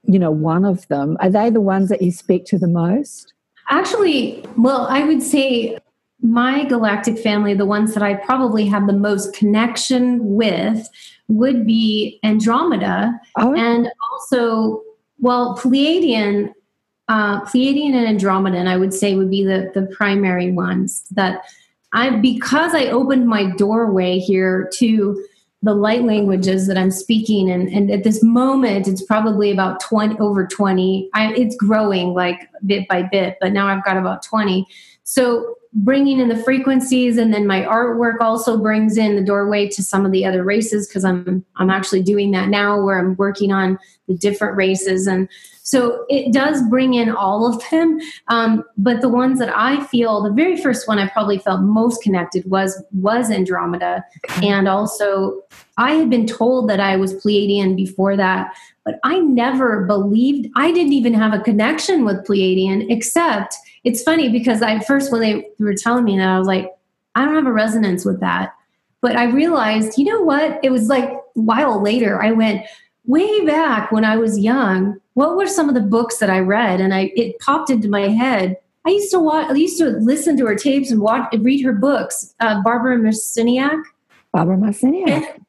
you 0.08 0.18
know, 0.18 0.30
one 0.30 0.64
of 0.64 0.88
them. 0.88 1.16
Are 1.20 1.30
they 1.30 1.50
the 1.50 1.60
ones 1.60 1.90
that 1.90 2.02
you 2.02 2.10
speak 2.10 2.46
to 2.46 2.58
the 2.58 2.66
most? 2.66 3.34
Actually, 3.68 4.44
well, 4.56 4.86
I 4.88 5.04
would 5.04 5.22
say 5.22 5.78
my 6.22 6.64
galactic 6.64 7.18
family, 7.18 7.54
the 7.54 7.66
ones 7.66 7.92
that 7.92 8.02
I 8.02 8.14
probably 8.14 8.66
have 8.66 8.86
the 8.86 8.94
most 8.94 9.34
connection 9.34 10.18
with, 10.34 10.88
would 11.28 11.66
be 11.66 12.18
Andromeda 12.24 13.12
Oh, 13.36 13.54
and 13.54 13.90
also, 14.10 14.82
well, 15.18 15.56
Pleiadian, 15.58 16.54
uh, 17.08 17.42
Pleiadian 17.42 17.92
and 17.92 18.18
Andromedan, 18.18 18.66
I 18.66 18.78
would 18.78 18.94
say 18.94 19.14
would 19.14 19.30
be 19.30 19.44
the 19.44 19.70
the 19.74 19.86
primary 19.94 20.50
ones 20.50 21.04
that 21.10 21.44
I 21.92 22.16
because 22.16 22.74
I 22.74 22.86
opened 22.86 23.28
my 23.28 23.54
doorway 23.56 24.18
here 24.18 24.70
to 24.76 25.22
the 25.62 25.74
light 25.74 26.04
languages 26.04 26.66
that 26.68 26.78
I'm 26.78 26.90
speaking, 26.90 27.50
and 27.50 27.68
and 27.68 27.90
at 27.90 28.04
this 28.04 28.22
moment 28.22 28.86
it's 28.86 29.02
probably 29.02 29.50
about 29.50 29.80
twenty 29.80 30.16
over 30.18 30.46
twenty. 30.46 31.10
I, 31.14 31.32
it's 31.34 31.56
growing 31.56 32.14
like 32.14 32.48
bit 32.66 32.86
by 32.88 33.02
bit, 33.02 33.38
but 33.40 33.52
now 33.52 33.66
I've 33.66 33.84
got 33.84 33.96
about 33.96 34.22
twenty. 34.22 34.66
So 35.04 35.56
bringing 35.72 36.18
in 36.18 36.28
the 36.28 36.42
frequencies 36.42 37.18
and 37.18 37.32
then 37.32 37.46
my 37.46 37.62
artwork 37.62 38.20
also 38.20 38.58
brings 38.58 38.96
in 38.96 39.16
the 39.16 39.22
doorway 39.22 39.68
to 39.68 39.82
some 39.82 40.06
of 40.06 40.12
the 40.12 40.24
other 40.24 40.42
races 40.42 40.88
because 40.88 41.04
i'm 41.04 41.44
i'm 41.56 41.68
actually 41.68 42.02
doing 42.02 42.30
that 42.30 42.48
now 42.48 42.82
where 42.82 42.98
i'm 42.98 43.14
working 43.16 43.52
on 43.52 43.78
the 44.06 44.14
different 44.14 44.56
races 44.56 45.06
and 45.06 45.28
so 45.70 46.04
it 46.08 46.32
does 46.32 46.62
bring 46.68 46.94
in 46.94 47.10
all 47.10 47.46
of 47.46 47.62
them 47.70 47.98
um, 48.28 48.64
but 48.76 49.00
the 49.00 49.08
ones 49.08 49.38
that 49.38 49.54
i 49.56 49.82
feel 49.84 50.22
the 50.22 50.32
very 50.32 50.56
first 50.56 50.86
one 50.88 50.98
i 50.98 51.08
probably 51.08 51.38
felt 51.38 51.60
most 51.60 52.02
connected 52.02 52.48
was 52.50 52.82
was 52.92 53.30
andromeda 53.30 54.04
and 54.42 54.68
also 54.68 55.40
i 55.76 55.92
had 55.92 56.10
been 56.10 56.26
told 56.26 56.68
that 56.68 56.80
i 56.80 56.96
was 56.96 57.14
pleiadian 57.14 57.76
before 57.76 58.16
that 58.16 58.54
but 58.84 58.98
i 59.04 59.18
never 59.18 59.84
believed 59.86 60.48
i 60.56 60.72
didn't 60.72 60.92
even 60.92 61.14
have 61.14 61.32
a 61.32 61.40
connection 61.40 62.04
with 62.04 62.26
pleiadian 62.26 62.86
except 62.90 63.56
it's 63.84 64.02
funny 64.02 64.28
because 64.28 64.62
I 64.62 64.80
first 64.80 65.12
when 65.12 65.20
they 65.20 65.48
were 65.58 65.74
telling 65.74 66.04
me 66.04 66.18
that 66.18 66.28
I 66.28 66.38
was 66.38 66.46
like, 66.46 66.70
I 67.14 67.24
don't 67.24 67.34
have 67.34 67.46
a 67.46 67.52
resonance 67.52 68.04
with 68.04 68.20
that. 68.20 68.54
But 69.00 69.16
I 69.16 69.24
realized, 69.24 69.96
you 69.96 70.04
know 70.04 70.20
what? 70.20 70.60
It 70.62 70.70
was 70.70 70.88
like 70.88 71.08
a 71.08 71.20
while 71.34 71.80
later. 71.80 72.20
I 72.22 72.32
went 72.32 72.66
way 73.08 73.44
back 73.44 73.90
when 73.90 74.04
I 74.04 74.16
was 74.16 74.38
young. 74.38 75.00
What 75.14 75.36
were 75.36 75.48
some 75.48 75.68
of 75.68 75.74
the 75.74 75.80
books 75.80 76.18
that 76.18 76.30
I 76.30 76.38
read? 76.38 76.80
And 76.80 76.94
I 76.94 77.10
it 77.16 77.40
popped 77.40 77.70
into 77.70 77.88
my 77.88 78.08
head. 78.08 78.56
I 78.86 78.90
used 78.90 79.10
to 79.10 79.18
watch. 79.18 79.50
I 79.50 79.54
used 79.54 79.78
to 79.78 79.88
listen 79.88 80.36
to 80.36 80.46
her 80.46 80.54
tapes 80.54 80.92
and 80.92 81.00
watch, 81.00 81.34
read 81.40 81.64
her 81.64 81.72
books. 81.72 82.34
Uh, 82.38 82.62
Barbara 82.62 82.96
Marciniak. 82.98 83.82
Barbara 84.32 84.56
Marciniak. 84.56 85.40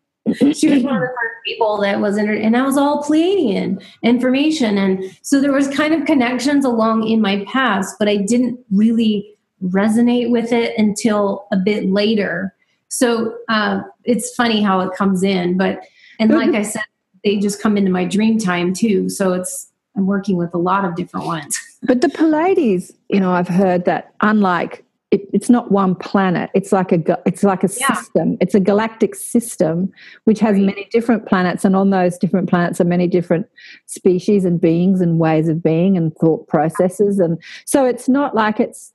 She 0.53 0.69
was 0.69 0.83
one 0.83 0.95
of 0.95 1.01
the 1.01 1.07
first 1.07 1.33
people 1.43 1.81
that 1.81 1.99
was 2.01 2.15
in 2.15 2.27
her, 2.27 2.35
and 2.35 2.53
that 2.53 2.63
was 2.63 2.77
all 2.77 3.01
Pleiadian 3.03 3.83
information. 4.03 4.77
And 4.77 5.17
so 5.23 5.41
there 5.41 5.51
was 5.51 5.67
kind 5.69 5.91
of 5.91 6.05
connections 6.05 6.65
along 6.65 7.07
in 7.07 7.19
my 7.19 7.43
past, 7.45 7.95
but 7.97 8.07
I 8.07 8.17
didn't 8.17 8.59
really 8.69 9.35
resonate 9.63 10.29
with 10.29 10.51
it 10.51 10.77
until 10.77 11.47
a 11.51 11.57
bit 11.57 11.89
later. 11.89 12.53
So 12.89 13.39
uh, 13.47 13.81
it's 14.03 14.35
funny 14.35 14.61
how 14.61 14.81
it 14.81 14.93
comes 14.93 15.23
in, 15.23 15.57
but 15.57 15.81
and 16.19 16.31
like 16.31 16.53
I 16.53 16.61
said, 16.63 16.83
they 17.23 17.37
just 17.37 17.61
come 17.61 17.77
into 17.77 17.91
my 17.91 18.05
dream 18.05 18.37
time 18.37 18.73
too. 18.73 19.09
So 19.09 19.33
it's 19.33 19.67
I'm 19.95 20.05
working 20.05 20.37
with 20.37 20.53
a 20.53 20.57
lot 20.57 20.85
of 20.85 20.95
different 20.95 21.25
ones. 21.25 21.57
But 21.83 22.01
the 22.01 22.09
Pleiades, 22.09 22.91
you 23.07 23.21
know, 23.21 23.31
I've 23.31 23.47
heard 23.47 23.85
that 23.85 24.13
unlike 24.21 24.83
it, 25.11 25.21
it's 25.33 25.49
not 25.49 25.71
one 25.71 25.95
planet. 25.95 26.49
It's 26.53 26.73
like 26.73 26.91
a 26.91 27.17
it's 27.25 27.41
like 27.41 27.63
a 27.63 27.69
Yeah. 27.79 27.93
system. 27.93 28.37
It's 28.41 28.53
a 28.53 28.59
galactic 28.59 29.15
system 29.15 29.89
which 30.25 30.39
has 30.41 30.55
Right. 30.57 30.65
many 30.65 30.87
different 30.91 31.25
planets, 31.25 31.63
and 31.65 31.75
on 31.77 31.89
those 31.89 32.17
different 32.17 32.49
planets 32.49 32.81
are 32.81 32.85
many 32.85 33.07
different 33.07 33.47
species 33.85 34.43
and 34.45 34.59
beings 34.59 34.99
and 35.01 35.19
ways 35.19 35.47
of 35.47 35.63
being 35.63 35.95
and 35.97 36.13
thought 36.17 36.47
processes. 36.49 37.17
And 37.19 37.41
so 37.65 37.85
it's 37.85 38.09
not 38.09 38.35
like 38.35 38.59
it's 38.59 38.93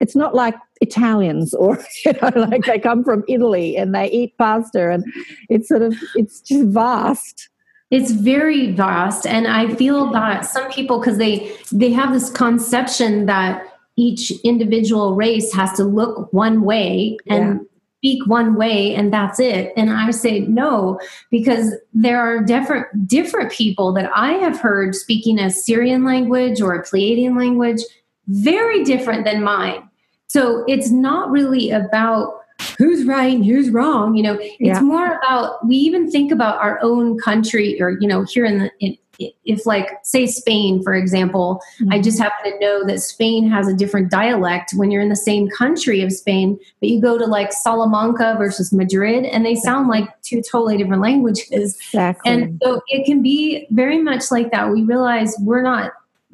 it's 0.00 0.16
not 0.16 0.34
like 0.34 0.56
Italians 0.80 1.54
or 1.54 1.78
you 2.04 2.12
know 2.20 2.30
like 2.34 2.64
they 2.66 2.80
come 2.80 3.04
from 3.04 3.22
Italy 3.28 3.76
and 3.76 3.94
they 3.94 4.10
eat 4.10 4.36
pasta 4.38 4.90
and 4.90 5.04
it's 5.48 5.68
sort 5.68 5.82
of 5.82 5.94
it's 6.16 6.40
just 6.40 6.64
vast. 6.66 7.48
It's 7.94 8.10
very 8.10 8.72
vast 8.72 9.24
and 9.24 9.46
i 9.46 9.72
feel 9.76 10.10
that 10.10 10.44
some 10.44 10.68
people 10.70 10.98
because 10.98 11.18
they 11.18 11.54
they 11.70 11.92
have 11.92 12.12
this 12.12 12.28
conception 12.30 13.26
that 13.26 13.64
each 13.96 14.32
individual 14.42 15.14
race 15.14 15.54
has 15.54 15.72
to 15.74 15.84
look 15.84 16.32
one 16.32 16.62
way 16.62 17.16
and 17.28 17.60
speak 18.00 18.26
one 18.26 18.56
way 18.56 18.94
and 18.94 19.12
that's 19.12 19.38
it. 19.38 19.72
And 19.76 19.90
i 19.90 20.10
say 20.10 20.40
no 20.40 20.98
because 21.30 21.74
there 21.92 22.18
are 22.20 22.42
different 22.42 22.86
different 23.06 23.52
people 23.52 23.92
that 23.92 24.10
i 24.14 24.32
have 24.32 24.58
heard 24.58 24.94
speaking 24.94 25.38
a 25.38 25.44
sirian 25.44 26.04
language 26.04 26.60
or 26.60 26.74
a 26.74 26.82
pleiadian 26.82 27.38
language 27.38 27.80
very 28.26 28.84
different 28.84 29.24
than 29.24 29.42
mine. 29.42 29.88
So 30.28 30.64
it's 30.66 30.90
not 30.90 31.30
really 31.30 31.70
about 31.70 32.40
who's 32.78 33.04
right 33.04 33.34
and 33.34 33.44
who's 33.44 33.70
wrong 33.70 34.14
you 34.14 34.22
know 34.22 34.36
it's 34.40 34.58
Yeah. 34.60 34.80
more 34.80 35.18
about 35.18 35.66
we 35.66 35.76
even 35.76 36.10
think 36.10 36.32
about 36.32 36.58
our 36.58 36.78
own 36.82 37.18
country 37.18 37.80
or 37.80 37.90
you 38.00 38.08
know 38.08 38.24
here 38.24 38.44
in 38.44 38.58
the 38.58 38.70
in, 38.80 38.96
if 39.44 39.64
like 39.64 39.88
say 40.02 40.26
spain 40.26 40.82
for 40.82 40.92
example 40.92 41.60
i 41.92 42.00
just 42.00 42.18
happen 42.18 42.50
to 42.50 42.58
know 42.58 42.84
that 42.84 42.98
spain 42.98 43.48
has 43.48 43.68
a 43.68 43.72
different 43.72 44.10
dialect 44.10 44.72
when 44.74 44.90
you're 44.90 45.00
in 45.00 45.08
the 45.08 45.14
same 45.14 45.48
country 45.50 46.02
of 46.02 46.12
spain 46.12 46.58
but 46.80 46.88
you 46.88 47.00
go 47.00 47.16
to 47.16 47.24
like 47.24 47.52
salamanca 47.52 48.34
versus 48.36 48.72
madrid 48.72 49.24
and 49.24 49.46
they 49.46 49.54
sound 49.54 49.86
like 49.88 50.08
two 50.22 50.42
totally 50.42 50.76
different 50.76 51.00
languages. 51.00 51.76
Exactly. 51.78 52.32
and 52.32 52.60
so 52.64 52.80
it 52.88 53.06
can 53.06 53.22
be 53.22 53.68
very 53.70 54.02
much 54.02 54.32
like 54.32 54.50
that. 54.50 54.70
We 54.72 54.82
realize 54.82 55.36
we're 55.40 55.62
not 55.62 55.92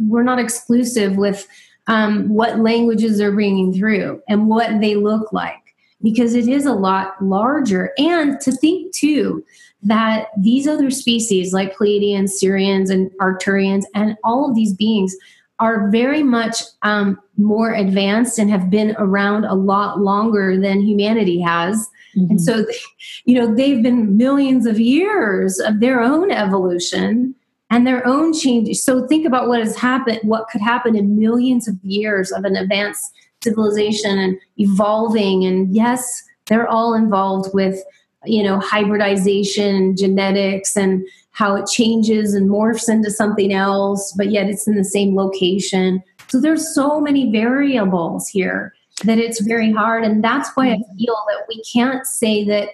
we're 0.08 0.22
not 0.22 0.38
exclusive 0.38 1.16
with 1.16 1.46
um, 1.86 2.28
what 2.28 2.60
languages 2.60 3.18
they're 3.18 3.32
bringing 3.32 3.74
through 3.74 4.22
and 4.28 4.48
what 4.48 4.80
they 4.80 4.94
look 4.94 5.32
like 5.32 5.59
because 6.02 6.34
it 6.34 6.48
is 6.48 6.66
a 6.66 6.72
lot 6.72 7.22
larger 7.22 7.92
and 7.98 8.40
to 8.40 8.52
think 8.52 8.94
too 8.94 9.44
that 9.82 10.28
these 10.38 10.66
other 10.66 10.90
species 10.90 11.52
like 11.52 11.76
pleiadians 11.76 12.32
sirians 12.42 12.90
and 12.90 13.10
arcturians 13.20 13.84
and 13.94 14.16
all 14.24 14.48
of 14.48 14.54
these 14.54 14.74
beings 14.74 15.14
are 15.58 15.90
very 15.90 16.22
much 16.22 16.62
um, 16.82 17.20
more 17.36 17.74
advanced 17.74 18.38
and 18.38 18.50
have 18.50 18.70
been 18.70 18.94
around 18.98 19.44
a 19.44 19.54
lot 19.54 20.00
longer 20.00 20.58
than 20.58 20.80
humanity 20.80 21.40
has 21.40 21.88
Mhm. 22.16 22.30
and 22.30 22.40
so, 22.40 22.64
you 23.24 23.38
know, 23.38 23.54
they've 23.54 23.82
been 23.82 24.16
millions 24.16 24.66
of 24.66 24.80
years 24.80 25.58
of 25.60 25.80
their 25.80 26.00
own 26.00 26.30
evolution 26.30 27.34
and 27.70 27.86
their 27.86 28.06
own 28.06 28.32
changes. 28.32 28.84
So 28.84 29.06
think 29.06 29.26
about 29.26 29.48
what 29.48 29.60
has 29.60 29.76
happened, 29.76 30.20
what 30.24 30.48
could 30.50 30.60
happen 30.60 30.96
in 30.96 31.18
millions 31.18 31.68
of 31.68 31.76
years 31.82 32.32
of 32.32 32.44
an 32.44 32.56
advanced 32.56 33.12
civilization 33.42 34.18
and 34.18 34.38
evolving. 34.58 35.44
And 35.44 35.74
yes 35.74 36.22
they're 36.50 36.68
all 36.68 36.94
involved 36.94 37.54
with 37.54 37.82
you 38.26 38.42
know 38.42 38.58
hybridization 38.58 39.96
genetics 39.96 40.76
and 40.76 41.06
how 41.30 41.54
it 41.54 41.66
changes 41.66 42.34
and 42.34 42.50
morphs 42.50 42.88
into 42.88 43.10
something 43.10 43.52
else 43.52 44.12
but 44.18 44.30
yet 44.30 44.48
it's 44.50 44.68
in 44.68 44.74
the 44.74 44.84
same 44.84 45.16
location. 45.16 46.02
So 46.28 46.40
there's 46.40 46.74
so 46.74 47.00
many 47.00 47.30
variables 47.30 48.28
here 48.28 48.74
that 49.04 49.18
it's 49.18 49.40
very 49.40 49.72
hard. 49.72 50.04
And 50.04 50.22
that's 50.22 50.50
why 50.54 50.72
i 50.72 50.76
mm-hmm. 50.76 50.98
feel 50.98 51.16
that 51.28 51.44
we 51.48 51.62
can't 51.62 52.06
say 52.06 52.44
that 52.44 52.68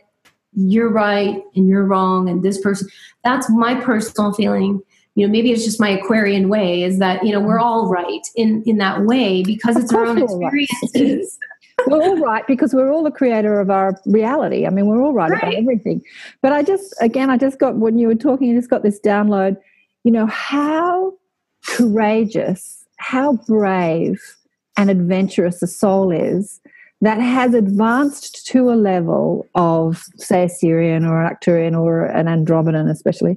you're 0.59 0.91
right 0.91 1.43
and 1.55 1.69
you're 1.69 1.85
wrong 1.85 2.31
and 2.31 2.43
this 2.43 2.59
person 2.59 2.89
that's 3.23 3.51
my 3.51 3.75
personal 3.75 4.33
feeling 4.33 4.81
you 5.17 5.27
know 5.27 5.33
maybe 5.33 5.51
it's 5.51 5.65
just 5.65 5.81
my 5.81 5.89
aquarian 5.89 6.49
way 6.49 6.83
is 6.83 6.99
that 7.01 7.25
you 7.25 7.33
know 7.33 7.41
we're 7.41 7.59
all 7.59 7.89
right 7.89 8.27
in 8.37 8.63
in 8.65 8.79
that 8.79 9.03
way 9.03 9.43
because 9.43 9.77
Of 9.77 9.83
it's 9.83 9.93
our 9.93 10.07
own 10.07 10.23
all 10.23 10.39
right. 10.39 10.53
experiences 10.53 11.39
we're 11.87 12.03
all 12.03 12.19
right 12.19 12.47
because 12.47 12.73
we're 12.73 12.91
all 12.91 13.03
the 13.03 13.11
creator 13.11 13.61
of 13.61 13.71
our 13.71 14.01
reality. 14.07 14.67
I 14.67 14.71
mean, 14.71 14.87
we're 14.87 15.03
all 15.03 15.13
right, 15.13 15.31
about 15.31 15.55
everything. 15.55 16.03
But 16.43 16.53
I 16.53 16.63
just, 16.63 16.95
again, 17.01 17.31
I 17.31 17.37
just 17.37 17.59
got, 17.59 17.77
when 17.77 17.99
you 17.99 18.09
were 18.09 18.15
talking, 18.15 18.51
I 18.51 18.59
just 18.59 18.71
got 18.71 18.83
this 18.83 18.99
download, 19.01 19.57
you 20.05 20.11
know, 20.11 20.27
how 20.27 21.13
courageous, 21.69 22.85
how 22.97 23.35
brave 23.47 24.21
and 24.77 24.91
adventurous 24.91 25.63
a 25.63 25.67
soul 25.67 26.11
is 26.11 26.61
that 27.03 27.21
has 27.21 27.53
advanced 27.53 28.47
to 28.47 28.71
a 28.71 28.75
level 28.75 29.47
of, 29.55 30.03
say, 30.17 30.45
a 30.45 30.47
Sirian 30.47 31.07
or 31.07 31.23
an 31.23 31.31
Arcturian 31.31 31.79
or 31.79 32.07
an 32.07 32.27
Andromedan, 32.27 32.91
especially. 32.91 33.37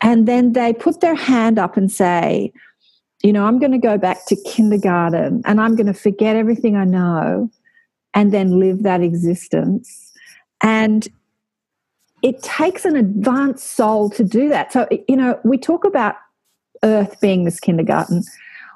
And 0.00 0.28
then 0.28 0.52
they 0.52 0.72
put 0.72 1.00
their 1.00 1.14
hand 1.14 1.58
up 1.58 1.76
and 1.76 1.90
say, 1.90 2.52
you 3.22 3.32
know, 3.32 3.46
I'm 3.46 3.58
going 3.58 3.72
to 3.72 3.78
go 3.78 3.98
back 3.98 4.26
to 4.26 4.36
kindergarten 4.46 5.42
and 5.44 5.60
I'm 5.60 5.74
going 5.74 5.86
to 5.86 5.94
forget 5.94 6.36
everything 6.36 6.76
I 6.76 6.84
know 6.84 7.50
and 8.14 8.32
then 8.32 8.60
live 8.60 8.84
that 8.84 9.02
existence. 9.02 10.12
And 10.60 11.08
it 12.22 12.42
takes 12.42 12.84
an 12.84 12.96
advanced 12.96 13.72
soul 13.72 14.10
to 14.10 14.24
do 14.24 14.48
that. 14.48 14.72
So, 14.72 14.88
you 15.08 15.16
know, 15.16 15.38
we 15.44 15.58
talk 15.58 15.84
about 15.84 16.16
Earth 16.82 17.20
being 17.20 17.44
this 17.44 17.60
kindergarten 17.60 18.22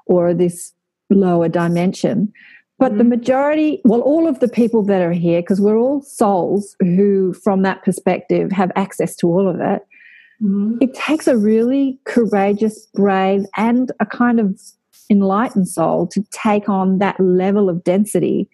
or 0.06 0.34
this 0.34 0.72
lower 1.10 1.48
dimension. 1.48 2.32
But 2.78 2.96
the 2.98 3.04
mm-hmm. 3.04 3.10
majority, 3.10 3.80
well, 3.84 4.00
all 4.00 4.26
of 4.26 4.40
the 4.40 4.48
people 4.48 4.82
that 4.84 5.02
are 5.02 5.12
here, 5.12 5.40
because 5.40 5.60
we're 5.60 5.78
all 5.78 6.02
souls 6.02 6.76
who, 6.80 7.32
from 7.32 7.62
that 7.62 7.84
perspective, 7.84 8.50
have 8.50 8.72
access 8.74 9.14
to 9.16 9.28
all 9.28 9.48
of 9.48 9.60
it, 9.60 9.86
Mhm. 10.42 10.78
it 10.80 10.94
takes 10.94 11.26
a 11.26 11.36
really 11.36 11.98
courageous, 12.04 12.86
brave, 12.94 13.44
and 13.56 13.92
a 14.00 14.06
kind 14.06 14.40
of 14.40 14.60
enlightened 15.10 15.68
soul 15.68 16.06
to 16.08 16.22
take 16.32 16.68
on 16.68 16.98
that 16.98 17.18
level 17.20 17.68
of 17.68 17.84
density 17.84 18.48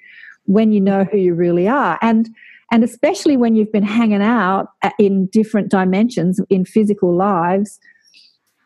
when 0.45 0.72
you 0.72 0.80
know 0.80 1.05
who 1.05 1.16
you 1.18 1.34
really 1.34 1.68
are. 1.68 1.99
And 2.03 2.28
and 2.70 2.84
especially 2.84 3.39
when 3.39 3.55
you've 3.55 3.72
been 3.72 3.82
hanging 3.82 4.20
out 4.22 4.68
in 4.99 5.26
different 5.26 5.70
dimensions 5.70 6.39
in 6.51 6.66
physical 6.66 7.16
lives 7.16 7.80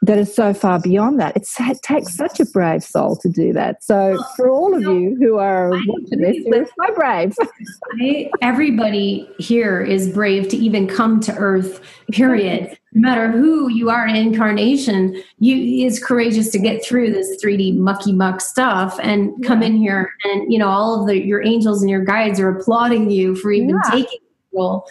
that 0.02 0.18
are 0.18 0.24
so 0.24 0.52
far 0.52 0.80
beyond 0.80 1.20
that. 1.20 1.36
It's, 1.36 1.54
it 1.60 1.80
takes 1.82 2.12
such 2.12 2.40
a 2.40 2.44
brave 2.46 2.82
soul 2.82 3.14
to 3.18 3.28
do 3.28 3.52
that. 3.52 3.84
So, 3.84 4.20
for 4.36 4.50
all 4.50 4.74
of 4.74 4.82
you 4.82 5.16
who 5.20 5.38
are 5.38 5.70
watching 5.70 6.18
this, 6.18 6.36
you're 6.38 6.66
so 6.66 6.94
brave. 6.96 7.36
I, 8.02 8.28
everybody 8.42 9.30
here 9.38 9.80
is 9.80 10.08
brave 10.08 10.48
to 10.48 10.56
even 10.56 10.88
come 10.88 11.20
to 11.20 11.34
earth 11.36 11.80
period 12.10 12.76
no 12.94 13.00
matter 13.08 13.30
who 13.30 13.68
you 13.70 13.88
are 13.90 14.06
in 14.06 14.14
incarnation 14.16 15.20
you 15.38 15.86
is 15.86 16.02
courageous 16.02 16.50
to 16.50 16.58
get 16.58 16.84
through 16.84 17.10
this 17.10 17.42
3d 17.42 17.76
mucky 17.78 18.12
muck 18.12 18.40
stuff 18.40 18.98
and 19.02 19.32
come 19.44 19.62
in 19.62 19.74
here 19.76 20.12
and 20.24 20.52
you 20.52 20.58
know 20.58 20.68
all 20.68 21.00
of 21.00 21.06
the 21.06 21.24
your 21.24 21.42
angels 21.42 21.80
and 21.82 21.90
your 21.90 22.04
guides 22.04 22.38
are 22.38 22.50
applauding 22.50 23.10
you 23.10 23.34
for 23.36 23.50
even 23.52 23.70
Yeah. 23.70 23.90
taking 23.90 24.18
the 24.52 24.58
role 24.58 24.86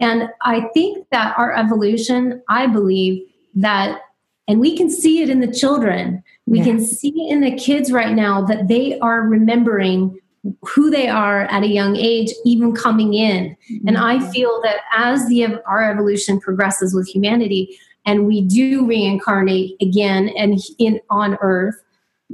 and 0.00 0.28
i 0.42 0.62
think 0.74 1.06
that 1.10 1.34
our 1.38 1.54
evolution 1.56 2.42
i 2.48 2.66
believe 2.66 3.22
that 3.54 4.00
and 4.48 4.60
we 4.60 4.76
can 4.76 4.90
see 4.90 5.22
it 5.22 5.30
in 5.30 5.40
the 5.40 5.52
children 5.52 6.22
we 6.46 6.58
Yeah. 6.58 6.64
can 6.64 6.80
see 6.84 7.08
it 7.16 7.32
in 7.32 7.40
the 7.40 7.52
kids 7.56 7.92
right 7.92 8.14
now 8.14 8.42
that 8.42 8.68
they 8.68 8.98
are 8.98 9.22
remembering 9.22 10.18
who 10.62 10.90
they 10.90 11.08
are 11.08 11.42
at 11.42 11.62
a 11.62 11.68
young 11.68 11.96
age 11.96 12.30
even 12.44 12.74
coming 12.74 13.14
in. 13.14 13.56
And 13.86 13.96
i 13.96 14.16
mm-hmm. 14.16 14.30
feel 14.30 14.60
that 14.62 14.80
as 14.94 15.26
the 15.28 15.62
our 15.66 15.90
evolution 15.90 16.40
progresses 16.40 16.94
with 16.94 17.08
humanity 17.08 17.78
and 18.06 18.26
we 18.26 18.42
do 18.42 18.86
reincarnate 18.86 19.76
again 19.80 20.28
and 20.36 20.60
in 20.78 21.00
on 21.10 21.36
earth 21.40 21.76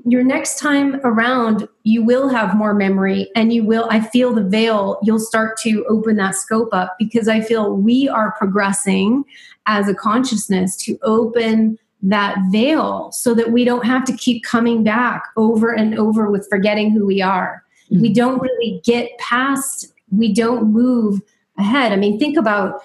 your 0.06 0.22
next 0.22 0.58
time 0.58 1.00
around 1.04 1.68
you 1.82 2.02
will 2.02 2.28
have 2.28 2.56
more 2.56 2.74
memory 2.74 3.30
and 3.34 3.52
you 3.52 3.64
will 3.64 3.86
i 3.90 4.00
feel 4.00 4.32
the 4.32 4.42
veil 4.42 4.98
you'll 5.02 5.18
start 5.18 5.56
to 5.58 5.84
open 5.88 6.16
that 6.16 6.34
scope 6.34 6.72
up 6.72 6.94
because 6.98 7.28
i 7.28 7.40
feel 7.40 7.76
we 7.76 8.08
are 8.08 8.32
progressing 8.38 9.24
as 9.66 9.88
a 9.88 9.94
consciousness 9.94 10.76
to 10.76 10.98
open 11.02 11.78
that 12.02 12.36
veil 12.50 13.10
so 13.12 13.34
that 13.34 13.52
we 13.52 13.64
don't 13.64 13.84
have 13.84 14.04
to 14.04 14.16
keep 14.16 14.42
coming 14.42 14.82
back 14.82 15.24
over 15.36 15.72
and 15.72 15.98
over 15.98 16.30
with 16.30 16.48
forgetting 16.48 16.90
who 16.90 17.04
we 17.04 17.20
are 17.20 17.62
we 17.90 17.96
mm-hmm. 17.96 18.12
don't 18.12 18.40
really 18.40 18.80
get 18.84 19.16
past 19.18 19.92
we 20.10 20.32
don't 20.32 20.72
move 20.72 21.20
ahead. 21.58 21.92
I 21.92 21.96
mean 21.96 22.18
think 22.18 22.36
about 22.36 22.80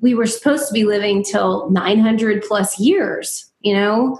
we 0.00 0.14
were 0.14 0.26
supposed 0.26 0.68
to 0.68 0.74
be 0.74 0.84
living 0.84 1.24
till 1.24 1.70
900 1.70 2.42
plus 2.42 2.78
years 2.78 3.50
you 3.60 3.74
know? 3.74 4.18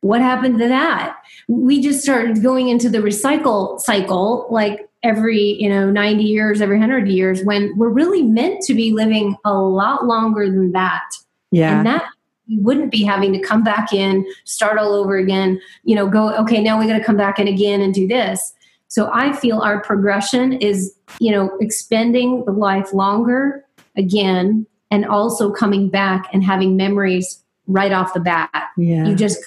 What 0.00 0.20
happened 0.20 0.58
to 0.60 0.68
that? 0.68 1.16
We 1.48 1.82
just 1.82 2.02
started 2.02 2.42
going 2.42 2.68
into 2.68 2.88
the 2.88 2.98
recycle 2.98 3.80
cycle 3.80 4.46
like 4.50 4.88
every 5.04 5.60
you 5.60 5.68
know 5.68 5.90
90 5.90 6.24
years 6.24 6.60
every 6.60 6.76
100 6.76 7.08
years 7.08 7.44
when 7.44 7.72
we're 7.76 7.88
really 7.88 8.22
meant 8.22 8.62
to 8.62 8.74
be 8.74 8.92
living 8.92 9.36
a 9.44 9.54
lot 9.54 10.06
longer 10.06 10.46
than 10.46 10.72
that. 10.72 11.04
Yeah. 11.50 11.78
and 11.78 11.86
that 11.86 12.04
we 12.46 12.58
wouldn't 12.58 12.90
be 12.90 13.02
having 13.02 13.32
to 13.32 13.38
come 13.40 13.64
back 13.64 13.92
in 13.92 14.26
start 14.44 14.78
all 14.78 14.92
over 14.92 15.16
again 15.16 15.58
you 15.84 15.94
know 15.94 16.06
go 16.06 16.34
okay 16.36 16.60
now 16.60 16.78
we 16.78 16.86
got 16.86 16.98
to 16.98 17.04
come 17.04 17.16
back 17.16 17.38
in 17.38 17.48
again 17.48 17.80
and 17.80 17.94
do 17.94 18.06
this 18.06 18.52
so 18.88 19.10
i 19.12 19.32
feel 19.32 19.60
our 19.60 19.80
progression 19.82 20.52
is 20.54 20.94
you 21.20 21.30
know 21.30 21.50
expending 21.60 22.44
the 22.44 22.52
life 22.52 22.92
longer 22.92 23.64
again 23.96 24.66
and 24.90 25.04
also 25.04 25.50
coming 25.50 25.88
back 25.88 26.28
and 26.32 26.42
having 26.42 26.76
memories 26.76 27.42
right 27.66 27.92
off 27.92 28.14
the 28.14 28.20
bat 28.20 28.50
yeah. 28.76 29.06
you 29.06 29.14
just 29.14 29.38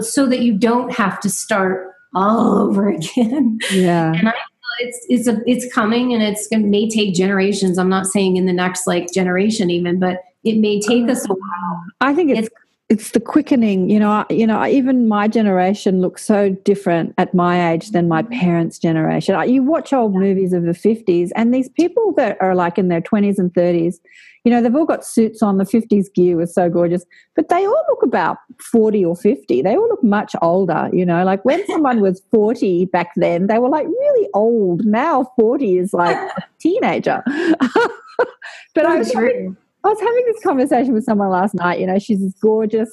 so 0.00 0.26
that 0.26 0.40
you 0.40 0.56
don't 0.56 0.92
have 0.92 1.18
to 1.20 1.30
start 1.30 1.88
all 2.14 2.58
over 2.66 2.88
again 2.88 3.58
yeah. 3.72 4.12
and 4.12 4.28
I 4.28 4.34
it's 4.80 5.06
it's 5.08 5.28
a 5.28 5.40
it's 5.46 5.72
coming 5.72 6.12
and 6.12 6.22
it's 6.22 6.48
may 6.50 6.88
take 6.88 7.14
generations. 7.14 7.78
I'm 7.78 7.88
not 7.88 8.06
saying 8.06 8.36
in 8.36 8.46
the 8.46 8.52
next 8.52 8.86
like 8.86 9.12
generation 9.12 9.70
even, 9.70 9.98
but 9.98 10.22
it 10.44 10.58
may 10.58 10.80
take 10.80 11.08
uh, 11.08 11.12
us 11.12 11.24
a 11.28 11.32
while. 11.32 11.82
I 12.00 12.14
think 12.14 12.30
it's 12.30 12.48
it's 12.48 12.54
the 12.90 13.20
quickening. 13.20 13.88
You 13.88 14.00
know, 14.00 14.24
you 14.28 14.46
know, 14.46 14.66
even 14.66 15.06
my 15.06 15.28
generation 15.28 16.00
looks 16.00 16.24
so 16.24 16.50
different 16.50 17.14
at 17.18 17.32
my 17.32 17.72
age 17.72 17.90
than 17.90 18.08
my 18.08 18.22
parents' 18.22 18.78
generation. 18.78 19.40
You 19.48 19.62
watch 19.62 19.92
old 19.92 20.14
movies 20.14 20.52
of 20.52 20.64
the 20.64 20.74
fifties, 20.74 21.32
and 21.36 21.54
these 21.54 21.68
people 21.68 22.12
that 22.16 22.36
are 22.40 22.54
like 22.54 22.78
in 22.78 22.88
their 22.88 23.00
twenties 23.00 23.38
and 23.38 23.54
thirties, 23.54 24.00
you 24.44 24.50
know, 24.50 24.60
they've 24.60 24.74
all 24.74 24.86
got 24.86 25.04
suits 25.04 25.40
on. 25.40 25.58
The 25.58 25.64
fifties 25.64 26.08
gear 26.08 26.36
was 26.36 26.52
so 26.52 26.68
gorgeous, 26.68 27.04
but 27.36 27.48
they 27.48 27.64
all 27.64 27.84
look 27.88 28.02
about 28.02 28.38
forty 28.60 29.04
or 29.04 29.14
fifty. 29.14 29.62
They 29.62 29.76
all 29.76 29.88
look 29.88 30.02
much 30.02 30.34
older. 30.42 30.90
You 30.92 31.06
know, 31.06 31.24
like 31.24 31.44
when 31.44 31.64
someone 31.68 32.00
was 32.00 32.20
forty 32.32 32.86
back 32.86 33.12
then, 33.14 33.46
they 33.46 33.58
were 33.58 33.68
like 33.68 33.86
really 33.86 34.28
old. 34.34 34.84
Now 34.84 35.32
forty 35.36 35.78
is 35.78 35.92
like 35.92 36.16
a 36.16 36.44
teenager. 36.58 37.22
but 38.74 38.84
I 38.84 38.96
was 38.96 39.14
I 39.84 39.88
was 39.88 40.00
having 40.00 40.24
this 40.26 40.42
conversation 40.42 40.92
with 40.92 41.04
someone 41.04 41.30
last 41.30 41.54
night. 41.54 41.80
You 41.80 41.86
know, 41.86 41.98
she's 41.98 42.20
this 42.20 42.34
gorgeous 42.34 42.90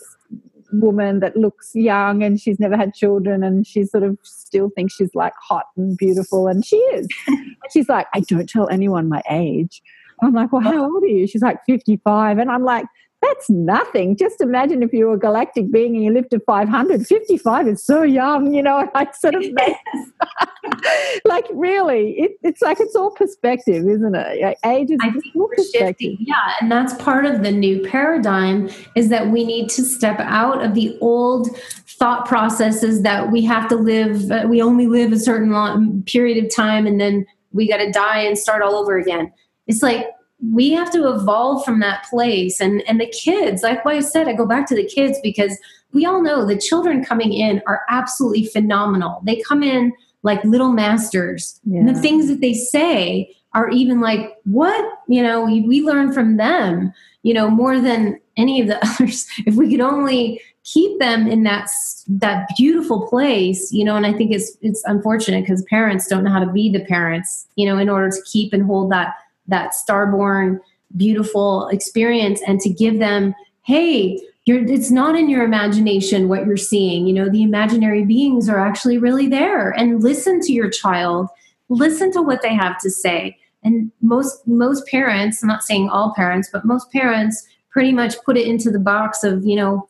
woman 0.71 1.19
that 1.19 1.35
looks 1.35 1.71
young 1.73 2.23
and 2.23 2.39
she's 2.39 2.59
never 2.59 2.77
had 2.77 2.93
children 2.93 3.43
and 3.43 3.65
she 3.65 3.83
sort 3.83 4.03
of 4.03 4.17
still 4.23 4.69
thinks 4.75 4.95
she's 4.95 5.13
like 5.15 5.33
hot 5.41 5.65
and 5.75 5.97
beautiful 5.97 6.47
and 6.47 6.65
she 6.65 6.77
is. 6.77 7.07
and 7.27 7.55
she's 7.71 7.89
like, 7.89 8.07
I 8.13 8.21
don't 8.21 8.49
tell 8.49 8.69
anyone 8.69 9.09
my 9.09 9.21
age. 9.29 9.81
I'm 10.21 10.33
like, 10.33 10.51
well, 10.51 10.61
how 10.61 10.75
oh. 10.75 10.93
old 10.93 11.03
are 11.03 11.07
you? 11.07 11.27
She's 11.27 11.41
like 11.41 11.59
55. 11.67 12.38
And 12.39 12.49
I'm 12.49 12.63
like, 12.63 12.85
that's 13.22 13.49
nothing. 13.49 14.15
Just 14.15 14.41
imagine 14.41 14.84
if 14.84 14.93
you 14.93 15.07
were 15.07 15.15
a 15.15 15.20
galactic 15.20 15.72
being 15.72 15.95
and 15.95 16.03
you 16.03 16.13
lived 16.13 16.30
to 16.32 16.39
500. 16.39 17.05
55 17.05 17.68
is 17.68 17.84
so 17.84 18.03
young, 18.03 18.53
you 18.53 18.61
know, 18.61 18.78
and 18.80 18.89
I 18.93 19.11
sort 19.11 19.36
of 19.36 19.43
like, 21.26 21.45
really, 21.51 22.11
it, 22.11 22.32
it's 22.43 22.61
like 22.61 22.80
it's 22.80 22.95
all 22.95 23.11
perspective, 23.11 23.88
isn't 23.88 24.15
it? 24.15 24.41
Like, 24.41 24.57
Age 24.65 24.91
is 24.91 24.99
I 25.01 25.09
just 25.09 25.24
think 25.24 25.36
we're 25.36 25.47
perspective. 25.47 25.88
shifting. 25.88 26.18
Yeah, 26.20 26.53
and 26.61 26.72
that's 26.72 26.93
part 27.01 27.26
of 27.26 27.43
the 27.43 27.51
new 27.51 27.82
paradigm 27.82 28.70
is 28.95 29.09
that 29.09 29.30
we 29.30 29.43
need 29.43 29.70
to 29.70 29.84
step 29.84 30.20
out 30.20 30.63
of 30.63 30.76
the 30.76 30.97
old 31.01 31.57
thought 31.88 32.28
processes 32.28 33.01
that 33.01 33.32
we 33.32 33.43
have 33.45 33.68
to 33.70 33.76
live. 33.76 34.32
Uh, 34.32 34.45
we 34.47 34.61
only 34.61 34.86
live 34.88 35.11
a 35.11 35.20
certain 35.20 35.51
long 35.51 36.03
period 36.03 36.43
of 36.43 36.53
time, 36.53 36.86
and 36.86 37.01
then 37.01 37.26
we 37.51 37.68
got 37.68 37.78
to 37.78 37.91
die 37.91 38.20
and 38.20 38.38
start 38.38 38.61
all 38.61 38.76
over 38.76 38.97
again. 38.97 39.34
It's 39.65 39.82
like 39.82 40.07
we 40.39 40.71
have 40.71 40.91
to 40.91 41.09
evolve 41.09 41.65
from 41.65 41.79
that 41.79 42.05
place, 42.09 42.59
and 42.59 42.83
and 42.88 42.99
the 42.99 43.07
kids, 43.07 43.63
like 43.63 43.83
what 43.83 43.95
I 43.95 44.01
said, 44.01 44.27
I 44.27 44.33
go 44.33 44.45
back 44.45 44.67
to 44.67 44.75
the 44.75 44.85
kids 44.85 45.19
because 45.23 45.57
we 45.93 46.05
all 46.05 46.21
know 46.21 46.45
the 46.45 46.57
children 46.57 47.03
coming 47.03 47.33
in 47.33 47.61
are 47.65 47.81
absolutely 47.89 48.45
phenomenal. 48.45 49.21
They 49.23 49.41
come 49.47 49.63
in 49.63 49.93
like 50.23 50.43
little 50.43 50.71
masters. 50.71 51.59
And 51.65 51.88
the 51.88 51.99
things 51.99 52.27
that 52.27 52.41
they 52.41 52.53
say 52.53 53.33
are 53.53 53.69
even 53.69 54.01
like, 54.01 54.35
what? 54.43 54.99
You 55.07 55.23
know, 55.23 55.45
we, 55.45 55.61
we 55.61 55.81
learn 55.81 56.11
from 56.11 56.38
them, 56.38 56.93
you 57.23 57.33
know, 57.33 57.49
more 57.49 57.79
than 57.79 58.19
any 58.35 58.61
of 58.61 58.67
the 58.67 58.77
others. 58.85 59.25
If 59.45 59.55
we 59.55 59.69
could 59.69 59.81
only 59.81 60.41
keep 60.63 60.99
them 60.99 61.27
in 61.27 61.43
that 61.43 61.69
that 62.07 62.49
beautiful 62.57 63.07
place, 63.07 63.71
you 63.71 63.85
know, 63.85 63.95
and 63.95 64.05
I 64.05 64.13
think 64.13 64.33
it's 64.33 64.57
it's 64.61 64.83
unfortunate 64.85 65.41
because 65.41 65.63
parents 65.63 66.07
don't 66.07 66.23
know 66.23 66.31
how 66.31 66.43
to 66.43 66.51
be 66.51 66.69
the 66.69 66.83
parents, 66.85 67.47
you 67.55 67.65
know, 67.65 67.77
in 67.77 67.89
order 67.89 68.09
to 68.09 68.21
keep 68.25 68.53
and 68.53 68.63
hold 68.63 68.91
that 68.91 69.15
that 69.47 69.73
starborn 69.73 70.59
beautiful 70.95 71.67
experience 71.67 72.41
and 72.47 72.59
to 72.61 72.69
give 72.69 72.99
them, 72.99 73.35
hey, 73.63 74.19
you're, 74.45 74.65
it's 74.65 74.91
not 74.91 75.15
in 75.17 75.29
your 75.29 75.43
imagination 75.43 76.29
what 76.29 76.45
you're 76.45 76.55
seeing. 76.55 77.05
You 77.05 77.13
know, 77.13 77.29
the 77.29 77.43
imaginary 77.43 78.05
beings 78.05 78.47
are 78.47 78.59
actually 78.59 78.97
really 78.97 79.27
there. 79.27 79.71
And 79.71 80.01
listen 80.01 80.39
to 80.41 80.53
your 80.53 80.69
child. 80.69 81.27
Listen 81.67 82.11
to 82.13 82.21
what 82.21 82.41
they 82.41 82.55
have 82.55 82.79
to 82.79 82.89
say. 82.89 83.37
And 83.63 83.91
most 84.01 84.47
most 84.47 84.87
parents, 84.87 85.43
I'm 85.43 85.49
not 85.49 85.63
saying 85.63 85.89
all 85.89 86.13
parents, 86.15 86.49
but 86.51 86.63
most 86.63 86.89
parents 86.91 87.45
pretty 87.69 87.91
much 87.91 88.15
put 88.23 88.37
it 88.37 88.47
into 88.47 88.71
the 88.71 88.79
box 88.79 89.25
of, 89.25 89.45
you 89.45 89.57
know, 89.57 89.89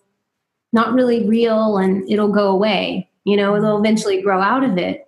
not 0.73 0.93
really 0.93 1.27
real 1.27 1.77
and 1.77 2.09
it'll 2.09 2.31
go 2.31 2.47
away. 2.49 3.09
You 3.25 3.37
know, 3.37 3.61
they'll 3.61 3.77
eventually 3.77 4.21
grow 4.21 4.41
out 4.41 4.63
of 4.63 4.77
it. 4.77 5.06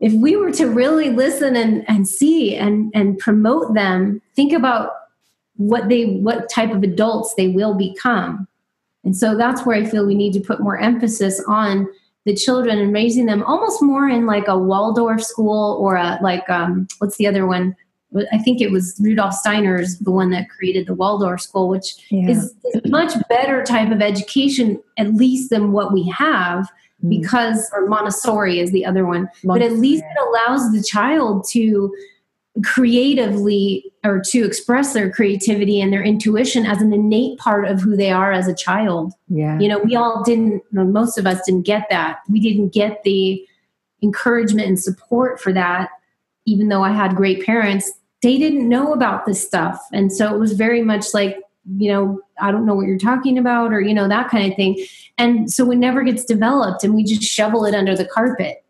If 0.00 0.12
we 0.12 0.36
were 0.36 0.52
to 0.52 0.66
really 0.66 1.10
listen 1.10 1.56
and, 1.56 1.84
and 1.88 2.08
see 2.08 2.54
and, 2.54 2.92
and 2.94 3.18
promote 3.18 3.74
them, 3.74 4.22
think 4.36 4.52
about 4.52 4.92
what 5.58 5.88
they 5.88 6.04
what 6.04 6.48
type 6.48 6.70
of 6.70 6.82
adults 6.84 7.34
they 7.34 7.48
will 7.48 7.74
become 7.74 8.46
and 9.04 9.16
so 9.16 9.36
that's 9.36 9.66
where 9.66 9.76
i 9.76 9.84
feel 9.84 10.06
we 10.06 10.14
need 10.14 10.32
to 10.32 10.38
put 10.40 10.60
more 10.60 10.78
emphasis 10.78 11.42
on 11.48 11.88
the 12.26 12.34
children 12.34 12.78
and 12.78 12.92
raising 12.94 13.26
them 13.26 13.42
almost 13.42 13.82
more 13.82 14.08
in 14.08 14.24
like 14.24 14.46
a 14.46 14.56
waldorf 14.56 15.20
school 15.20 15.76
or 15.80 15.96
a 15.96 16.16
like 16.22 16.48
um 16.48 16.86
what's 16.98 17.16
the 17.16 17.26
other 17.26 17.44
one 17.44 17.74
i 18.30 18.38
think 18.38 18.60
it 18.60 18.70
was 18.70 18.96
rudolf 19.00 19.34
steiner's 19.34 19.98
the 19.98 20.12
one 20.12 20.30
that 20.30 20.48
created 20.48 20.86
the 20.86 20.94
waldorf 20.94 21.40
school 21.40 21.68
which 21.68 21.96
Yeah. 22.10 22.30
is 22.30 22.54
is 22.74 22.80
much 22.90 23.12
better 23.28 23.62
type 23.64 23.90
of 23.90 24.00
education 24.00 24.80
at 24.96 25.14
least 25.14 25.50
than 25.50 25.72
what 25.72 25.92
we 25.92 26.08
have. 26.08 26.68
Mm. 27.04 27.20
because 27.20 27.70
or 27.72 27.86
montessori 27.86 28.58
is 28.58 28.72
the 28.72 28.84
other 28.84 29.06
one 29.06 29.28
but 29.44 29.62
at 29.62 29.74
least 29.74 30.02
it 30.02 30.18
allows 30.20 30.72
the 30.72 30.82
child 30.82 31.46
to 31.50 31.94
creatively 32.64 33.84
or 34.04 34.20
to 34.20 34.44
express 34.44 34.92
their 34.92 35.10
creativity 35.10 35.80
and 35.80 35.92
their 35.92 36.02
intuition 36.02 36.66
as 36.66 36.80
an 36.80 36.92
innate 36.92 37.38
part 37.38 37.66
of 37.66 37.80
who 37.80 37.96
they 37.96 38.10
are 38.10 38.32
as 38.32 38.48
a 38.48 38.54
child. 38.54 39.12
yeah. 39.28 39.58
You 39.58 39.68
know, 39.68 39.78
we 39.78 39.96
all 39.96 40.22
didn't, 40.24 40.62
most 40.72 41.18
of 41.18 41.26
us 41.26 41.44
didn't 41.44 41.66
get 41.66 41.86
that. 41.90 42.18
We 42.28 42.40
didn't 42.40 42.72
get 42.72 43.02
the 43.04 43.46
encouragement 44.02 44.68
and 44.68 44.78
support 44.78 45.40
for 45.40 45.52
that, 45.52 45.90
even 46.46 46.68
though 46.68 46.82
I 46.82 46.92
had 46.92 47.16
great 47.16 47.44
parents. 47.44 47.92
They 48.22 48.38
didn't 48.38 48.68
know 48.68 48.92
about 48.92 49.26
this 49.26 49.44
stuff. 49.44 49.80
And 49.92 50.12
so 50.12 50.34
it 50.34 50.38
was 50.38 50.52
very 50.52 50.82
much 50.82 51.06
like, 51.14 51.38
you 51.76 51.92
know, 51.92 52.20
I 52.40 52.50
don't 52.50 52.66
know 52.66 52.74
what 52.74 52.86
you're 52.86 52.98
talking 52.98 53.38
about, 53.38 53.72
or, 53.72 53.80
you 53.80 53.94
know, 53.94 54.08
that 54.08 54.28
kind 54.28 54.50
of 54.50 54.56
thing. 54.56 54.84
And 55.16 55.50
so 55.52 55.70
it 55.70 55.76
never 55.76 56.02
gets 56.02 56.24
developed 56.24 56.84
and 56.84 56.94
we 56.94 57.04
just 57.04 57.22
shovel 57.22 57.64
it 57.64 57.74
under 57.74 57.96
the 57.96 58.04
carpet. 58.04 58.64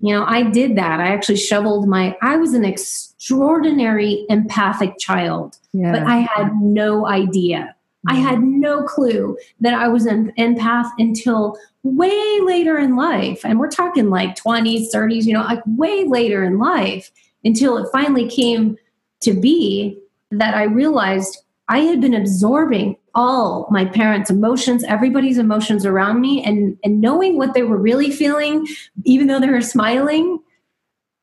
You 0.00 0.14
know, 0.14 0.24
I 0.26 0.42
did 0.42 0.76
that. 0.76 1.00
I 1.00 1.08
actually 1.08 1.36
shoveled 1.36 1.88
my, 1.88 2.16
I 2.22 2.36
was 2.36 2.54
an 2.54 2.64
extraordinary 2.64 4.26
empathic 4.28 4.98
child, 4.98 5.58
yeah. 5.72 5.92
but 5.92 6.02
I 6.02 6.16
had 6.18 6.52
no 6.60 7.06
idea. 7.06 7.76
I 8.08 8.14
had 8.14 8.38
mm-hmm. 8.38 8.60
no 8.60 8.82
clue 8.82 9.36
that 9.60 9.74
I 9.74 9.86
was 9.86 10.06
an 10.06 10.32
empath 10.38 10.90
until 10.98 11.56
way 11.84 12.40
later 12.40 12.78
in 12.78 12.96
life. 12.96 13.44
And 13.44 13.60
we're 13.60 13.70
talking 13.70 14.10
like 14.10 14.36
20s, 14.36 14.92
30s, 14.92 15.24
you 15.24 15.34
know, 15.34 15.42
like 15.42 15.62
way 15.66 16.04
later 16.04 16.42
in 16.42 16.58
life 16.58 17.12
until 17.44 17.76
it 17.78 17.88
finally 17.92 18.28
came 18.28 18.76
to 19.20 19.32
be 19.32 19.98
that 20.32 20.54
I 20.54 20.64
realized 20.64 21.38
I 21.68 21.80
had 21.80 22.00
been 22.00 22.14
absorbing 22.14 22.96
all 23.14 23.68
my 23.70 23.84
parents' 23.84 24.30
emotions, 24.30 24.84
everybody's 24.84 25.38
emotions 25.38 25.84
around 25.84 26.20
me, 26.20 26.42
and, 26.42 26.78
and 26.82 27.00
knowing 27.00 27.36
what 27.36 27.54
they 27.54 27.62
were 27.62 27.76
really 27.76 28.10
feeling, 28.10 28.66
even 29.04 29.26
though 29.26 29.40
they 29.40 29.50
were 29.50 29.60
smiling, 29.60 30.38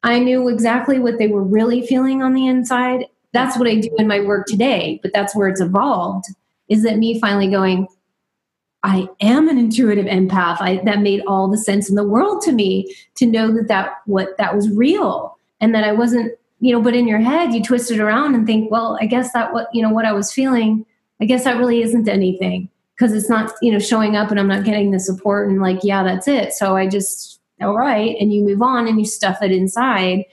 I 0.04 0.20
knew 0.20 0.48
exactly 0.48 1.00
what 1.00 1.18
they 1.18 1.28
were 1.28 1.44
really 1.44 1.86
feeling 1.86 2.22
on 2.22 2.34
the 2.34 2.48
inside. 2.48 3.06
That's 3.34 3.58
what 3.58 3.68
I 3.68 3.76
do 3.76 3.90
in 3.98 4.08
my 4.08 4.22
work 4.22 4.48
today, 4.48 5.00
but 5.02 5.12
that's 5.14 5.36
where 5.36 5.48
it's 5.48 5.62
evolved. 5.62 6.26
Is 6.70 6.84
that 6.84 6.98
me 6.98 7.20
finally 7.20 7.50
going, 7.50 7.88
I 8.84 9.10
am 9.20 9.50
an 9.50 9.58
intuitive 9.58 10.06
empath. 10.06 10.58
I, 10.62 10.82
that 10.86 11.02
made 11.02 11.22
all 11.28 11.50
the 11.50 11.58
sense 11.58 11.90
in 11.90 11.96
the 11.96 12.08
world 12.08 12.42
to 12.44 12.52
me 12.52 12.96
to 13.16 13.26
know 13.26 13.52
that 13.54 13.68
that 13.68 13.96
what 14.06 14.38
that 14.38 14.56
was 14.56 14.70
real 14.70 15.38
and 15.60 15.76
that 15.76 15.84
I 15.84 15.92
wasn't, 15.92 16.32
you 16.60 16.72
know. 16.72 16.82
But 16.82 16.96
in 16.96 17.08
your 17.08 17.20
head, 17.20 17.54
you 17.54 17.62
twist 17.62 17.92
it 17.92 18.00
around 18.00 18.36
and 18.36 18.46
think, 18.46 18.72
well, 18.72 18.98
I 19.02 19.06
guess 19.06 19.34
that 19.34 19.52
what 19.54 19.68
you 19.74 19.82
know 19.82 19.90
what 19.90 20.06
I 20.06 20.14
was 20.14 20.32
feeling. 20.32 20.86
I 21.22 21.26
guess 21.26 21.44
that 21.44 21.58
really 21.58 21.82
isn't 21.82 22.08
anything 22.08 22.70
because 22.96 23.14
it's 23.14 23.30
not 23.30 23.54
you 23.62 23.72
know 23.72 23.80
showing 23.80 24.16
up 24.16 24.32
and 24.32 24.40
I'm 24.40 24.48
not 24.48 24.64
getting 24.64 24.92
the 24.92 25.00
support 25.00 25.50
and 25.50 25.62
like 25.62 25.80
yeah 25.84 26.04
that's 26.04 26.28
it. 26.28 26.54
So 26.54 26.76
I 26.76 26.88
just 26.88 27.40
all 27.62 27.76
right 27.78 28.16
and 28.20 28.34
you 28.34 28.44
move 28.44 28.62
on 28.62 28.88
and 28.88 29.00
you 29.00 29.06
stuff 29.06 29.42
it 29.42 29.52
inside, 29.52 30.26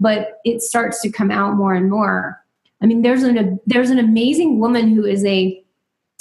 but 0.00 0.40
it 0.44 0.62
starts 0.62 1.00
to 1.02 1.10
come 1.10 1.30
out 1.30 1.54
more 1.54 1.74
and 1.74 1.90
more. 1.90 2.42
I 2.82 2.86
mean, 2.86 3.02
there's 3.02 3.22
an 3.22 3.60
there's 3.66 3.90
an 3.90 3.98
amazing 3.98 4.58
woman 4.58 4.88
who 4.88 5.04
is 5.04 5.24
a 5.24 5.62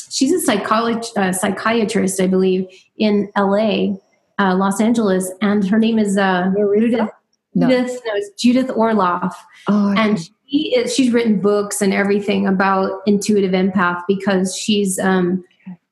she's 0.10 0.32
a 0.32 0.40
psychologist, 0.40 1.18
uh, 1.18 1.34
psychiatrist, 1.34 2.22
I 2.22 2.28
believe, 2.28 2.68
in 2.98 3.32
L.A., 3.36 3.98
uh, 4.40 4.56
Los 4.56 4.80
Angeles, 4.80 5.32
and 5.42 5.68
her 5.68 5.80
name 5.80 5.98
is 5.98 6.18
uh, 6.18 6.52
Judith. 6.56 7.10
No. 7.54 7.68
Judith, 7.68 8.00
no, 8.06 8.14
it's 8.16 8.30
Judith 8.42 8.68
Orloff, 8.68 9.34
Oh, 9.68 9.94
and 9.98 10.30
she 10.52 10.76
is, 10.76 10.94
she's 10.94 11.12
written 11.12 11.40
books 11.40 11.82
and 11.82 11.94
everything 11.94 12.48
about 12.48 13.02
intuitive 13.06 13.52
empath 13.52 14.04
because 14.08 14.56
she's 14.56 15.00
um, 15.00 15.44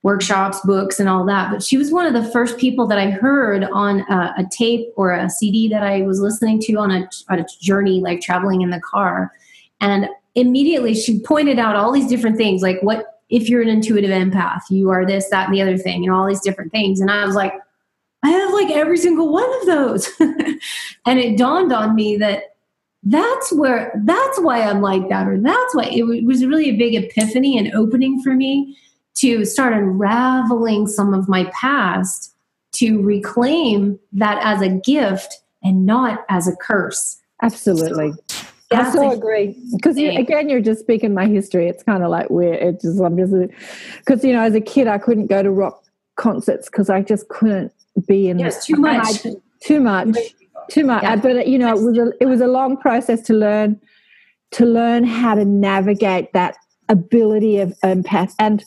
workshops, 0.03 0.59
books, 0.61 0.99
and 0.99 1.07
all 1.07 1.25
that. 1.25 1.51
But 1.51 1.63
she 1.63 1.77
was 1.77 1.91
one 1.91 2.05
of 2.05 2.13
the 2.13 2.29
first 2.31 2.57
people 2.57 2.85
that 2.87 2.97
I 2.97 3.09
heard 3.09 3.63
on 3.63 4.01
a, 4.01 4.33
a 4.37 4.45
tape 4.51 4.87
or 4.95 5.13
a 5.13 5.29
CD 5.29 5.69
that 5.69 5.83
I 5.83 6.01
was 6.01 6.19
listening 6.19 6.59
to 6.61 6.73
on 6.75 6.91
a, 6.91 7.09
on 7.29 7.39
a 7.39 7.45
journey, 7.61 8.01
like 8.01 8.21
traveling 8.21 8.61
in 8.61 8.69
the 8.69 8.81
car, 8.81 9.31
and 9.79 10.09
immediately 10.35 10.93
she 10.93 11.19
pointed 11.21 11.57
out 11.57 11.75
all 11.75 11.91
these 11.91 12.07
different 12.07 12.37
things, 12.37 12.61
like 12.61 12.81
what 12.81 13.21
if 13.29 13.47
you're 13.47 13.61
an 13.61 13.69
intuitive 13.69 14.09
empath, 14.09 14.61
you 14.69 14.89
are 14.89 15.05
this, 15.05 15.29
that, 15.29 15.45
and 15.45 15.53
the 15.53 15.61
other 15.61 15.77
thing, 15.77 16.03
and 16.03 16.13
all 16.13 16.27
these 16.27 16.41
different 16.41 16.71
things. 16.71 16.99
And 16.99 17.11
I 17.11 17.25
was 17.25 17.35
like, 17.35 17.53
I 18.23 18.29
have 18.29 18.51
like 18.53 18.71
every 18.71 18.97
single 18.97 19.31
one 19.31 19.49
of 19.61 19.65
those. 19.67 20.09
and 20.19 21.19
it 21.19 21.37
dawned 21.37 21.71
on 21.71 21.95
me 21.95 22.17
that 22.17 22.55
that's 23.09 23.51
where 23.53 23.91
that's 24.05 24.39
why 24.39 24.61
I'm 24.61 24.81
like 24.81 25.09
that, 25.09 25.27
or 25.27 25.39
that's 25.39 25.75
why 25.75 25.85
it 25.85 26.25
was 26.25 26.45
really 26.45 26.69
a 26.69 26.75
big 26.75 26.95
epiphany 26.95 27.57
and 27.57 27.73
opening 27.73 28.21
for 28.21 28.33
me 28.33 28.77
to 29.15 29.45
start 29.45 29.73
unraveling 29.73 30.87
some 30.87 31.13
of 31.13 31.27
my 31.27 31.45
past 31.45 32.35
to 32.73 33.01
reclaim 33.01 33.99
that 34.13 34.39
as 34.43 34.61
a 34.61 34.69
gift 34.69 35.41
and 35.63 35.85
not 35.85 36.25
as 36.29 36.47
a 36.47 36.55
curse. 36.55 37.19
Absolutely. 37.41 38.13
I 38.71 38.91
so 38.91 39.11
agree 39.11 39.59
because 39.75 39.97
you, 39.97 40.11
again, 40.11 40.47
you're 40.47 40.61
just 40.61 40.81
speaking 40.81 41.13
my 41.15 41.25
history. 41.25 41.67
It's 41.67 41.81
kind 41.81 42.03
of 42.03 42.11
like 42.11 42.29
weird. 42.29 42.61
It's 42.61 42.83
just 42.83 43.01
I'm 43.01 43.17
just 43.17 43.33
because 43.97 44.23
you 44.23 44.33
know, 44.33 44.41
as 44.41 44.53
a 44.53 44.61
kid, 44.61 44.87
I 44.87 44.99
couldn't 44.99 45.27
go 45.27 45.41
to 45.41 45.49
rock 45.49 45.83
concerts 46.17 46.69
because 46.69 46.89
I 46.89 47.01
just 47.01 47.27
couldn't 47.29 47.73
be 48.07 48.29
in. 48.29 48.37
Yes, 48.37 48.67
too 48.67 48.75
much. 48.75 49.25
I- 49.25 49.35
too 49.61 49.81
much. 49.81 50.15
Too 50.69 50.85
much. 50.85 51.03
Yeah. 51.03 51.15
But 51.15 51.47
you 51.47 51.57
know, 51.57 51.75
it 51.75 51.81
was 51.81 51.97
a 51.97 52.11
it 52.21 52.25
was 52.25 52.41
a 52.41 52.47
long 52.47 52.77
process 52.77 53.21
to 53.23 53.33
learn 53.33 53.79
to 54.51 54.65
learn 54.65 55.03
how 55.03 55.35
to 55.35 55.45
navigate 55.45 56.33
that 56.33 56.55
ability 56.87 57.59
of 57.59 57.73
empath 57.83 58.33
and 58.39 58.63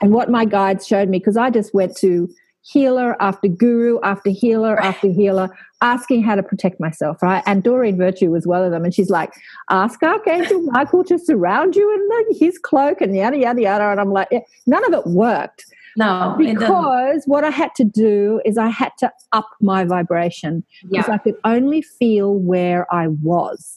and 0.00 0.12
what 0.12 0.30
my 0.30 0.44
guides 0.44 0.86
showed 0.86 1.08
me 1.08 1.18
because 1.18 1.36
I 1.36 1.50
just 1.50 1.74
went 1.74 1.96
to 1.98 2.28
healer 2.62 3.20
after 3.20 3.48
guru 3.48 3.98
after 4.02 4.30
healer 4.30 4.78
after 4.80 5.08
healer 5.08 5.48
asking 5.82 6.22
how 6.22 6.34
to 6.34 6.42
protect 6.42 6.78
myself, 6.78 7.22
right? 7.22 7.42
And 7.46 7.62
Doreen 7.62 7.96
Virtue 7.96 8.30
was 8.30 8.46
one 8.46 8.62
of 8.62 8.70
them. 8.70 8.84
And 8.84 8.94
she's 8.94 9.08
like, 9.08 9.32
ask 9.70 10.02
Archangel 10.02 10.60
Michael 10.62 11.04
to 11.04 11.18
surround 11.18 11.74
you 11.74 11.92
in 11.94 12.08
the, 12.08 12.36
his 12.38 12.58
cloak 12.58 13.00
and 13.00 13.16
yada, 13.16 13.38
yada, 13.38 13.62
yada. 13.62 13.84
And 13.84 14.00
I'm 14.00 14.12
like, 14.12 14.28
yeah, 14.30 14.40
none 14.66 14.84
of 14.84 14.92
it 14.92 15.06
worked 15.10 15.64
No, 15.96 16.34
because 16.38 17.24
what 17.26 17.44
I 17.44 17.50
had 17.50 17.74
to 17.76 17.84
do 17.84 18.40
is 18.44 18.58
I 18.58 18.68
had 18.68 18.92
to 18.98 19.10
up 19.32 19.48
my 19.60 19.84
vibration 19.84 20.64
because 20.88 21.06
Yeah. 21.08 21.14
I 21.14 21.18
could 21.18 21.36
only 21.44 21.82
feel 21.82 22.34
where 22.36 22.86
I 22.94 23.08
was. 23.08 23.76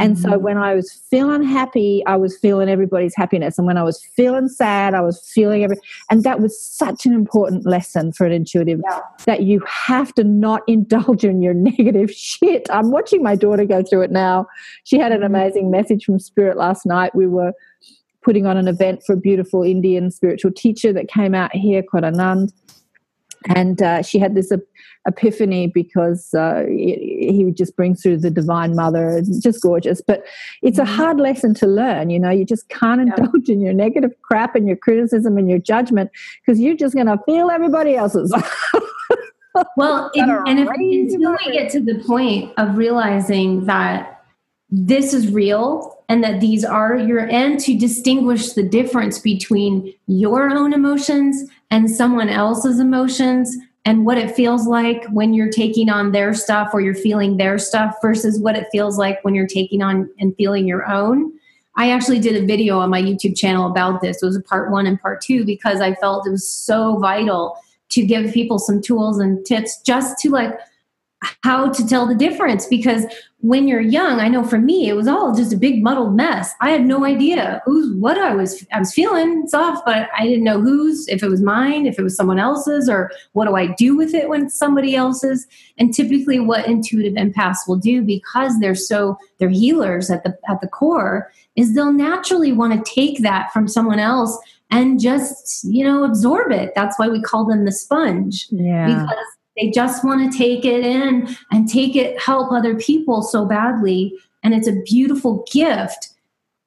And 0.00 0.18
so 0.18 0.30
Mm-hmm. 0.30 0.42
when 0.42 0.56
I 0.56 0.74
was 0.74 0.90
feeling 1.10 1.42
happy, 1.42 2.02
I 2.06 2.16
was 2.16 2.38
feeling 2.38 2.70
everybody's 2.70 3.14
happiness. 3.14 3.58
And 3.58 3.66
when 3.66 3.76
I 3.76 3.82
was 3.82 4.02
feeling 4.16 4.48
sad, 4.48 4.94
I 4.94 5.02
was 5.02 5.20
feeling 5.34 5.64
every 5.64 5.76
and 6.10 6.24
that 6.24 6.40
was 6.40 6.58
such 6.58 7.04
an 7.04 7.12
important 7.12 7.66
lesson 7.66 8.10
for 8.10 8.24
an 8.24 8.32
intuitive 8.32 8.80
Yeah. 8.88 9.00
that 9.26 9.42
you 9.42 9.60
have 9.66 10.14
to 10.14 10.24
not 10.24 10.62
indulge 10.66 11.24
in 11.24 11.42
your 11.42 11.52
negative 11.52 12.10
shit. 12.10 12.66
I'm 12.70 12.90
watching 12.90 13.22
my 13.22 13.36
daughter 13.36 13.66
go 13.66 13.82
through 13.82 14.02
it 14.02 14.10
now. 14.10 14.46
She 14.84 14.98
had 14.98 15.12
Mm-hmm. 15.12 15.22
an 15.24 15.26
amazing 15.26 15.70
message 15.70 16.06
from 16.06 16.18
Spirit 16.18 16.56
last 16.56 16.86
night. 16.86 17.14
We 17.14 17.26
were 17.26 17.52
putting 18.22 18.46
on 18.46 18.56
an 18.56 18.68
event 18.68 19.02
for 19.04 19.14
a 19.14 19.16
beautiful 19.16 19.62
Indian 19.62 20.10
spiritual 20.10 20.52
teacher 20.52 20.92
that 20.92 21.08
came 21.08 21.34
out 21.34 21.54
here, 21.54 21.82
Kodanand. 21.82 22.52
and 23.54 23.82
uh, 23.82 24.02
she 24.02 24.18
had 24.18 24.34
this 24.34 24.52
epiphany 25.06 25.66
because 25.66 26.32
uh, 26.34 26.64
he 26.68 27.42
would 27.44 27.56
just 27.56 27.76
brings 27.76 28.02
through 28.02 28.16
the 28.16 28.30
divine 28.30 28.76
mother 28.76 29.18
it's 29.18 29.38
just 29.38 29.60
gorgeous 29.60 30.00
but 30.00 30.24
it's 30.62 30.78
a 30.78 30.82
mm-hmm. 30.82 30.94
hard 30.94 31.18
lesson 31.18 31.54
to 31.54 31.66
learn 31.66 32.08
you 32.08 32.20
know 32.20 32.30
you 32.30 32.44
just 32.44 32.68
can't 32.68 33.00
indulge 33.00 33.48
in 33.48 33.60
your 33.60 33.72
negative 33.72 34.12
crap 34.22 34.54
and 34.54 34.66
your 34.66 34.76
criticism 34.76 35.36
and 35.36 35.48
your 35.50 35.58
judgment 35.58 36.10
because 36.40 36.60
you're 36.60 36.76
just 36.76 36.94
going 36.94 37.06
to 37.06 37.18
feel 37.26 37.50
everybody 37.50 37.96
else's 37.96 38.32
well 39.76 40.10
it, 40.14 40.28
and 40.46 40.60
if, 40.60 40.68
until 40.68 41.36
we 41.44 41.52
get 41.52 41.70
to 41.70 41.80
the 41.80 41.98
point 42.06 42.52
of 42.56 42.78
realizing 42.78 43.66
that 43.66 44.21
this 44.74 45.12
is 45.12 45.30
real 45.30 46.02
and 46.08 46.24
that 46.24 46.40
these 46.40 46.64
are 46.64 46.96
your 46.96 47.28
and 47.30 47.60
to 47.60 47.78
distinguish 47.78 48.54
the 48.54 48.62
difference 48.62 49.18
between 49.18 49.92
your 50.06 50.50
own 50.50 50.72
emotions 50.72 51.50
and 51.70 51.90
someone 51.90 52.30
else's 52.30 52.80
emotions 52.80 53.54
and 53.84 54.06
what 54.06 54.16
it 54.16 54.34
feels 54.34 54.66
like 54.66 55.04
when 55.10 55.34
you're 55.34 55.50
taking 55.50 55.90
on 55.90 56.12
their 56.12 56.32
stuff 56.32 56.70
or 56.72 56.80
you're 56.80 56.94
feeling 56.94 57.36
their 57.36 57.58
stuff 57.58 57.96
versus 58.00 58.40
what 58.40 58.56
it 58.56 58.66
feels 58.72 58.96
like 58.96 59.22
when 59.22 59.34
you're 59.34 59.46
taking 59.46 59.82
on 59.82 60.08
and 60.18 60.34
feeling 60.36 60.66
your 60.66 60.90
own. 60.90 61.30
I 61.76 61.90
actually 61.90 62.20
did 62.20 62.42
a 62.42 62.46
video 62.46 62.78
on 62.78 62.88
my 62.88 63.02
YouTube 63.02 63.36
channel 63.36 63.70
about 63.70 64.00
this. 64.00 64.22
It 64.22 64.26
was 64.26 64.36
a 64.36 64.42
part 64.42 64.70
one 64.70 64.86
and 64.86 65.00
part 65.00 65.20
two 65.20 65.44
because 65.44 65.82
I 65.82 65.94
felt 65.96 66.26
it 66.26 66.30
was 66.30 66.48
so 66.48 66.96
vital 66.96 67.58
to 67.90 68.06
give 68.06 68.32
people 68.32 68.58
some 68.58 68.80
tools 68.80 69.18
and 69.18 69.44
tips 69.44 69.82
just 69.82 70.16
to 70.20 70.30
like 70.30 70.58
how 71.42 71.70
to 71.70 71.86
tell 71.86 72.06
the 72.06 72.14
difference 72.14 72.66
because 72.66 73.04
when 73.38 73.66
you're 73.66 73.80
young 73.80 74.20
i 74.20 74.28
know 74.28 74.44
for 74.44 74.58
me 74.58 74.88
it 74.88 74.94
was 74.94 75.08
all 75.08 75.34
just 75.34 75.52
a 75.52 75.56
big 75.56 75.82
muddled 75.82 76.14
mess. 76.14 76.52
I 76.60 76.70
had 76.70 76.84
no 76.84 77.04
idea 77.04 77.60
who's 77.64 77.94
what 77.96 78.18
i 78.18 78.34
was 78.34 78.64
i 78.72 78.78
was 78.78 78.92
feeling 78.92 79.46
soft 79.48 79.84
but 79.84 80.08
i 80.16 80.26
didn't 80.26 80.44
know 80.44 80.60
whose 80.60 81.08
if 81.08 81.22
it 81.22 81.28
was 81.28 81.42
mine 81.42 81.86
if 81.86 81.98
it 81.98 82.02
was 82.02 82.16
someone 82.16 82.38
else's 82.38 82.88
or 82.88 83.10
what 83.32 83.46
do 83.46 83.56
i 83.56 83.66
do 83.66 83.96
with 83.96 84.14
it 84.14 84.28
when 84.28 84.44
it's 84.46 84.58
somebody 84.58 84.94
else's? 84.94 85.46
And 85.78 85.92
typically 85.94 86.38
what 86.38 86.66
intuitive 86.66 87.14
empaths 87.14 87.66
will 87.66 87.76
do 87.76 88.02
because 88.02 88.58
they're 88.60 88.74
so 88.74 89.16
they're 89.38 89.48
healers 89.48 90.10
at 90.10 90.24
the 90.24 90.36
at 90.48 90.60
the 90.60 90.68
core 90.68 91.32
is 91.56 91.74
they'll 91.74 91.92
naturally 91.92 92.52
want 92.52 92.72
to 92.72 92.94
take 92.94 93.22
that 93.22 93.52
from 93.52 93.68
someone 93.68 93.98
else 93.98 94.38
and 94.70 95.00
just 95.00 95.64
you 95.64 95.84
know 95.84 96.04
absorb 96.04 96.52
it. 96.52 96.72
That's 96.74 96.98
why 96.98 97.08
we 97.08 97.20
call 97.20 97.44
them 97.44 97.64
the 97.64 97.72
sponge. 97.72 98.46
Yeah. 98.50 98.86
because 98.86 99.26
they 99.56 99.70
just 99.70 100.04
want 100.04 100.32
to 100.32 100.38
take 100.38 100.64
it 100.64 100.84
in 100.84 101.34
and 101.50 101.68
take 101.68 101.96
it, 101.96 102.20
help 102.20 102.52
other 102.52 102.74
people 102.74 103.22
so 103.22 103.44
badly. 103.44 104.14
And 104.42 104.54
it's 104.54 104.68
a 104.68 104.80
beautiful 104.82 105.44
gift 105.52 106.08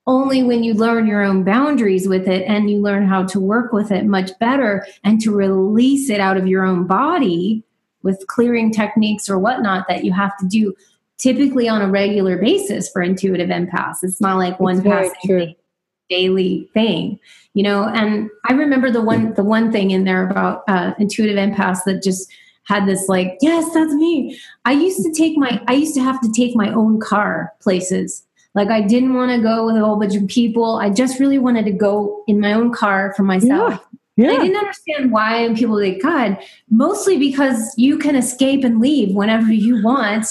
only 0.08 0.44
when 0.44 0.64
you 0.64 0.74
learn 0.74 1.08
your 1.08 1.24
own 1.24 1.44
boundaries 1.44 2.08
with 2.08 2.28
it 2.28 2.44
and 2.48 2.70
you 2.70 2.80
learn 2.80 3.08
how 3.08 3.24
to 3.24 3.40
work 3.40 3.74
with 3.74 3.92
it 3.92 4.06
much 4.06 4.38
better 4.40 4.86
and 5.04 5.20
to 5.22 5.36
release 5.36 6.10
it 6.10 6.20
out 6.20 6.38
of 6.38 6.48
your 6.48 6.64
own 6.64 6.86
body 6.86 7.64
with 8.04 8.24
clearing 8.28 8.72
techniques 8.72 9.28
or 9.28 9.40
whatnot 9.40 9.88
that 9.88 10.06
you 10.06 10.14
have 10.14 10.38
to 10.38 10.46
do 10.48 10.76
typically 11.18 11.68
on 11.68 11.82
a 11.82 11.90
regular 11.90 12.38
basis 12.38 12.90
for 12.90 13.02
intuitive 13.02 13.50
empaths. 13.50 14.04
It's 14.04 14.22
not 14.22 14.38
like 14.38 14.60
one 14.60 14.84
passing 14.84 15.56
daily 16.10 16.70
thing, 16.74 17.20
you 17.56 17.64
know. 17.64 17.86
And 17.86 18.30
I 18.48 18.54
remember 18.54 18.92
the 18.92 19.02
one 19.02 19.34
the 19.34 19.44
one 19.44 19.72
thing 19.72 19.92
in 19.92 20.04
there 20.04 20.30
about 20.30 20.64
uh, 20.68 20.94
intuitive 21.00 21.38
empaths 21.38 21.84
that 21.86 22.04
just 22.04 22.32
had 22.66 22.88
this 22.88 23.08
like, 23.08 23.38
yes, 23.42 23.74
that's 23.74 23.94
me. 23.94 24.40
I 24.66 24.74
used 24.74 25.04
to 25.04 25.12
take 25.12 25.38
my, 25.38 25.62
I 25.68 25.74
used 25.74 25.96
to 25.96 26.02
have 26.02 26.20
to 26.22 26.32
take 26.32 26.56
my 26.56 26.70
own 26.74 27.00
car 27.00 27.54
places. 27.62 28.26
Like 28.54 28.70
I 28.70 28.82
didn't 28.82 29.14
want 29.14 29.32
to 29.32 29.42
go 29.42 29.66
with 29.66 29.76
a 29.76 29.80
whole 29.80 30.00
bunch 30.00 30.16
of 30.16 30.28
people. 30.28 30.78
I 30.78 30.90
just 30.90 31.20
really 31.20 31.40
wanted 31.40 31.66
to 31.66 31.72
go 31.72 32.24
in 32.28 32.40
my 32.40 32.54
own 32.54 32.74
car 32.74 33.14
for 33.16 33.24
myself. 33.24 33.74
Yeah. 33.74 33.80
Yeah. 34.18 34.32
I 34.32 34.38
didn't 34.38 34.56
understand 34.56 35.12
why 35.12 35.54
people 35.58 35.78
like 35.78 36.02
God, 36.02 36.38
mostly 36.70 37.18
because 37.18 37.74
you 37.76 37.98
can 37.98 38.16
escape 38.16 38.64
and 38.64 38.80
leave 38.80 39.14
whenever 39.14 39.52
you 39.52 39.84
want 39.84 40.26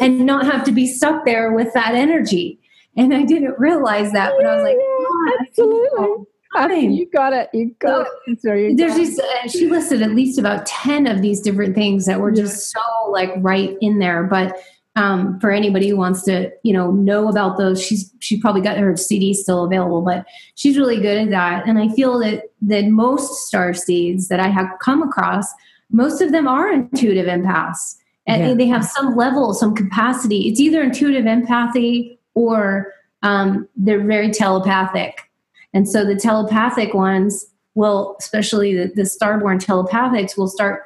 and 0.00 0.24
not 0.24 0.46
have 0.46 0.64
to 0.64 0.72
be 0.72 0.86
stuck 0.86 1.26
there 1.26 1.52
with 1.52 1.72
that 1.74 1.94
energy. 1.94 2.58
And 2.96 3.12
I 3.14 3.24
didn't 3.24 3.58
realize 3.58 4.10
that, 4.12 4.32
but 4.38 4.46
I 4.46 4.54
was 4.54 4.64
like, 4.64 4.76
oh, 4.80 5.36
absolutely 5.40 6.26
fine. 6.56 6.92
You 6.92 7.08
got 7.10 7.32
it. 7.32 7.48
You 7.52 7.74
got 7.78 8.06
so, 8.06 8.12
it. 8.26 8.40
Sorry, 8.40 8.74
there's 8.74 8.96
just 8.96 9.20
uh, 9.20 9.48
she 9.48 9.66
listed 9.68 10.02
at 10.02 10.10
least 10.10 10.38
about 10.38 10.66
ten 10.66 11.06
of 11.06 11.22
these 11.22 11.40
different 11.40 11.74
things 11.74 12.06
that 12.06 12.20
were 12.20 12.30
yeah. 12.30 12.42
just 12.42 12.70
so 12.70 13.10
like 13.10 13.30
right 13.38 13.76
in 13.80 13.98
there. 13.98 14.24
But 14.24 14.56
um, 14.96 15.38
for 15.40 15.50
anybody 15.50 15.88
who 15.88 15.96
wants 15.96 16.22
to, 16.22 16.50
you 16.62 16.72
know, 16.72 16.90
know 16.90 17.28
about 17.28 17.58
those, 17.58 17.82
she's 17.82 18.10
she 18.20 18.40
probably 18.40 18.62
got 18.62 18.78
her 18.78 18.96
CD 18.96 19.34
still 19.34 19.64
available, 19.64 20.02
but 20.02 20.24
she's 20.54 20.78
really 20.78 21.00
good 21.00 21.18
at 21.18 21.30
that. 21.30 21.66
And 21.66 21.78
I 21.78 21.88
feel 21.90 22.18
that 22.20 22.44
that 22.62 22.86
most 22.86 23.46
star 23.46 23.74
seeds 23.74 24.28
that 24.28 24.40
I 24.40 24.48
have 24.48 24.68
come 24.80 25.02
across, 25.02 25.46
most 25.90 26.20
of 26.20 26.32
them 26.32 26.48
are 26.48 26.72
intuitive 26.72 27.26
empaths, 27.26 27.96
and 28.26 28.42
yeah. 28.42 28.54
they 28.54 28.66
have 28.66 28.84
some 28.84 29.16
level, 29.16 29.52
some 29.54 29.74
capacity. 29.74 30.48
It's 30.48 30.60
either 30.60 30.82
intuitive 30.82 31.26
empathy 31.26 32.18
or 32.34 32.92
um, 33.22 33.68
they're 33.76 34.04
very 34.04 34.30
telepathic 34.30 35.25
and 35.74 35.88
so 35.88 36.04
the 36.04 36.16
telepathic 36.16 36.94
ones 36.94 37.46
will, 37.74 38.16
especially 38.18 38.74
the, 38.74 38.92
the 38.94 39.02
starborn 39.02 39.62
telepathics, 39.62 40.36
will 40.36 40.48
start 40.48 40.82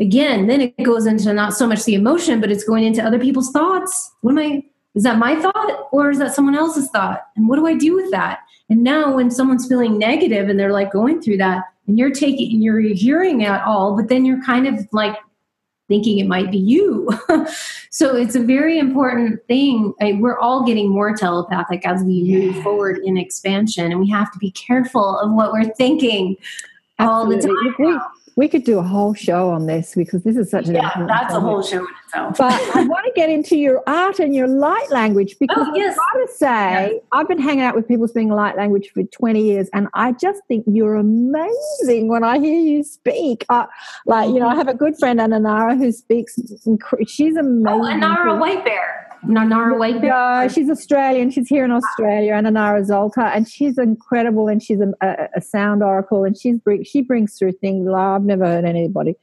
again. 0.00 0.46
Then 0.46 0.60
it 0.60 0.82
goes 0.82 1.06
into 1.06 1.32
not 1.32 1.54
so 1.54 1.66
much 1.66 1.84
the 1.84 1.94
emotion, 1.94 2.40
but 2.40 2.50
it's 2.50 2.64
going 2.64 2.84
into 2.84 3.04
other 3.04 3.18
people's 3.18 3.50
thoughts. 3.50 4.12
What 4.22 4.32
am 4.32 4.38
I? 4.38 4.64
Is 4.94 5.02
that 5.02 5.18
my 5.18 5.34
thought 5.40 5.88
or 5.92 6.10
is 6.10 6.18
that 6.18 6.34
someone 6.34 6.54
else's 6.54 6.88
thought? 6.90 7.22
And 7.36 7.48
what 7.48 7.56
do 7.56 7.66
I 7.66 7.74
do 7.74 7.94
with 7.94 8.10
that? 8.12 8.40
And 8.70 8.82
now 8.82 9.14
when 9.14 9.30
someone's 9.30 9.66
feeling 9.66 9.98
negative 9.98 10.48
and 10.48 10.58
they're 10.58 10.72
like 10.72 10.92
going 10.92 11.20
through 11.20 11.38
that, 11.38 11.64
and 11.86 11.98
you're 11.98 12.10
taking, 12.10 12.52
and 12.52 12.62
you're 12.62 12.80
hearing 12.80 13.42
it 13.42 13.50
all, 13.62 13.94
but 13.94 14.08
then 14.08 14.24
you're 14.24 14.42
kind 14.42 14.66
of 14.66 14.88
like 14.92 15.16
thinking 15.88 16.18
it 16.18 16.26
might 16.26 16.50
be 16.50 16.58
you. 16.58 17.08
so 17.90 18.16
it's 18.16 18.34
a 18.34 18.40
very 18.40 18.78
important 18.78 19.44
thing. 19.46 19.94
We're 20.00 20.38
all 20.38 20.64
getting 20.64 20.88
more 20.88 21.14
telepathic 21.14 21.86
as 21.86 22.02
we 22.02 22.22
move 22.24 22.62
forward 22.62 22.98
in 23.04 23.16
expansion, 23.16 23.92
and 23.92 24.00
we 24.00 24.08
have 24.10 24.32
to 24.32 24.38
be 24.38 24.50
careful 24.52 25.18
of 25.18 25.32
what 25.32 25.52
we're 25.52 25.72
thinking 25.74 26.36
Absolutely. 26.98 27.50
all 27.50 27.64
the 27.64 27.98
time 27.98 28.13
we 28.36 28.48
could 28.48 28.64
do 28.64 28.78
a 28.78 28.82
whole 28.82 29.14
show 29.14 29.50
on 29.50 29.66
this 29.66 29.94
because 29.94 30.22
this 30.22 30.36
is 30.36 30.50
such 30.50 30.66
an 30.66 30.74
yeah, 30.74 30.90
that's 31.06 31.32
topic. 31.32 31.36
a 31.36 31.40
whole 31.40 31.62
show 31.62 31.78
in 31.78 31.86
itself. 32.06 32.36
but 32.38 32.76
I 32.76 32.84
want 32.88 33.06
to 33.06 33.12
get 33.14 33.30
into 33.30 33.56
your 33.56 33.82
art 33.86 34.18
and 34.18 34.34
your 34.34 34.48
light 34.48 34.90
language 34.90 35.36
because 35.38 35.66
oh, 35.68 35.74
yes. 35.74 35.96
I 35.96 36.18
got 36.18 36.26
to 36.26 36.32
say 36.32 36.92
yes. 36.94 37.02
I've 37.12 37.28
been 37.28 37.40
hanging 37.40 37.62
out 37.62 37.76
with 37.76 37.86
people 37.86 38.08
speaking 38.08 38.30
light 38.30 38.56
language 38.56 38.90
for 38.92 39.02
20 39.04 39.42
years 39.42 39.68
and 39.72 39.88
I 39.94 40.12
just 40.12 40.42
think 40.48 40.64
you're 40.66 40.96
amazing 40.96 42.08
when 42.08 42.24
I 42.24 42.38
hear 42.38 42.58
you 42.58 42.82
speak. 42.82 43.44
Uh, 43.48 43.66
like, 44.06 44.28
you 44.28 44.40
know, 44.40 44.48
I 44.48 44.56
have 44.56 44.68
a 44.68 44.74
good 44.74 44.98
friend 44.98 45.20
Ananara 45.20 45.76
who 45.78 45.92
speaks, 45.92 46.38
she's 47.06 47.36
oh, 47.36 47.40
amazing. 47.40 47.68
Oh, 47.68 47.82
Anara 47.82 48.38
White 48.40 48.64
Bear. 48.64 49.03
Nanara 49.26 50.00
No, 50.02 50.48
she's 50.48 50.70
Australian. 50.70 51.30
She's 51.30 51.48
here 51.48 51.64
in 51.64 51.70
Australia, 51.70 52.32
Ananara 52.32 52.84
Zolta, 52.86 53.34
and 53.34 53.48
she's 53.48 53.78
incredible. 53.78 54.48
And 54.48 54.62
she's 54.62 54.80
a, 54.80 54.92
a, 55.00 55.28
a 55.36 55.40
sound 55.40 55.82
oracle, 55.82 56.24
and 56.24 56.36
she's 56.38 56.60
she 56.84 57.02
brings 57.02 57.38
through 57.38 57.52
things 57.52 57.88
I've 57.88 58.22
never 58.22 58.44
heard 58.44 58.64
anybody. 58.64 59.14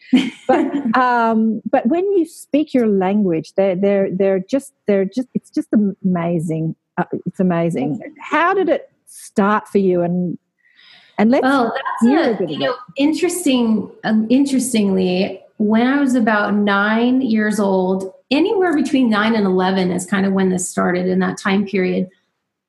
But 0.48 0.96
um, 0.98 1.62
but 1.70 1.86
when 1.88 2.04
you 2.14 2.26
speak 2.26 2.74
your 2.74 2.88
language, 2.88 3.54
they're 3.56 3.76
they're 3.76 4.10
they're 4.12 4.40
just 4.40 4.74
they're 4.88 5.06
just 5.06 5.28
it's 5.34 5.50
just 5.50 5.70
amazing. 5.74 6.76
Uh, 6.98 7.06
it's 7.26 7.40
amazing. 7.40 8.02
How 8.20 8.54
did 8.54 8.70
it 8.70 8.92
start 9.06 9.68
for 9.68 9.78
you? 9.78 10.02
And 10.02 10.38
and 11.18 11.30
let's 11.32 11.44
well, 11.44 11.74
that's 12.02 12.40
a, 12.40 12.44
a 12.44 12.48
you 12.48 12.60
know 12.60 12.76
interesting. 12.98 13.90
Um, 14.04 14.28
interestingly, 14.30 15.42
when 15.58 15.86
I 15.86 16.00
was 16.00 16.16
about 16.16 16.56
nine 16.56 17.22
years 17.22 17.60
old, 17.60 18.12
anywhere 18.32 18.74
between 18.74 19.10
nine 19.10 19.36
and 19.36 19.46
11 19.46 19.92
is 19.92 20.06
kind 20.06 20.26
of 20.26 20.34
when 20.34 20.50
this 20.50 20.68
started 20.68 21.08
in 21.08 21.20
that 21.20 21.38
time 21.38 21.66
period. 21.66 22.10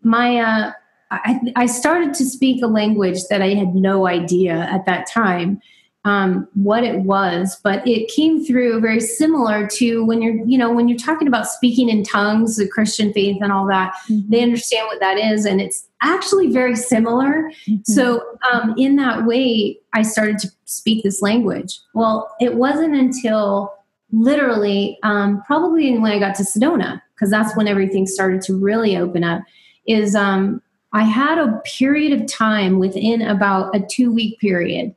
My, 0.02 0.38
uh, 0.38 0.72
I, 1.10 1.40
I 1.56 1.66
started 1.66 2.14
to 2.14 2.24
speak 2.24 2.62
a 2.62 2.66
language 2.66 3.18
that 3.30 3.40
I 3.40 3.54
had 3.54 3.74
no 3.74 4.06
idea 4.06 4.54
at 4.54 4.86
that 4.86 5.06
time 5.06 5.60
um, 6.04 6.48
what 6.54 6.82
it 6.82 7.00
was, 7.00 7.60
but 7.62 7.86
it 7.86 8.10
came 8.10 8.44
through 8.44 8.80
very 8.80 8.98
similar 8.98 9.68
to 9.68 10.04
when 10.04 10.20
you're, 10.20 10.34
you 10.46 10.58
know, 10.58 10.72
when 10.72 10.88
you're 10.88 10.98
talking 10.98 11.28
about 11.28 11.46
speaking 11.46 11.88
in 11.88 12.02
tongues, 12.02 12.56
the 12.56 12.66
Christian 12.66 13.12
faith, 13.12 13.40
and 13.40 13.52
all 13.52 13.66
that. 13.68 13.94
Mm-hmm. 14.10 14.30
They 14.30 14.42
understand 14.42 14.88
what 14.88 14.98
that 14.98 15.16
is, 15.16 15.44
and 15.46 15.60
it's 15.60 15.86
actually 16.02 16.52
very 16.52 16.74
similar. 16.74 17.52
Mm-hmm. 17.68 17.82
So, 17.84 18.20
um, 18.52 18.74
in 18.76 18.96
that 18.96 19.26
way, 19.26 19.78
I 19.92 20.02
started 20.02 20.40
to 20.40 20.50
speak 20.64 21.04
this 21.04 21.22
language. 21.22 21.78
Well, 21.94 22.34
it 22.40 22.56
wasn't 22.56 22.96
until 22.96 23.72
literally 24.12 24.98
um, 25.02 25.42
probably 25.46 25.98
when 25.98 26.12
I 26.12 26.18
got 26.18 26.34
to 26.36 26.44
Sedona, 26.44 27.00
because 27.14 27.30
that's 27.30 27.56
when 27.56 27.66
everything 27.66 28.06
started 28.06 28.42
to 28.42 28.56
really 28.56 28.96
open 28.96 29.24
up, 29.24 29.42
is 29.86 30.14
um, 30.14 30.62
I 30.92 31.02
had 31.04 31.38
a 31.38 31.60
period 31.64 32.20
of 32.20 32.26
time 32.26 32.78
within 32.78 33.22
about 33.22 33.74
a 33.74 33.80
two 33.80 34.12
week 34.12 34.38
period. 34.38 34.94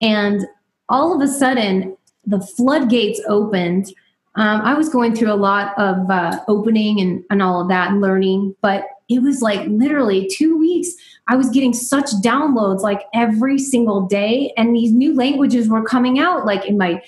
And 0.00 0.46
all 0.88 1.14
of 1.14 1.22
a 1.22 1.32
sudden, 1.32 1.96
the 2.26 2.40
floodgates 2.40 3.20
opened. 3.28 3.86
Um, 4.34 4.60
I 4.62 4.74
was 4.74 4.88
going 4.88 5.14
through 5.14 5.32
a 5.32 5.34
lot 5.34 5.78
of 5.78 6.10
uh, 6.10 6.38
opening 6.48 7.00
and, 7.00 7.24
and 7.30 7.42
all 7.42 7.60
of 7.62 7.68
that 7.68 7.90
and 7.90 8.00
learning, 8.00 8.54
but 8.60 8.84
it 9.08 9.22
was 9.22 9.42
like 9.42 9.66
literally 9.68 10.28
two 10.32 10.56
weeks. 10.58 10.88
I 11.28 11.36
was 11.36 11.50
getting 11.50 11.72
such 11.72 12.06
downloads 12.22 12.80
like 12.80 13.02
every 13.14 13.58
single 13.58 14.02
day, 14.02 14.52
and 14.56 14.74
these 14.74 14.92
new 14.92 15.14
languages 15.14 15.68
were 15.68 15.84
coming 15.84 16.18
out 16.18 16.46
like 16.46 16.66
in 16.66 16.78
my 16.78 17.02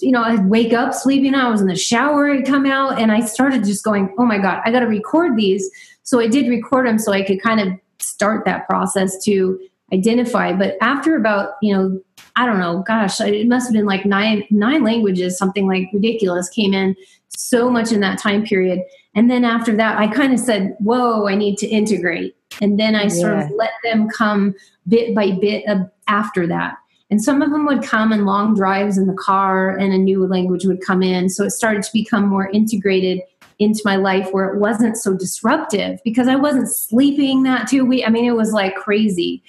you 0.00 0.10
know, 0.10 0.22
I'd 0.22 0.48
wake 0.48 0.72
up 0.72 0.94
sleeping. 0.94 1.34
I 1.34 1.50
was 1.50 1.60
in 1.60 1.66
the 1.66 1.76
shower, 1.76 2.30
I'd 2.30 2.46
come 2.46 2.66
out, 2.66 2.98
and 2.98 3.12
I 3.12 3.20
started 3.20 3.64
just 3.64 3.84
going, 3.84 4.14
oh 4.18 4.24
my 4.24 4.38
God, 4.38 4.62
I 4.64 4.70
got 4.70 4.80
to 4.80 4.86
record 4.86 5.36
these. 5.36 5.70
So 6.02 6.20
I 6.20 6.28
did 6.28 6.48
record 6.48 6.86
them 6.86 6.98
so 6.98 7.12
I 7.12 7.22
could 7.22 7.42
kind 7.42 7.60
of 7.60 7.68
start 7.98 8.44
that 8.44 8.66
process 8.68 9.22
to 9.24 9.58
identify. 9.92 10.52
But 10.52 10.76
after 10.80 11.16
about, 11.16 11.54
you 11.62 11.74
know, 11.74 12.00
I 12.36 12.46
don't 12.46 12.58
know, 12.58 12.82
gosh, 12.86 13.20
it 13.20 13.48
must 13.48 13.66
have 13.66 13.74
been 13.74 13.86
like 13.86 14.04
nine 14.04 14.44
nine 14.50 14.82
languages, 14.82 15.38
something 15.38 15.66
like 15.66 15.88
ridiculous 15.92 16.48
came 16.48 16.74
in 16.74 16.94
so 17.28 17.70
much 17.70 17.92
in 17.92 18.00
that 18.00 18.18
time 18.18 18.44
period. 18.44 18.80
And 19.14 19.30
then 19.30 19.44
after 19.44 19.74
that, 19.76 19.98
I 19.98 20.08
kind 20.08 20.32
of 20.32 20.38
said, 20.38 20.76
whoa, 20.80 21.26
I 21.26 21.34
need 21.34 21.56
to 21.58 21.66
integrate. 21.66 22.36
And 22.60 22.78
then 22.78 22.94
I 22.94 23.08
sort 23.08 23.38
of 23.38 23.50
let 23.50 23.72
them 23.82 24.08
come 24.08 24.54
bit 24.88 25.14
by 25.14 25.32
bit 25.32 25.66
uh, 25.68 25.84
after 26.08 26.46
that. 26.46 26.76
And 27.10 27.22
some 27.22 27.40
of 27.40 27.50
them 27.50 27.66
would 27.66 27.82
come 27.82 28.12
in 28.12 28.24
long 28.24 28.54
drives 28.54 28.98
in 28.98 29.06
the 29.06 29.14
car, 29.14 29.76
and 29.76 29.92
a 29.92 29.98
new 29.98 30.26
language 30.26 30.64
would 30.64 30.80
come 30.80 31.02
in. 31.02 31.28
So 31.28 31.44
it 31.44 31.50
started 31.50 31.82
to 31.84 31.92
become 31.92 32.26
more 32.26 32.50
integrated 32.50 33.20
into 33.58 33.80
my 33.84 33.96
life 33.96 34.28
where 34.32 34.52
it 34.52 34.58
wasn't 34.58 34.96
so 34.96 35.16
disruptive 35.16 35.98
because 36.04 36.28
I 36.28 36.36
wasn't 36.36 36.68
sleeping 36.68 37.42
that 37.44 37.68
two 37.68 37.84
weeks. 37.84 38.06
I 38.06 38.10
mean, 38.10 38.26
it 38.26 38.36
was 38.36 38.52
like 38.52 38.74
crazy. 38.74 39.42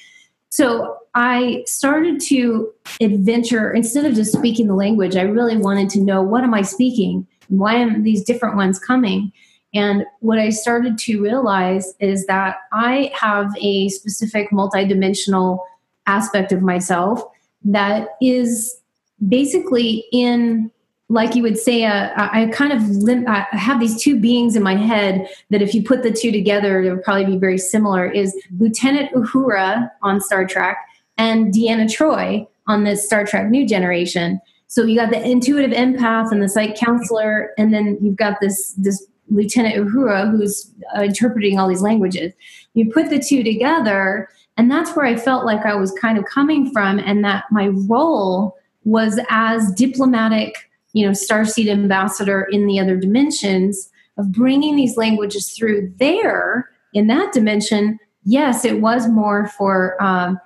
So 0.50 0.98
I 1.14 1.64
started 1.66 2.22
to 2.22 2.72
adventure 3.02 3.74
instead 3.74 4.06
of 4.06 4.14
just 4.14 4.32
speaking 4.32 4.68
the 4.68 4.76
language, 4.76 5.16
I 5.16 5.24
really 5.24 5.58
wanted 5.58 5.90
to 5.92 6.02
know 6.02 6.22
what 6.22 6.44
am 6.44 6.54
I 6.54 6.62
speaking? 6.62 7.28
Why 7.50 7.76
am 7.76 8.04
these 8.04 8.24
different 8.24 8.56
ones 8.56 8.80
coming? 8.80 9.32
And 9.74 10.06
what 10.20 10.40
I 10.40 10.50
started 10.50 10.98
to 11.00 11.22
realize 11.22 11.94
is 12.00 12.26
that 12.28 12.58
I 12.72 13.12
have 13.14 13.52
a 13.60 13.90
specific 13.90 14.52
multidimensional 14.52 15.60
aspect 16.06 16.54
of 16.54 16.62
myself 16.62 17.22
that 17.68 18.10
is 18.22 18.80
basically 19.28 20.06
in 20.12 20.72
like 21.10 21.36
you 21.36 21.42
would 21.42 21.58
say, 21.58 21.86
uh, 21.86 22.10
I 22.18 22.48
kind 22.48 22.74
of 22.74 22.82
lim- 22.90 23.28
I 23.30 23.48
have 23.52 23.80
these 23.80 24.02
two 24.02 24.20
beings 24.20 24.58
in 24.58 24.64
my 24.64 24.76
head 24.76 25.30
that 25.52 25.62
if 25.62 25.74
you 25.74 25.82
put 25.82 26.04
the 26.04 26.12
two 26.12 26.34
together, 26.34 26.82
it 26.82 26.90
would 26.90 27.04
probably 27.04 27.26
be 27.26 27.38
very 27.38 27.58
similar. 27.58 28.12
Is 28.12 28.36
Lieutenant 28.60 29.14
Uhura 29.14 29.90
on 30.02 30.20
Star 30.20 30.46
Trek 30.46 30.78
and 31.18 31.54
Deanna 31.54 31.90
Troi 31.90 32.46
on 32.68 32.84
this 32.84 33.06
Star 33.06 33.26
Trek 33.26 33.50
New 33.50 33.66
Generation. 33.66 34.42
So 34.68 34.84
you 34.84 34.98
got 34.98 35.12
the 35.12 35.26
intuitive 35.26 35.72
empath 35.72 36.30
and 36.32 36.44
the 36.44 36.50
psych 36.50 36.76
counselor, 36.76 37.52
and 37.58 37.74
then 37.74 37.98
you've 38.02 38.18
got 38.18 38.42
this 38.42 38.74
this 38.74 39.08
Lieutenant 39.30 39.76
Uhura 39.76 40.30
who's 40.30 40.70
uh, 40.98 41.04
interpreting 41.04 41.58
all 41.58 41.70
these 41.70 41.82
languages. 41.82 42.34
You 42.74 42.92
put 42.92 43.10
the 43.10 43.20
two 43.20 43.44
together, 43.44 44.30
and 44.58 44.70
that's 44.70 44.96
where 44.96 45.06
I 45.06 45.16
felt 45.16 45.46
like 45.46 45.66
I 45.66 45.76
was 45.76 45.92
kind 45.94 46.18
of 46.18 46.26
coming 46.26 46.72
from, 46.72 47.00
and 47.00 47.24
that 47.24 47.46
my 47.52 47.68
role 47.68 48.58
was 48.84 49.20
as 49.30 49.72
diplomatic 49.74 50.56
you 50.98 51.06
know, 51.06 51.12
starseed 51.12 51.70
ambassador 51.70 52.48
in 52.52 52.66
the 52.66 52.80
other 52.80 52.98
dimensions 52.98 53.90
of 54.18 54.32
bringing 54.32 54.76
these 54.76 54.98
languages 54.98 55.52
through 55.52 55.94
there 56.00 56.70
in 56.94 57.06
that 57.06 57.32
dimension. 57.34 58.00
Yes, 58.24 58.66
it 58.66 58.82
was 58.82 59.08
more 59.08 59.48
for 59.50 60.02
um, 60.02 60.40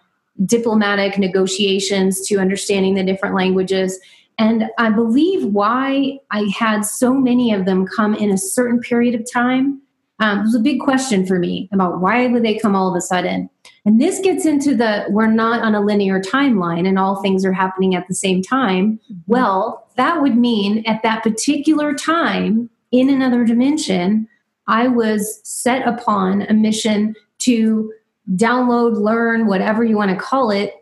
diplomatic 0.45 1.17
negotiations 1.17 2.27
to 2.27 2.37
understanding 2.37 2.95
the 2.95 3.03
different 3.03 3.33
languages. 3.33 3.97
And 4.37 4.65
I 4.77 4.89
believe 4.89 5.45
why 5.45 6.19
I 6.31 6.51
had 6.57 6.81
so 6.81 7.13
many 7.13 7.53
of 7.53 7.65
them 7.65 7.87
come 7.87 8.13
in 8.15 8.29
a 8.29 8.37
certain 8.37 8.81
period 8.81 9.15
of 9.15 9.31
time 9.31 9.81
um, 10.19 10.41
was 10.41 10.53
a 10.53 10.59
big 10.59 10.81
question 10.81 11.25
for 11.25 11.39
me 11.39 11.69
about 11.71 12.01
why 12.01 12.27
would 12.27 12.43
they 12.43 12.59
come 12.59 12.75
all 12.75 12.89
of 12.89 12.95
a 12.95 13.01
sudden. 13.01 13.49
And 13.83 13.99
this 13.99 14.19
gets 14.19 14.45
into 14.45 14.75
the 14.75 15.05
we're 15.09 15.27
not 15.27 15.61
on 15.63 15.73
a 15.73 15.81
linear 15.81 16.21
timeline 16.21 16.87
and 16.87 16.99
all 16.99 17.21
things 17.21 17.43
are 17.43 17.53
happening 17.53 17.95
at 17.95 18.07
the 18.07 18.13
same 18.13 18.41
time. 18.41 18.99
Mm-hmm. 19.11 19.19
Well, 19.25 19.87
that 19.97 20.21
would 20.21 20.37
mean 20.37 20.83
at 20.85 21.01
that 21.03 21.23
particular 21.23 21.93
time 21.93 22.69
in 22.91 23.09
another 23.09 23.43
dimension, 23.43 24.27
I 24.67 24.87
was 24.87 25.41
set 25.43 25.87
upon 25.87 26.43
a 26.43 26.53
mission 26.53 27.15
to 27.39 27.91
download, 28.35 28.97
learn, 28.97 29.47
whatever 29.47 29.83
you 29.83 29.97
want 29.97 30.11
to 30.11 30.17
call 30.17 30.51
it. 30.51 30.75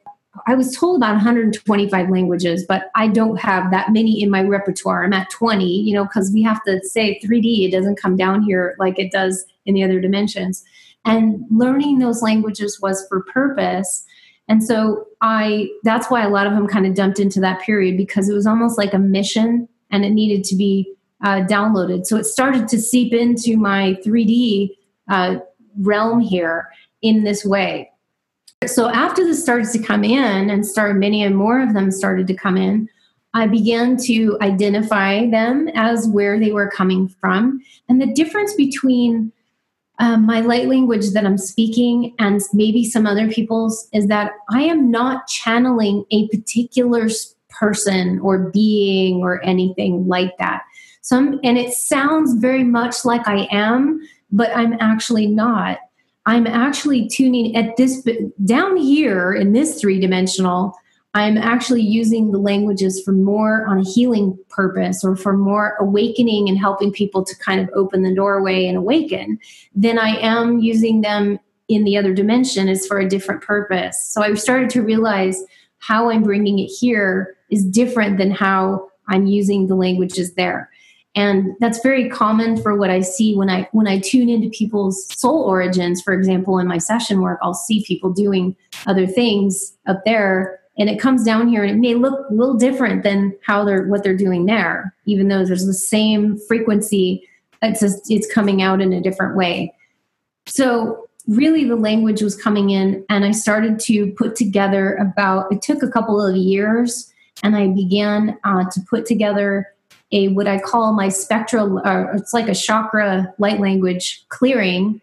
I 0.48 0.56
was 0.56 0.76
told 0.76 0.98
about 0.98 1.16
125 1.16 2.10
languages, 2.10 2.66
but 2.68 2.92
I 2.96 3.08
don't 3.08 3.40
have 3.40 3.72
that 3.72 3.92
many 3.92 4.22
in 4.22 4.30
my 4.30 4.44
repertoire. 4.44 5.04
I'm 5.04 5.14
at 5.14 5.30
20, 5.30 5.66
you 5.66 5.94
know, 5.94 6.04
because 6.04 6.32
we 6.32 6.44
have 6.44 6.64
to 6.64 6.82
say 6.84 7.20
3D, 7.24 7.68
it 7.68 7.72
doesn't 7.72 8.00
come 8.00 8.16
down 8.16 8.44
here 8.44 8.76
like 8.80 9.00
it 9.00 9.12
does 9.12 9.46
in 9.66 9.74
the 9.74 9.84
other 9.84 10.00
dimensions. 10.00 10.64
And 11.06 11.44
learning 11.50 12.00
those 12.00 12.22
languages 12.22 12.80
was 12.82 13.06
for 13.08 13.24
purpose. 13.24 14.06
And 14.48 14.64
so 14.64 15.06
I 15.22 15.70
that's 15.84 16.10
why 16.10 16.24
a 16.24 16.30
lot 16.30 16.48
of 16.48 16.54
them 16.54 16.68
kind 16.68 16.86
of 16.86 16.96
dumped 16.96 17.20
into 17.20 17.40
that 17.42 17.62
period 17.62 17.98
because 17.98 18.30
it 18.30 18.34
was 18.34 18.48
almost 18.48 18.78
like 18.78 18.94
a 18.94 19.00
mission 19.00 19.68
and 19.92 20.04
it 20.04 20.10
needed 20.10 20.44
to 20.46 20.56
be 20.56 20.92
uh, 21.24 21.42
downloaded. 21.42 22.06
So 22.06 22.18
it 22.18 22.26
started 22.26 22.68
to 22.70 22.80
seep 22.80 23.14
into 23.14 23.58
my 23.58 23.98
3D 24.06 24.70
uh, 25.10 25.38
realm 25.80 26.20
here 26.20 26.70
in 27.02 27.24
this 27.24 27.46
way. 27.46 27.92
So 28.66 28.90
after 28.90 29.24
this 29.24 29.42
started 29.42 29.72
to 29.72 29.80
come 29.80 30.04
in 30.04 30.50
and 30.50 30.66
started 30.66 30.98
many 30.98 31.24
and 31.24 31.36
more 31.36 31.62
of 31.62 31.74
them 31.74 31.92
started 31.92 32.28
to 32.28 32.34
come 32.34 32.58
in, 32.58 32.90
I 33.34 33.48
began 33.48 33.96
to 34.06 34.38
identify 34.42 35.30
them 35.30 35.70
as 35.76 36.08
where 36.08 36.40
they 36.40 36.52
were 36.52 36.70
coming 36.70 37.08
from. 37.08 37.62
And 37.88 38.02
the 38.02 38.14
difference 38.14 38.54
between 38.56 39.32
um, 40.00 40.26
my 40.26 40.40
light 40.40 40.68
language 40.68 41.10
that 41.12 41.26
I'm 41.26 41.38
speaking 41.38 42.16
and 42.20 42.42
maybe 42.54 42.86
some 42.86 43.06
other 43.06 43.30
people's 43.30 43.88
is 43.94 44.08
that 44.08 44.32
I 44.50 44.64
am 44.64 44.90
not 44.90 45.28
channeling 45.28 46.06
a 46.12 46.28
particular 46.30 47.10
person 47.50 48.20
or 48.20 48.50
being 48.50 49.22
or 49.22 49.44
anything 49.44 50.08
like 50.08 50.38
that. 50.38 50.64
Some 51.02 51.40
and 51.44 51.58
it 51.58 51.74
sounds 51.74 52.40
very 52.40 52.64
much 52.64 53.04
like 53.04 53.28
I 53.28 53.48
am, 53.52 54.00
but 54.32 54.56
I'm 54.56 54.74
actually 54.80 55.28
not. 55.28 55.80
I'm 56.26 56.48
actually 56.48 57.08
tuning 57.10 57.56
at 57.56 57.76
this 57.76 58.08
down 58.46 58.78
here 58.78 59.34
in 59.34 59.54
this 59.54 59.82
three 59.82 60.00
dimensional. 60.00 60.76
I'm 61.16 61.38
actually 61.38 61.82
using 61.82 62.32
the 62.32 62.38
languages 62.38 63.02
for 63.04 63.12
more 63.12 63.66
on 63.66 63.80
a 63.80 63.84
healing 63.84 64.38
purpose 64.50 65.04
or 65.04 65.16
for 65.16 65.36
more 65.36 65.76
awakening 65.80 66.50
and 66.50 66.58
helping 66.58 66.92
people 66.92 67.24
to 67.26 67.36
kind 67.38 67.60
of 67.60 67.70
open 67.74 68.04
the 68.04 68.14
doorway 68.14 68.68
and 68.68 68.78
awaken 68.78 69.40
than 69.74 69.98
I 69.98 70.18
am 70.18 70.60
using 70.60 71.02
them 71.02 71.40
in 71.68 71.84
the 71.84 71.98
other 71.98 72.14
dimension 72.14 72.68
is 72.70 72.86
for 72.86 73.00
a 73.00 73.10
different 73.10 73.42
purpose. 73.42 74.12
So 74.12 74.22
I 74.22 74.34
started 74.36 74.70
to 74.72 74.82
realize 74.82 75.44
how 75.80 76.10
I'm 76.10 76.24
bringing 76.24 76.60
it 76.60 76.68
here 76.68 77.36
is 77.50 77.66
different 77.66 78.18
than 78.18 78.32
how 78.32 78.90
I'm 79.08 79.26
using 79.26 79.68
the 79.68 79.76
languages 79.76 80.36
there. 80.36 80.70
And 81.16 81.56
that's 81.60 81.82
very 81.82 82.08
common 82.08 82.62
for 82.62 82.76
what 82.78 82.92
I 82.92 83.02
see 83.02 83.36
when 83.36 83.50
I 83.50 83.68
when 83.72 83.88
I 83.88 84.00
tune 84.00 84.30
into 84.30 84.50
people's 84.50 85.08
soul 85.20 85.42
origins. 85.42 86.02
For 86.02 86.14
example, 86.14 86.60
in 86.60 86.68
my 86.68 86.78
session 86.78 87.22
work, 87.22 87.40
I'll 87.42 87.56
see 87.56 87.84
people 87.84 88.12
doing 88.12 88.56
other 88.86 89.08
things 89.08 89.76
up 89.88 90.02
there 90.06 90.59
and 90.80 90.90
it 90.90 91.00
comes 91.00 91.24
down 91.24 91.48
here 91.48 91.64
and 91.64 91.72
it 91.72 91.80
may 91.80 91.94
look 91.94 92.28
a 92.30 92.34
little 92.34 92.56
different 92.56 93.04
than 93.04 93.38
how 93.46 93.64
they're 93.64 93.86
what 93.88 94.04
they're 94.04 94.18
doing 94.18 94.46
there 94.46 94.96
even 95.06 95.28
though 95.28 95.46
there's 95.46 95.66
the 95.66 95.74
same 95.74 96.38
frequency 96.48 97.28
it's 97.62 97.82
just, 97.82 98.10
it's 98.10 98.32
coming 98.32 98.62
out 98.62 98.82
in 98.82 98.94
a 98.94 99.02
different 99.02 99.36
way. 99.36 99.74
So 100.48 101.08
really 101.28 101.66
the 101.66 101.76
language 101.76 102.22
was 102.22 102.36
coming 102.36 102.72
in 102.72 103.06
and 103.08 103.24
i 103.24 103.30
started 103.30 103.80
to 103.80 104.12
put 104.14 104.36
together 104.36 104.96
about 104.96 105.46
it 105.52 105.62
took 105.62 105.84
a 105.84 105.88
couple 105.88 106.20
of 106.20 106.36
years 106.36 107.14
and 107.44 107.56
i 107.56 107.68
began 107.68 108.36
uh, 108.46 108.64
to 108.72 108.82
put 108.90 109.06
together 109.06 109.68
a 110.12 110.30
what 110.30 110.48
i 110.48 110.58
call 110.58 110.92
my 110.92 111.08
spectral 111.08 111.78
uh, 111.86 112.06
it's 112.16 112.34
like 112.34 112.50
a 112.50 112.56
chakra 112.56 113.32
light 113.38 113.60
language 113.60 114.26
clearing 114.30 115.00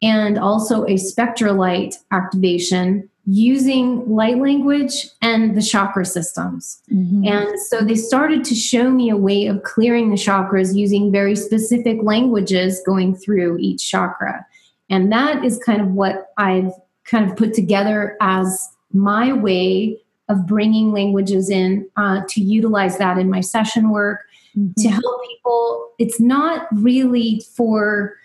and 0.00 0.38
also 0.38 0.86
a 0.86 0.96
spectral 0.96 1.56
light 1.56 1.96
activation 2.12 3.10
using 3.26 4.06
light 4.08 4.38
language 4.38 5.08
and 5.22 5.56
the 5.56 5.62
chakra 5.62 6.04
systems. 6.04 6.82
Mm-hmm. 6.92 7.26
And 7.26 7.58
so 7.60 7.80
they 7.80 7.94
started 7.94 8.44
to 8.44 8.54
show 8.54 8.90
me 8.90 9.08
a 9.08 9.16
way 9.16 9.46
of 9.46 9.62
clearing 9.62 10.10
the 10.10 10.16
chakras 10.16 10.74
using 10.74 11.10
very 11.10 11.34
specific 11.34 11.98
languages 12.02 12.82
going 12.84 13.16
through 13.16 13.58
each 13.58 13.90
chakra. 13.90 14.46
And 14.90 15.10
that 15.12 15.44
is 15.44 15.58
kind 15.58 15.80
of 15.80 15.88
what 15.92 16.32
I've 16.36 16.72
kind 17.04 17.30
of 17.30 17.36
put 17.36 17.54
together 17.54 18.16
as 18.20 18.68
my 18.92 19.32
way 19.32 19.98
of 20.28 20.46
bringing 20.46 20.92
languages 20.92 21.50
in 21.50 21.88
uh, 21.96 22.22
to 22.28 22.40
utilize 22.40 22.98
that 22.98 23.18
in 23.18 23.30
my 23.30 23.40
session 23.40 23.90
work 23.90 24.20
mm-hmm. 24.56 24.72
to 24.82 24.88
help 24.88 25.22
people. 25.26 25.90
It's 25.98 26.20
not 26.20 26.66
really 26.72 27.42
for 27.56 28.16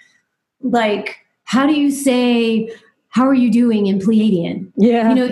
like, 0.62 1.18
how 1.44 1.66
do 1.66 1.74
you 1.74 1.92
say, 1.92 2.72
how 3.10 3.28
are 3.28 3.34
you 3.34 3.52
doing 3.52 3.88
in 3.88 4.00
Pleiadian? 4.00 4.72
Yeah. 4.76 5.10
You 5.10 5.16
know, 5.16 5.32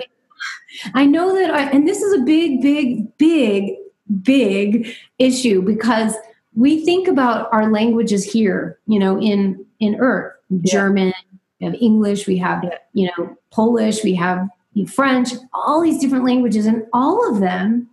I 0.94 1.06
know 1.06 1.34
that 1.34 1.50
I, 1.50 1.70
and 1.70 1.88
this 1.88 2.02
is 2.02 2.20
a 2.20 2.24
big, 2.24 2.60
big, 2.60 3.16
big, 3.18 3.74
big 4.22 4.94
issue 5.18 5.62
because 5.62 6.14
we 6.54 6.84
think 6.84 7.08
about 7.08 7.52
our 7.52 7.70
languages 7.70 8.24
here, 8.24 8.78
you 8.86 8.98
know, 8.98 9.20
in 9.20 9.64
in 9.80 9.96
Earth, 9.96 10.34
yeah. 10.50 10.72
German, 10.72 11.12
we 11.60 11.66
have 11.66 11.74
English, 11.80 12.26
we 12.26 12.36
have 12.38 12.64
you 12.92 13.10
know 13.16 13.36
Polish, 13.50 14.02
we 14.02 14.14
have 14.14 14.48
French, 14.86 15.30
all 15.52 15.80
these 15.80 16.00
different 16.00 16.24
languages, 16.24 16.66
and 16.66 16.84
all 16.92 17.32
of 17.32 17.40
them 17.40 17.88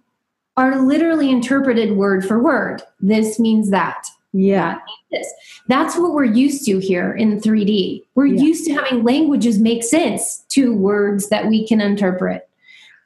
are 0.57 0.81
literally 0.81 1.29
interpreted 1.29 1.97
word 1.97 2.25
for 2.25 2.41
word. 2.41 2.81
This 2.99 3.39
means 3.39 3.69
that. 3.71 4.05
Yeah. 4.37 4.79
This. 5.11 5.27
That's 5.69 5.95
what 5.97 6.11
we're 6.13 6.25
used 6.25 6.65
to 6.65 6.77
here 6.79 7.13
in 7.13 7.39
3D. 7.39 8.03
We're 8.15 8.25
Yeah. 8.25 8.41
used 8.41 8.65
to 8.65 8.73
having 8.73 9.03
languages 9.03 9.57
make 9.59 9.81
sense 9.83 10.43
to 10.49 10.75
words 10.75 11.29
that 11.29 11.47
we 11.47 11.65
can 11.65 11.79
interpret. 11.79 12.47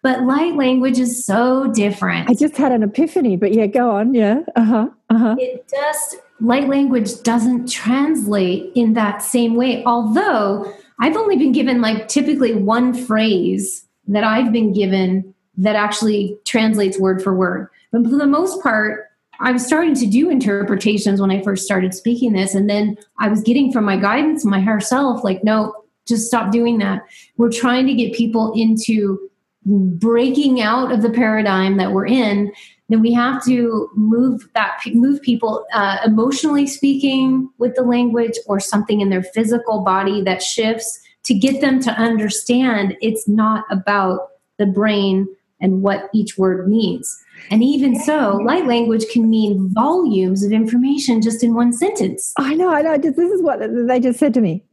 But 0.02 0.24
light 0.24 0.56
language 0.56 0.98
is 0.98 1.24
so 1.26 1.68
different. 1.74 2.30
I 2.30 2.34
just 2.34 2.58
had 2.58 2.72
an 2.72 2.82
epiphany, 2.84 3.36
but 3.38 3.54
yeah, 3.54 3.68
go 3.68 3.92
on. 3.92 4.14
Yeah. 4.16 4.40
Uh 4.56 4.64
huh. 4.64 4.88
Uh 5.12 5.18
huh. 5.18 5.36
it 5.38 5.70
just 5.70 6.18
light 6.42 6.68
language 6.68 7.22
doesn't 7.22 7.70
translate 7.70 8.72
in 8.74 8.94
that 8.94 9.22
same 9.22 9.56
way 9.56 9.84
although 9.86 10.72
i've 11.00 11.18
only 11.18 11.36
been 11.36 11.52
given 11.52 11.82
like 11.82 12.08
typically 12.08 12.54
one 12.54 12.94
phrase 12.94 13.86
that 14.08 14.24
i've 14.24 14.54
been 14.54 14.72
given 14.72 15.34
that 15.58 15.76
actually 15.76 16.38
translates 16.46 16.98
word 16.98 17.22
for 17.22 17.36
word 17.36 17.68
but 17.92 18.04
for 18.04 18.16
the 18.16 18.26
most 18.26 18.64
part 18.64 19.09
i 19.42 19.52
was 19.52 19.66
starting 19.66 19.96
to 19.96 20.06
do 20.06 20.30
interpretations 20.30 21.22
when 21.22 21.32
i 21.32 21.42
first 21.42 21.66
started 21.66 21.94
speaking 21.94 22.34
this 22.34 22.56
and 22.56 22.70
then 22.70 22.98
i 23.20 23.28
was 23.28 23.42
getting 23.42 23.72
from 23.72 23.86
my 23.86 23.98
guidance 23.98 24.46
my 24.46 24.60
higher 24.60 24.80
self 24.80 25.24
like 25.24 25.44
no 25.44 25.74
just 26.10 26.28
stop 26.28 26.52
doing 26.52 26.80
that. 26.80 27.04
We're 27.38 27.52
trying 27.52 27.88
to 27.88 27.94
get 27.94 28.14
people 28.14 28.52
into 28.54 29.30
breaking 29.66 30.60
out 30.60 30.92
of 30.92 31.02
the 31.02 31.12
paradigm 31.12 31.78
that 31.78 31.94
we're 31.94 32.08
in. 32.08 32.52
Then 32.90 33.02
we 33.02 33.14
have 33.14 33.46
to 33.46 33.88
move 33.96 34.50
that 34.56 34.82
move 34.88 35.22
people 35.22 35.66
uh, 35.74 36.00
emotionally 36.04 36.66
speaking 36.66 37.50
with 37.60 37.76
the 37.76 37.84
language 37.84 38.34
or 38.48 38.60
something 38.60 39.00
in 39.00 39.10
their 39.10 39.22
physical 39.22 39.82
body 39.82 40.24
that 40.24 40.42
shifts 40.42 41.00
to 41.26 41.36
get 41.36 41.62
them 41.62 41.80
to 41.82 41.92
understand 41.92 42.98
it's 43.00 43.28
not 43.28 43.64
about 43.70 44.30
the 44.58 44.66
brain 44.66 45.28
and 45.62 45.84
what 45.84 46.10
each 46.14 46.38
word 46.38 46.68
means 46.68 47.24
and 47.52 47.64
even 47.64 48.00
so 48.00 48.38
light 48.44 48.66
language 48.66 49.06
can 49.12 49.30
mean 49.30 49.70
volumes 49.74 50.44
of 50.44 50.52
information 50.52 51.22
just 51.22 51.44
in 51.44 51.54
one 51.54 51.74
sentence 51.74 52.34
I 52.38 52.54
know. 52.54 52.70
I 52.74 52.82
know. 52.82 52.98
Just, 52.98 53.16
this 53.18 53.32
is 53.32 53.42
what 53.42 53.60
they 53.88 54.00
just 54.00 54.20
said 54.20 54.34
to 54.36 54.42
me. 54.42 54.64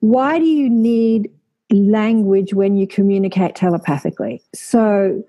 Why 0.00 0.38
do 0.38 0.44
you 0.44 0.68
need 0.68 1.30
language 1.70 2.52
when 2.54 2.76
you 2.76 2.86
communicate 2.86 3.54
telepathically? 3.54 4.42
So 4.54 5.22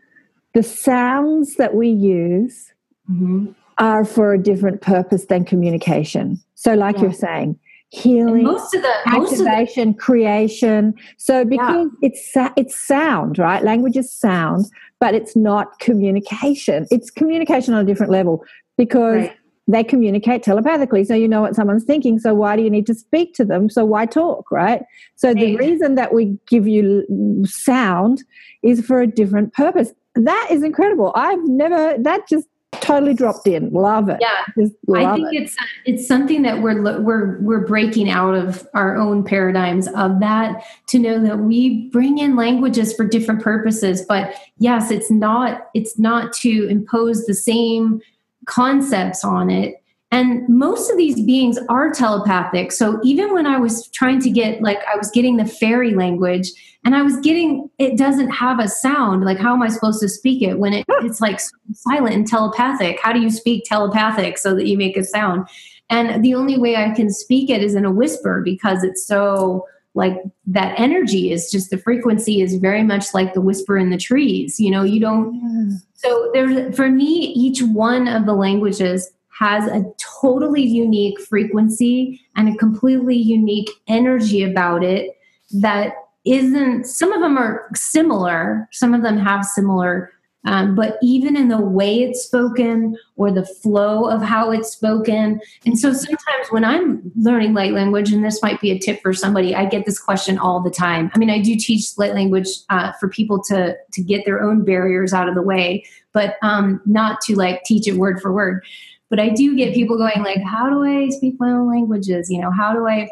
the 0.54 0.64
sounds 0.64 1.56
that 1.56 1.76
we 1.76 1.90
use 1.90 2.74
mm-hmm. 3.10 3.52
are 3.78 4.06
for 4.06 4.34
a 4.34 4.38
different 4.42 4.82
purpose 4.82 5.26
than 5.26 5.46
communication. 5.46 6.42
So, 6.56 6.74
like 6.74 6.96
Yeah. 6.96 7.04
you're 7.04 7.14
saying, 7.14 7.60
And 7.94 8.02
healing, 8.04 8.44
most 8.44 8.74
of 8.74 8.82
the 8.82 8.94
most 9.08 9.34
of 9.34 9.40
the 9.40 9.50
activation, 9.50 9.94
creation. 9.94 10.94
So 11.18 11.46
because 11.46 11.90
it's 12.02 12.32
it's 12.56 12.76
sound, 12.76 13.38
right? 13.38 13.64
Language 13.64 13.98
is 13.98 14.12
sound, 14.12 14.66
but 15.06 15.14
it's 15.14 15.36
not 15.36 15.78
communication. 15.78 16.88
It's 16.90 17.12
communication 17.12 17.76
on 17.76 17.82
a 17.82 17.86
different 17.86 18.12
level 18.12 18.44
because 18.76 19.28
Right. 19.28 19.38
they 19.68 19.84
communicate 19.84 20.42
telepathically. 20.42 21.04
So 21.04 21.14
you 21.14 21.28
know 21.28 21.42
what 21.42 21.54
someone's 21.56 21.84
thinking. 21.84 22.18
So 22.18 22.34
why 22.34 22.56
do 22.56 22.64
you 22.64 22.72
need 22.72 22.88
to 22.88 22.96
speak 22.96 23.36
to 23.36 23.46
them? 23.46 23.70
So 23.70 23.86
why 23.86 24.08
talk, 24.08 24.50
right? 24.50 24.82
So 25.16 25.36
the 25.36 25.58
reason 25.58 25.94
that 25.94 26.12
we 26.12 26.40
give 26.48 26.68
you 26.68 27.06
sound 27.46 28.24
is 28.64 28.84
for 28.84 29.00
a 29.00 29.06
different 29.06 29.54
purpose. 29.54 29.94
That 30.16 30.48
is 30.50 30.64
incredible. 30.64 31.12
I've 31.14 31.48
never 31.48 31.96
that 32.00 32.28
just 32.28 32.48
totally 32.86 33.14
dropped 33.14 33.48
in. 33.48 33.70
Love 33.72 34.10
it. 34.10 34.18
yeah 34.22 34.44
love 34.88 35.04
I 35.04 35.16
think 35.16 35.34
it. 35.34 35.44
it's 35.44 35.56
it's 35.86 36.08
something 36.08 36.42
that 36.44 36.62
we're 36.62 36.82
we're 37.02 37.40
we're 37.42 37.66
breaking 37.66 38.10
out 38.10 38.36
of 38.36 38.68
our 38.74 38.96
own 38.96 39.24
paradigms 39.24 39.88
of 39.90 40.20
that 40.20 40.64
to 40.88 41.00
know 41.00 41.20
that 41.22 41.40
we 41.40 41.90
bring 41.90 42.20
in 42.20 42.36
languages 42.36 42.94
for 42.94 43.06
different 43.08 43.42
purposes 43.42 44.06
but 44.08 44.36
yes 44.60 44.92
it's 44.92 45.10
not 45.10 45.68
it's 45.74 45.98
not 45.98 46.34
to 46.34 46.68
impose 46.70 47.26
the 47.26 47.34
same 47.34 48.02
concepts 48.46 49.24
on 49.24 49.50
it 49.50 49.82
and 50.16 50.48
most 50.48 50.90
of 50.90 50.96
these 50.96 51.22
beings 51.22 51.60
are 51.68 51.92
telepathic. 51.92 52.72
So 52.72 53.02
even 53.04 53.34
when 53.34 53.46
i 53.46 53.60
was 53.60 53.88
trying 53.90 54.22
to 54.22 54.30
get 54.30 54.62
like 54.62 54.80
i 54.88 54.96
was 54.96 55.12
getting 55.12 55.36
the 55.36 55.46
fairy 55.46 55.94
language 55.94 56.48
and 56.86 56.96
i 56.96 57.02
was 57.02 57.18
getting 57.18 57.70
it 57.80 57.98
doesn't 57.98 58.30
have 58.30 58.60
a 58.60 58.70
sound. 58.70 59.26
Like 59.26 59.38
how 59.38 59.54
am 59.54 59.62
i 59.62 59.68
supposed 59.68 60.00
to 60.02 60.10
speak 60.10 60.42
it 60.42 60.58
when 60.58 60.74
it, 60.74 60.86
it's 61.02 61.20
like 61.20 61.40
silent 61.74 62.16
and 62.16 62.26
telepathic? 62.26 62.98
How 63.02 63.12
do 63.12 63.20
you 63.20 63.30
speak 63.30 63.66
telepathic 63.66 64.38
so 64.38 64.56
that 64.56 64.68
you 64.68 64.78
make 64.78 64.96
a 64.96 65.04
sound? 65.04 65.50
And 65.90 66.24
the 66.24 66.34
only 66.34 66.58
way 66.58 66.78
i 66.78 66.92
can 66.92 67.10
speak 67.10 67.50
it 67.50 67.62
is 67.62 67.76
in 67.76 67.84
a 67.84 67.92
whisper 67.92 68.42
because 68.42 68.84
it's 68.86 69.06
so 69.06 69.68
like 69.96 70.18
that 70.46 70.78
energy 70.78 71.32
is 71.32 71.52
just 71.52 71.70
the 71.70 71.78
frequency 71.78 72.42
is 72.42 72.56
very 72.56 72.84
much 72.84 73.14
like 73.14 73.34
the 73.34 73.42
whisper 73.42 73.78
in 73.78 73.90
the 73.92 73.98
trees 73.98 74.60
you 74.60 74.70
know 74.70 74.84
you 74.84 75.00
don't 75.00 75.82
so 76.06 76.30
there's 76.34 76.76
for 76.76 76.90
me, 76.90 77.34
each 77.36 77.62
one 77.64 78.08
of 78.08 78.26
the 78.26 78.34
languages 78.34 79.12
has 79.38 79.68
a 79.68 79.84
totally 80.22 80.64
unique 80.64 81.20
frequency 81.22 82.22
and 82.36 82.50
a 82.50 82.58
completely 82.58 83.16
unique 83.16 83.70
energy 83.88 84.44
about 84.44 84.84
it 84.84 85.18
that 85.52 85.94
isn't 86.26 86.86
some 86.86 87.14
of 87.14 87.22
them 87.22 87.38
are 87.38 87.70
similar 87.76 88.68
some 88.72 88.94
of 88.94 89.02
them 89.02 89.18
have 89.18 89.46
similar 89.46 90.12
um, 90.46 90.76
but 90.76 90.98
even 91.02 91.36
in 91.36 91.48
the 91.48 91.60
way 91.60 92.02
it's 92.02 92.24
spoken 92.24 92.96
or 93.16 93.32
the 93.32 93.46
flow 93.46 94.08
of 94.08 94.22
how 94.22 94.52
it's 94.52 94.72
spoken. 94.72 95.42
And 95.66 95.78
so 95.78 95.92
sometimes 95.92 96.48
when 96.52 96.64
i'm 96.64 97.12
learning 97.16 97.54
light 97.54 97.74
language 97.74 98.12
and 98.12 98.24
this 98.24 98.42
might 98.42 98.62
be 98.62 98.72
a 98.72 98.80
tip 98.80 99.02
for 99.02 99.14
somebody 99.14 99.56
i 99.56 99.66
get 99.66 99.86
this 99.86 100.00
question 100.00 100.38
all 100.38 100.62
the 100.62 100.70
time. 100.70 101.12
I 101.14 101.18
mean 101.18 101.30
i 101.30 101.42
do 101.42 101.56
teach 101.56 101.98
light 101.98 102.14
language 102.14 102.48
uh, 102.70 102.92
for 103.00 103.10
people 103.10 103.42
to 103.46 103.76
to 103.92 104.04
get 104.04 104.26
their 104.26 104.42
own 104.42 104.64
barriers 104.64 105.14
out 105.14 105.28
of 105.28 105.36
the 105.36 105.42
way 105.42 105.84
but 106.14 106.38
um, 106.42 106.82
not 106.86 107.20
to 107.22 107.36
like 107.36 107.64
teach 107.64 107.88
it 107.88 107.96
word 107.96 108.22
for 108.22 108.32
word 108.32 108.64
but 109.10 109.20
i 109.20 109.30
do 109.30 109.56
get 109.56 109.74
people 109.74 109.98
going 109.98 110.24
like 110.24 110.42
how 110.44 110.70
do 110.70 110.84
i 110.84 111.10
speak 111.10 111.36
my 111.40 111.50
own 111.50 111.70
languages 111.70 112.30
you 112.30 112.40
know 112.40 112.52
how 112.52 112.74
do 112.74 112.88
i 112.88 113.08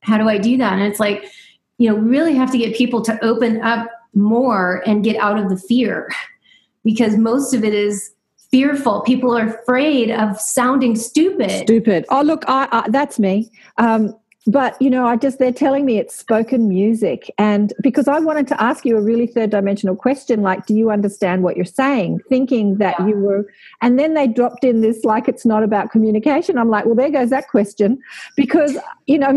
how 0.00 0.18
do 0.18 0.28
i 0.28 0.38
do 0.38 0.56
that 0.56 0.74
and 0.74 0.82
it's 0.82 1.00
like 1.00 1.24
you 1.78 1.88
know 1.88 1.96
really 1.96 2.34
have 2.34 2.50
to 2.50 2.58
get 2.58 2.74
people 2.74 3.02
to 3.02 3.22
open 3.24 3.60
up 3.62 3.88
more 4.14 4.82
and 4.86 5.04
get 5.04 5.16
out 5.16 5.38
of 5.38 5.48
the 5.48 5.56
fear 5.56 6.10
because 6.84 7.16
most 7.16 7.54
of 7.54 7.64
it 7.64 7.74
is 7.74 8.12
fearful 8.50 9.00
people 9.02 9.36
are 9.36 9.48
afraid 9.48 10.10
of 10.10 10.40
sounding 10.40 10.94
stupid 10.94 11.50
Stupid. 11.50 12.06
Oh, 12.10 12.22
look, 12.22 12.44
I, 12.46 12.68
I, 12.70 12.88
that's 12.90 13.18
me. 13.18 13.50
Um, 13.78 14.16
but 14.46 14.80
you 14.80 14.90
know, 14.90 15.06
I 15.06 15.16
just 15.16 15.38
they're 15.38 15.52
telling 15.52 15.84
me 15.84 15.98
it's 15.98 16.14
spoken 16.14 16.68
music, 16.68 17.30
and 17.38 17.72
because 17.82 18.08
I 18.08 18.18
wanted 18.20 18.46
to 18.48 18.62
ask 18.62 18.84
you 18.84 18.96
a 18.96 19.00
really 19.00 19.26
third 19.26 19.50
dimensional 19.50 19.96
question, 19.96 20.42
like, 20.42 20.66
do 20.66 20.74
you 20.74 20.90
understand 20.90 21.42
what 21.42 21.56
you're 21.56 21.64
saying? 21.64 22.20
Thinking 22.28 22.76
that 22.76 22.96
Yeah. 22.98 23.08
you 23.08 23.16
were, 23.16 23.52
and 23.82 23.98
then 23.98 24.14
they 24.14 24.26
dropped 24.28 24.64
in 24.64 24.80
this 24.80 25.04
like 25.04 25.28
it's 25.28 25.44
not 25.44 25.62
about 25.62 25.90
communication. 25.90 26.58
I'm 26.58 26.70
like, 26.70 26.84
well, 26.86 26.94
there 26.94 27.10
goes 27.10 27.30
that 27.30 27.48
question, 27.48 27.98
because 28.36 28.76
you 29.06 29.18
know, 29.18 29.32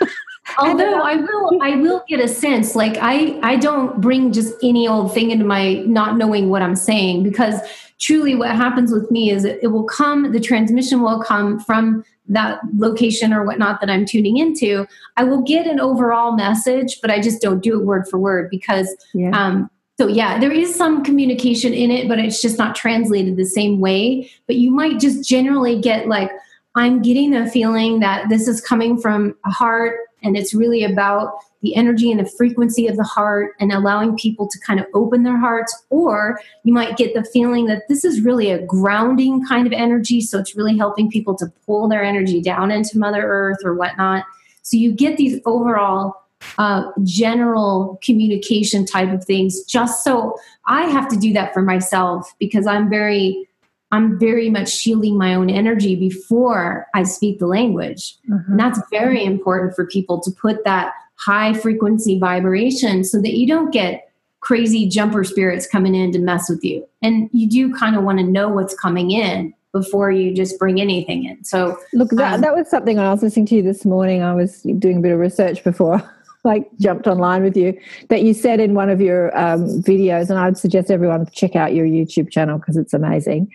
although 0.58 1.00
i 1.00 1.16
will 1.16 1.62
i 1.62 1.76
will 1.76 2.02
get 2.08 2.20
a 2.20 2.28
sense 2.28 2.74
like 2.74 2.96
i 3.00 3.38
i 3.42 3.56
don't 3.56 4.00
bring 4.00 4.32
just 4.32 4.54
any 4.62 4.86
old 4.86 5.12
thing 5.12 5.30
into 5.30 5.44
my 5.44 5.74
not 5.86 6.16
knowing 6.16 6.50
what 6.50 6.62
i'm 6.62 6.76
saying 6.76 7.22
because 7.22 7.60
truly 7.98 8.34
what 8.34 8.50
happens 8.50 8.92
with 8.92 9.10
me 9.10 9.30
is 9.30 9.44
it, 9.44 9.58
it 9.62 9.68
will 9.68 9.84
come 9.84 10.32
the 10.32 10.40
transmission 10.40 11.02
will 11.02 11.22
come 11.22 11.58
from 11.60 12.04
that 12.26 12.58
location 12.76 13.32
or 13.32 13.44
whatnot 13.44 13.80
that 13.80 13.90
i'm 13.90 14.04
tuning 14.04 14.36
into 14.36 14.86
i 15.16 15.24
will 15.24 15.42
get 15.42 15.66
an 15.66 15.78
overall 15.80 16.32
message 16.32 17.00
but 17.00 17.10
i 17.10 17.20
just 17.20 17.40
don't 17.42 17.62
do 17.62 17.78
it 17.78 17.84
word 17.84 18.08
for 18.08 18.18
word 18.18 18.48
because 18.50 18.94
yeah, 19.12 19.30
um, 19.30 19.70
so 19.96 20.08
yeah, 20.08 20.38
there 20.38 20.50
is 20.50 20.74
some 20.74 21.04
communication 21.04 21.72
in 21.72 21.90
it, 21.90 22.08
but 22.08 22.18
it's 22.18 22.42
just 22.42 22.58
not 22.58 22.74
translated 22.74 23.36
the 23.36 23.44
same 23.44 23.78
way. 23.78 24.28
But 24.46 24.56
you 24.56 24.72
might 24.72 24.98
just 24.98 25.28
generally 25.28 25.80
get 25.80 26.08
like, 26.08 26.30
I'm 26.74 27.00
getting 27.00 27.34
a 27.34 27.48
feeling 27.48 28.00
that 28.00 28.28
this 28.28 28.48
is 28.48 28.60
coming 28.60 29.00
from 29.00 29.36
a 29.46 29.50
heart, 29.50 29.98
and 30.24 30.36
it's 30.36 30.54
really 30.54 30.82
about 30.82 31.34
the 31.62 31.76
energy 31.76 32.10
and 32.10 32.18
the 32.18 32.30
frequency 32.36 32.86
of 32.86 32.96
the 32.96 33.04
heart 33.04 33.54
and 33.60 33.72
allowing 33.72 34.16
people 34.16 34.48
to 34.48 34.58
kind 34.60 34.80
of 34.80 34.86
open 34.94 35.22
their 35.22 35.38
hearts. 35.38 35.84
Or 35.90 36.40
you 36.64 36.72
might 36.72 36.96
get 36.96 37.14
the 37.14 37.24
feeling 37.24 37.66
that 37.66 37.88
this 37.88 38.04
is 38.04 38.22
really 38.22 38.50
a 38.50 38.64
grounding 38.66 39.46
kind 39.46 39.66
of 39.66 39.72
energy. 39.72 40.20
So 40.20 40.38
it's 40.38 40.56
really 40.56 40.76
helping 40.76 41.10
people 41.10 41.34
to 41.36 41.46
pull 41.64 41.88
their 41.88 42.02
energy 42.02 42.42
down 42.42 42.70
into 42.70 42.98
Mother 42.98 43.22
Earth 43.22 43.58
or 43.64 43.74
whatnot. 43.74 44.24
So 44.62 44.76
you 44.76 44.92
get 44.92 45.16
these 45.16 45.40
overall 45.46 46.14
uh, 46.58 46.90
general 47.02 47.98
communication 48.02 48.84
type 48.84 49.10
of 49.10 49.24
things 49.24 49.62
just 49.64 50.04
so 50.04 50.36
i 50.66 50.82
have 50.82 51.08
to 51.08 51.16
do 51.16 51.32
that 51.32 51.54
for 51.54 51.62
myself 51.62 52.34
because 52.38 52.66
i'm 52.66 52.90
very 52.90 53.48
i'm 53.94 54.18
very 54.18 54.50
much 54.50 54.70
shielding 54.70 55.16
my 55.16 55.34
own 55.34 55.48
energy 55.48 55.94
before 55.96 56.86
i 56.94 57.02
speak 57.02 57.38
the 57.38 57.46
language 57.46 58.16
and 58.28 58.58
that's 58.58 58.80
very 58.90 59.24
important 59.24 59.74
for 59.74 59.86
people 59.86 60.20
to 60.20 60.30
put 60.30 60.64
that 60.64 60.92
high 61.16 61.52
frequency 61.52 62.18
vibration 62.18 63.04
so 63.04 63.20
that 63.20 63.34
you 63.34 63.46
don't 63.46 63.70
get 63.70 64.10
crazy 64.40 64.86
jumper 64.88 65.24
spirits 65.24 65.66
coming 65.66 65.94
in 65.94 66.12
to 66.12 66.18
mess 66.18 66.50
with 66.50 66.62
you 66.62 66.86
and 67.02 67.30
you 67.32 67.48
do 67.48 67.72
kind 67.74 67.96
of 67.96 68.02
want 68.02 68.18
to 68.18 68.24
know 68.24 68.48
what's 68.48 68.74
coming 68.74 69.10
in 69.10 69.54
before 69.74 70.10
you 70.10 70.32
just 70.32 70.58
bring 70.58 70.80
anything 70.80 71.24
in. 71.24 71.44
So 71.44 71.76
Look, 71.92 72.10
that, 72.10 72.34
um, 72.34 72.40
that 72.42 72.54
was 72.54 72.70
something 72.70 72.98
I 72.98 73.10
was 73.10 73.22
listening 73.22 73.46
to 73.46 73.56
you 73.56 73.62
this 73.62 73.84
morning. 73.84 74.22
I 74.22 74.32
was 74.32 74.62
doing 74.62 74.98
a 74.98 75.00
bit 75.00 75.12
of 75.12 75.18
research 75.18 75.64
before 75.64 76.00
like 76.44 76.68
jumped 76.78 77.06
online 77.06 77.42
with 77.42 77.56
you 77.56 77.78
that 78.10 78.22
you 78.22 78.34
said 78.34 78.60
in 78.60 78.74
one 78.74 78.90
of 78.90 79.00
your 79.00 79.36
um, 79.38 79.66
videos, 79.82 80.30
and 80.30 80.38
I'd 80.38 80.58
suggest 80.58 80.90
everyone 80.90 81.26
check 81.32 81.56
out 81.56 81.74
your 81.74 81.86
YouTube 81.86 82.30
channel 82.30 82.58
because 82.58 82.76
it's 82.76 82.92
amazing. 82.92 83.50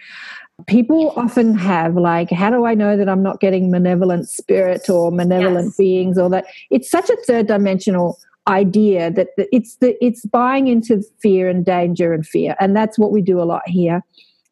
People 0.67 1.13
often 1.15 1.55
have 1.57 1.95
like, 1.95 2.29
how 2.31 2.49
do 2.49 2.65
I 2.65 2.73
know 2.73 2.97
that 2.97 3.07
I'm 3.07 3.23
not 3.23 3.39
getting 3.39 3.71
malevolent 3.71 4.27
spirit 4.27 4.89
or 4.89 5.11
malevolent 5.11 5.67
Yes. 5.67 5.77
beings 5.77 6.17
or 6.17 6.29
that? 6.31 6.45
It's 6.69 6.89
such 6.89 7.09
a 7.09 7.15
third 7.27 7.47
dimensional 7.47 8.17
idea 8.47 9.11
that 9.11 9.29
that 9.37 9.47
it's 9.51 9.75
the 9.77 9.95
it's 10.03 10.25
buying 10.25 10.67
into 10.67 11.03
fear 11.21 11.47
and 11.47 11.63
danger 11.63 12.13
and 12.13 12.25
fear, 12.25 12.55
and 12.59 12.75
that's 12.75 12.97
what 12.97 13.11
we 13.11 13.21
do 13.21 13.39
a 13.39 13.43
lot 13.43 13.61
here. 13.67 14.03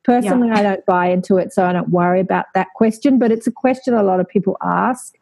Personally, 0.08 0.52
I 0.52 0.64
don't 0.64 0.86
buy 0.86 1.08
into 1.08 1.36
it, 1.36 1.52
so 1.52 1.66
I 1.66 1.74
don't 1.74 1.90
worry 1.90 2.22
about 2.22 2.46
that 2.56 2.68
question. 2.76 3.20
But 3.20 3.30
it's 3.30 3.46
a 3.46 3.52
question 3.52 3.94
a 3.94 4.04
lot 4.04 4.22
of 4.22 4.28
people 4.28 4.56
ask. 4.64 5.14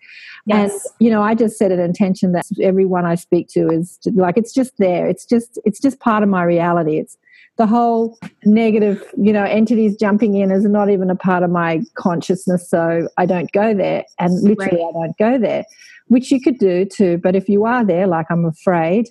And 0.48 0.72
yes. 0.72 0.88
you 1.00 1.10
know, 1.10 1.24
I 1.24 1.34
just 1.34 1.58
set 1.58 1.72
an 1.72 1.80
intention 1.80 2.34
that 2.34 2.46
everyone 2.62 3.04
I 3.04 3.16
speak 3.16 3.48
to 3.50 3.68
is 3.68 3.98
like 4.14 4.38
it's 4.38 4.54
just 4.54 4.78
there. 4.78 5.08
It's 5.08 5.26
just 5.26 5.60
it's 5.66 5.80
just 5.80 6.00
part 6.00 6.22
of 6.22 6.30
my 6.30 6.44
reality. 6.44 7.00
It's 7.00 7.18
the 7.58 7.66
whole 7.66 8.20
negative, 8.44 9.04
you 9.18 9.34
know, 9.34 9.44
entities 9.44 9.96
jumping 9.98 10.36
in 10.36 10.52
is 10.52 10.66
not 10.66 10.92
even 10.92 11.10
a 11.10 11.16
part 11.16 11.42
of 11.42 11.50
my 11.50 11.82
consciousness, 11.96 12.70
so 12.70 13.08
I 13.18 13.26
don't 13.26 13.52
go 13.54 13.74
there. 13.74 14.06
And 14.20 14.40
literally, 14.44 14.84
I 14.84 14.92
don't 14.92 15.18
go 15.18 15.40
there, 15.40 15.66
which 16.10 16.32
you 16.32 16.40
could 16.40 16.60
do 16.60 16.86
too. 16.86 17.18
But 17.18 17.36
if 17.36 17.50
you 17.50 17.66
are 17.66 17.84
there, 17.84 18.06
like 18.06 18.28
I'm 18.30 18.46
afraid, 18.46 19.10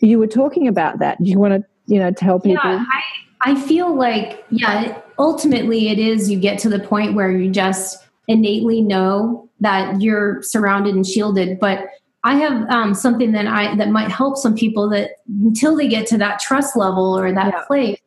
you 0.00 0.18
were 0.18 0.26
talking 0.26 0.68
about 0.68 0.98
that. 0.98 1.22
Do 1.22 1.30
you 1.30 1.38
want 1.38 1.54
to, 1.54 1.64
you 1.86 2.00
know, 2.00 2.10
tell 2.10 2.38
people? 2.38 2.70
Yeah, 2.70 2.84
I, 2.92 3.52
I 3.52 3.54
feel 3.54 3.94
like, 3.96 4.44
yeah, 4.50 5.00
ultimately 5.18 5.88
it 5.88 5.98
is 5.98 6.30
you 6.30 6.38
get 6.38 6.58
to 6.60 6.68
the 6.68 6.80
point 6.80 7.14
where 7.14 7.30
you 7.30 7.50
just 7.50 8.04
innately 8.28 8.80
know 8.82 9.48
that 9.60 10.00
you're 10.00 10.42
surrounded 10.42 10.94
and 10.94 11.06
shielded. 11.06 11.58
But 11.58 11.88
I 12.24 12.36
have 12.36 12.68
um, 12.70 12.92
something 12.94 13.32
that 13.32 13.46
I 13.46 13.76
that 13.76 13.90
might 13.90 14.10
help 14.10 14.36
some 14.36 14.54
people 14.54 14.88
that 14.90 15.10
until 15.28 15.76
they 15.76 15.86
get 15.88 16.06
to 16.08 16.18
that 16.18 16.40
trust 16.40 16.76
level 16.76 17.16
or 17.16 17.32
that 17.32 17.54
Yeah. 17.54 17.62
place 17.66 17.98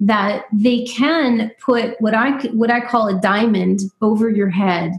that 0.00 0.44
they 0.52 0.84
can 0.84 1.50
put 1.60 2.00
what 2.00 2.14
I 2.14 2.38
what 2.48 2.70
I 2.70 2.80
call 2.80 3.08
a 3.08 3.20
diamond 3.20 3.80
over 4.00 4.30
your 4.30 4.48
head, 4.48 4.92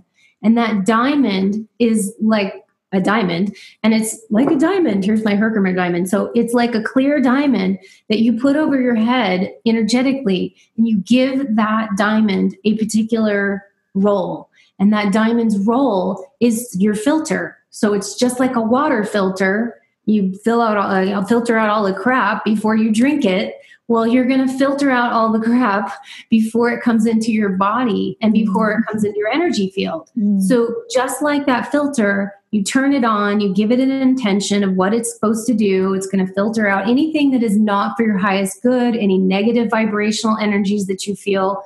and 0.43 0.57
that 0.57 0.85
diamond 0.85 1.67
is 1.79 2.13
like 2.21 2.64
a 2.95 3.01
diamond, 3.01 3.55
and 3.83 3.93
it's 3.93 4.17
like 4.29 4.49
a 4.49 4.55
diamond. 4.57 5.05
Here's 5.05 5.23
my 5.23 5.35
Herkimer 5.35 5.73
diamond. 5.73 6.09
So 6.09 6.31
it's 6.35 6.53
like 6.53 6.75
a 6.75 6.81
clear 6.81 7.21
diamond 7.21 7.79
that 8.09 8.19
you 8.19 8.39
put 8.39 8.55
over 8.55 8.79
your 8.79 8.95
head 8.95 9.53
energetically, 9.65 10.55
and 10.77 10.87
you 10.87 10.97
give 10.99 11.55
that 11.55 11.89
diamond 11.97 12.55
a 12.63 12.77
particular 12.77 13.63
role, 13.93 14.49
and 14.79 14.91
that 14.93 15.13
diamond's 15.13 15.57
role 15.59 16.25
is 16.39 16.75
your 16.79 16.95
filter. 16.95 17.57
So 17.69 17.93
it's 17.93 18.15
just 18.15 18.39
like 18.39 18.55
a 18.55 18.61
water 18.61 19.03
filter. 19.03 19.81
You 20.05 20.33
fill 20.43 20.61
out, 20.61 20.77
all, 20.77 20.91
uh, 20.91 21.25
filter 21.25 21.57
out 21.57 21.69
all 21.69 21.83
the 21.83 21.93
crap 21.93 22.45
before 22.45 22.75
you 22.75 22.93
drink 22.93 23.25
it. 23.25 23.55
Well, 23.87 24.07
you're 24.07 24.25
going 24.25 24.47
to 24.47 24.57
filter 24.57 24.89
out 24.89 25.11
all 25.11 25.31
the 25.31 25.39
crap 25.39 25.93
before 26.29 26.71
it 26.71 26.81
comes 26.81 27.05
into 27.05 27.31
your 27.31 27.49
body 27.49 28.17
and 28.21 28.33
before 28.33 28.71
it 28.71 28.83
comes 28.85 29.03
into 29.03 29.19
your 29.19 29.27
energy 29.27 29.69
field. 29.71 30.09
Mm. 30.17 30.41
So, 30.41 30.73
just 30.91 31.21
like 31.21 31.45
that 31.45 31.71
filter, 31.71 32.33
you 32.55 32.63
turn 32.63 32.93
it 32.93 33.03
on, 33.03 33.41
you 33.41 33.53
give 33.53 33.69
it 33.69 33.81
an 33.81 33.91
intention 33.91 34.63
of 34.63 34.75
what 34.77 34.93
it's 34.93 35.13
supposed 35.13 35.45
to 35.45 35.53
do. 35.53 35.93
It's 35.93 36.07
going 36.07 36.25
to 36.25 36.33
filter 36.33 36.69
out 36.69 36.87
anything 36.87 37.31
that 37.31 37.43
is 37.43 37.59
not 37.59 37.97
for 37.97 38.05
your 38.05 38.17
highest 38.17 38.63
good, 38.63 38.95
any 38.95 39.17
negative 39.17 39.69
vibrational 39.69 40.37
energies 40.37 40.87
that 40.87 41.05
you 41.05 41.17
feel, 41.17 41.61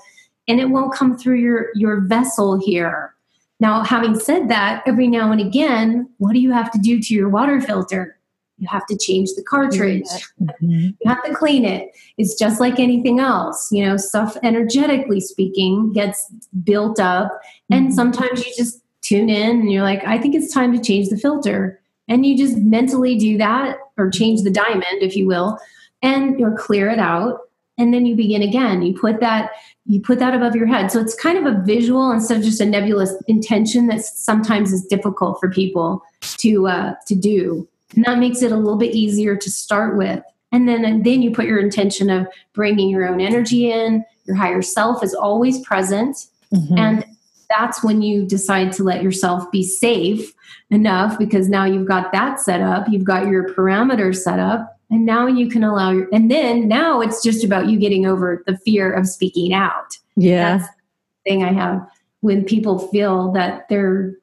and 0.48 0.60
it 0.60 0.72
won't 0.72 0.92
come 0.92 1.16
through 1.16 1.36
your, 1.36 1.68
your 1.76 2.02
vessel 2.02 2.60
here. 2.60 3.14
Now, 3.60 3.84
having 3.84 4.20
said 4.20 4.50
that, 4.50 4.82
every 4.88 5.08
now 5.08 5.32
and 5.32 5.40
again, 5.40 6.10
what 6.18 6.34
do 6.34 6.40
you 6.40 6.52
have 6.54 6.72
to 6.72 6.80
do 6.80 7.00
to 7.00 7.14
your 7.14 7.30
water 7.30 7.62
filter? 7.62 8.18
You 8.58 8.68
have 8.68 8.88
to 8.88 8.98
change 8.98 9.30
the 9.36 9.44
cartridge. 9.44 10.08
Mhm. 10.42 10.96
You 11.00 11.06
have 11.06 11.24
to 11.24 11.36
clean 11.36 11.66
it. 11.66 11.92
It's 12.18 12.34
just 12.34 12.60
like 12.60 12.80
anything 12.80 13.20
else. 13.20 13.72
You 13.72 13.86
know, 13.86 13.96
stuff 13.96 14.38
energetically 14.42 15.20
speaking 15.20 15.94
gets 15.94 16.34
built 16.64 17.00
up. 17.00 17.40
And 17.70 17.90
Mhm. 17.90 17.94
sometimes 17.94 18.44
you 18.44 18.52
just 18.58 18.82
tune 19.10 19.30
in 19.30 19.62
and 19.62 19.72
you're 19.72 19.84
like, 19.84 20.04
I 20.06 20.18
think 20.18 20.36
it's 20.36 20.54
time 20.54 20.72
to 20.74 20.82
change 20.82 21.10
the 21.10 21.18
filter. 21.18 21.82
And 22.08 22.26
you 22.26 22.38
just 22.38 22.58
mentally 22.58 23.18
do 23.18 23.38
that 23.38 23.78
or 23.98 24.10
change 24.10 24.44
the 24.44 24.52
diamond, 24.52 25.02
if 25.02 25.16
you 25.16 25.28
will, 25.28 25.60
and 26.02 26.40
or 26.42 26.56
clear 26.58 26.90
it 26.90 27.00
out. 27.00 27.40
And 27.78 27.94
then 27.94 28.06
you 28.06 28.16
begin 28.16 28.42
again. 28.42 28.82
You 28.82 28.94
put 28.94 29.20
that 29.22 29.52
you 29.86 30.02
put 30.02 30.20
that 30.20 30.36
above 30.36 30.56
your 30.56 30.68
head. 30.68 30.92
So 30.92 31.00
it's 31.00 31.16
kind 31.16 31.38
of 31.38 31.46
a 31.52 31.62
visual 31.64 32.12
instead 32.12 32.38
of 32.38 32.44
just 32.44 32.62
a 32.62 32.66
nebulous 32.66 33.14
intention 33.28 33.88
that 33.88 34.04
sometimes 34.06 34.72
is 34.72 34.86
difficult 34.86 35.40
for 35.40 35.50
people 35.50 36.04
to 36.38 36.68
uh, 36.68 36.94
to 37.08 37.16
do. 37.16 37.68
And 37.96 38.06
that 38.06 38.20
makes 38.20 38.42
it 38.42 38.52
a 38.52 38.58
little 38.58 38.78
bit 38.78 38.94
easier 38.94 39.36
to 39.36 39.50
start 39.50 39.98
with. 39.98 40.22
And 40.52 40.68
then 40.68 40.84
and 40.84 41.04
then 41.06 41.22
you 41.22 41.32
put 41.32 41.46
your 41.46 41.60
intention 41.60 42.10
of 42.10 42.28
bringing 42.54 42.90
your 42.90 43.08
own 43.08 43.22
energy 43.22 43.72
in. 43.72 44.04
Your 44.26 44.36
higher 44.36 44.62
self 44.62 45.04
is 45.04 45.14
always 45.16 45.60
present, 45.66 46.28
Mhm. 46.54 46.78
and 46.78 47.06
that's 47.50 47.84
when 47.84 48.02
you 48.02 48.26
decide 48.26 48.72
to 48.74 48.84
let 48.84 49.02
yourself 49.04 49.50
be 49.52 49.64
safe 49.64 50.34
enough 50.70 51.18
because 51.18 51.50
now 51.50 51.66
you've 51.66 51.88
got 51.88 52.12
that 52.12 52.40
set 52.40 52.62
up. 52.62 52.88
You've 52.90 53.04
got 53.04 53.28
your 53.28 53.50
parameters 53.50 54.18
set 54.18 54.40
up. 54.40 54.76
And 54.92 55.06
now 55.06 55.28
you 55.28 55.50
can 55.50 55.64
allow 55.64 55.92
your, 55.92 56.08
and 56.12 56.32
then 56.32 56.68
now 56.68 57.00
it's 57.00 57.22
just 57.22 57.44
about 57.44 57.68
you 57.68 57.78
getting 57.78 58.08
over 58.08 58.44
the 58.48 58.58
fear 58.58 58.92
of 58.92 59.08
speaking 59.08 59.54
out 59.54 60.00
yeah. 60.20 60.58
that's 60.58 60.70
the 60.70 61.32
thing 61.32 61.44
I 61.44 61.54
have 61.54 61.88
when 62.22 62.44
people 62.44 62.80
feel 62.90 63.32
that 63.32 63.68
they're 63.70 64.16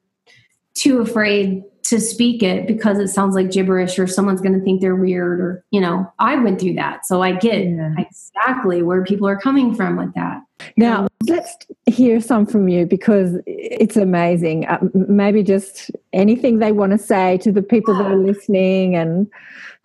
too 0.73 0.99
afraid 0.99 1.63
to 1.87 2.01
speak 2.01 2.43
it 2.43 2.67
because 2.67 2.99
it 2.99 3.07
sounds 3.07 3.33
like 3.33 3.49
gibberish 3.49 3.97
or 3.97 4.07
someone's 4.07 4.41
going 4.41 4.53
to 4.53 4.59
think 4.63 4.81
they're 4.81 4.95
weird 4.95 5.39
or 5.39 5.63
you 5.71 5.79
know 5.79 6.11
I 6.19 6.35
went 6.35 6.59
through 6.59 6.73
that 6.73 7.05
so 7.05 7.21
I 7.21 7.33
get 7.33 7.65
Yeah. 7.65 7.93
exactly 7.97 8.83
where 8.83 9.03
people 9.03 9.27
are 9.27 9.39
coming 9.39 9.73
from 9.73 9.95
with 9.95 10.13
that. 10.15 10.41
Now, 10.75 11.07
let's 11.27 11.55
hear 11.85 12.19
some 12.19 12.45
from 12.45 12.67
you 12.67 12.85
because 12.85 13.37
it's 13.45 13.95
amazing. 13.95 14.65
Uh, 14.65 14.79
maybe 14.93 15.43
just 15.43 15.91
anything 16.13 16.59
they 16.59 16.71
want 16.71 16.91
to 16.93 16.97
say 16.97 17.37
to 17.39 17.51
the 17.51 17.61
people 17.61 17.95
that 17.95 18.11
are 18.11 18.17
listening 18.17 18.95
and 18.95 19.27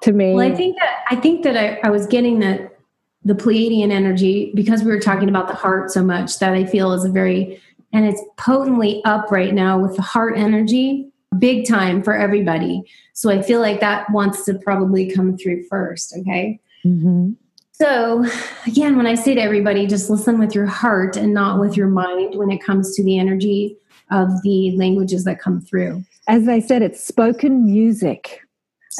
to 0.00 0.12
me. 0.12 0.34
Well, 0.34 0.50
I 0.50 0.54
think 0.54 0.78
that 0.78 1.04
I 1.10 1.16
think 1.16 1.44
that 1.44 1.56
I, 1.56 1.78
I 1.86 1.90
was 1.90 2.06
getting 2.06 2.40
that 2.40 2.76
the 3.24 3.34
Pleiadian 3.34 3.92
energy 3.92 4.50
because 4.54 4.82
we 4.82 4.90
were 4.90 4.98
talking 4.98 5.28
about 5.28 5.46
the 5.46 5.54
heart 5.54 5.90
so 5.90 6.02
much 6.02 6.38
that 6.38 6.54
I 6.54 6.64
feel 6.64 6.92
is 6.92 7.04
a 7.04 7.10
very 7.10 7.60
and 7.92 8.06
it's 8.06 8.22
potently 8.38 9.02
up 9.04 9.30
right 9.30 9.52
now 9.52 9.78
with 9.78 9.96
the 9.96 10.02
heart 10.02 10.38
energy, 10.38 11.11
big 11.38 11.66
time 11.66 12.02
for 12.02 12.14
everybody. 12.14 12.82
So 13.14 13.30
I 13.30 13.42
feel 13.42 13.60
like 13.60 13.80
that 13.80 14.10
wants 14.10 14.44
to 14.44 14.54
probably 14.54 15.10
come 15.10 15.36
through 15.36 15.64
first. 15.68 16.14
Okay. 16.20 16.60
Mhm. 16.84 17.36
So, 17.72 18.24
again, 18.66 18.96
when 18.96 19.06
I 19.06 19.14
say 19.14 19.34
to 19.34 19.40
everybody, 19.40 19.86
just 19.86 20.08
listen 20.10 20.38
with 20.38 20.54
your 20.54 20.66
heart 20.66 21.16
and 21.16 21.32
not 21.34 21.58
with 21.58 21.76
your 21.76 21.88
mind 21.88 22.34
when 22.36 22.50
it 22.50 22.62
comes 22.62 22.94
to 22.94 23.02
the 23.02 23.18
energy 23.18 23.76
of 24.10 24.28
the 24.44 24.72
languages 24.76 25.24
that 25.24 25.40
come 25.40 25.60
through. 25.60 26.04
As 26.28 26.44
they 26.44 26.60
said, 26.60 26.82
it's 26.82 27.02
spoken 27.02 27.64
music. 27.64 28.40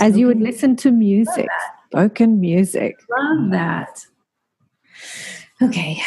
As 0.00 0.16
you 0.16 0.26
would 0.26 0.38
Spoken- 0.38 0.52
listen 0.52 0.76
to 0.76 0.90
music, 0.90 1.48
spoken 1.90 2.40
music. 2.40 2.96
Love 3.10 3.50
that. 3.50 4.06
Okay. 5.60 6.00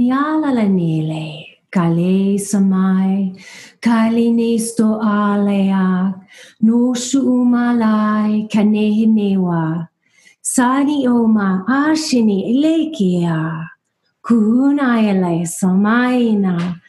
Niala 0.00 0.50
la 0.56 0.64
nile, 0.64 1.60
kale 1.70 2.38
samai, 2.40 3.36
kale 3.84 4.26
nesto 4.32 4.96
alea, 4.96 6.14
no 6.62 6.94
suumalai, 6.94 8.48
kanehinewa, 8.48 9.88
sani 10.40 11.06
oma 11.06 11.64
ashini 11.68 12.38
ilekia, 12.52 13.68
kuhunayale 14.24 15.44
samaina, 15.46 16.80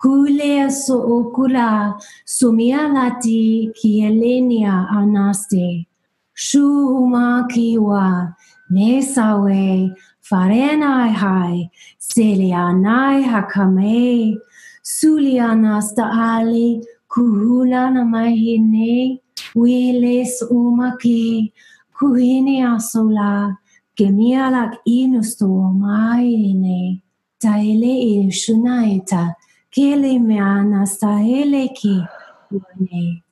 kulea 0.00 0.70
so 0.70 0.96
okula, 1.16 2.00
sumialati 2.24 3.72
kielenia 3.76 4.88
anaste, 4.88 5.86
shuma 6.34 7.44
kiwa, 7.52 8.34
nesawe, 8.70 9.92
farenai 10.28 11.12
hai, 11.12 11.70
Selianai 12.00 13.24
hakame, 13.24 14.36
Sulianasta 14.82 16.04
ali, 16.36 16.80
Kuhulana 17.08 18.04
mahine, 18.04 19.20
Wiles 19.54 20.42
umaki, 20.50 21.52
Kuhine 21.92 22.64
asola, 22.64 23.56
Gemialak 23.96 24.78
inusto 24.86 25.48
maine, 25.82 27.02
Taile 27.38 28.30
shunaita, 28.32 29.34
Kele 29.70 30.18
meana 30.18 30.86
staele 30.86 31.68
ki, 31.74 32.06
Wane, 32.50 33.22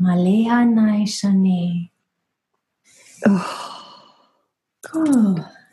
Malea 0.00 0.64
nai 0.66 1.04
shane. 1.04 1.90
Oh. 4.96 5.63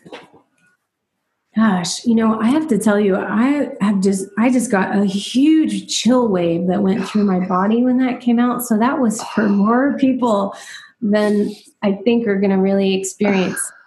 Gosh, 1.56 2.06
you 2.06 2.16
know, 2.16 2.40
I 2.40 2.48
have 2.48 2.70
to 2.70 2.78
tell 2.78 2.98
you, 2.98 3.18
I 3.18 3.72
have 3.82 4.00
just, 4.00 4.30
I 4.38 4.50
just 4.50 4.72
got 4.72 4.96
a 4.98 5.04
huge 5.04 5.94
chill 5.94 6.30
wave 6.30 6.68
that 6.68 6.82
went 6.82 7.06
through 7.06 7.26
my 7.26 7.46
body 7.46 7.84
when 7.84 7.98
that 7.98 8.22
came 8.22 8.40
out. 8.40 8.64
So 8.64 8.78
that 8.78 9.00
was 9.00 9.22
for 9.36 9.50
more 9.50 9.98
people 9.98 10.56
than 11.02 11.52
I 11.82 11.94
think 11.94 12.26
are 12.26 12.40
going 12.40 12.52
to 12.52 12.58
really 12.58 12.94
experience. 12.96 13.60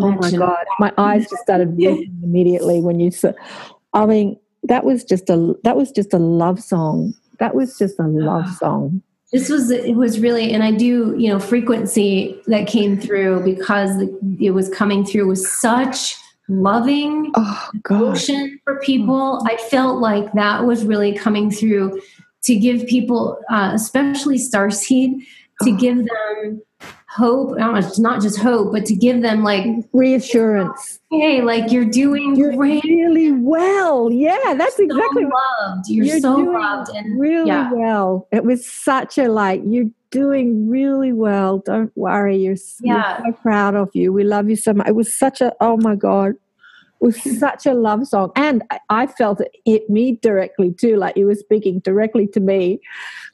Oh 0.00 0.12
my. 0.12 0.30
God. 0.30 0.64
My 0.78 0.92
eyes 0.98 1.28
just 1.28 1.42
started 1.42 1.70
weeping 1.76 2.20
immediately 2.22 2.80
when 2.80 3.00
you 3.00 3.10
said, 3.10 3.34
I 3.94 4.04
mean, 4.04 4.38
that 4.64 4.84
was 4.84 5.02
just 5.02 5.30
a, 5.30 5.54
that 5.64 5.76
was 5.76 5.90
just 5.90 6.12
a 6.12 6.18
love 6.18 6.62
song. 6.62 7.14
That 7.40 7.54
was 7.54 7.76
just 7.78 7.98
a 7.98 8.06
love 8.06 8.48
song. 8.56 9.02
This 9.32 9.48
was, 9.48 9.70
it 9.70 9.96
was 9.96 10.20
really, 10.20 10.52
and 10.52 10.62
I 10.62 10.72
do, 10.72 11.16
you 11.18 11.30
know, 11.30 11.40
frequency 11.40 12.40
that 12.46 12.68
came 12.68 13.00
through 13.00 13.42
because 13.44 13.90
it 14.38 14.50
was 14.50 14.68
coming 14.68 15.06
through 15.06 15.26
was 15.26 15.50
such 15.50 16.16
loving 16.48 17.30
Oh 17.34 17.70
emotion 17.90 18.58
for 18.64 18.78
people. 18.80 19.42
I 19.46 19.56
felt 19.70 20.00
like 20.00 20.32
that 20.32 20.64
was 20.64 20.84
really 20.84 21.12
coming 21.12 21.50
through 21.50 22.00
to 22.44 22.54
give 22.56 22.86
people, 22.86 23.38
uh, 23.50 23.72
especially 23.74 24.38
Starseed, 24.38 25.24
to 25.62 25.72
give 25.76 25.96
them 25.96 26.62
hope. 27.08 27.56
It's 27.58 27.98
not 27.98 28.22
just 28.22 28.38
hope, 28.38 28.72
but 28.72 28.84
to 28.86 28.94
give 28.94 29.22
them 29.22 29.42
like, 29.42 29.66
Reassurance. 29.92 31.00
hey, 31.10 31.42
like 31.42 31.72
you're 31.72 31.84
doing 31.84 32.36
You're 32.36 32.54
great. 32.54 32.84
really 32.84 33.32
well. 33.32 34.12
Yeah, 34.12 34.54
that's 34.56 34.76
So 34.76 34.84
exactly 34.84 35.24
what 35.24 35.42
loved. 35.60 35.88
You're, 35.88 36.20
so 36.20 36.36
doing 36.36 36.52
loved, 36.58 36.90
and 36.94 37.18
really 37.20 37.48
yeah. 37.48 37.72
well. 37.72 38.28
It 38.30 38.44
was 38.44 38.64
such 38.64 39.18
a 39.18 39.28
like 39.28 39.62
you're 39.66 39.90
doing 40.10 40.68
really 40.68 41.12
well. 41.12 41.58
Don't 41.58 41.92
worry. 41.96 42.36
You're, 42.36 42.56
Yeah. 42.80 43.20
we're 43.24 43.32
so 43.32 43.38
proud 43.42 43.74
of 43.74 43.90
you. 43.94 44.12
We 44.12 44.24
love 44.24 44.48
you 44.48 44.56
so 44.56 44.72
much. 44.72 44.88
It 44.88 44.94
was 44.96 45.12
such 45.16 45.40
a 45.40 45.52
oh 45.60 45.76
my 45.76 45.94
god. 45.94 46.34
It 47.00 47.04
was 47.04 47.38
such 47.38 47.64
a 47.66 47.74
love 47.74 48.08
song, 48.08 48.32
and 48.34 48.62
I, 48.70 48.80
I 48.90 49.06
felt 49.06 49.40
it 49.40 49.54
hit 49.64 49.88
me 49.88 50.18
directly 50.20 50.72
too. 50.72 50.96
Like 50.96 51.16
you 51.16 51.26
were 51.26 51.36
speaking 51.36 51.78
directly 51.78 52.26
to 52.28 52.40
me, 52.40 52.80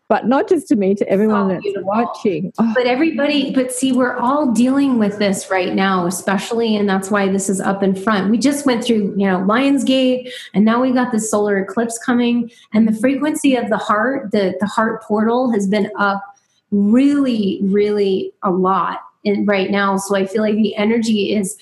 but 0.07 0.27
not 0.29 0.51
just 0.51 0.69
to 0.69 0.77
me, 0.77 0.95
to 0.97 1.09
everyone 1.09 1.49
that's 1.49 1.63
beautiful. 1.63 1.87
watching. 1.89 2.53
Oh, 2.59 2.71
But 2.75 2.87
everybody, 2.87 3.55
but 3.55 3.73
see, 3.73 3.91
we're 3.93 4.19
all 4.19 4.53
dealing 4.53 4.99
with 4.99 5.19
this 5.19 5.49
right 5.51 5.75
now, 5.75 6.07
especially, 6.07 6.77
and 6.77 6.87
that's 6.87 7.11
why 7.11 7.27
this 7.31 7.49
is 7.49 7.59
up 7.59 7.83
in 7.83 7.95
front. 7.95 8.31
We 8.31 8.37
just 8.37 8.67
went 8.67 8.85
through, 8.85 9.15
you 9.17 9.27
know, 9.27 9.39
Lionsgate, 9.39 10.31
and 10.53 10.63
now 10.67 10.83
we 10.83 10.93
got 10.93 11.11
this 11.11 11.31
solar 11.31 11.57
eclipse 11.57 11.97
coming, 11.97 12.51
and 12.75 12.87
the 12.87 12.93
frequency 12.93 13.57
of 13.57 13.71
the 13.71 13.79
heart, 13.79 14.31
the 14.31 14.55
the 14.61 14.67
heart 14.67 15.03
portal, 15.05 15.51
has 15.53 15.67
been 15.67 15.91
up 15.99 16.23
really, 16.71 17.61
really 17.63 18.33
a 18.43 18.51
lot 18.51 19.01
in 19.23 19.45
right 19.47 19.71
now. 19.71 19.97
So 19.97 20.17
I 20.17 20.27
feel 20.27 20.43
like 20.43 20.57
the 20.57 20.77
energy 20.77 21.35
is. 21.35 21.57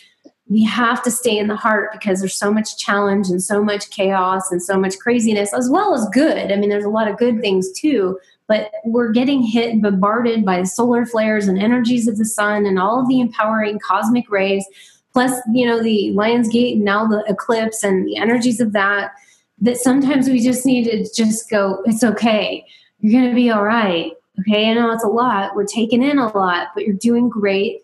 We 0.48 0.64
have 0.64 1.02
to 1.04 1.10
stay 1.10 1.38
in 1.38 1.46
the 1.46 1.56
heart 1.56 1.92
because 1.92 2.20
there's 2.20 2.34
so 2.34 2.52
much 2.52 2.76
challenge 2.76 3.30
and 3.30 3.42
so 3.42 3.64
much 3.64 3.88
chaos 3.88 4.52
and 4.52 4.62
so 4.62 4.78
much 4.78 4.98
craziness, 4.98 5.54
as 5.54 5.70
well 5.70 5.94
as 5.94 6.06
good. 6.10 6.52
I 6.52 6.56
mean, 6.56 6.68
there's 6.68 6.84
a 6.84 6.90
lot 6.90 7.08
of 7.08 7.16
good 7.16 7.40
things 7.40 7.72
too 7.72 8.18
but 8.52 8.70
we're 8.84 9.12
getting 9.12 9.42
hit 9.42 9.70
and 9.70 9.80
bombarded 9.80 10.44
by 10.44 10.60
the 10.60 10.66
solar 10.66 11.06
flares 11.06 11.48
and 11.48 11.58
energies 11.58 12.06
of 12.06 12.18
the 12.18 12.24
sun 12.26 12.66
and 12.66 12.78
all 12.78 13.00
of 13.00 13.08
the 13.08 13.18
empowering 13.18 13.78
cosmic 13.78 14.30
rays 14.30 14.66
plus 15.12 15.40
you 15.52 15.66
know 15.66 15.82
the 15.82 16.10
lions 16.12 16.48
gate 16.48 16.76
and 16.76 16.84
now 16.84 17.06
the 17.06 17.24
eclipse 17.28 17.82
and 17.82 18.06
the 18.06 18.16
energies 18.16 18.60
of 18.60 18.72
that 18.72 19.12
that 19.58 19.76
sometimes 19.76 20.28
we 20.28 20.40
just 20.40 20.66
need 20.66 20.84
to 20.84 21.14
just 21.14 21.48
go 21.48 21.82
it's 21.86 22.04
okay 22.04 22.64
you're 23.00 23.18
going 23.18 23.30
to 23.30 23.34
be 23.34 23.50
all 23.50 23.64
right 23.64 24.12
okay 24.40 24.70
i 24.70 24.74
know 24.74 24.90
it's 24.92 25.04
a 25.04 25.08
lot. 25.08 25.54
We're 25.54 25.64
taking 25.66 26.02
in 26.02 26.18
a 26.18 26.36
lot 26.36 26.68
but 26.74 26.84
you're 26.84 26.96
doing 26.96 27.28
great. 27.28 27.82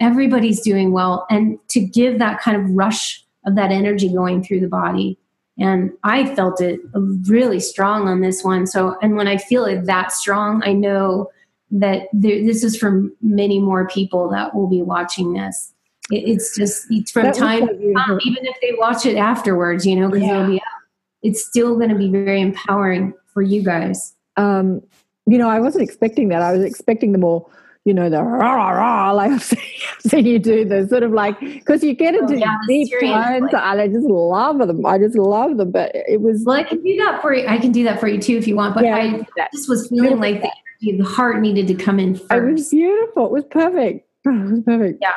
Everybody's 0.00 0.60
doing 0.60 0.92
well. 0.92 1.26
And 1.28 1.58
to 1.70 1.80
give 1.80 2.18
that 2.20 2.40
kind 2.40 2.56
of 2.56 2.70
rush 2.70 3.24
of 3.44 3.56
that 3.56 3.70
energy 3.72 4.12
going 4.12 4.42
through 4.44 4.60
the 4.60 4.68
body. 4.68 5.18
And 5.58 5.92
i 6.04 6.34
felt 6.34 6.60
it 6.60 6.80
really 7.26 7.58
strong 7.60 8.06
on 8.08 8.20
this 8.20 8.44
one. 8.44 8.66
So 8.66 8.96
and 9.02 9.16
when 9.16 9.26
i 9.28 9.36
feel 9.36 9.64
it 9.64 9.86
that 9.86 10.12
strong 10.12 10.62
i 10.64 10.72
know 10.72 11.30
that 11.70 12.08
there, 12.12 12.42
this 12.44 12.64
is 12.64 12.76
for 12.78 13.04
many 13.20 13.58
more 13.60 13.86
people 13.88 14.28
that 14.30 14.54
will 14.54 14.68
be 14.68 14.80
watching 14.80 15.34
this. 15.34 15.74
It, 16.10 16.26
it's 16.26 16.56
just 16.56 16.86
it's 16.90 17.10
from 17.10 17.24
that 17.24 17.34
time 17.34 17.66
so 17.66 17.74
to 17.74 17.92
time 17.92 18.18
even 18.24 18.46
if 18.46 18.56
they 18.62 18.72
watch 18.78 19.04
it 19.04 19.16
afterwards 19.16 19.84
you 19.84 19.96
know 19.96 20.08
because 20.08 20.22
Yeah. 20.22 20.34
it'll 20.36 20.46
be 20.52 20.56
out. 20.56 20.82
It's 21.22 21.44
still 21.44 21.74
going 21.76 21.90
to 21.90 21.96
be 21.96 22.08
very 22.10 22.40
empowering 22.40 23.12
for 23.34 23.42
you 23.42 23.62
guys. 23.62 24.14
Um, 24.36 24.80
you 25.28 25.38
know, 25.38 25.48
I 25.48 25.60
wasn't 25.60 25.84
expecting 25.84 26.28
that. 26.28 26.42
I 26.42 26.52
was 26.52 26.64
expecting 26.64 27.12
the 27.12 27.18
more, 27.18 27.48
you 27.84 27.94
know, 27.94 28.08
the 28.08 28.22
rah 28.22 28.54
rah 28.54 28.70
rah, 28.70 29.12
like 29.12 29.30
I've 29.32 29.42
seen, 29.42 29.58
I've 29.94 30.10
seen 30.10 30.26
you 30.26 30.38
do 30.38 30.64
the 30.64 30.86
sort 30.88 31.02
of 31.02 31.12
like 31.12 31.38
because 31.40 31.82
you 31.84 31.94
get 31.94 32.14
into 32.14 32.34
Oh, 32.34 32.36
yeah, 32.36 32.56
deep 32.66 32.90
tones, 33.00 33.52
and 33.52 33.80
I 33.80 33.88
just 33.88 34.06
love 34.06 34.58
them. 34.58 34.84
I 34.86 34.98
just 34.98 35.16
love 35.16 35.56
them. 35.56 35.70
But 35.70 35.92
it 35.94 36.20
was 36.20 36.44
well 36.44 36.56
i 36.56 36.62
can 36.62 36.82
do 36.82 36.96
that 36.96 37.20
for 37.22 37.34
you 37.34 37.46
i 37.46 37.58
can 37.58 37.72
do 37.72 37.84
that 37.84 38.00
for 38.00 38.08
you 38.08 38.18
too 38.20 38.36
if 38.36 38.46
you 38.46 38.56
want 38.56 38.74
but 38.74 38.84
Yeah, 38.84 38.96
i 38.96 39.26
just 39.52 39.68
was 39.68 39.88
feeling 39.88 40.18
like 40.20 40.42
the, 40.42 40.50
energy, 40.82 40.98
the 40.98 41.04
heart 41.04 41.40
needed 41.40 41.66
to 41.68 41.74
come 41.74 41.98
in 41.98 42.14
it 42.16 42.20
was 42.20 42.28
first 42.28 42.70
beautiful. 42.70 43.26
It 43.26 43.32
was 43.32 43.44
perfect. 43.50 44.06
It 44.24 44.50
was 44.50 44.60
perfect. 44.64 44.98
Yeah. 45.00 45.14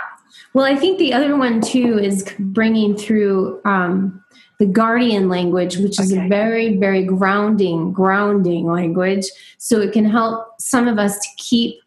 Well, 0.53 0.65
I 0.65 0.75
think 0.75 0.99
the 0.99 1.13
other 1.13 1.35
one 1.35 1.59
too 1.61 1.97
is 1.99 2.33
bringing 2.39 2.95
through 2.95 3.61
um, 3.65 4.23
the 4.61 4.67
guardian 4.67 5.27
language, 5.27 5.77
which 5.77 5.99
is 5.99 6.13
Okay. 6.13 6.23
a 6.23 6.29
very, 6.29 6.77
very 6.77 7.03
grounding, 7.03 7.91
grounding 7.91 8.67
language. 8.67 9.25
So 9.57 9.81
it 9.81 9.91
can 9.91 10.05
help 10.05 10.45
some 10.59 10.87
of 10.87 10.99
us 10.99 11.17
to 11.17 11.27
keep 11.37 11.79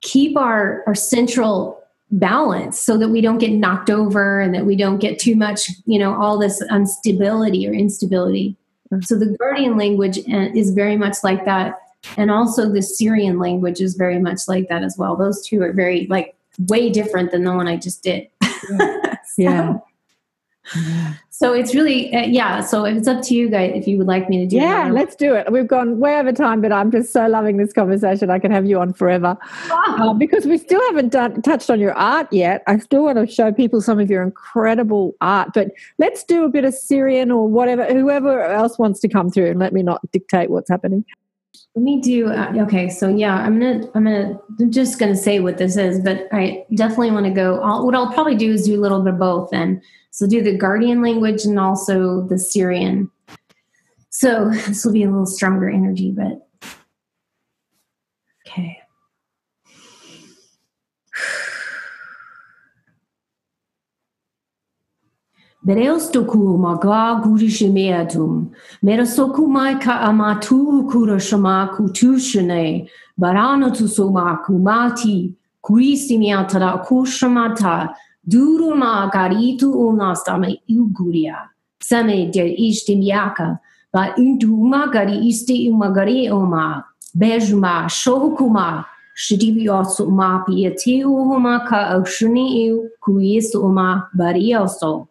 keep 0.00 0.36
our 0.36 0.82
our 0.88 0.96
central 0.96 1.80
balance, 2.10 2.80
so 2.80 2.98
that 2.98 3.10
we 3.10 3.20
don't 3.20 3.38
get 3.38 3.52
knocked 3.52 3.88
over 3.88 4.40
and 4.40 4.52
that 4.52 4.66
we 4.66 4.74
don't 4.74 4.98
get 4.98 5.20
too 5.20 5.36
much, 5.36 5.70
you 5.86 5.96
know, 5.96 6.20
all 6.20 6.40
this 6.40 6.60
instability 6.72 7.68
or 7.68 7.72
instability. 7.72 8.56
Mhm. 8.92 9.04
So 9.04 9.16
the 9.16 9.36
guardian 9.38 9.76
language 9.78 10.18
uh, 10.18 10.48
is 10.60 10.72
very 10.72 10.96
much 10.96 11.18
like 11.22 11.44
that. 11.44 11.78
And 12.16 12.32
also 12.32 12.68
the 12.68 12.80
Sirian 12.80 13.40
language 13.40 13.80
is 13.80 13.94
very 13.94 14.18
much 14.18 14.40
like 14.48 14.68
that 14.70 14.82
as 14.82 14.96
well. 14.98 15.14
Those 15.14 15.46
two 15.46 15.62
are 15.62 15.72
very 15.72 16.08
like 16.10 16.34
way 16.66 16.90
different 16.90 17.30
than 17.30 17.44
the 17.44 17.52
one 17.54 17.68
I 17.68 17.76
just 17.76 18.02
did. 18.02 18.26
Yeah. 19.38 19.78
So 19.78 19.84
it's 21.54 21.74
really, 21.74 22.14
uh, 22.14 22.20
yeah. 22.20 22.60
So 22.60 22.84
it's 22.84 23.08
up 23.08 23.22
to 23.24 23.34
you 23.34 23.48
guys 23.48 23.72
if 23.74 23.88
you 23.88 23.98
would 23.98 24.06
like 24.06 24.28
me 24.28 24.38
to 24.38 24.46
do 24.46 24.56
Yeah, 24.56 24.82
another 24.86 24.94
let's 24.94 25.16
do 25.16 25.34
it. 25.34 25.50
We've 25.50 25.66
gone 25.66 25.98
way 25.98 26.18
over 26.18 26.32
time, 26.32 26.60
but 26.60 26.72
I'm 26.72 26.90
just 26.90 27.12
so 27.12 27.26
loving 27.26 27.56
this 27.56 27.72
conversation. 27.72 28.30
I 28.30 28.38
can 28.38 28.52
have 28.52 28.64
you 28.64 28.78
on 28.78 28.92
forever. 28.92 29.36
one. 29.68 30.00
Uh, 30.00 30.14
because 30.14 30.46
we 30.46 30.56
still 30.58 30.80
haven't 30.88 31.08
done, 31.10 31.42
touched 31.42 31.68
on 31.68 31.80
your 31.80 31.94
art 31.94 32.32
yet. 32.32 32.62
I 32.66 32.78
still 32.78 33.02
want 33.04 33.18
to 33.18 33.26
show 33.26 33.50
people 33.52 33.80
some 33.80 33.98
of 33.98 34.08
your 34.08 34.22
incredible 34.22 35.14
art, 35.20 35.50
but 35.52 35.68
let's 35.98 36.22
do 36.22 36.44
a 36.44 36.48
bit 36.48 36.64
of 36.64 36.74
Sirian 36.74 37.30
or 37.34 37.48
whatever, 37.48 37.84
whoever 37.86 38.42
else 38.42 38.78
wants 38.78 39.00
to 39.00 39.08
come 39.08 39.30
through 39.30 39.50
and 39.50 39.58
let 39.58 39.72
me 39.72 39.82
not 39.82 40.00
dictate 40.12 40.50
what's 40.50 40.70
happening. 40.70 41.04
Let 41.74 41.82
me 41.82 42.00
do. 42.00 42.28
Uh, 42.28 42.52
okay, 42.58 42.88
so 42.88 43.08
yeah, 43.08 43.34
I'm 43.34 43.58
gonna, 43.58 43.86
I'm 43.94 44.04
gonna, 44.04 44.38
I'm 44.60 44.70
just 44.70 44.98
gonna 44.98 45.16
say 45.16 45.40
what 45.40 45.58
this 45.58 45.76
is, 45.76 46.00
but 46.00 46.28
I 46.32 46.64
definitely 46.74 47.12
want 47.12 47.26
to 47.26 47.32
go. 47.32 47.60
I'll, 47.60 47.84
what 47.84 47.94
I'll 47.94 48.12
probably 48.12 48.34
do 48.34 48.52
is 48.52 48.66
do 48.66 48.78
a 48.78 48.80
little 48.80 49.02
bit 49.02 49.14
of 49.14 49.18
both. 49.18 49.50
Then, 49.50 49.80
so 50.10 50.26
do 50.26 50.42
the 50.42 50.56
Guardian 50.56 51.02
language 51.02 51.44
and 51.44 51.58
also 51.58 52.26
the 52.26 52.34
Sirian. 52.34 53.10
So 54.10 54.50
this 54.66 54.84
will 54.84 54.92
be 54.92 55.02
a 55.02 55.10
little 55.10 55.26
stronger 55.26 55.68
energy, 55.68 56.10
but 56.10 56.46
Bereostoku 65.64 66.58
maga. 66.58 67.22
Merasoku 68.82 69.46
mai 69.46 69.78
ka 69.78 70.00
amatu 70.08 70.88
kurashama 70.90 71.70
kutushane. 71.70 72.88
Barano 73.16 73.72
tu 73.72 73.86
soma 73.86 74.40
kumati. 74.44 75.32
Kurisimiatara 75.64 76.84
kushamata. 76.84 77.94
Duruma 78.28 79.08
garitu 79.12 79.70
unastame 79.72 80.60
uguria. 80.68 81.48
Same 81.80 82.32
der 82.32 82.46
istimiaka. 82.46 83.60
Ba 83.92 84.14
unduma 84.18 84.90
gari 84.92 85.28
isti 85.28 85.70
umagari 85.70 86.28
oma. 86.28 86.84
Bejuma 87.16 87.88
shokuma. 87.88 88.84
Shidibiosu 89.14 90.10
ma 90.10 90.42
pieti 90.44 91.04
uhuma 91.04 91.64
ka 91.68 92.00
oshuni 92.00 92.72
u 92.72 92.88
kuisu 93.00 93.62
barioso. 94.12 95.06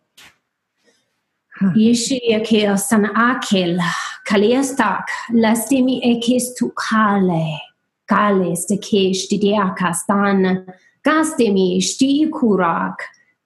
Yeshia 1.61 2.41
ke 2.43 2.77
san 2.79 3.05
akel 3.05 3.79
kaliestak 4.25 5.05
lastimi 5.31 6.01
ekis 6.03 6.55
tu 6.57 6.71
kale 6.75 7.59
kale 8.09 8.55
ste 8.55 8.77
ke 8.77 9.13
stidiaka 9.13 9.93
stan 9.95 10.65
gastemi 11.05 11.79
sti 11.79 12.31
kurak 12.31 12.97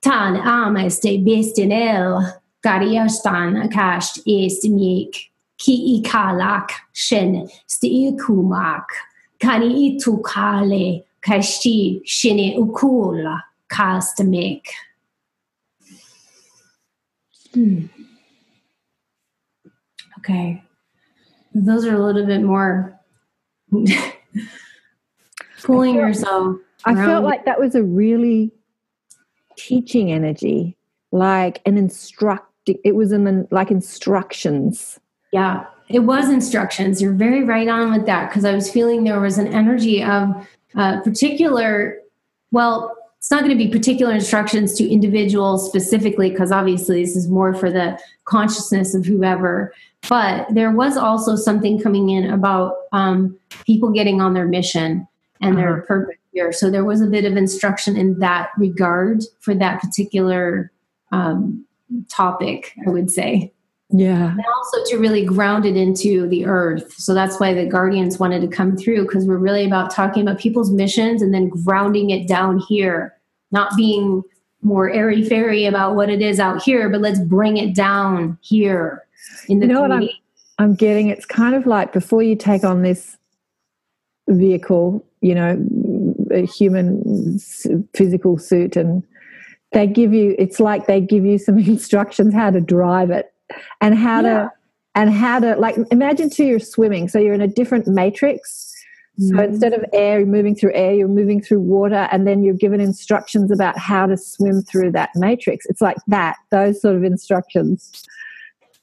tan 0.02 0.38
ama 0.38 0.90
ste 0.90 1.18
bestinel 1.26 2.24
gariastan 2.64 3.70
kast 3.70 4.20
estimik 4.26 5.14
ki 5.58 5.76
ikalak 6.00 6.70
shen 6.94 7.50
sti 7.68 8.16
kumak 8.22 8.88
kani 9.42 9.92
itu 9.92 10.22
kale 10.24 11.04
kashti 11.22 12.02
shini 12.06 12.56
ukula 12.56 13.42
kastamik. 13.68 14.68
Hmm. 17.54 17.95
Okay. 20.26 20.64
Those 21.54 21.86
are 21.86 21.94
a 21.94 22.04
little 22.04 22.26
bit 22.26 22.42
more 22.42 23.00
pulling 25.64 25.96
yourself. 25.96 26.58
I 26.84 26.96
felt 26.96 27.24
like 27.24 27.46
that 27.46 27.60
was 27.60 27.76
a 27.76 27.84
really 27.84 28.52
teaching 29.56 30.12
energy, 30.12 30.76
like 31.12 31.62
an 31.66 31.78
instructing. 31.78 32.80
It 32.84 32.96
was 32.96 33.12
in 33.12 33.48
like 33.52 33.70
instructions. 33.70 35.00
Yeah, 35.32 35.66
it 35.90 36.00
was 36.00 36.30
instructions. 36.30 37.02
You're 37.02 37.14
very 37.14 37.44
right 37.44 37.68
on 37.68 37.92
with 37.92 38.08
that 38.08 38.30
because 38.30 38.46
I 38.46 38.54
was 38.54 38.70
feeling 38.70 39.04
there 39.04 39.20
was 39.20 39.38
an 39.38 39.48
energy 39.48 40.04
of 40.04 40.30
uh, 40.76 41.02
particular, 41.02 42.00
well, 42.52 42.96
it's 43.26 43.32
not 43.32 43.44
going 43.44 43.58
to 43.58 43.64
be 43.66 43.72
particular 43.72 44.14
instructions 44.14 44.76
to 44.76 44.88
individuals 44.88 45.66
specifically 45.68 46.30
because 46.30 46.52
obviously 46.52 47.04
this 47.04 47.16
is 47.16 47.28
more 47.28 47.56
for 47.56 47.72
the 47.72 48.00
consciousness 48.26 48.94
of 48.94 49.04
whoever. 49.04 49.74
But 50.08 50.46
there 50.54 50.70
was 50.70 50.96
also 50.96 51.36
something 51.36 51.82
coming 51.82 52.12
in 52.12 52.30
about 52.30 52.76
um, 52.92 53.36
people 53.66 53.90
getting 53.90 54.22
on 54.22 54.36
their 54.36 54.46
mission 54.46 55.08
and 55.42 55.58
their 55.58 55.78
Uh-huh. 55.78 55.86
purpose 55.88 56.16
here. 56.34 56.52
So 56.54 56.70
there 56.70 56.86
was 56.86 57.02
a 57.02 57.08
bit 57.08 57.26
of 57.26 57.36
instruction 57.36 57.98
in 57.98 58.20
that 58.20 58.50
regard 58.60 59.24
for 59.40 59.56
that 59.56 59.82
particular 59.82 60.72
um, 61.12 61.66
topic, 62.10 62.74
I 62.86 62.92
would 62.92 63.10
say 63.10 63.52
Yeah. 63.90 64.34
and 64.34 64.46
also 64.56 64.84
to 64.92 64.98
really 65.00 65.26
ground 65.26 65.66
it 65.66 65.76
into 65.76 66.28
the 66.30 66.46
earth. 66.46 66.94
So 66.94 67.16
that's 67.16 67.40
why 67.40 67.56
the 67.56 67.66
guardians 67.66 68.20
wanted 68.20 68.42
to 68.42 68.48
come 68.48 68.78
through 68.78 69.02
because 69.08 69.26
we're 69.26 69.38
really 69.38 69.66
about 69.66 69.90
talking 69.90 70.22
about 70.22 70.38
people's 70.38 70.70
missions 70.72 71.24
and 71.24 71.34
then 71.34 71.50
grounding 71.50 72.12
it 72.12 72.28
down 72.28 72.60
here, 72.68 73.14
not 73.56 73.76
being 73.76 74.22
more 74.62 74.90
airy 74.90 75.24
fairy 75.24 75.66
about 75.66 75.96
what 75.96 76.10
it 76.10 76.22
is 76.22 76.40
out 76.40 76.62
here, 76.62 76.90
but 76.90 77.02
let's 77.02 77.20
bring 77.20 77.58
it 77.58 77.74
down 77.74 78.38
here 78.42 79.04
in 79.48 79.60
the 79.60 79.68
You 79.68 79.74
know 79.74 79.82
what 79.82 79.92
I'm- 79.92 80.10
I'm 80.60 80.76
getting 80.76 81.08
it's 81.10 81.26
kind 81.26 81.54
of 81.56 81.66
like 81.66 81.92
before 81.94 82.22
you 82.24 82.36
take 82.36 82.64
on 82.64 82.82
this 82.82 83.18
vehicle, 84.30 85.06
you 85.22 85.36
know, 85.36 85.58
a 86.32 86.46
human 86.46 87.38
physical 87.94 88.38
suit, 88.38 88.76
and 88.76 89.04
they 89.72 89.86
give 89.88 90.14
you, 90.14 90.36
it's 90.40 90.60
like 90.60 90.88
they 90.88 91.02
give 91.02 91.26
you 91.26 91.38
some 91.38 91.58
instructions 91.76 92.34
how 92.34 92.50
to 92.52 92.62
drive 92.62 93.10
it 93.12 93.32
and 93.82 93.96
how 93.96 94.22
Yeah. 94.22 94.34
to, 94.34 94.52
and 94.96 95.10
how 95.12 95.40
to, 95.40 95.56
like, 95.58 95.76
imagine 95.92 96.30
too, 96.30 96.46
you're 96.46 96.60
swimming. 96.60 97.10
So 97.10 97.20
you're 97.20 97.34
in 97.34 97.42
a 97.42 97.48
different 97.48 97.86
matrix. 97.88 98.65
So 99.18 99.36
Mhm. 99.36 99.48
instead 99.48 99.74
of 99.74 99.86
air, 99.94 100.20
you're 100.20 100.28
moving 100.28 100.56
through 100.56 100.74
air, 100.74 100.94
you're 100.94 101.08
moving 101.08 101.42
through 101.42 101.62
water, 101.62 102.08
and 102.12 102.28
then 102.28 102.44
you're 102.44 102.54
given 102.54 102.82
instructions 102.82 103.50
about 103.50 103.78
how 103.78 104.06
to 104.06 104.18
swim 104.18 104.62
through 104.62 104.92
that 104.92 105.10
matrix. 105.16 105.66
It's 105.68 105.82
like 105.82 105.98
that, 106.08 106.36
those 106.52 106.82
sort 106.82 106.96
of 106.96 107.04
instructions. 107.04 108.04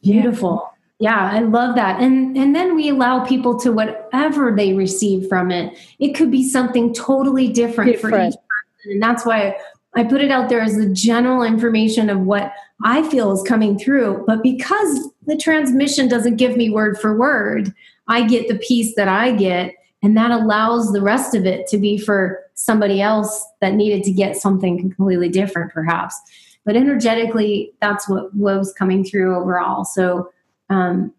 Beautiful. 0.02 0.70
Yeah, 0.98 1.30
I 1.32 1.40
love 1.40 1.74
that. 1.74 2.00
And 2.00 2.36
and 2.36 2.54
then 2.54 2.74
we 2.76 2.88
allow 2.88 3.24
people 3.24 3.58
to 3.60 3.72
whatever 3.72 4.54
they 4.54 4.72
receive 4.72 5.28
from 5.28 5.50
it. 5.50 5.76
It 5.98 6.14
could 6.14 6.30
be 6.30 6.48
something 6.48 6.94
totally 6.94 7.48
different, 7.48 7.98
for 7.98 8.08
each 8.08 8.14
person. 8.14 8.92
And 8.92 9.02
that's 9.02 9.26
why 9.26 9.56
I 9.94 10.04
put 10.04 10.22
it 10.22 10.30
out 10.30 10.48
there 10.48 10.60
as 10.60 10.76
the 10.76 10.88
general 10.88 11.42
information 11.42 12.08
of 12.08 12.20
what 12.20 12.52
I 12.84 13.02
feel 13.02 13.32
is 13.32 13.42
coming 13.42 13.78
through. 13.78 14.24
But 14.26 14.42
because 14.42 15.10
the 15.26 15.36
transmission 15.36 16.08
doesn't 16.08 16.36
give 16.36 16.56
me 16.56 16.70
word 16.70 16.98
for 16.98 17.16
word, 17.18 17.74
I 18.08 18.22
get 18.26 18.48
the 18.48 18.56
piece 18.56 18.94
that 18.94 19.08
I 19.08 19.32
get. 19.32 19.74
And 20.02 20.16
that 20.16 20.30
allows 20.30 20.92
the 20.92 21.02
rest 21.02 21.34
of 21.34 21.46
it 21.46 21.66
to 21.68 21.78
be 21.78 21.96
for 21.96 22.40
somebody 22.54 23.00
else 23.00 23.44
that 23.60 23.74
needed 23.74 24.02
to 24.04 24.12
get 24.12 24.36
something 24.36 24.78
completely 24.78 25.28
different, 25.28 25.72
perhaps. 25.72 26.20
But 26.64 26.76
energetically 26.76 27.72
that's 27.80 28.08
what 28.08 28.34
was 28.34 28.72
coming 28.72 29.04
through 29.04 29.36
overall. 29.36 29.84
So 29.84 30.30
um, 30.70 31.12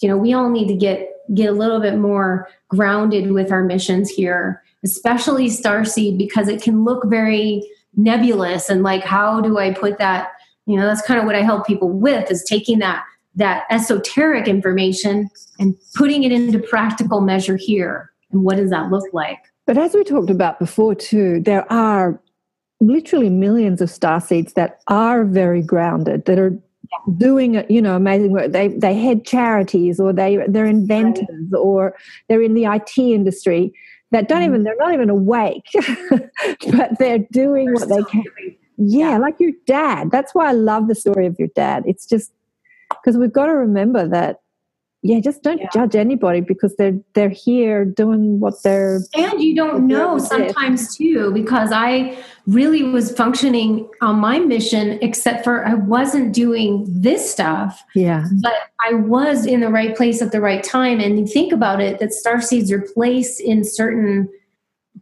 you 0.00 0.08
know 0.08 0.16
we 0.16 0.32
all 0.32 0.50
need 0.50 0.68
to 0.68 0.74
get 0.74 1.08
get 1.34 1.48
a 1.48 1.52
little 1.52 1.80
bit 1.80 1.98
more 1.98 2.48
grounded 2.68 3.32
with 3.32 3.52
our 3.52 3.62
missions 3.62 4.10
here 4.10 4.62
especially 4.82 5.46
starseed 5.46 6.16
because 6.16 6.48
it 6.48 6.62
can 6.62 6.84
look 6.84 7.04
very 7.06 7.62
nebulous 7.96 8.68
and 8.68 8.82
like 8.82 9.04
how 9.04 9.40
do 9.40 9.58
i 9.58 9.72
put 9.72 9.98
that? 9.98 10.28
You 10.66 10.76
know 10.76 10.86
that's 10.86 11.02
kind 11.02 11.18
of 11.18 11.26
what 11.26 11.34
i 11.34 11.42
help 11.42 11.66
people 11.66 11.90
with 11.90 12.30
is 12.30 12.44
taking 12.44 12.78
that 12.80 13.04
that 13.36 13.64
esoteric 13.70 14.48
information 14.48 15.28
and 15.58 15.76
putting 15.94 16.24
it 16.24 16.32
into 16.32 16.58
practical 16.58 17.20
measure 17.20 17.56
here 17.56 18.12
and 18.32 18.42
what 18.42 18.56
does 18.56 18.70
that 18.70 18.90
look 18.90 19.04
like 19.12 19.38
But 19.66 19.78
as 19.78 19.94
we 19.94 20.04
talked 20.04 20.30
about 20.30 20.58
before, 20.58 20.94
too, 20.94 21.40
there 21.40 21.70
are 21.72 22.20
literally 22.80 23.30
millions 23.30 23.80
of 23.80 23.90
star 23.90 24.20
seeds 24.20 24.54
that 24.54 24.80
are 24.88 25.24
very 25.24 25.62
grounded, 25.62 26.24
that 26.24 26.38
are 26.38 26.58
doing 27.16 27.64
you 27.68 27.80
know 27.80 27.96
amazing 27.96 28.32
work. 28.32 28.52
They 28.52 28.68
they 28.68 28.94
head 28.94 29.24
charities, 29.24 30.00
or 30.00 30.12
they 30.12 30.38
they're 30.48 30.66
inventors, 30.66 31.52
or 31.52 31.96
they're 32.28 32.42
in 32.42 32.54
the 32.54 32.64
IT 32.64 32.98
industry 32.98 33.72
that 34.10 34.28
don't 34.28 34.42
even 34.42 34.56
mm-hmm. 34.56 34.64
they're 34.64 34.76
not 34.76 34.92
even 34.92 35.10
awake, 35.10 35.66
but 36.72 36.98
they're 36.98 37.24
doing 37.30 37.72
what 37.72 37.88
they 37.88 38.02
can. 38.04 38.24
Yeah, 38.76 39.18
like 39.18 39.38
your 39.38 39.52
dad. 39.66 40.10
That's 40.10 40.34
why 40.34 40.48
I 40.48 40.52
love 40.52 40.88
the 40.88 40.94
story 40.94 41.26
of 41.26 41.38
your 41.38 41.48
dad. 41.54 41.84
It's 41.86 42.06
just 42.06 42.32
because 42.88 43.16
we've 43.16 43.32
got 43.32 43.46
to 43.46 43.52
remember 43.54 44.08
that. 44.08 44.40
Yeah, 45.02 45.18
just 45.20 45.42
don't 45.42 45.58
Yeah. 45.60 45.68
judge 45.72 45.96
anybody 45.96 46.40
because 46.40 46.76
they're 46.76 46.98
they're 47.14 47.30
here 47.30 47.86
doing 47.86 48.38
what 48.38 48.62
they're 48.62 49.00
And 49.16 49.40
you 49.40 49.54
don't 49.56 49.86
know 49.86 50.18
sometimes 50.18 50.94
too, 50.96 51.30
because 51.32 51.72
I 51.72 52.18
really 52.46 52.82
was 52.82 53.10
functioning 53.12 53.88
on 54.02 54.16
my 54.16 54.38
mission, 54.40 54.98
except 55.00 55.42
for 55.42 55.66
I 55.66 55.74
wasn't 55.74 56.34
doing 56.34 56.86
this 56.88 57.30
stuff, 57.30 57.82
yeah 57.94 58.24
but 58.42 58.52
I 58.86 58.94
was 58.94 59.46
in 59.46 59.60
the 59.60 59.70
right 59.70 59.96
place 59.96 60.20
at 60.20 60.32
the 60.32 60.40
right 60.40 60.62
time. 60.62 61.00
And 61.00 61.18
you 61.18 61.26
think 61.26 61.52
about 61.52 61.80
it 61.80 61.98
that 62.00 62.12
star 62.12 62.40
seeds 62.42 62.70
are 62.70 62.84
placed 62.94 63.40
in 63.40 63.64
certain 63.64 64.28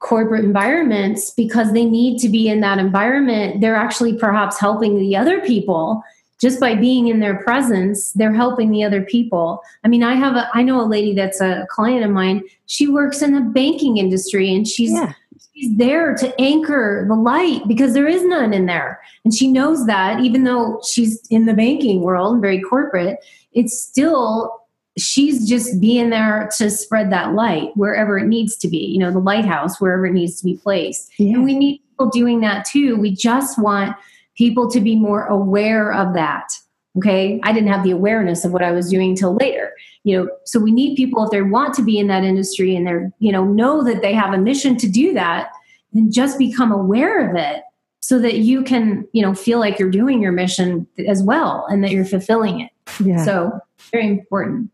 corporate 0.01 0.45
environments 0.45 1.31
because 1.33 1.73
they 1.73 1.85
need 1.85 2.21
to 2.21 2.29
be 2.29 2.49
in 2.49 2.61
that 2.61 2.79
environment. 2.79 3.61
They're 3.61 3.75
actually 3.75 4.17
perhaps 4.17 4.61
helping 4.61 4.97
the 5.01 5.17
other 5.17 5.41
people 5.41 6.05
just 6.41 6.61
by 6.61 6.75
being 6.75 7.09
in 7.09 7.21
their 7.21 7.43
presence 7.43 8.13
they're 8.13 8.33
helping 8.33 8.71
the 8.71 8.85
other 8.85 9.03
people. 9.03 9.63
I 9.85 9.89
mean 9.89 10.03
i 10.03 10.15
have 10.15 10.37
a 10.37 10.49
i 10.55 10.63
know 10.63 10.81
a 10.81 10.87
lady 10.87 11.15
that's 11.15 11.41
a 11.41 11.67
client 11.71 12.05
of 12.05 12.11
mine. 12.11 12.43
She 12.67 12.89
works 12.89 13.23
in 13.23 13.35
the 13.35 13.41
banking 13.41 13.97
industry 13.97 14.55
and 14.55 14.67
she's 14.67 14.93
yeah. 14.93 15.13
she's 15.55 15.77
there 15.77 16.15
to 16.17 16.41
anchor 16.41 17.05
the 17.09 17.15
light 17.15 17.63
because 17.67 17.95
there 17.95 18.09
is 18.09 18.25
none 18.25 18.53
in 18.53 18.67
there. 18.67 19.01
And 19.25 19.35
she 19.35 19.49
knows 19.49 19.87
that 19.87 20.21
even 20.21 20.45
though 20.45 20.81
she's 20.89 21.21
in 21.29 21.47
the 21.47 21.55
banking 21.55 22.03
world 22.03 22.41
very 22.41 22.61
corporate 22.61 23.19
it's 23.53 23.81
still 23.81 24.63
she's 24.97 25.49
just 25.49 25.81
being 25.81 26.11
there 26.11 26.51
to 26.57 26.71
spread 26.71 27.11
that 27.13 27.35
light 27.35 27.71
wherever 27.77 28.19
it 28.19 28.27
needs 28.27 28.57
to 28.57 28.69
be 28.69 28.79
you 28.79 28.99
know 28.99 29.11
the 29.11 29.19
lighthouse 29.19 29.81
wherever 29.81 30.07
it 30.07 30.13
needs 30.13 30.39
to 30.39 30.45
be 30.45 30.57
placed. 30.57 31.11
Yeah. 31.19 31.35
and 31.35 31.45
we 31.45 31.57
need 31.57 31.81
people 31.91 32.11
doing 32.11 32.41
that 32.41 32.65
too. 32.65 32.97
We 32.97 33.15
just 33.15 33.59
want 33.59 33.97
people 34.39 34.71
to 34.71 34.81
be 34.81 34.97
more 34.97 35.27
aware 35.27 35.93
of 35.93 36.15
that 36.15 36.53
okay? 36.97 37.39
I 37.45 37.53
didn't 37.53 37.69
have 37.69 37.85
the 37.85 37.91
awareness 37.91 38.45
of 38.45 38.53
what 38.53 38.63
i 38.63 38.73
was 38.73 38.89
doing 38.89 39.15
till 39.15 39.37
later 39.37 39.73
you 40.05 40.17
know? 40.17 40.31
So 40.45 40.59
we 40.59 40.71
need 40.71 40.97
people 40.97 41.25
if 41.25 41.31
they 41.31 41.43
want 41.43 41.75
to 41.75 41.83
be 41.83 41.99
in 41.99 42.07
that 42.07 42.25
industry 42.25 42.75
and 42.75 42.87
they're 42.87 43.13
you 43.19 43.33
know 43.33 43.45
know 43.45 43.85
that 43.85 44.01
they 44.01 44.15
have 44.15 44.33
a 44.33 44.39
mission 44.39 44.77
to 44.79 44.89
do 44.89 45.13
that 45.15 45.51
then 45.93 46.11
just 46.11 46.39
become 46.39 46.73
aware 46.73 47.29
of 47.29 47.37
it 47.37 47.63
so 48.01 48.19
that 48.19 48.39
you 48.39 48.63
can 48.63 49.07
you 49.13 49.23
know 49.23 49.35
feel 49.35 49.59
like 49.59 49.79
you're 49.79 49.91
doing 49.91 50.23
your 50.23 50.33
mission 50.33 50.87
as 51.07 51.23
well 51.23 51.67
and 51.71 51.83
that 51.85 51.91
you're 51.91 52.05
fulfilling 52.05 52.61
it. 52.61 52.71
Yeah. 53.05 53.25
So 53.25 53.61
very 53.93 54.09
important. 54.09 54.71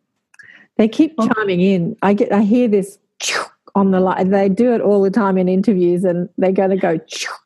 They 0.77 0.89
keep 0.89 1.17
chiming 1.19 1.61
in. 1.61 1.97
I 2.03 2.15
get 2.15 2.33
i 2.33 2.43
hear 2.43 2.69
this 2.69 2.99
on 3.75 3.91
the 3.91 4.01
line 4.01 4.31
they 4.31 4.49
do 4.49 4.73
it 4.73 4.81
all 4.81 5.03
the 5.03 5.11
time 5.11 5.37
in 5.37 5.49
interviews 5.49 6.05
and 6.05 6.29
they're 6.39 6.53
going 6.53 6.71
to 6.71 6.77
go 6.77 6.99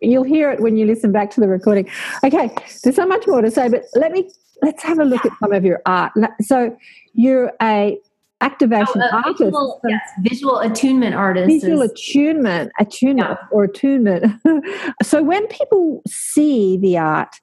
you'll 0.03 0.23
hear 0.25 0.51
it 0.51 0.61
when 0.61 0.77
you 0.77 0.85
listen 0.87 1.11
back 1.13 1.31
to 1.31 1.41
the 1.41 1.49
recording. 1.49 1.89
Okay 2.25 2.51
there's 2.85 2.97
so 2.97 3.07
much 3.07 3.27
more 3.27 3.41
to 3.43 3.51
say 3.51 3.69
but 3.69 3.85
let 3.95 4.13
me 4.13 4.29
let's 4.63 4.83
have 4.83 4.99
a 4.99 5.05
look 5.05 5.25
at 5.25 5.33
some 5.41 5.53
of 5.53 5.65
your 5.65 5.81
art. 5.87 6.13
So 6.43 6.77
you're 7.15 7.53
a 7.63 7.99
activation 8.41 9.01
Oh, 9.03 9.09
a 9.11 9.17
artist. 9.17 9.39
visual, 9.43 9.81
yes, 9.89 10.01
visual 10.21 10.59
attunement 10.61 11.15
artist 11.15 11.49
visual 11.49 11.83
is- 11.83 11.91
attunement 11.93 12.71
attunement 12.79 13.31
Yeah. 13.41 13.47
or 13.51 13.65
attunement. 13.65 14.25
So 15.03 15.23
when 15.23 15.47
people 15.49 16.03
see 16.07 16.77
the 16.77 16.99
art 16.99 17.35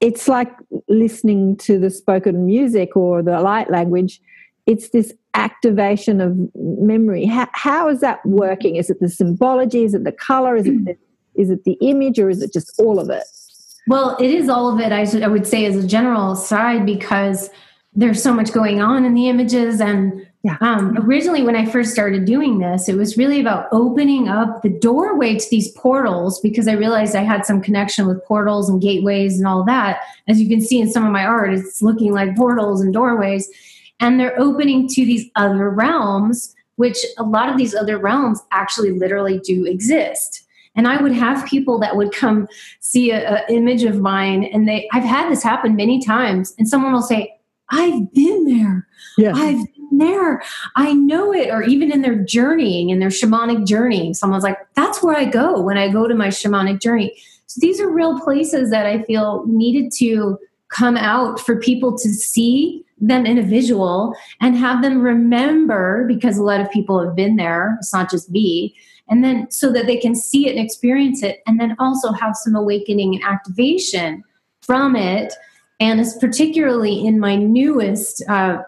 it's 0.00 0.28
like 0.28 0.52
listening 0.88 1.56
to 1.56 1.78
the 1.78 1.88
spoken 1.88 2.44
music 2.44 2.94
or 2.96 3.22
the 3.22 3.40
light 3.40 3.70
language. 3.70 4.20
It's 4.66 4.90
this 4.90 5.14
activation 5.34 6.20
of 6.20 6.36
memory 6.54 7.26
how, 7.26 7.48
how 7.52 7.88
is 7.88 8.00
that 8.00 8.24
working 8.24 8.76
is 8.76 8.88
it 8.90 9.00
the 9.00 9.08
symbology 9.08 9.84
is 9.84 9.94
it 9.94 10.04
the 10.04 10.12
color 10.12 10.56
is 10.56 10.66
it 10.66 10.84
the, 10.84 10.96
is 11.34 11.50
it 11.50 11.64
the 11.64 11.76
image 11.80 12.18
or 12.18 12.30
is 12.30 12.40
it 12.40 12.52
just 12.52 12.72
all 12.78 12.98
of 13.00 13.10
it 13.10 13.24
Well, 13.86 14.16
it 14.18 14.30
is 14.30 14.48
all 14.48 14.72
of 14.72 14.80
it, 14.80 14.92
I, 14.92 15.04
should, 15.04 15.22
I 15.22 15.28
would 15.28 15.46
say, 15.46 15.66
as 15.66 15.76
a 15.76 15.86
general 15.86 16.32
aside, 16.32 16.86
because 16.86 17.50
there's 17.94 18.22
so 18.22 18.32
much 18.32 18.50
going 18.52 18.80
on 18.80 19.04
in 19.04 19.14
the 19.14 19.28
images 19.28 19.80
and 19.80 20.26
Yeah. 20.42 20.56
Um, 20.60 20.96
originally, 20.98 21.42
when 21.42 21.56
I 21.56 21.64
first 21.64 21.92
started 21.92 22.24
doing 22.26 22.58
this, 22.58 22.88
it 22.88 22.96
was 22.96 23.16
really 23.16 23.40
about 23.40 23.66
opening 23.72 24.28
up 24.28 24.62
the 24.62 24.68
doorway 24.68 25.36
to 25.38 25.46
these 25.50 25.70
portals 25.72 26.38
because 26.40 26.68
I 26.68 26.72
realized 26.72 27.16
I 27.16 27.22
had 27.22 27.46
some 27.46 27.62
connection 27.62 28.06
with 28.06 28.24
portals 28.26 28.68
and 28.68 28.80
gateways 28.80 29.38
and 29.38 29.46
all 29.46 29.64
that. 29.64 30.00
As 30.28 30.40
you 30.40 30.48
can 30.48 30.60
see 30.60 30.80
in 30.80 30.90
some 30.90 31.04
of 31.04 31.12
my 31.12 31.24
art, 31.24 31.54
it's 31.54 31.80
looking 31.80 32.12
like 32.12 32.36
portals 32.36 32.82
and 32.82 32.92
doorways. 32.92 33.48
And 34.00 34.18
they're 34.18 34.38
opening 34.38 34.88
to 34.88 35.04
these 35.04 35.30
other 35.36 35.70
realms, 35.70 36.54
which 36.76 36.98
a 37.18 37.22
lot 37.22 37.48
of 37.48 37.56
these 37.56 37.74
other 37.74 37.98
realms 37.98 38.40
actually 38.50 38.90
literally 38.92 39.38
do 39.40 39.64
exist 39.64 40.44
and 40.76 40.88
i 40.88 41.00
would 41.00 41.12
have 41.12 41.46
people 41.46 41.78
that 41.78 41.96
would 41.96 42.12
come 42.12 42.48
see 42.80 43.12
an 43.12 43.42
image 43.48 43.84
of 43.84 44.00
mine 44.00 44.44
and 44.44 44.68
they 44.68 44.88
i've 44.92 45.04
had 45.04 45.30
this 45.30 45.42
happen 45.42 45.76
many 45.76 46.04
times 46.04 46.52
and 46.58 46.68
someone 46.68 46.92
will 46.92 47.02
say 47.02 47.32
i've 47.70 48.12
been 48.12 48.44
there 48.44 48.86
Yeah. 49.16 49.32
I've 49.34 49.64
been 49.76 49.98
there. 49.98 50.42
I 50.74 50.92
know 50.92 51.32
it. 51.32 51.50
Or 51.50 51.62
even 51.62 51.92
in 51.92 52.02
their 52.02 52.16
journeying, 52.16 52.90
in 52.90 52.98
their 52.98 53.10
shamanic 53.10 53.64
journey, 53.66 54.12
someone's 54.12 54.42
like, 54.42 54.58
that's 54.74 55.02
where 55.02 55.16
I 55.16 55.24
go 55.24 55.60
when 55.60 55.78
I 55.78 55.88
go 55.88 56.08
to 56.08 56.14
my 56.14 56.28
shamanic 56.28 56.80
journey. 56.80 57.14
So 57.46 57.60
these 57.60 57.80
are 57.80 57.88
real 57.88 58.18
places 58.20 58.70
that 58.70 58.86
I 58.86 59.02
feel 59.04 59.44
needed 59.46 59.92
to 59.98 60.38
come 60.70 60.96
out 60.96 61.38
for 61.38 61.60
people 61.60 61.96
to 61.96 62.08
see 62.08 62.84
them 63.08 63.26
in 63.26 63.38
a 63.38 63.42
visual 63.42 64.14
and 64.40 64.56
have 64.56 64.82
them 64.82 65.00
remember 65.00 66.04
because 66.06 66.38
a 66.38 66.42
lot 66.42 66.60
of 66.60 66.70
people 66.70 67.04
have 67.04 67.14
been 67.14 67.36
there. 67.36 67.76
It's 67.78 67.92
not 67.92 68.10
just 68.10 68.30
me. 68.30 68.74
And 69.08 69.22
then 69.22 69.50
so 69.50 69.70
that 69.72 69.86
they 69.86 69.96
can 69.96 70.14
see 70.14 70.48
it 70.48 70.56
and 70.56 70.64
experience 70.64 71.22
it, 71.22 71.42
and 71.46 71.60
then 71.60 71.76
also 71.78 72.12
have 72.12 72.34
some 72.36 72.56
awakening 72.56 73.14
and 73.14 73.24
activation 73.24 74.24
from 74.62 74.96
it. 74.96 75.34
And 75.78 76.00
it's 76.00 76.16
particularly 76.16 77.06
in 77.06 77.20
my 77.20 77.36
newest 77.36 78.22
uh, 78.28 78.62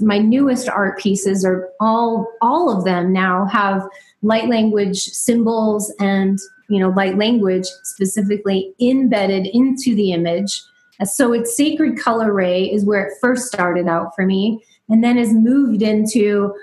my 0.00 0.18
newest 0.18 0.68
art 0.68 0.98
pieces 0.98 1.44
are 1.44 1.68
all 1.80 2.28
all 2.42 2.76
of 2.76 2.84
them 2.84 3.12
now 3.12 3.46
have 3.46 3.82
light 4.22 4.48
language 4.48 4.98
symbols 4.98 5.92
and 5.98 6.38
you 6.68 6.78
know 6.78 6.90
light 6.90 7.16
language 7.16 7.64
specifically 7.82 8.74
embedded 8.80 9.46
into 9.46 9.94
the 9.94 10.12
image 10.12 10.62
so 11.02 11.32
it's 11.32 11.56
sacred 11.56 11.98
color 11.98 12.32
ray 12.32 12.64
is 12.64 12.84
where 12.84 13.06
it 13.06 13.14
first 13.20 13.46
started 13.46 13.88
out 13.88 14.14
for 14.14 14.24
me 14.26 14.62
and 14.88 15.02
then 15.02 15.16
has 15.16 15.32
moved 15.32 15.82
into 15.82 16.54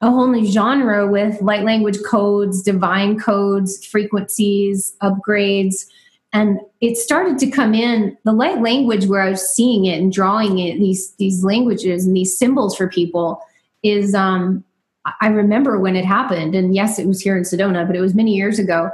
a 0.00 0.10
whole 0.10 0.28
new 0.28 0.46
genre 0.46 1.06
with 1.06 1.40
light 1.42 1.64
language 1.64 1.98
codes 2.06 2.62
divine 2.62 3.18
codes 3.18 3.84
frequencies 3.84 4.94
upgrades. 5.02 5.86
And 6.32 6.60
it 6.80 6.96
started 6.96 7.38
to 7.38 7.50
come 7.50 7.74
in 7.74 8.16
the 8.24 8.32
light 8.32 8.62
language 8.62 9.06
where 9.06 9.22
i 9.22 9.30
was 9.30 9.54
seeing 9.54 9.86
it 9.86 10.00
and 10.00 10.12
drawing 10.12 10.58
it 10.58 10.78
these 10.78 11.12
these 11.16 11.44
languages 11.44 12.06
and 12.06 12.16
these 12.16 12.38
symbols 12.38 12.76
for 12.76 12.88
people 12.88 13.42
is 13.82 14.14
um 14.14 14.64
i 15.20 15.28
remember 15.28 15.78
when 15.78 15.96
it 15.96 16.04
happened. 16.04 16.54
And 16.54 16.74
yes 16.74 16.98
it 16.98 17.06
was 17.06 17.20
here 17.20 17.36
in 17.36 17.42
sedona 17.42 17.86
but 17.86 17.96
it 17.96 18.00
was 18.00 18.14
many 18.14 18.34
years 18.34 18.58
ago. 18.58 18.90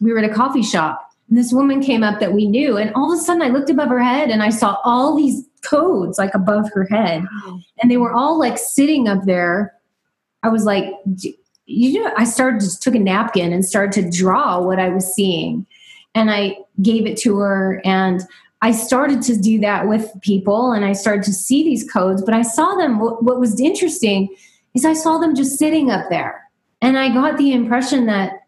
We 0.00 0.12
were 0.12 0.18
at 0.18 0.30
a 0.30 0.34
coffee 0.34 0.62
shop 0.62 1.03
and 1.28 1.38
this 1.38 1.52
woman 1.52 1.82
came 1.82 2.02
up 2.02 2.20
that 2.20 2.32
we 2.32 2.46
knew 2.46 2.76
and 2.76 2.92
all 2.94 3.12
of 3.12 3.18
a 3.18 3.22
sudden 3.22 3.42
i 3.42 3.48
looked 3.48 3.70
above 3.70 3.88
her 3.88 4.02
head 4.02 4.30
and 4.30 4.42
i 4.42 4.50
saw 4.50 4.78
all 4.84 5.16
these 5.16 5.44
codes 5.64 6.18
like 6.18 6.34
above 6.34 6.70
her 6.72 6.84
head. 6.84 7.24
And 7.80 7.90
they 7.90 7.96
were 7.96 8.12
all 8.12 8.38
like 8.38 8.58
sitting 8.58 9.08
up 9.08 9.24
there. 9.24 9.74
I 10.42 10.48
was 10.48 10.64
like 10.64 10.92
you 11.66 12.02
know 12.02 12.12
i 12.18 12.24
started 12.24 12.60
just 12.60 12.82
took 12.82 12.94
a 12.94 12.98
napkin 12.98 13.50
and 13.50 13.64
started 13.64 14.02
to 14.02 14.18
draw 14.18 14.60
what 14.60 14.78
i 14.78 14.90
was 14.90 15.12
seeing. 15.14 15.66
And 16.14 16.30
I 16.30 16.58
gave 16.82 17.06
it 17.06 17.16
to 17.18 17.38
her 17.38 17.80
and 17.84 18.22
I 18.62 18.70
started 18.70 19.20
to 19.22 19.36
do 19.36 19.58
that 19.60 19.88
with 19.88 20.10
people 20.20 20.72
and 20.72 20.84
I 20.84 20.92
started 20.92 21.24
to 21.24 21.32
see 21.32 21.64
these 21.64 21.90
codes, 21.90 22.22
but 22.22 22.34
I 22.34 22.42
saw 22.42 22.76
them. 22.76 22.98
What, 22.98 23.22
what 23.22 23.40
was 23.40 23.60
interesting 23.60 24.34
is 24.74 24.84
I 24.84 24.94
saw 24.94 25.18
them 25.18 25.34
just 25.34 25.58
sitting 25.58 25.90
up 25.90 26.08
there. 26.08 26.42
And 26.80 26.96
I 26.96 27.12
got 27.12 27.36
the 27.36 27.52
impression 27.52 28.06
that 28.06 28.46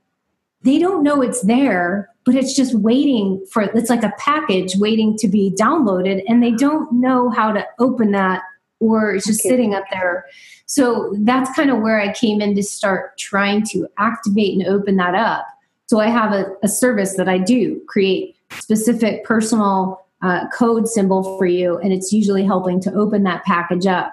they 0.62 0.78
don't 0.78 1.02
know 1.02 1.22
it's 1.22 1.42
there, 1.42 2.08
but 2.26 2.34
it's 2.34 2.54
just 2.54 2.74
waiting 2.74 3.42
for 3.50 3.62
it's 3.62 3.88
like 3.88 4.02
a 4.02 4.12
package 4.18 4.76
waiting 4.76 5.16
to 5.16 5.28
be 5.28 5.54
downloaded 5.58 6.22
and 6.28 6.42
they 6.42 6.50
don't 6.50 6.92
know 6.92 7.30
how 7.30 7.52
to 7.52 7.64
open 7.78 8.10
that 8.10 8.42
or 8.80 9.14
it's 9.14 9.26
just 9.26 9.40
Okay. 9.40 9.48
sitting 9.48 9.74
up 9.74 9.84
there. 9.90 10.26
So 10.66 11.14
that's 11.20 11.54
kind 11.54 11.70
of 11.70 11.78
where 11.78 12.00
I 12.00 12.12
came 12.12 12.40
in 12.40 12.54
to 12.56 12.62
start 12.62 13.16
trying 13.16 13.64
to 13.68 13.86
activate 13.96 14.58
and 14.58 14.66
open 14.66 14.96
that 14.96 15.14
up. 15.14 15.46
So 15.86 16.00
I 16.00 16.08
have 16.08 16.32
a, 16.32 16.46
a 16.62 16.68
service 16.68 17.16
that 17.16 17.28
I 17.28 17.38
do 17.38 17.80
create 17.86 18.36
specific 18.50 19.24
personal 19.24 20.04
uh, 20.22 20.48
code 20.48 20.88
symbol 20.88 21.38
for 21.38 21.46
you, 21.46 21.78
and 21.78 21.92
it's 21.92 22.12
usually 22.12 22.44
helping 22.44 22.80
to 22.80 22.92
open 22.94 23.22
that 23.22 23.44
package 23.44 23.86
up. 23.86 24.12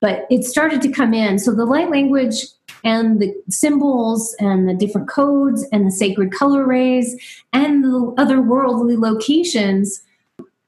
But 0.00 0.26
it 0.30 0.44
started 0.44 0.82
to 0.82 0.90
come 0.90 1.14
in. 1.14 1.38
So 1.38 1.54
the 1.54 1.64
light 1.64 1.90
language 1.90 2.44
and 2.88 3.20
the 3.20 3.34
symbols 3.50 4.34
and 4.40 4.66
the 4.66 4.72
different 4.72 5.10
codes 5.10 5.62
and 5.72 5.86
the 5.86 5.90
sacred 5.90 6.32
color 6.32 6.66
rays 6.66 7.14
and 7.52 7.84
the 7.84 8.14
otherworldly 8.16 8.98
locations 8.98 10.00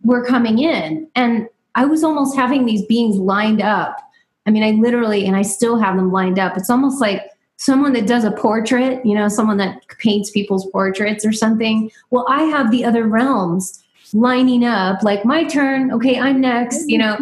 were 0.03 0.23
coming 0.23 0.59
in. 0.59 1.09
And 1.15 1.49
I 1.77 1.87
was 1.87 2.05
almost 2.05 2.37
having 2.37 2.67
these 2.67 2.85
beings 2.85 3.17
lined 3.17 3.63
up. 3.63 3.97
I 4.45 4.51
mean, 4.51 4.63
I 4.63 4.73
literally, 4.73 5.25
and 5.25 5.35
I 5.35 5.41
still 5.41 5.79
have 5.79 5.97
them 5.97 6.13
lined 6.13 6.39
up. 6.39 6.59
It's 6.59 6.69
almost 6.69 7.01
like 7.01 7.23
someone 7.57 7.95
that 7.95 8.07
does 8.07 8.25
a 8.25 8.33
portrait, 8.33 9.05
you 9.05 9.15
know, 9.15 9.29
someone 9.29 9.57
that 9.57 9.81
paints 9.99 10.31
people's 10.31 10.67
portraits 10.73 11.25
or 11.25 11.33
something. 11.33 11.91
Well, 12.11 12.27
I 12.29 12.43
have 12.43 12.71
the 12.71 12.85
other 12.85 13.07
realms 13.07 13.83
lining 14.13 14.67
up, 14.67 15.03
like 15.03 15.25
my 15.25 15.45
turn. 15.45 15.91
Okay, 15.91 16.19
I'm 16.19 16.39
next, 16.39 16.87
you 16.87 16.99
know. 16.99 17.19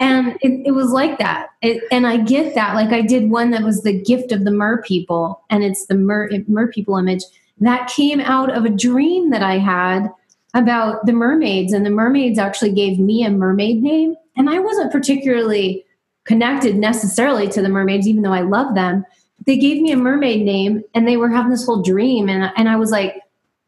And 0.00 0.36
it, 0.42 0.66
it 0.66 0.70
was 0.72 0.90
like 0.90 1.18
that. 1.18 1.48
It, 1.62 1.82
and 1.90 2.06
I 2.06 2.18
get 2.18 2.54
that. 2.54 2.74
Like 2.74 2.90
I 2.90 3.02
did 3.02 3.30
one 3.30 3.50
that 3.50 3.62
was 3.62 3.82
the 3.82 3.98
gift 4.00 4.32
of 4.32 4.44
the 4.44 4.50
mer 4.50 4.82
people, 4.82 5.42
and 5.50 5.64
it's 5.64 5.86
the 5.86 5.94
mer, 5.94 6.30
mer 6.48 6.68
people 6.68 6.96
image 6.96 7.22
that 7.60 7.88
came 7.88 8.20
out 8.20 8.54
of 8.54 8.64
a 8.64 8.70
dream 8.70 9.30
that 9.30 9.42
I 9.42 9.58
had 9.58 10.08
about 10.54 11.06
the 11.06 11.12
mermaids. 11.12 11.72
And 11.72 11.84
the 11.84 11.90
mermaids 11.90 12.38
actually 12.38 12.72
gave 12.72 12.98
me 12.98 13.24
a 13.24 13.30
mermaid 13.30 13.82
name. 13.82 14.14
And 14.36 14.50
I 14.50 14.58
wasn't 14.58 14.92
particularly 14.92 15.84
connected 16.24 16.76
necessarily 16.76 17.48
to 17.48 17.62
the 17.62 17.68
mermaids, 17.68 18.06
even 18.06 18.22
though 18.22 18.32
I 18.32 18.42
love 18.42 18.74
them 18.74 19.04
they 19.44 19.56
gave 19.56 19.82
me 19.82 19.92
a 19.92 19.96
mermaid 19.96 20.42
name 20.42 20.82
and 20.94 21.06
they 21.06 21.16
were 21.16 21.28
having 21.28 21.50
this 21.50 21.66
whole 21.66 21.82
dream 21.82 22.28
and, 22.28 22.52
and 22.56 22.68
i 22.68 22.76
was 22.76 22.90
like 22.90 23.20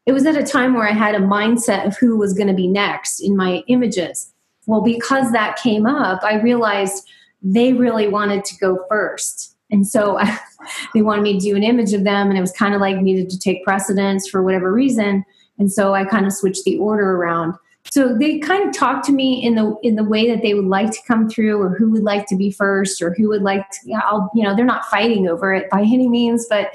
it 0.05 0.11
was 0.11 0.25
at 0.25 0.37
a 0.37 0.43
time 0.43 0.73
where 0.73 0.87
i 0.87 0.93
had 0.93 1.15
a 1.15 1.19
mindset 1.19 1.85
of 1.85 1.97
who 1.97 2.17
was 2.17 2.33
going 2.33 2.47
to 2.47 2.53
be 2.53 2.67
next 2.67 3.19
in 3.19 3.35
my 3.35 3.63
images 3.67 4.31
well 4.69 4.81
because 4.81 5.31
that 5.31 5.57
came 5.57 5.85
up 5.85 6.23
i 6.23 6.39
realized 6.41 7.09
they 7.41 7.73
really 7.73 8.07
wanted 8.07 8.43
to 8.45 8.57
go 8.57 8.85
first. 8.89 9.55
And 9.71 9.87
so 9.87 10.17
I, 10.19 10.37
they 10.93 11.01
wanted 11.01 11.21
me 11.21 11.33
to 11.33 11.39
do 11.39 11.55
an 11.55 11.63
image 11.63 11.93
of 11.93 12.03
them 12.03 12.29
and 12.29 12.37
it 12.37 12.41
was 12.41 12.51
kind 12.51 12.73
of 12.73 12.81
like 12.81 12.97
needed 12.97 13.29
to 13.29 13.39
take 13.39 13.63
precedence 13.63 14.27
for 14.27 14.43
whatever 14.43 14.71
reason. 14.71 15.23
And 15.57 15.71
so 15.71 15.93
i 15.93 16.05
kind 16.05 16.25
of 16.25 16.33
switched 16.33 16.63
the 16.63 16.77
order 16.77 17.15
around. 17.15 17.53
So 17.91 18.15
they 18.15 18.39
kind 18.39 18.67
of 18.67 18.75
talked 18.75 19.05
to 19.05 19.11
me 19.11 19.43
in 19.43 19.55
the 19.55 19.75
in 19.83 19.95
the 19.95 20.03
way 20.03 20.29
that 20.29 20.41
they 20.43 20.53
would 20.53 20.65
like 20.65 20.91
to 20.91 20.99
come 21.07 21.29
through 21.29 21.59
or 21.61 21.75
who 21.75 21.89
would 21.91 22.03
like 22.03 22.27
to 22.27 22.35
be 22.35 22.51
first 22.51 23.01
or 23.01 23.13
who 23.13 23.29
would 23.29 23.41
like 23.41 23.67
to 23.69 23.77
yeah, 23.85 24.01
I'll, 24.03 24.29
you 24.35 24.43
know 24.43 24.55
they're 24.55 24.65
not 24.65 24.85
fighting 24.85 25.27
over 25.27 25.53
it 25.53 25.69
by 25.69 25.81
any 25.81 26.07
means 26.07 26.45
but 26.49 26.71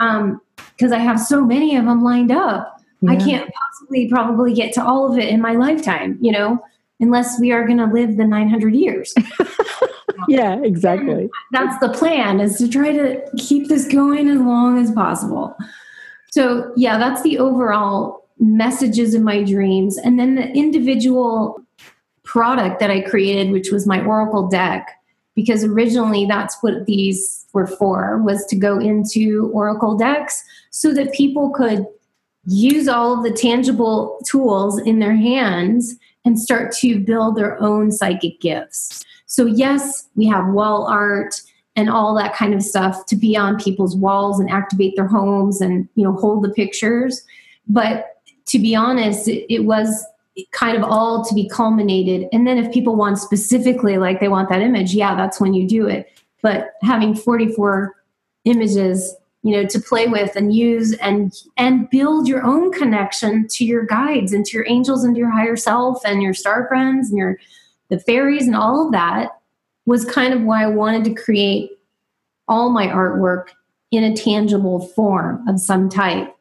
um 0.00 0.40
because 0.76 0.92
i 0.92 0.98
have 0.98 1.20
so 1.20 1.44
many 1.44 1.76
of 1.76 1.84
them 1.84 2.02
lined 2.02 2.32
up 2.32 2.80
i 3.06 3.14
can't 3.14 3.48
possibly 3.54 4.08
probably 4.08 4.54
get 4.54 4.72
to 4.72 4.84
all 4.84 5.12
of 5.12 5.18
it 5.18 5.28
in 5.28 5.40
my 5.40 5.52
lifetime 5.52 6.18
you 6.20 6.32
know 6.32 6.58
unless 7.00 7.38
we 7.40 7.52
are 7.52 7.66
going 7.66 7.78
to 7.78 7.86
live 7.86 8.16
the 8.16 8.24
900 8.24 8.74
years. 8.74 9.14
Yeah, 10.28 10.60
exactly. 10.64 11.28
that's 11.52 11.78
the 11.78 11.90
plan 11.90 12.40
is 12.40 12.56
to 12.56 12.68
try 12.68 12.90
to 12.90 13.22
keep 13.36 13.68
this 13.68 13.86
going 13.86 14.28
as 14.28 14.40
long 14.40 14.76
as 14.78 14.90
possible. 14.90 15.54
So 16.30 16.72
yeah 16.74 16.98
that's 16.98 17.22
the 17.22 17.38
overall 17.38 18.26
messages 18.40 19.14
in 19.14 19.22
my 19.22 19.44
dreams. 19.44 19.98
And 19.98 20.18
then 20.18 20.34
the 20.34 20.50
individual 20.52 21.62
product 22.26 22.80
that 22.80 22.90
i 22.90 23.00
created 23.00 23.52
which 23.52 23.70
was 23.70 23.86
my 23.86 24.04
oracle 24.04 24.48
deck 24.48 25.00
because 25.34 25.64
originally 25.64 26.26
that's 26.26 26.56
what 26.60 26.84
these 26.84 27.46
were 27.52 27.66
for 27.66 28.20
was 28.22 28.44
to 28.46 28.56
go 28.56 28.78
into 28.78 29.50
oracle 29.54 29.96
decks 29.96 30.42
so 30.70 30.92
that 30.92 31.12
people 31.12 31.50
could 31.50 31.86
use 32.46 32.88
all 32.88 33.16
of 33.16 33.22
the 33.22 33.30
tangible 33.30 34.18
tools 34.26 34.78
in 34.80 34.98
their 34.98 35.16
hands 35.16 35.94
and 36.26 36.38
start 36.38 36.72
to 36.72 36.98
build 36.98 37.36
their 37.36 37.58
own 37.62 37.90
psychic 37.90 38.40
gifts. 38.40 39.04
So 39.24 39.46
yes 39.46 40.08
we 40.16 40.26
have 40.26 40.48
wall 40.48 40.86
art 40.86 41.40
and 41.76 41.88
all 41.88 42.14
that 42.16 42.34
kind 42.34 42.52
of 42.52 42.62
stuff 42.62 43.06
to 43.06 43.16
be 43.16 43.36
on 43.36 43.58
people's 43.58 43.96
walls 43.96 44.40
and 44.40 44.50
activate 44.50 44.96
their 44.96 45.06
homes 45.06 45.60
and 45.60 45.88
you 45.94 46.04
know 46.04 46.12
hold 46.12 46.44
the 46.44 46.50
pictures. 46.50 47.24
But 47.66 48.16
to 48.46 48.58
be 48.58 48.74
honest 48.74 49.28
it, 49.28 49.52
it 49.52 49.64
was 49.64 50.04
kind 50.52 50.76
of 50.76 50.82
all 50.82 51.24
to 51.24 51.34
be 51.34 51.48
culminated. 51.48 52.28
And 52.32 52.46
then 52.46 52.58
if 52.58 52.70
people 52.70 52.96
want 52.96 53.18
specifically 53.18 53.96
like 53.96 54.20
they 54.20 54.28
want 54.28 54.50
that 54.50 54.60
image 54.60 54.92
yeah 54.92 55.14
that's 55.14 55.40
when 55.40 55.54
you 55.54 55.66
do 55.66 55.86
it. 55.86 56.10
But 56.42 56.72
having 56.82 57.14
44 57.14 57.94
images 58.44 59.14
you 59.46 59.52
know 59.52 59.64
to 59.64 59.78
play 59.78 60.08
with 60.08 60.34
and 60.34 60.54
use 60.54 60.92
and 60.94 61.32
and 61.56 61.88
build 61.88 62.26
your 62.26 62.44
own 62.44 62.72
connection 62.72 63.46
to 63.48 63.64
your 63.64 63.86
guides 63.86 64.32
and 64.32 64.44
to 64.44 64.56
your 64.56 64.66
angels 64.68 65.04
and 65.04 65.14
to 65.14 65.20
your 65.20 65.30
higher 65.30 65.54
self 65.54 66.04
and 66.04 66.20
your 66.20 66.34
star 66.34 66.66
friends 66.66 67.10
and 67.10 67.18
your 67.18 67.38
the 67.88 68.00
fairies 68.00 68.46
and 68.46 68.56
all 68.56 68.86
of 68.86 68.92
that 68.92 69.30
was 69.86 70.04
kind 70.04 70.34
of 70.34 70.42
why 70.42 70.64
I 70.64 70.66
wanted 70.66 71.04
to 71.04 71.14
create 71.14 71.70
all 72.48 72.70
my 72.70 72.88
artwork 72.88 73.50
in 73.92 74.02
a 74.02 74.16
tangible 74.16 74.80
form 74.88 75.46
of 75.48 75.60
some 75.60 75.88
type. 75.88 76.34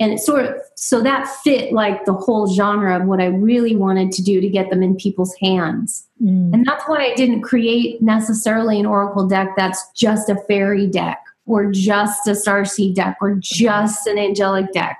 And 0.00 0.12
it 0.12 0.18
sort 0.18 0.44
of, 0.44 0.54
so 0.76 1.02
that 1.02 1.26
fit 1.42 1.72
like 1.72 2.04
the 2.04 2.12
whole 2.12 2.46
genre 2.54 2.98
of 2.98 3.06
what 3.06 3.20
I 3.20 3.26
really 3.26 3.76
wanted 3.76 4.12
to 4.12 4.22
do 4.22 4.40
to 4.40 4.48
get 4.48 4.68
them 4.70 4.82
in 4.82 4.96
people's 4.96 5.34
hands. 5.40 6.06
Mm. 6.22 6.52
And 6.52 6.66
that's 6.66 6.84
why 6.86 7.06
I 7.06 7.14
didn't 7.14 7.42
create 7.42 8.02
necessarily 8.02 8.80
an 8.80 8.86
oracle 8.86 9.26
deck 9.26 9.48
that's 9.56 9.90
just 9.92 10.28
a 10.28 10.36
fairy 10.48 10.86
deck 10.86 11.18
or 11.46 11.70
just 11.70 12.26
a 12.26 12.32
starseed 12.32 12.94
deck 12.94 13.16
or 13.20 13.34
just 13.40 14.06
an 14.06 14.18
angelic 14.18 14.72
deck 14.72 14.98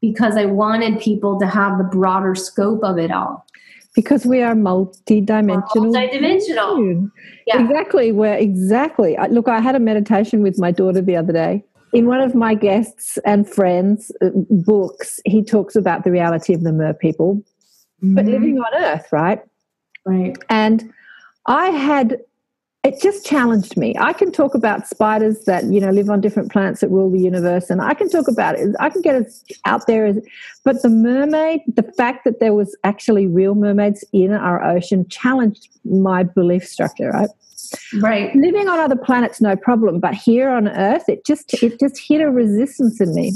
because 0.00 0.36
I 0.36 0.46
wanted 0.46 1.00
people 1.00 1.38
to 1.38 1.46
have 1.46 1.78
the 1.78 1.84
broader 1.84 2.34
scope 2.34 2.82
of 2.82 2.98
it 2.98 3.10
all. 3.10 3.46
Because 3.94 4.24
we 4.24 4.40
are 4.42 4.54
multi-dimensional. 4.54 5.92
Multidimensional. 5.92 6.76
beings. 6.78 7.10
Yeah. 7.46 7.62
Exactly. 7.62 8.10
Where 8.10 8.36
exactly. 8.38 9.16
Look, 9.30 9.48
I 9.48 9.60
had 9.60 9.74
a 9.74 9.78
meditation 9.80 10.42
with 10.42 10.58
my 10.58 10.70
daughter 10.70 11.02
the 11.02 11.14
other 11.16 11.32
day. 11.32 11.62
In 11.92 12.06
one 12.06 12.20
of 12.22 12.34
my 12.34 12.54
guests 12.54 13.18
and 13.26 13.46
friends' 13.46 14.10
uh, 14.22 14.30
books, 14.50 15.20
he 15.26 15.44
talks 15.44 15.76
about 15.76 16.04
the 16.04 16.10
reality 16.10 16.54
of 16.54 16.62
the 16.62 16.72
mer 16.72 16.94
people, 16.94 17.42
but 18.00 18.24
Mhm. 18.24 18.30
living 18.30 18.58
on 18.58 18.82
Earth, 18.82 19.06
right? 19.12 19.40
Right. 20.04 20.36
and 20.48 20.92
i 21.46 21.68
had 21.70 22.18
it 22.84 23.00
just 23.00 23.24
challenged 23.24 23.76
me 23.76 23.94
i 23.98 24.12
can 24.12 24.32
talk 24.32 24.54
about 24.54 24.86
spiders 24.88 25.44
that 25.44 25.64
you 25.64 25.80
know 25.80 25.90
live 25.90 26.10
on 26.10 26.20
different 26.20 26.50
planets 26.50 26.80
that 26.80 26.88
rule 26.88 27.10
the 27.10 27.18
universe 27.18 27.70
and 27.70 27.80
i 27.80 27.94
can 27.94 28.08
talk 28.08 28.28
about 28.28 28.58
it 28.58 28.74
i 28.80 28.88
can 28.90 29.00
get 29.02 29.14
it 29.14 29.32
out 29.64 29.86
there 29.86 30.06
as 30.06 30.18
but 30.64 30.82
the 30.82 30.88
mermaid 30.88 31.60
the 31.74 31.82
fact 31.96 32.24
that 32.24 32.40
there 32.40 32.54
was 32.54 32.76
actually 32.84 33.26
real 33.26 33.54
mermaids 33.54 34.04
in 34.12 34.32
our 34.32 34.62
ocean 34.64 35.06
challenged 35.08 35.68
my 35.84 36.22
belief 36.22 36.66
structure 36.66 37.10
right 37.10 37.30
Right. 38.02 38.34
living 38.36 38.68
on 38.68 38.78
other 38.80 38.96
planets 38.96 39.40
no 39.40 39.56
problem 39.56 39.98
but 39.98 40.14
here 40.14 40.50
on 40.50 40.68
earth 40.68 41.08
it 41.08 41.24
just 41.24 41.54
it 41.62 41.80
just 41.80 41.98
hit 41.98 42.20
a 42.20 42.30
resistance 42.30 43.00
in 43.00 43.14
me 43.14 43.32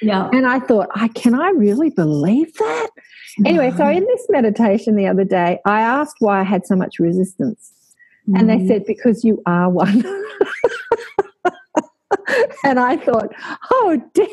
Yeah. 0.00 0.28
and 0.32 0.46
I 0.46 0.60
thought, 0.60 0.88
I 0.94 1.08
can 1.08 1.34
I 1.34 1.50
really 1.50 1.90
believe 1.90 2.54
that? 2.54 2.90
Anyway, 3.44 3.70
so 3.70 3.78
mm-hmm. 3.78 3.96
in 3.98 4.04
this 4.06 4.26
meditation 4.28 4.94
the 4.94 5.08
other 5.08 5.24
day, 5.24 5.58
I 5.64 5.80
asked 5.80 6.16
why 6.20 6.38
I 6.40 6.42
had 6.44 6.64
so 6.66 6.76
much 6.76 7.00
resistance. 7.00 7.72
And 8.34 8.48
they 8.48 8.58
Mhm. 8.58 8.68
said, 8.68 8.84
because 8.86 9.24
you 9.24 9.42
are 9.46 9.68
one. 9.68 10.04
and 12.64 12.78
I 12.78 12.96
thought, 12.98 13.28
oh, 13.70 14.00
damn. 14.14 14.26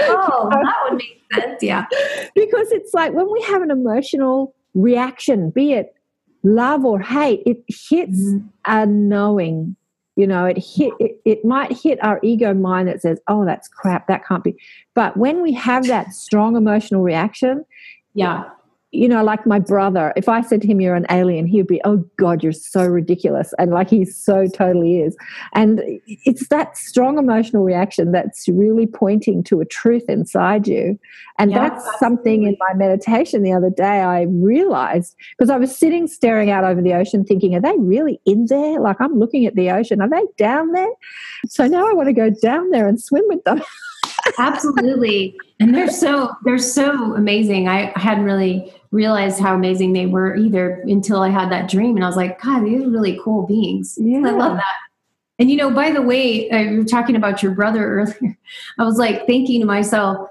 Oh, 0.00 0.48
that 0.50 0.74
would 0.90 0.98
make 0.98 1.22
sense. 1.32 1.62
Yeah. 1.62 1.86
because 2.34 2.70
it's 2.72 2.92
like 2.92 3.12
when 3.12 3.30
we 3.32 3.40
have 3.42 3.62
an 3.62 3.70
emotional 3.70 4.54
reaction, 4.74 5.50
be 5.50 5.72
it 5.72 5.94
love 6.42 6.84
or 6.84 7.00
hate, 7.00 7.42
it 7.46 7.62
hits 7.68 8.18
Mhm. 8.20 8.48
a 8.66 8.86
knowing. 8.86 9.76
You 10.16 10.26
know, 10.28 10.44
it 10.44 10.58
hit 10.58 10.92
it, 11.00 11.20
it 11.24 11.44
might 11.44 11.72
hit 11.72 12.02
our 12.04 12.20
ego 12.22 12.54
mind 12.54 12.86
that 12.88 13.00
says, 13.02 13.18
Oh, 13.26 13.44
that's 13.44 13.66
crap, 13.68 14.06
that 14.08 14.24
can't 14.26 14.44
be. 14.44 14.54
But 14.94 15.16
when 15.16 15.42
we 15.42 15.52
have 15.54 15.86
that 15.88 16.12
strong 16.12 16.56
emotional 16.56 17.02
reaction, 17.02 17.64
Yeah. 18.14 18.44
You 18.94 19.08
know, 19.08 19.24
like 19.24 19.44
my 19.44 19.58
brother, 19.58 20.12
if 20.16 20.28
I 20.28 20.40
said 20.40 20.62
to 20.62 20.68
him, 20.68 20.80
You're 20.80 20.94
an 20.94 21.06
alien, 21.10 21.46
he 21.46 21.58
would 21.58 21.66
be, 21.66 21.80
Oh 21.84 21.98
God, 22.16 22.42
you're 22.42 22.52
so 22.52 22.86
ridiculous. 22.86 23.52
And 23.58 23.72
like 23.72 23.90
he 23.90 24.04
so 24.04 24.46
totally 24.46 25.00
is. 25.00 25.16
And 25.52 25.82
it's 26.06 26.48
that 26.48 26.76
strong 26.76 27.18
emotional 27.18 27.64
reaction 27.64 28.12
that's 28.12 28.48
really 28.48 28.86
pointing 28.86 29.42
to 29.44 29.60
a 29.60 29.64
truth 29.64 30.04
inside 30.08 30.68
you. 30.68 30.98
And 31.38 31.50
Yeah, 31.50 31.68
that's 31.68 31.98
something 31.98 32.44
in 32.44 32.56
my 32.60 32.74
meditation 32.74 33.42
the 33.42 33.52
other 33.52 33.70
day 33.70 34.00
I 34.00 34.22
realized 34.22 35.16
because 35.36 35.50
I 35.50 35.56
was 35.56 35.76
sitting 35.76 36.06
staring 36.06 36.50
out 36.50 36.64
over 36.64 36.80
the 36.80 36.94
ocean 36.94 37.24
thinking, 37.24 37.54
Are 37.56 37.60
they 37.60 37.74
really 37.78 38.20
in 38.24 38.46
there? 38.46 38.80
Like 38.80 39.00
I'm 39.00 39.18
looking 39.18 39.44
at 39.46 39.56
the 39.56 39.70
ocean, 39.70 40.00
are 40.00 40.08
they 40.08 40.24
down 40.38 40.72
there? 40.72 40.92
So 41.48 41.66
now 41.66 41.88
I 41.88 41.92
want 41.92 42.08
to 42.08 42.12
go 42.12 42.30
down 42.30 42.70
there 42.70 42.86
and 42.86 43.00
swim 43.00 43.24
with 43.26 43.42
them. 43.44 43.60
Absolutely. 44.38 45.36
And 45.60 45.74
they're 45.74 45.90
so 45.90 46.30
they're 46.44 46.58
so 46.58 47.14
amazing. 47.14 47.68
I 47.68 47.92
hadn't 47.96 48.24
really 48.24 48.72
realized 48.90 49.40
how 49.40 49.54
amazing 49.54 49.92
they 49.92 50.06
were 50.06 50.36
either 50.36 50.82
until 50.86 51.20
I 51.20 51.28
had 51.28 51.50
that 51.50 51.68
dream 51.68 51.96
and 51.96 52.04
I 52.04 52.08
was 52.08 52.16
like, 52.16 52.40
God, 52.40 52.64
these 52.64 52.82
are 52.82 52.90
really 52.90 53.18
cool 53.22 53.46
beings. 53.46 53.98
I 54.00 54.30
love 54.30 54.56
that. 54.56 54.76
And 55.38 55.50
you 55.50 55.56
know, 55.56 55.70
by 55.70 55.90
the 55.90 56.02
way, 56.02 56.48
uh, 56.50 56.58
you 56.58 56.78
were 56.78 56.84
talking 56.84 57.16
about 57.16 57.42
your 57.42 57.52
brother 57.52 57.84
earlier. 58.00 58.38
I 58.78 58.84
was 58.84 58.98
like 58.98 59.26
thinking 59.26 59.60
to 59.60 59.66
myself, 59.66 60.28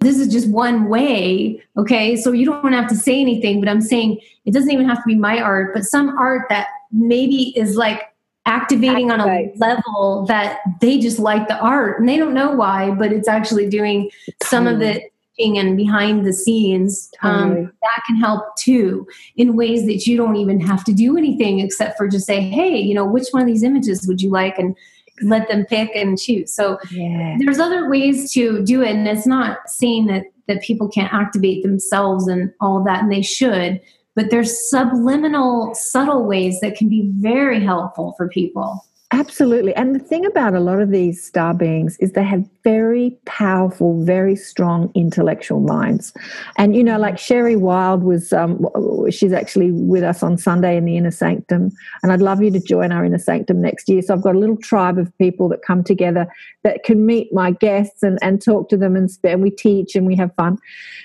this 0.00 0.18
is 0.18 0.28
just 0.28 0.48
one 0.48 0.88
way. 0.88 1.62
Okay. 1.76 2.16
So 2.16 2.32
you 2.32 2.46
don't 2.46 2.72
have 2.72 2.88
to 2.88 2.96
say 2.96 3.20
anything, 3.20 3.60
but 3.60 3.68
I'm 3.68 3.80
saying 3.80 4.20
it 4.44 4.52
doesn't 4.52 4.70
even 4.70 4.88
have 4.88 4.98
to 4.98 5.06
be 5.06 5.14
my 5.14 5.40
art, 5.40 5.74
but 5.74 5.84
some 5.84 6.16
art 6.18 6.46
that 6.48 6.68
maybe 6.92 7.56
is 7.58 7.76
like 7.76 8.02
activating 8.46 9.10
on 9.10 9.20
a 9.20 9.52
level 9.56 10.24
that 10.26 10.60
they 10.80 10.98
just 10.98 11.18
like 11.18 11.48
the 11.48 11.58
art 11.58 12.00
and 12.00 12.08
they 12.08 12.16
don't 12.16 12.34
know 12.34 12.52
why, 12.52 12.90
but 12.92 13.12
it's 13.12 13.28
actually 13.28 13.68
doing 13.68 14.10
some 14.42 14.66
of 14.66 14.78
the 14.78 15.02
and 15.38 15.76
behind 15.76 16.24
the 16.24 16.32
scenes 16.32 17.10
um, 17.22 17.70
that 17.82 18.02
can 18.06 18.16
help 18.16 18.56
too 18.56 19.06
in 19.36 19.54
ways 19.54 19.84
that 19.84 20.06
you 20.06 20.16
don't 20.16 20.36
even 20.36 20.58
have 20.58 20.82
to 20.82 20.94
do 20.94 21.18
anything 21.18 21.60
except 21.60 21.98
for 21.98 22.08
just 22.08 22.24
say 22.24 22.40
hey 22.40 22.78
you 22.78 22.94
know 22.94 23.04
which 23.04 23.28
one 23.32 23.42
of 23.42 23.46
these 23.46 23.62
images 23.62 24.08
would 24.08 24.22
you 24.22 24.30
like? 24.30 24.58
and 24.58 24.74
let 25.22 25.48
them 25.48 25.64
pick 25.64 25.90
and 25.94 26.18
choose. 26.18 26.52
So 26.52 26.78
Yeah. 26.90 27.36
there's 27.38 27.58
other 27.58 27.88
ways 27.88 28.32
to 28.32 28.62
do 28.64 28.82
it 28.82 28.94
and 28.94 29.06
it's 29.08 29.26
not 29.26 29.68
saying 29.68 30.06
that 30.06 30.24
that 30.46 30.62
people 30.62 30.88
can't 30.88 31.12
activate 31.12 31.64
themselves 31.64 32.28
and 32.28 32.52
all 32.60 32.84
that 32.84 33.02
and 33.02 33.10
they 33.10 33.22
should 33.22 33.80
but 34.16 34.30
there's 34.30 34.68
subliminal 34.68 35.74
subtle 35.74 36.24
ways 36.24 36.58
that 36.60 36.76
can 36.76 36.88
be 36.88 37.12
very 37.20 37.62
helpful 37.62 38.14
for 38.16 38.28
people 38.28 38.84
Absolutely. 39.12 39.72
And 39.76 39.94
the 39.94 40.00
thing 40.00 40.26
about 40.26 40.54
a 40.54 40.58
lot 40.58 40.80
of 40.80 40.90
these 40.90 41.24
star 41.24 41.54
beings 41.54 41.96
is 41.98 42.12
they 42.12 42.24
have 42.24 42.44
very 42.64 43.16
powerful, 43.24 44.02
very 44.04 44.34
strong 44.34 44.90
intellectual 44.96 45.60
minds. 45.60 46.12
And, 46.58 46.74
you 46.74 46.82
know, 46.82 46.98
like 46.98 47.16
Sherry 47.16 47.54
Wild 47.54 48.02
was, 48.02 48.32
um, 48.32 48.66
she's 49.08 49.32
actually 49.32 49.70
with 49.70 50.02
us 50.02 50.24
on 50.24 50.36
Sunday 50.36 50.76
in 50.76 50.84
the 50.84 50.96
Inner 50.96 51.12
Sanctum. 51.12 51.70
And 52.02 52.10
I'd 52.10 52.20
love 52.20 52.42
you 52.42 52.50
to 52.50 52.58
join 52.58 52.90
our 52.90 53.04
Inner 53.04 53.18
Sanctum 53.18 53.60
next 53.60 53.88
year. 53.88 54.02
So 54.02 54.12
I've 54.12 54.22
got 54.22 54.34
a 54.34 54.40
little 54.40 54.56
tribe 54.56 54.98
of 54.98 55.16
people 55.18 55.48
that 55.50 55.62
come 55.62 55.84
together 55.84 56.26
that 56.64 56.82
can 56.82 57.06
meet 57.06 57.32
my 57.32 57.52
guests 57.52 58.02
and, 58.02 58.18
and 58.22 58.42
talk 58.42 58.68
to 58.70 58.76
them 58.76 58.96
and, 58.96 59.08
and 59.22 59.40
we 59.40 59.50
teach 59.50 59.94
and 59.94 60.04
we 60.04 60.16
have 60.16 60.34
fun. 60.34 60.58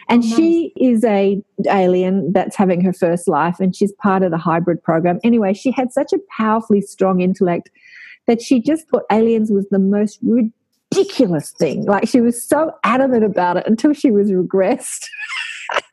And 0.10 0.24
nice. 0.24 0.36
she 0.36 0.74
is 0.76 1.04
a 1.04 1.40
alien 1.70 2.34
that's 2.34 2.56
having 2.56 2.82
her 2.82 2.94
first 2.94 3.28
life 3.28 3.60
and 3.60 3.76
she's 3.76 3.92
part 3.92 4.24
of 4.24 4.32
the 4.32 4.40
hybrid 4.40 4.82
program. 4.82 5.20
Anyway, 5.24 5.54
she 5.54 5.70
had 5.70 5.94
such 5.94 6.12
a 6.14 6.20
powerfully 6.36 6.82
strong 6.82 7.22
intellect 7.22 7.70
that 8.28 8.42
she 8.42 8.62
just 8.62 8.88
thought 8.90 9.04
aliens 9.12 9.52
was 9.52 9.68
the 9.70 9.80
most 9.80 10.20
ridiculous 10.22 11.52
thing. 11.52 11.86
Like 11.86 12.08
she 12.08 12.22
was 12.22 12.42
so 12.42 12.74
adamant 12.84 13.24
about 13.24 13.58
it 13.58 13.68
until 13.68 13.94
she 13.94 14.12
was 14.12 14.32
regressed. 14.32 15.08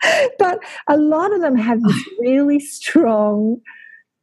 but 0.39 0.59
a 0.89 0.97
lot 0.97 1.33
of 1.33 1.41
them 1.41 1.57
have 1.57 1.83
this 1.83 2.09
really 2.21 2.61
strong 2.61 3.61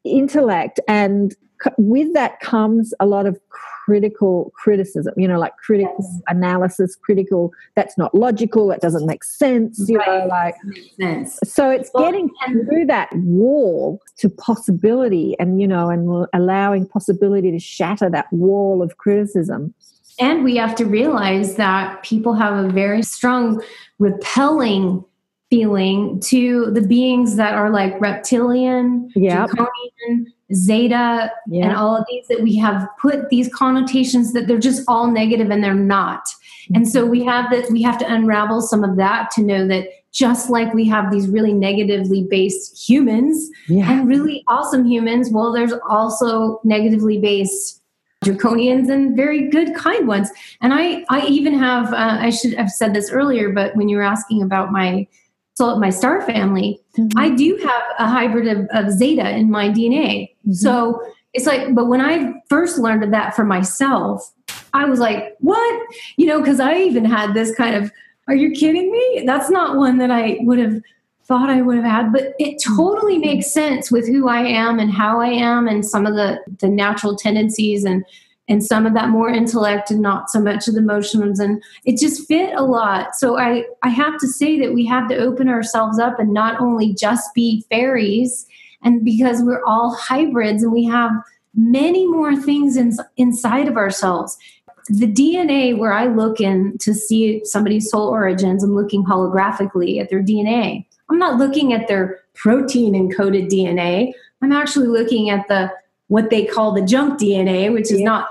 intellect 0.04 0.80
and 0.88 1.36
with 1.78 2.14
that 2.14 2.40
comes 2.42 2.94
a 3.00 3.06
lot 3.06 3.26
of 3.26 3.40
critical 3.86 4.52
criticism 4.56 5.14
you 5.18 5.28
know 5.28 5.40
like 5.40 5.56
critical 5.58 5.96
Yes. 6.00 6.22
analysis 6.28 6.96
critical 6.96 7.52
that's 7.76 7.98
not 7.98 8.14
logical 8.16 8.68
that 8.68 8.82
doesn't 8.82 9.06
make 9.06 9.24
sense 9.24 9.86
you 9.88 9.98
know 10.00 10.26
like 10.28 10.56
sense. 11.00 11.40
So 11.44 11.70
it's 11.70 11.92
Well, 11.94 12.06
getting 12.06 12.30
through 12.68 12.86
that 12.88 13.10
wall 13.16 14.00
to 14.18 14.30
possibility 14.30 15.36
and 15.40 15.62
you 15.62 15.68
know 15.68 15.90
and 15.90 16.28
allowing 16.34 16.88
possibility 16.88 17.52
to 17.52 17.60
shatter 17.60 18.10
that 18.10 18.28
wall 18.32 18.82
of 18.82 18.98
criticism. 18.98 19.74
And 20.20 20.44
we 20.44 20.56
have 20.58 20.76
to 20.76 20.86
realize 20.86 21.56
that 21.56 22.02
people 22.04 22.34
have 22.34 22.66
a 22.66 22.70
very 22.70 23.04
strong 23.04 23.62
repelling 24.00 25.04
feeling 25.50 26.20
to 26.22 26.72
the 26.72 26.82
beings 26.82 27.36
that 27.36 27.54
are 27.54 27.70
like 27.70 28.00
reptilian, 28.02 29.10
Yep. 29.16 29.50
draconian, 29.50 30.34
zeta, 30.54 31.32
Yeah. 31.48 31.68
and 31.68 31.76
all 31.78 31.96
of 31.96 32.06
these 32.10 32.28
that 32.28 32.42
we 32.42 32.56
have 32.58 32.88
put 33.00 33.30
these 33.30 33.54
connotations 33.54 34.34
that 34.34 34.48
they're 34.48 34.58
just 34.58 34.84
all 34.88 35.08
negative 35.12 35.50
and 35.52 35.64
they're 35.64 35.74
not. 35.74 36.28
And 36.74 36.88
so 36.88 37.06
we 37.06 37.24
have 37.24 37.52
that 37.52 37.70
we 37.72 37.84
have 37.84 38.00
to 38.00 38.12
unravel 38.12 38.62
some 38.62 38.84
of 38.84 38.96
that 38.98 39.30
to 39.32 39.44
know 39.44 39.68
that 39.68 39.88
just 40.12 40.50
like 40.50 40.74
we 40.74 40.86
have 40.88 41.12
these 41.12 41.28
really 41.28 41.54
negatively 41.54 42.24
based 42.24 42.90
humans 42.90 43.50
yeah 43.68 43.92
and 43.92 44.08
really 44.08 44.44
awesome 44.48 44.86
humans, 44.86 45.30
well, 45.30 45.52
there's 45.52 45.74
also 45.90 46.60
negatively 46.64 47.20
based 47.20 47.82
draconians 48.24 48.90
and 48.90 49.16
very 49.16 49.48
good 49.50 49.76
kind 49.76 50.08
ones 50.08 50.32
and 50.62 50.74
i 50.74 51.06
i 51.12 51.24
even 51.28 51.54
have 51.54 51.94
uh, 51.94 52.18
i 52.20 52.32
should 52.32 52.54
have 52.56 52.72
said 52.72 52.92
this 52.92 53.12
earlier 53.12 53.52
but 53.52 53.76
when 53.76 53.88
you 53.88 53.98
were 53.98 54.02
asking 54.04 54.42
about 54.42 54.72
my 54.72 55.06
so 55.56 55.78
my 55.78 55.90
star 55.90 56.22
family 56.22 56.80
mm-hmm. 56.98 57.18
i 57.18 57.30
do 57.30 57.58
have 57.58 57.84
a 58.00 58.08
hybrid 58.08 58.48
of, 58.48 58.68
of 58.72 58.92
zeta 58.92 59.30
in 59.32 59.50
my 59.50 59.70
dna 59.70 60.30
mm-hmm. 60.30 60.54
so 60.54 61.02
it's 61.34 61.46
like 61.46 61.74
but 61.74 61.88
when 61.88 62.02
i 62.02 62.34
first 62.50 62.78
learned 62.78 63.04
of 63.04 63.12
that 63.12 63.36
for 63.36 63.44
myself 63.44 64.32
i 64.74 64.86
was 64.86 65.00
like 65.00 65.36
what? 65.40 65.82
You 66.18 66.28
know 66.28 66.40
because 66.40 66.60
i 66.60 66.76
even 66.78 67.06
had 67.06 67.34
this 67.34 67.54
kind 67.56 67.76
of 67.76 67.92
are 68.28 68.34
you 68.34 68.50
kidding 68.50 68.92
me? 68.92 69.24
That's 69.26 69.52
not 69.52 69.78
one 69.78 69.98
that 70.00 70.12
i 70.12 70.38
would 70.42 70.60
have 70.60 70.82
thought 71.26 71.50
I 71.50 71.62
would 71.62 71.78
have 71.78 71.86
had, 71.86 72.14
but 72.14 72.34
it 72.38 72.62
mm-hmm. 72.62 72.78
totally 72.78 73.18
makes 73.18 73.52
sense 73.52 73.92
with 73.92 74.08
who 74.08 74.30
I 74.30 74.42
am 74.42 74.80
and 74.80 74.92
how 74.92 75.20
I 75.20 75.30
am 75.30 75.68
and 75.68 75.86
some 75.86 76.06
of 76.06 76.14
the 76.14 76.40
the 76.60 76.68
natural 76.68 77.16
tendencies 77.16 77.84
and 77.84 78.06
and 78.48 78.64
some 78.64 78.86
of 78.86 78.94
that 78.94 79.10
more 79.10 79.30
intellect 79.30 79.90
and 79.90 80.02
not 80.02 80.30
so 80.30 80.40
much 80.40 80.68
of 80.68 80.76
the 80.76 80.80
emotions 80.80 81.40
and 81.40 81.64
it 81.84 81.98
just 81.98 82.28
fit 82.28 82.54
a 82.56 82.64
lot. 82.64 83.16
So 83.16 83.38
i 83.38 83.66
i 83.84 83.90
have 83.90 84.18
to 84.20 84.28
say 84.28 84.60
that 84.60 84.74
we 84.74 84.86
have 84.86 85.10
to 85.10 85.18
open 85.18 85.50
ourselves 85.50 86.00
up 86.00 86.20
and 86.20 86.34
not 86.34 86.62
only 86.62 86.94
just 86.94 87.34
be 87.34 87.66
fairies 87.70 88.46
and 88.84 89.04
because 89.04 89.42
we're 89.42 89.64
all 89.66 89.96
hybrids 89.96 90.64
and 90.64 90.72
we 90.72 90.86
have 90.86 91.12
many 91.56 92.06
more 92.06 92.36
things 92.36 92.76
in, 92.76 92.96
inside 93.18 93.68
of 93.68 93.78
ourselves. 93.78 94.38
The 94.88 95.12
dna 95.12 95.76
where 95.80 95.94
i 95.94 96.06
look 96.06 96.40
in 96.40 96.78
to 96.82 96.94
see 96.94 97.44
somebody's 97.44 97.90
soul 97.90 98.08
origins 98.08 98.64
i'm 98.64 98.76
looking 98.76 99.04
holographically 99.04 100.00
at 100.00 100.12
their 100.12 100.22
dna 100.22 100.86
i'm 101.10 101.18
not 101.18 101.40
looking 101.40 101.74
at 101.74 101.88
their 101.88 102.20
protein 102.36 102.94
encoded 102.94 103.50
dna 103.50 104.14
i'm 104.44 104.52
actually 104.52 104.86
looking 104.86 105.32
at 105.32 105.48
the 105.48 105.72
what 106.08 106.30
they 106.30 106.46
call 106.46 106.72
the 106.72 106.82
junk 106.82 107.20
DNA, 107.20 107.72
which 107.72 107.92
is 107.92 108.00
yeah. 108.00 108.06
not 108.06 108.30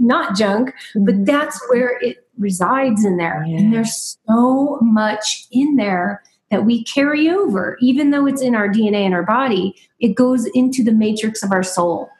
not 0.00 0.36
junk, 0.36 0.70
mm-hmm. 0.70 1.04
but 1.04 1.26
that's 1.26 1.60
where 1.68 1.98
it 2.00 2.26
resides 2.38 3.04
in 3.04 3.16
there. 3.18 3.44
Yeah. 3.46 3.58
And 3.58 3.74
there's 3.74 4.18
so 4.26 4.78
much 4.80 5.46
in 5.50 5.76
there 5.76 6.22
that 6.50 6.64
we 6.64 6.84
carry 6.84 7.30
over, 7.30 7.78
even 7.80 8.10
though 8.10 8.26
it's 8.26 8.42
in 8.42 8.54
our 8.54 8.68
DNA 8.68 9.06
in 9.06 9.12
our 9.12 9.22
body, 9.22 9.74
it 10.00 10.14
goes 10.14 10.46
into 10.54 10.84
the 10.84 10.92
matrix 10.92 11.42
of 11.42 11.50
our 11.50 11.62
soul. 11.62 12.10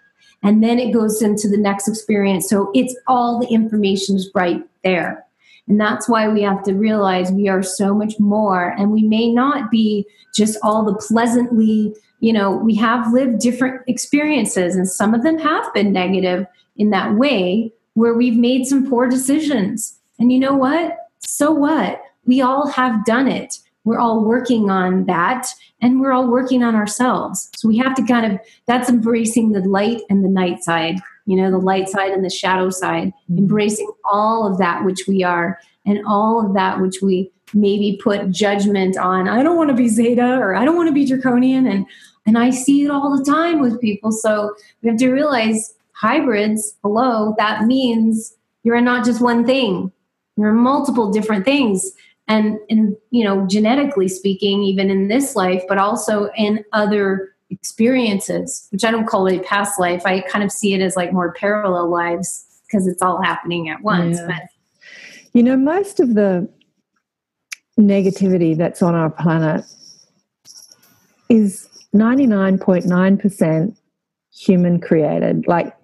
And 0.43 0.65
then 0.65 0.79
it 0.79 0.93
goes 0.93 1.23
into 1.23 1.49
the 1.49 1.59
next 1.59 1.87
experience. 1.87 2.49
So 2.49 2.70
it's 2.74 2.97
all 3.07 3.39
the 3.39 3.47
information 3.49 4.16
is 4.16 4.31
right 4.35 4.62
there. 4.83 5.24
And 5.69 5.81
that's 5.81 6.09
why 6.09 6.29
we 6.29 6.43
have 6.43 6.62
to 6.65 6.74
realize 6.74 7.31
we 7.31 7.49
are 7.49 7.62
so 7.62 7.95
much 7.95 8.15
more. 8.19 8.74
And 8.77 8.91
we 8.91 9.03
may 9.03 9.33
not 9.33 9.70
be 9.70 10.07
just 10.35 10.59
all 10.62 10.85
the 10.85 10.95
pleasantly 10.95 11.95
you 12.23 12.32
know, 12.32 12.53
we 12.53 12.77
have 12.77 13.12
lived 13.12 13.40
different 13.40 13.82
experiences, 13.89 14.77
and 14.77 14.89
some 14.89 15.12
of 15.12 15.24
them 15.24 15.39
have 15.39 15.74
been 15.74 15.93
negative 15.93 16.47
in 16.77 16.90
that 16.90 17.15
way 17.16 17.73
where 17.94 18.15
we've 18.15 18.36
made 18.36 18.65
some 18.65 18.89
poor 18.89 19.09
decisions. 19.09 19.99
And 20.20 20.32
you 20.32 20.39
know 20.39 20.55
what? 20.55 20.97
So 21.19 21.51
what? 21.51 22.01
We 22.24 22.40
all 22.40 22.69
have 22.69 23.05
done 23.05 23.27
it. 23.27 23.59
We're 23.85 23.99
all 23.99 24.24
working 24.24 24.70
on 24.70 25.07
that 25.07 25.49
and 25.81 26.01
we're 26.01 26.12
all 26.12 26.28
working 26.28 26.62
on 26.62 26.77
ourselves. 26.77 27.51
So 27.57 27.66
we 27.66 27.77
have 27.78 27.97
to 27.97 28.07
kind 28.07 28.32
of, 28.32 28.39
that's 28.66 28.89
embracing 28.89 29.51
the 29.51 29.61
light 29.61 30.03
and 30.09 30.24
the 30.24 30.28
night 30.28 30.62
side, 30.62 31.01
you 31.27 31.36
know, 31.36 31.51
the 31.51 31.59
light 31.59 31.89
side 31.89 32.12
and 32.12 32.24
the 32.24 32.31
shadow 32.31 32.70
side, 32.70 33.09
mm-hmm. 33.09 33.39
embracing 33.39 33.90
all 34.05 34.47
of 34.47 34.59
that 34.59 34.85
which 34.85 35.09
we 35.09 35.24
are 35.24 35.59
and 35.85 35.99
all 36.07 36.47
of 36.47 36.55
that 36.55 36.81
which 36.81 37.03
we 37.03 37.32
maybe 37.53 37.99
put 38.03 38.31
judgment 38.31 38.97
on. 38.97 39.28
I 39.28 39.43
don't 39.43 39.57
want 39.57 39.70
to 39.70 39.77
be 39.77 39.89
Zeta 39.89 40.39
or 40.39 40.55
I 40.55 40.65
don't 40.65 40.77
want 40.77 40.89
to 40.89 40.94
be 40.94 41.05
Draconian. 41.05 41.66
And 41.66 41.86
and 42.27 42.39
I 42.39 42.51
see 42.51 42.85
it 42.85 42.90
all 42.90 43.16
the 43.16 43.24
time 43.24 43.61
with 43.61 43.81
people. 43.81 44.12
So 44.12 44.55
we 44.82 44.89
have 44.89 44.99
to 44.99 45.11
realize 45.11 45.74
hybrids, 45.93 46.74
hello, 46.82 47.35
that 47.39 47.65
means 47.65 48.35
you're 48.62 48.81
not 48.81 49.05
just 49.05 49.20
one 49.20 49.44
thing. 49.44 49.93
You're 50.36 50.53
multiple 50.53 51.11
different 51.11 51.44
things. 51.44 51.93
And 52.28 52.59
and 52.70 52.97
you 53.11 53.24
know, 53.24 53.47
genetically 53.47 54.09
speaking, 54.09 54.62
even 54.62 54.90
in 54.90 55.09
this 55.09 55.35
life, 55.35 55.62
but 55.69 55.78
also 55.78 56.31
in 56.36 56.65
other 56.73 57.35
experiences, 57.51 58.69
which 58.70 58.85
I 58.85 58.90
don't 58.90 59.07
call 59.07 59.27
it 59.27 59.40
a 59.40 59.43
past 59.43 59.78
life. 59.78 60.07
I 60.07 60.20
kind 60.23 60.44
of 60.44 60.51
see 60.51 60.73
it 60.73 60.81
as 60.81 60.97
like 60.97 61.12
more 61.12 61.32
parallel 61.32 61.90
lives 61.90 62.47
because 62.66 62.86
it's 62.86 63.03
all 63.03 63.20
happening 63.20 63.69
at 63.69 63.82
once. 63.82 64.19
Yeah. 64.19 64.27
But 64.27 64.43
you 65.35 65.43
know, 65.43 65.57
most 65.57 66.01
of 66.01 66.15
the 66.15 66.49
negativity 67.78 68.57
that's 68.57 68.82
on 68.82 68.94
our 68.94 69.11
planet 69.11 69.65
is 71.28 71.69
99.9% 71.94 73.77
human 74.35 74.81
created. 74.81 75.47
Like 75.47 75.74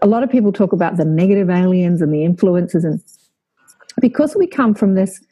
a 0.00 0.06
lot 0.06 0.22
of 0.22 0.30
people 0.30 0.52
talk 0.52 0.72
about 0.72 0.96
the 0.96 1.04
negative 1.04 1.50
aliens 1.50 2.00
and 2.00 2.12
the 2.12 2.24
influences 2.24 2.84
and 2.84 3.02
because 4.00 4.36
we 4.36 4.46
come 4.46 4.74
from 4.74 4.94
this 4.94 5.22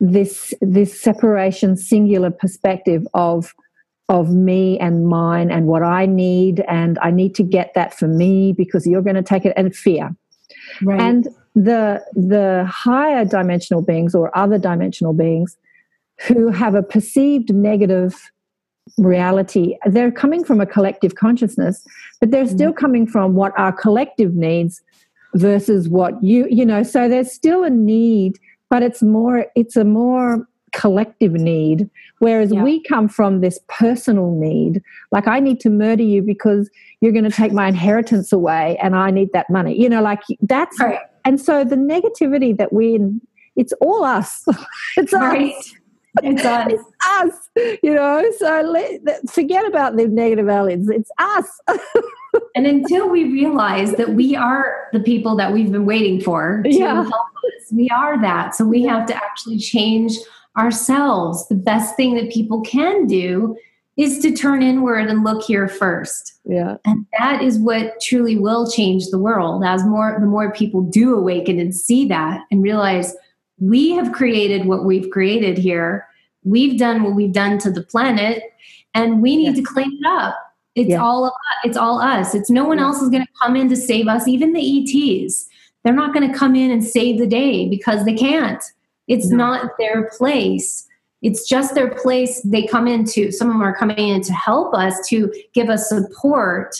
this 0.00 0.52
this 0.60 1.00
separation 1.00 1.76
singular 1.76 2.30
perspective 2.30 3.06
of 3.14 3.54
of 4.08 4.30
me 4.30 4.78
and 4.80 5.06
mine 5.06 5.50
and 5.50 5.66
what 5.66 5.82
I 5.82 6.06
need 6.06 6.60
and 6.68 6.98
I 7.00 7.10
need 7.10 7.34
to 7.36 7.42
get 7.42 7.72
that 7.74 7.94
for 7.94 8.06
me 8.06 8.52
because 8.52 8.86
you're 8.86 9.02
going 9.02 9.16
to 9.16 9.22
take 9.22 9.46
it 9.46 9.54
and 9.56 9.74
fear. 9.74 10.14
Right. 10.82 11.00
And 11.00 11.28
the 11.54 12.04
the 12.12 12.68
higher 12.70 13.24
dimensional 13.24 13.82
beings 13.82 14.14
or 14.14 14.36
other 14.36 14.58
dimensional 14.58 15.14
beings 15.14 15.56
who 16.26 16.48
have 16.48 16.74
a 16.74 16.82
perceived 16.82 17.52
negative 17.52 18.30
reality. 18.98 19.76
They're 19.86 20.12
coming 20.12 20.44
from 20.44 20.60
a 20.60 20.66
collective 20.66 21.14
consciousness, 21.14 21.84
but 22.20 22.30
they're 22.30 22.46
still 22.46 22.72
mm. 22.72 22.76
coming 22.76 23.06
from 23.06 23.34
what 23.34 23.52
our 23.58 23.72
collective 23.72 24.34
needs 24.34 24.82
versus 25.34 25.88
what 25.88 26.22
you, 26.22 26.46
you 26.50 26.64
know, 26.64 26.82
so 26.82 27.08
there's 27.08 27.32
still 27.32 27.64
a 27.64 27.70
need, 27.70 28.38
but 28.70 28.82
it's 28.82 29.02
more, 29.02 29.46
it's 29.56 29.76
a 29.76 29.84
more 29.84 30.46
collective 30.72 31.32
need. 31.32 31.88
Whereas 32.18 32.52
yeah. 32.52 32.62
we 32.62 32.82
come 32.82 33.08
from 33.08 33.40
this 33.40 33.58
personal 33.68 34.30
need. 34.30 34.82
Like, 35.10 35.26
I 35.26 35.40
need 35.40 35.60
to 35.60 35.70
murder 35.70 36.02
you 36.02 36.22
because 36.22 36.70
you're 37.00 37.12
going 37.12 37.24
to 37.24 37.30
take 37.30 37.52
my 37.52 37.68
inheritance 37.68 38.32
away 38.32 38.78
and 38.82 38.94
I 38.94 39.10
need 39.10 39.30
that 39.32 39.50
money. 39.50 39.78
You 39.80 39.88
know, 39.88 40.02
like 40.02 40.20
that's, 40.40 40.78
right. 40.78 41.00
and 41.24 41.40
so 41.40 41.64
the 41.64 41.76
negativity 41.76 42.56
that 42.56 42.72
we, 42.72 43.00
it's 43.56 43.72
all 43.80 44.04
us. 44.04 44.44
it's 44.96 45.12
right. 45.12 45.52
us 45.52 45.74
it's 46.22 46.44
us. 46.44 46.72
it's 46.72 46.84
us, 47.02 47.78
you 47.82 47.94
know. 47.94 48.24
So 48.38 48.62
let, 48.62 49.28
forget 49.30 49.66
about 49.66 49.96
the 49.96 50.06
negative 50.06 50.48
aliens. 50.48 50.88
It's 50.88 51.10
us. 51.18 51.60
and 52.54 52.66
until 52.66 53.08
we 53.08 53.24
realize 53.24 53.92
that 53.94 54.10
we 54.10 54.36
are 54.36 54.88
the 54.92 55.00
people 55.00 55.36
that 55.36 55.52
we've 55.52 55.72
been 55.72 55.86
waiting 55.86 56.20
for 56.20 56.62
to 56.62 56.72
yeah. 56.72 57.02
help 57.02 57.12
us, 57.12 57.72
we 57.72 57.88
are 57.90 58.20
that. 58.20 58.54
So 58.54 58.64
we 58.64 58.82
have 58.84 59.06
to 59.06 59.14
actually 59.14 59.58
change 59.58 60.16
ourselves. 60.56 61.48
The 61.48 61.54
best 61.54 61.96
thing 61.96 62.14
that 62.14 62.30
people 62.30 62.60
can 62.62 63.06
do 63.06 63.56
is 63.96 64.18
to 64.20 64.32
turn 64.32 64.62
inward 64.62 65.08
and 65.08 65.22
look 65.22 65.44
here 65.44 65.68
first. 65.68 66.40
Yeah. 66.44 66.78
And 66.84 67.06
that 67.18 67.42
is 67.42 67.58
what 67.58 68.00
truly 68.00 68.36
will 68.36 68.70
change 68.70 69.06
the 69.08 69.18
world 69.18 69.62
as 69.64 69.84
more 69.84 70.16
the 70.20 70.26
more 70.26 70.52
people 70.52 70.82
do 70.82 71.16
awaken 71.16 71.60
and 71.60 71.74
see 71.74 72.06
that 72.08 72.40
and 72.50 72.62
realize 72.62 73.14
we 73.64 73.92
have 73.92 74.12
created 74.12 74.66
what 74.66 74.84
we've 74.84 75.10
created 75.10 75.56
here. 75.56 76.06
We've 76.42 76.78
done 76.78 77.02
what 77.02 77.14
we've 77.14 77.32
done 77.32 77.58
to 77.58 77.70
the 77.70 77.82
planet, 77.82 78.42
and 78.92 79.22
we 79.22 79.36
need 79.36 79.56
yes. 79.56 79.56
to 79.56 79.62
clean 79.62 79.98
it 80.00 80.06
up. 80.06 80.36
It's 80.74 80.90
yes. 80.90 81.00
all 81.00 81.34
it's 81.62 81.76
all 81.76 82.00
us. 82.00 82.34
It's 82.34 82.50
no 82.50 82.64
one 82.64 82.78
else 82.78 83.00
is 83.00 83.08
going 83.08 83.22
to 83.22 83.32
come 83.42 83.56
in 83.56 83.68
to 83.70 83.76
save 83.76 84.08
us. 84.08 84.28
Even 84.28 84.52
the 84.52 84.60
ETs, 84.60 85.48
they're 85.82 85.94
not 85.94 86.12
going 86.12 86.30
to 86.30 86.36
come 86.36 86.54
in 86.54 86.70
and 86.70 86.84
save 86.84 87.18
the 87.18 87.26
day 87.26 87.68
because 87.68 88.04
they 88.04 88.14
can't. 88.14 88.62
It's 89.08 89.28
no. 89.28 89.36
not 89.36 89.70
their 89.78 90.10
place. 90.18 90.86
It's 91.22 91.48
just 91.48 91.74
their 91.74 91.94
place 91.94 92.42
they 92.42 92.66
come 92.66 92.86
into. 92.86 93.32
Some 93.32 93.48
of 93.48 93.54
them 93.54 93.62
are 93.62 93.74
coming 93.74 93.96
in 93.96 94.20
to 94.22 94.32
help 94.34 94.74
us, 94.74 95.08
to 95.08 95.32
give 95.54 95.70
us 95.70 95.88
support, 95.88 96.74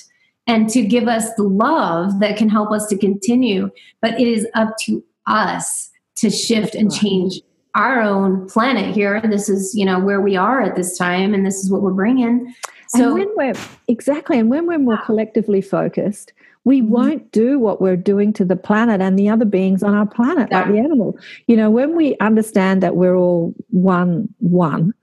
and 0.47 0.69
to 0.69 0.83
give 0.83 1.09
us 1.09 1.33
the 1.37 1.45
love 1.45 2.21
that 2.21 2.37
can 2.37 2.51
help 2.51 2.73
us 2.73 2.87
to 2.89 2.99
continue. 2.99 3.71
But 4.03 4.21
it 4.21 4.29
is 4.29 4.47
up 4.55 4.77
to 4.85 5.03
us 5.27 5.91
to 6.17 6.31
shift 6.31 6.75
and 6.75 6.93
change 6.93 7.41
our 7.75 8.01
own 8.01 8.49
planet 8.49 8.95
here. 8.95 9.21
This 9.21 9.49
is, 9.49 9.75
you 9.75 9.85
know, 9.85 9.99
where 9.99 10.21
we 10.21 10.37
are 10.37 10.61
at 10.61 10.77
this 10.77 10.97
time, 10.97 11.35
and 11.35 11.45
this 11.45 11.63
is 11.63 11.71
what 11.71 11.83
we're 11.83 11.93
bringing. 11.93 12.55
So, 12.89 13.09
and 13.09 13.15
when 13.15 13.29
we're 13.37 13.61
exactly, 13.89 14.39
and 14.39 14.49
when 14.49 14.67
we're 14.67 14.79
more 14.79 15.01
collectively 15.05 15.61
focused, 15.61 16.33
we 16.65 16.81
mm-hmm. 16.81 16.91
won't 16.91 17.33
do 17.33 17.59
what 17.59 17.81
we're 17.81 17.97
doing 17.97 18.33
to 18.35 18.45
the 18.45 18.57
planet 18.57 19.01
and 19.01 19.19
the 19.19 19.29
other 19.29 19.45
beings 19.45 19.83
on 19.83 19.95
our 19.95 20.07
planet, 20.07 20.51
like 20.53 20.69
the 20.69 20.79
animal. 20.79 21.19
You 21.47 21.57
know, 21.57 21.71
when 21.71 21.97
we 21.97 22.17
understand 22.19 22.83
that 22.83 22.97
we're 22.97 23.17
all 23.17 23.55
one, 23.71 24.33
one, 24.39 24.95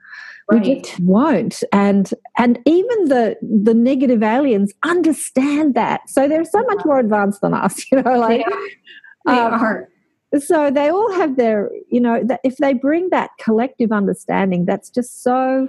right. 0.49 0.61
we 0.61 0.79
just 0.79 0.99
won't. 1.01 1.63
And 1.73 2.13
and 2.37 2.59
even 2.65 3.05
the 3.05 3.37
the 3.41 3.73
negative 3.73 4.23
aliens 4.23 4.73
understand 4.83 5.75
that, 5.75 6.09
so 6.09 6.27
they're 6.27 6.45
so 6.45 6.63
much 6.63 6.85
more 6.85 6.99
advanced 6.99 7.41
than 7.41 7.53
us. 7.53 7.83
You 7.91 8.01
know, 8.01 8.17
like 8.17 8.45
they 8.45 8.53
are. 8.53 8.61
They 9.25 9.39
um, 9.39 9.53
are 9.53 9.90
so 10.39 10.71
they 10.71 10.89
all 10.89 11.11
have 11.13 11.35
their 11.35 11.69
you 11.89 11.99
know 11.99 12.23
that 12.23 12.39
if 12.43 12.57
they 12.57 12.73
bring 12.73 13.09
that 13.09 13.31
collective 13.39 13.91
understanding 13.91 14.65
that's 14.65 14.89
just 14.89 15.23
so 15.23 15.67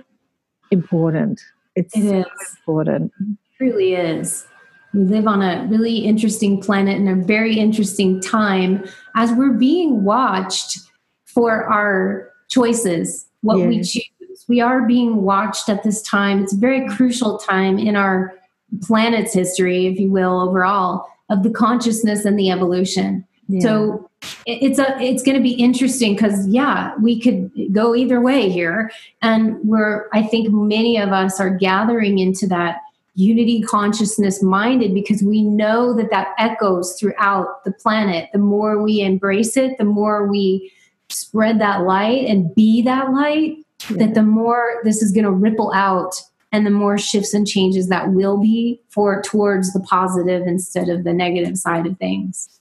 important. 0.72 1.40
It's 1.76 1.96
it 1.96 2.02
so 2.02 2.24
important. 2.56 3.12
It 3.20 3.38
truly 3.56 3.94
is. 3.94 4.46
We 4.92 5.04
live 5.04 5.26
on 5.26 5.42
a 5.42 5.66
really 5.70 5.98
interesting 5.98 6.60
planet 6.60 6.96
in 6.96 7.08
a 7.08 7.14
very 7.14 7.58
interesting 7.58 8.20
time 8.20 8.84
as 9.16 9.32
we're 9.32 9.52
being 9.52 10.04
watched 10.04 10.78
for 11.24 11.64
our 11.64 12.30
choices 12.48 13.26
what 13.40 13.58
we 13.58 13.82
choose. 13.82 14.04
We 14.48 14.60
are 14.60 14.82
being 14.82 15.22
watched 15.22 15.68
at 15.68 15.82
this 15.82 16.02
time. 16.02 16.42
It's 16.42 16.52
a 16.52 16.58
very 16.58 16.86
crucial 16.88 17.38
time 17.38 17.78
in 17.78 17.96
our 17.96 18.34
planet's 18.82 19.32
history 19.32 19.86
if 19.86 19.98
you 19.98 20.10
will 20.10 20.40
overall 20.40 21.06
of 21.30 21.42
the 21.42 21.50
consciousness 21.50 22.24
and 22.24 22.38
the 22.38 22.50
evolution 22.50 23.26
Yeah. 23.48 23.60
So 23.60 24.10
it's 24.46 24.78
a 24.78 25.00
it's 25.00 25.22
going 25.22 25.36
to 25.36 25.42
be 25.42 25.52
interesting 25.52 26.14
because 26.14 26.46
yeah 26.48 26.94
we 27.00 27.20
could 27.20 27.50
go 27.72 27.94
either 27.94 28.20
way 28.20 28.48
here 28.48 28.90
and 29.20 29.58
we're 29.64 30.08
i 30.12 30.22
think 30.22 30.52
many 30.52 30.96
of 30.96 31.10
us 31.10 31.40
are 31.40 31.50
gathering 31.50 32.18
into 32.18 32.46
that 32.46 32.78
unity 33.14 33.60
consciousness 33.62 34.42
minded 34.42 34.94
because 34.94 35.22
we 35.22 35.42
know 35.42 35.94
that 35.94 36.10
that 36.10 36.28
echoes 36.38 36.98
throughout 36.98 37.64
the 37.64 37.72
planet 37.72 38.30
the 38.32 38.38
more 38.38 38.82
we 38.82 39.00
embrace 39.00 39.56
it 39.56 39.76
the 39.78 39.84
more 39.84 40.26
we 40.26 40.72
spread 41.08 41.60
that 41.60 41.82
light 41.82 42.24
and 42.26 42.54
be 42.54 42.80
that 42.82 43.12
light 43.12 43.56
yeah. 43.90 43.96
that 43.98 44.14
the 44.14 44.22
more 44.22 44.80
this 44.84 45.02
is 45.02 45.12
going 45.12 45.24
to 45.24 45.30
ripple 45.30 45.72
out 45.72 46.22
and 46.52 46.66
the 46.66 46.70
more 46.70 46.98
shifts 46.98 47.34
and 47.34 47.46
changes 47.46 47.88
that 47.88 48.12
will 48.12 48.38
be 48.38 48.80
for 48.88 49.22
towards 49.22 49.72
the 49.72 49.80
positive 49.80 50.46
instead 50.46 50.88
of 50.88 51.04
the 51.04 51.12
negative 51.12 51.58
side 51.58 51.86
of 51.86 51.98
things 51.98 52.60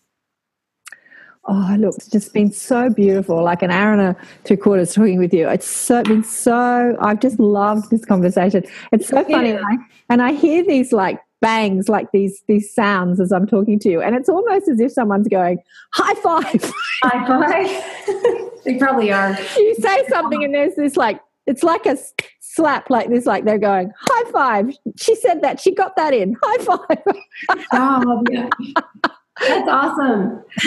Oh, 1.45 1.75
look, 1.79 1.95
it's 1.95 2.07
just 2.07 2.33
been 2.33 2.51
so 2.51 2.89
beautiful. 2.89 3.43
Like 3.43 3.63
an 3.63 3.71
hour 3.71 3.93
and 3.93 4.01
a 4.01 4.15
three 4.45 4.57
quarters 4.57 4.93
talking 4.93 5.17
with 5.17 5.33
you. 5.33 5.49
It's 5.49 5.65
so 5.65 6.03
been 6.03 6.23
so. 6.23 6.95
I've 7.01 7.19
just 7.19 7.39
loved 7.39 7.89
this 7.89 8.05
conversation. 8.05 8.63
It's 8.91 9.07
so 9.07 9.23
funny, 9.23 9.49
yeah. 9.49 9.63
and 10.09 10.21
I 10.21 10.33
hear 10.33 10.63
these 10.63 10.93
like 10.93 11.19
bangs, 11.41 11.89
like 11.89 12.11
these 12.11 12.43
these 12.47 12.71
sounds 12.73 13.19
as 13.19 13.31
I'm 13.31 13.47
talking 13.47 13.79
to 13.79 13.89
you, 13.89 14.01
and 14.01 14.15
it's 14.15 14.29
almost 14.29 14.69
as 14.69 14.79
if 14.79 14.91
someone's 14.91 15.27
going 15.27 15.57
high 15.93 16.13
five. 16.21 16.71
High 17.03 17.27
five. 17.27 18.63
they 18.63 18.77
probably 18.77 19.11
are. 19.11 19.35
You 19.57 19.75
say 19.79 20.05
something, 20.09 20.43
and 20.43 20.53
there's 20.53 20.75
this 20.75 20.95
like 20.95 21.19
it's 21.47 21.63
like 21.63 21.87
a 21.87 21.97
slap 22.39 22.89
like 22.89 23.09
this, 23.09 23.25
like 23.25 23.45
they're 23.45 23.57
going 23.57 23.91
high 23.99 24.31
five. 24.31 24.77
She 24.97 25.15
said 25.15 25.41
that. 25.41 25.59
She 25.59 25.73
got 25.73 25.95
that 25.95 26.13
in. 26.13 26.37
High 26.43 26.63
five. 26.63 27.65
oh, 27.73 28.23
yeah. 28.29 28.49
That's 29.39 29.67
awesome. 29.69 30.43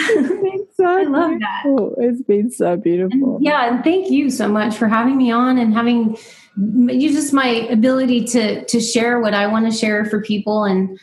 so 0.74 0.84
I 0.84 1.02
love 1.02 1.30
beautiful. 1.38 1.94
that. 1.96 2.04
It's 2.04 2.22
been 2.22 2.50
so 2.50 2.76
beautiful. 2.76 3.36
And 3.36 3.44
yeah, 3.44 3.72
and 3.72 3.84
thank 3.84 4.10
you 4.10 4.30
so 4.30 4.48
much 4.48 4.76
for 4.76 4.88
having 4.88 5.16
me 5.16 5.30
on 5.30 5.58
and 5.58 5.74
having 5.74 6.16
you 6.56 7.12
just 7.12 7.32
my 7.32 7.46
ability 7.46 8.24
to 8.24 8.64
to 8.64 8.80
share 8.80 9.20
what 9.20 9.34
I 9.34 9.46
want 9.46 9.70
to 9.70 9.76
share 9.76 10.04
for 10.04 10.22
people 10.22 10.64
and 10.64 10.98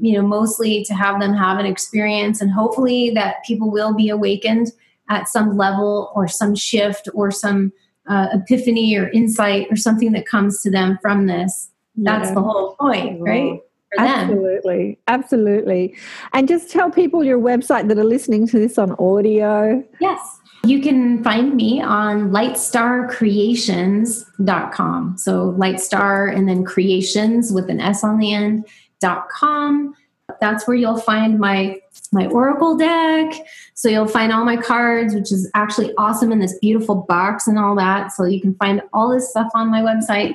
you 0.00 0.14
know 0.14 0.26
mostly 0.26 0.82
to 0.84 0.94
have 0.94 1.20
them 1.20 1.34
have 1.34 1.58
an 1.58 1.66
experience 1.66 2.40
and 2.40 2.50
hopefully 2.50 3.10
that 3.10 3.44
people 3.44 3.70
will 3.70 3.94
be 3.94 4.08
awakened 4.08 4.72
at 5.10 5.28
some 5.28 5.56
level 5.56 6.10
or 6.14 6.26
some 6.26 6.54
shift 6.54 7.08
or 7.12 7.30
some 7.30 7.72
uh, 8.08 8.28
epiphany 8.32 8.96
or 8.96 9.08
insight 9.10 9.66
or 9.70 9.76
something 9.76 10.12
that 10.12 10.26
comes 10.26 10.62
to 10.62 10.70
them 10.70 10.98
from 11.00 11.26
this. 11.26 11.70
That's 11.96 12.28
yeah. 12.28 12.34
the 12.34 12.42
whole 12.42 12.74
point, 12.76 13.20
right? 13.20 13.60
Absolutely. 13.98 14.98
Absolutely. 15.08 15.96
And 16.32 16.48
just 16.48 16.70
tell 16.70 16.90
people 16.90 17.22
your 17.24 17.38
website 17.38 17.88
that 17.88 17.98
are 17.98 18.04
listening 18.04 18.46
to 18.48 18.58
this 18.58 18.78
on 18.78 18.92
audio. 18.98 19.84
Yes. 20.00 20.40
You 20.64 20.80
can 20.80 21.22
find 21.22 21.54
me 21.54 21.82
on 21.82 22.30
lightstarcreations.com. 22.30 25.18
So 25.18 25.52
lightstar 25.52 26.34
and 26.34 26.48
then 26.48 26.64
creations 26.64 27.52
with 27.52 27.68
an 27.68 27.80
S 27.80 28.02
on 28.02 28.16
the 28.18 28.32
end 28.32 28.66
dot 29.00 29.28
com. 29.28 29.94
That's 30.40 30.66
where 30.66 30.76
you'll 30.76 30.96
find 30.96 31.38
my 31.38 31.78
my 32.12 32.26
oracle 32.28 32.76
deck. 32.76 33.34
So 33.74 33.90
you'll 33.90 34.08
find 34.08 34.32
all 34.32 34.46
my 34.46 34.56
cards, 34.56 35.14
which 35.14 35.30
is 35.32 35.50
actually 35.54 35.92
awesome 35.98 36.32
in 36.32 36.38
this 36.38 36.58
beautiful 36.60 37.04
box 37.08 37.46
and 37.46 37.58
all 37.58 37.74
that. 37.76 38.12
So 38.12 38.24
you 38.24 38.40
can 38.40 38.54
find 38.54 38.80
all 38.92 39.10
this 39.10 39.28
stuff 39.28 39.48
on 39.54 39.70
my 39.70 39.82
website 39.82 40.34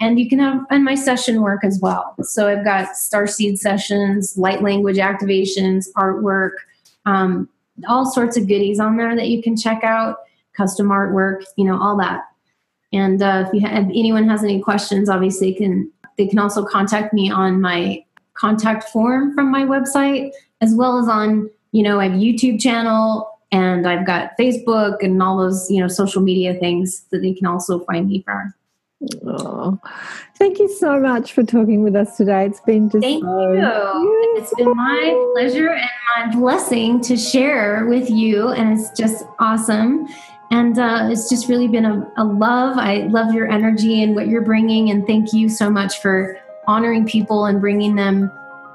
and 0.00 0.18
you 0.18 0.28
can 0.28 0.38
have 0.38 0.64
and 0.70 0.84
my 0.84 0.94
session 0.94 1.42
work 1.42 1.64
as 1.64 1.78
well. 1.80 2.14
So 2.22 2.48
i've 2.48 2.64
got 2.64 2.96
star 2.96 3.26
seed 3.26 3.58
sessions 3.58 4.36
light 4.36 4.62
language 4.62 4.96
activations 4.96 5.86
artwork 5.96 6.52
um, 7.06 7.48
all 7.88 8.10
sorts 8.10 8.36
of 8.36 8.46
goodies 8.46 8.78
on 8.78 8.96
there 8.96 9.16
that 9.16 9.28
you 9.28 9.42
can 9.42 9.56
check 9.56 9.82
out 9.84 10.18
custom 10.56 10.88
artwork 10.88 11.44
you 11.56 11.64
know 11.64 11.80
all 11.80 11.96
that. 11.98 12.24
And 12.92 13.22
uh, 13.22 13.44
if 13.46 13.54
you 13.54 13.60
have, 13.60 13.84
if 13.84 13.90
anyone 13.90 14.28
has 14.28 14.42
any 14.42 14.60
questions 14.60 15.08
obviously 15.08 15.54
can 15.54 15.90
they 16.16 16.26
can 16.26 16.38
also 16.38 16.64
contact 16.64 17.14
me 17.14 17.30
on 17.30 17.60
my 17.60 18.04
contact 18.34 18.84
form 18.84 19.34
from 19.34 19.50
my 19.50 19.62
website 19.62 20.30
as 20.60 20.74
well 20.74 20.98
as 20.98 21.08
on 21.08 21.50
you 21.72 21.82
know 21.82 22.00
i 22.00 22.08
have 22.08 22.18
youtube 22.18 22.60
channel 22.60 23.38
and 23.52 23.86
i've 23.86 24.06
got 24.06 24.36
facebook 24.38 25.02
and 25.02 25.22
all 25.22 25.36
those 25.36 25.70
you 25.70 25.80
know 25.80 25.88
social 25.88 26.22
media 26.22 26.54
things 26.54 27.04
that 27.10 27.18
they 27.18 27.32
can 27.32 27.46
also 27.46 27.80
find 27.80 28.08
me 28.08 28.22
from 28.22 28.52
Oh, 29.26 29.80
thank 30.36 30.58
you 30.58 30.68
so 30.68 31.00
much 31.00 31.32
for 31.32 31.42
talking 31.42 31.82
with 31.82 31.96
us 31.96 32.18
today. 32.18 32.44
It's 32.44 32.60
been 32.60 32.90
just 32.90 33.02
thank 33.02 33.24
so 33.24 33.52
you. 33.52 34.34
It's 34.36 34.52
been 34.54 34.76
my 34.76 35.30
pleasure 35.34 35.70
and 35.70 35.90
my 36.16 36.36
blessing 36.36 37.00
to 37.02 37.16
share 37.16 37.86
with 37.86 38.10
you, 38.10 38.48
and 38.48 38.78
it's 38.78 38.90
just 38.90 39.24
awesome. 39.38 40.06
And 40.50 40.78
uh, 40.78 41.08
it's 41.10 41.30
just 41.30 41.48
really 41.48 41.68
been 41.68 41.86
a, 41.86 42.12
a 42.18 42.24
love. 42.24 42.76
I 42.76 43.06
love 43.06 43.32
your 43.32 43.50
energy 43.50 44.02
and 44.02 44.14
what 44.14 44.28
you're 44.28 44.44
bringing, 44.44 44.90
and 44.90 45.06
thank 45.06 45.32
you 45.32 45.48
so 45.48 45.70
much 45.70 46.00
for 46.00 46.38
honoring 46.66 47.06
people 47.06 47.46
and 47.46 47.60
bringing 47.60 47.94
them 47.94 48.30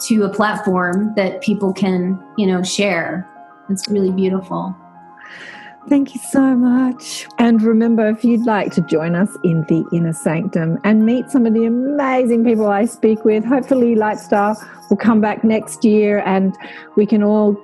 to 0.08 0.24
a 0.24 0.30
platform 0.30 1.14
that 1.16 1.42
people 1.42 1.72
can, 1.72 2.22
you 2.38 2.48
know, 2.48 2.64
share. 2.64 3.30
It's 3.70 3.88
really 3.90 4.12
beautiful. 4.12 4.76
Thank 5.88 6.16
you 6.16 6.22
so 6.32 6.56
much. 6.56 7.28
And 7.38 7.62
remember, 7.62 8.08
if 8.10 8.24
you'd 8.24 8.46
like 8.46 8.72
to 8.74 8.82
join 8.82 9.14
us 9.14 9.30
in 9.44 9.62
the 9.64 9.86
inner 9.94 10.14
sanctum 10.14 10.80
and 10.84 11.06
meet 11.06 11.30
some 11.30 11.46
of 11.46 11.54
the 11.54 11.66
amazing 11.66 12.44
people 12.44 12.68
I 12.68 12.86
speak 12.86 13.24
with, 13.24 13.46
hopefully 13.46 13.96
Lightstar 13.96 14.56
will 14.90 14.98
come 14.98 15.22
back 15.22 15.44
next 15.44 15.86
year 15.86 16.24
and 16.26 16.58
we 16.96 17.06
can 17.06 17.22
all 17.22 17.56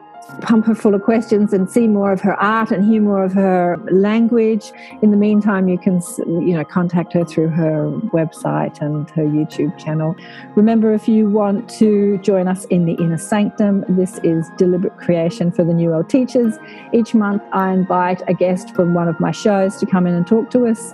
pump 0.41 0.65
her 0.65 0.75
full 0.75 0.95
of 0.95 1.01
questions 1.03 1.53
and 1.53 1.69
see 1.69 1.87
more 1.87 2.11
of 2.11 2.21
her 2.21 2.33
art 2.41 2.71
and 2.71 2.85
hear 2.85 3.01
more 3.01 3.23
of 3.23 3.33
her 3.33 3.77
language. 3.91 4.71
In 5.01 5.11
the 5.11 5.17
meantime, 5.17 5.67
you 5.67 5.77
can 5.77 6.01
you 6.27 6.53
know 6.53 6.63
contact 6.63 7.13
her 7.13 7.25
through 7.25 7.49
her 7.49 7.91
website 8.13 8.81
and 8.81 9.09
her 9.11 9.23
YouTube 9.23 9.77
channel. 9.77 10.15
Remember, 10.55 10.93
if 10.93 11.07
you 11.07 11.29
want 11.29 11.69
to 11.71 12.17
join 12.19 12.47
us 12.47 12.65
in 12.65 12.85
the 12.85 12.93
inner 12.93 13.17
sanctum, 13.17 13.83
this 13.89 14.19
is 14.19 14.49
deliberate 14.57 14.97
creation 14.97 15.51
for 15.51 15.63
the 15.63 15.73
New 15.73 15.89
World 15.89 16.09
teachers. 16.09 16.57
Each 16.93 17.13
month, 17.13 17.43
I 17.51 17.71
invite 17.71 18.21
a 18.27 18.33
guest 18.33 18.73
from 18.75 18.93
one 18.93 19.07
of 19.07 19.19
my 19.19 19.31
shows 19.31 19.77
to 19.77 19.85
come 19.85 20.07
in 20.07 20.13
and 20.13 20.25
talk 20.25 20.49
to 20.51 20.67
us 20.67 20.93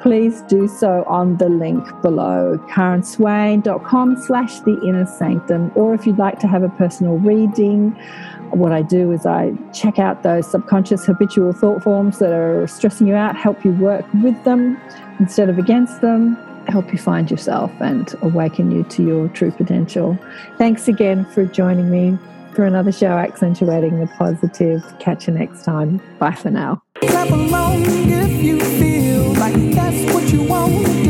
please 0.00 0.42
do 0.42 0.66
so 0.66 1.04
on 1.06 1.36
the 1.36 1.48
link 1.48 1.84
below 2.02 2.58
karenswain.com 2.70 4.16
slash 4.16 4.60
the 4.60 4.80
inner 4.82 5.06
sanctum 5.06 5.70
or 5.74 5.94
if 5.94 6.06
you'd 6.06 6.18
like 6.18 6.38
to 6.38 6.46
have 6.46 6.62
a 6.62 6.68
personal 6.70 7.18
reading 7.18 7.96
what 8.52 8.72
I 8.72 8.82
do 8.82 9.12
is 9.12 9.26
I 9.26 9.52
check 9.72 9.98
out 9.98 10.22
those 10.22 10.50
subconscious 10.50 11.06
habitual 11.06 11.52
thought 11.52 11.82
forms 11.82 12.18
that 12.18 12.32
are 12.32 12.66
stressing 12.66 13.06
you 13.06 13.14
out, 13.14 13.36
help 13.36 13.64
you 13.64 13.72
work 13.72 14.04
with 14.22 14.42
them 14.44 14.80
instead 15.18 15.48
of 15.48 15.58
against 15.58 16.00
them, 16.00 16.36
help 16.66 16.92
you 16.92 16.98
find 16.98 17.30
yourself 17.30 17.70
and 17.80 18.12
awaken 18.22 18.72
you 18.72 18.84
to 18.84 19.04
your 19.04 19.28
true 19.28 19.52
potential. 19.52 20.18
Thanks 20.58 20.88
again 20.88 21.24
for 21.26 21.44
joining 21.46 21.90
me 21.90 22.18
for 22.54 22.64
another 22.64 22.92
show 22.92 23.16
accentuating 23.18 24.00
the 24.00 24.06
positive. 24.18 24.82
Catch 24.98 25.28
you 25.28 25.34
next 25.34 25.64
time. 25.64 26.00
Bye 26.18 26.34
for 26.34 26.50
now 26.50 26.82
like 29.40 29.54
that's 29.72 30.12
what 30.12 30.30
you 30.30 30.42
want. 30.42 31.09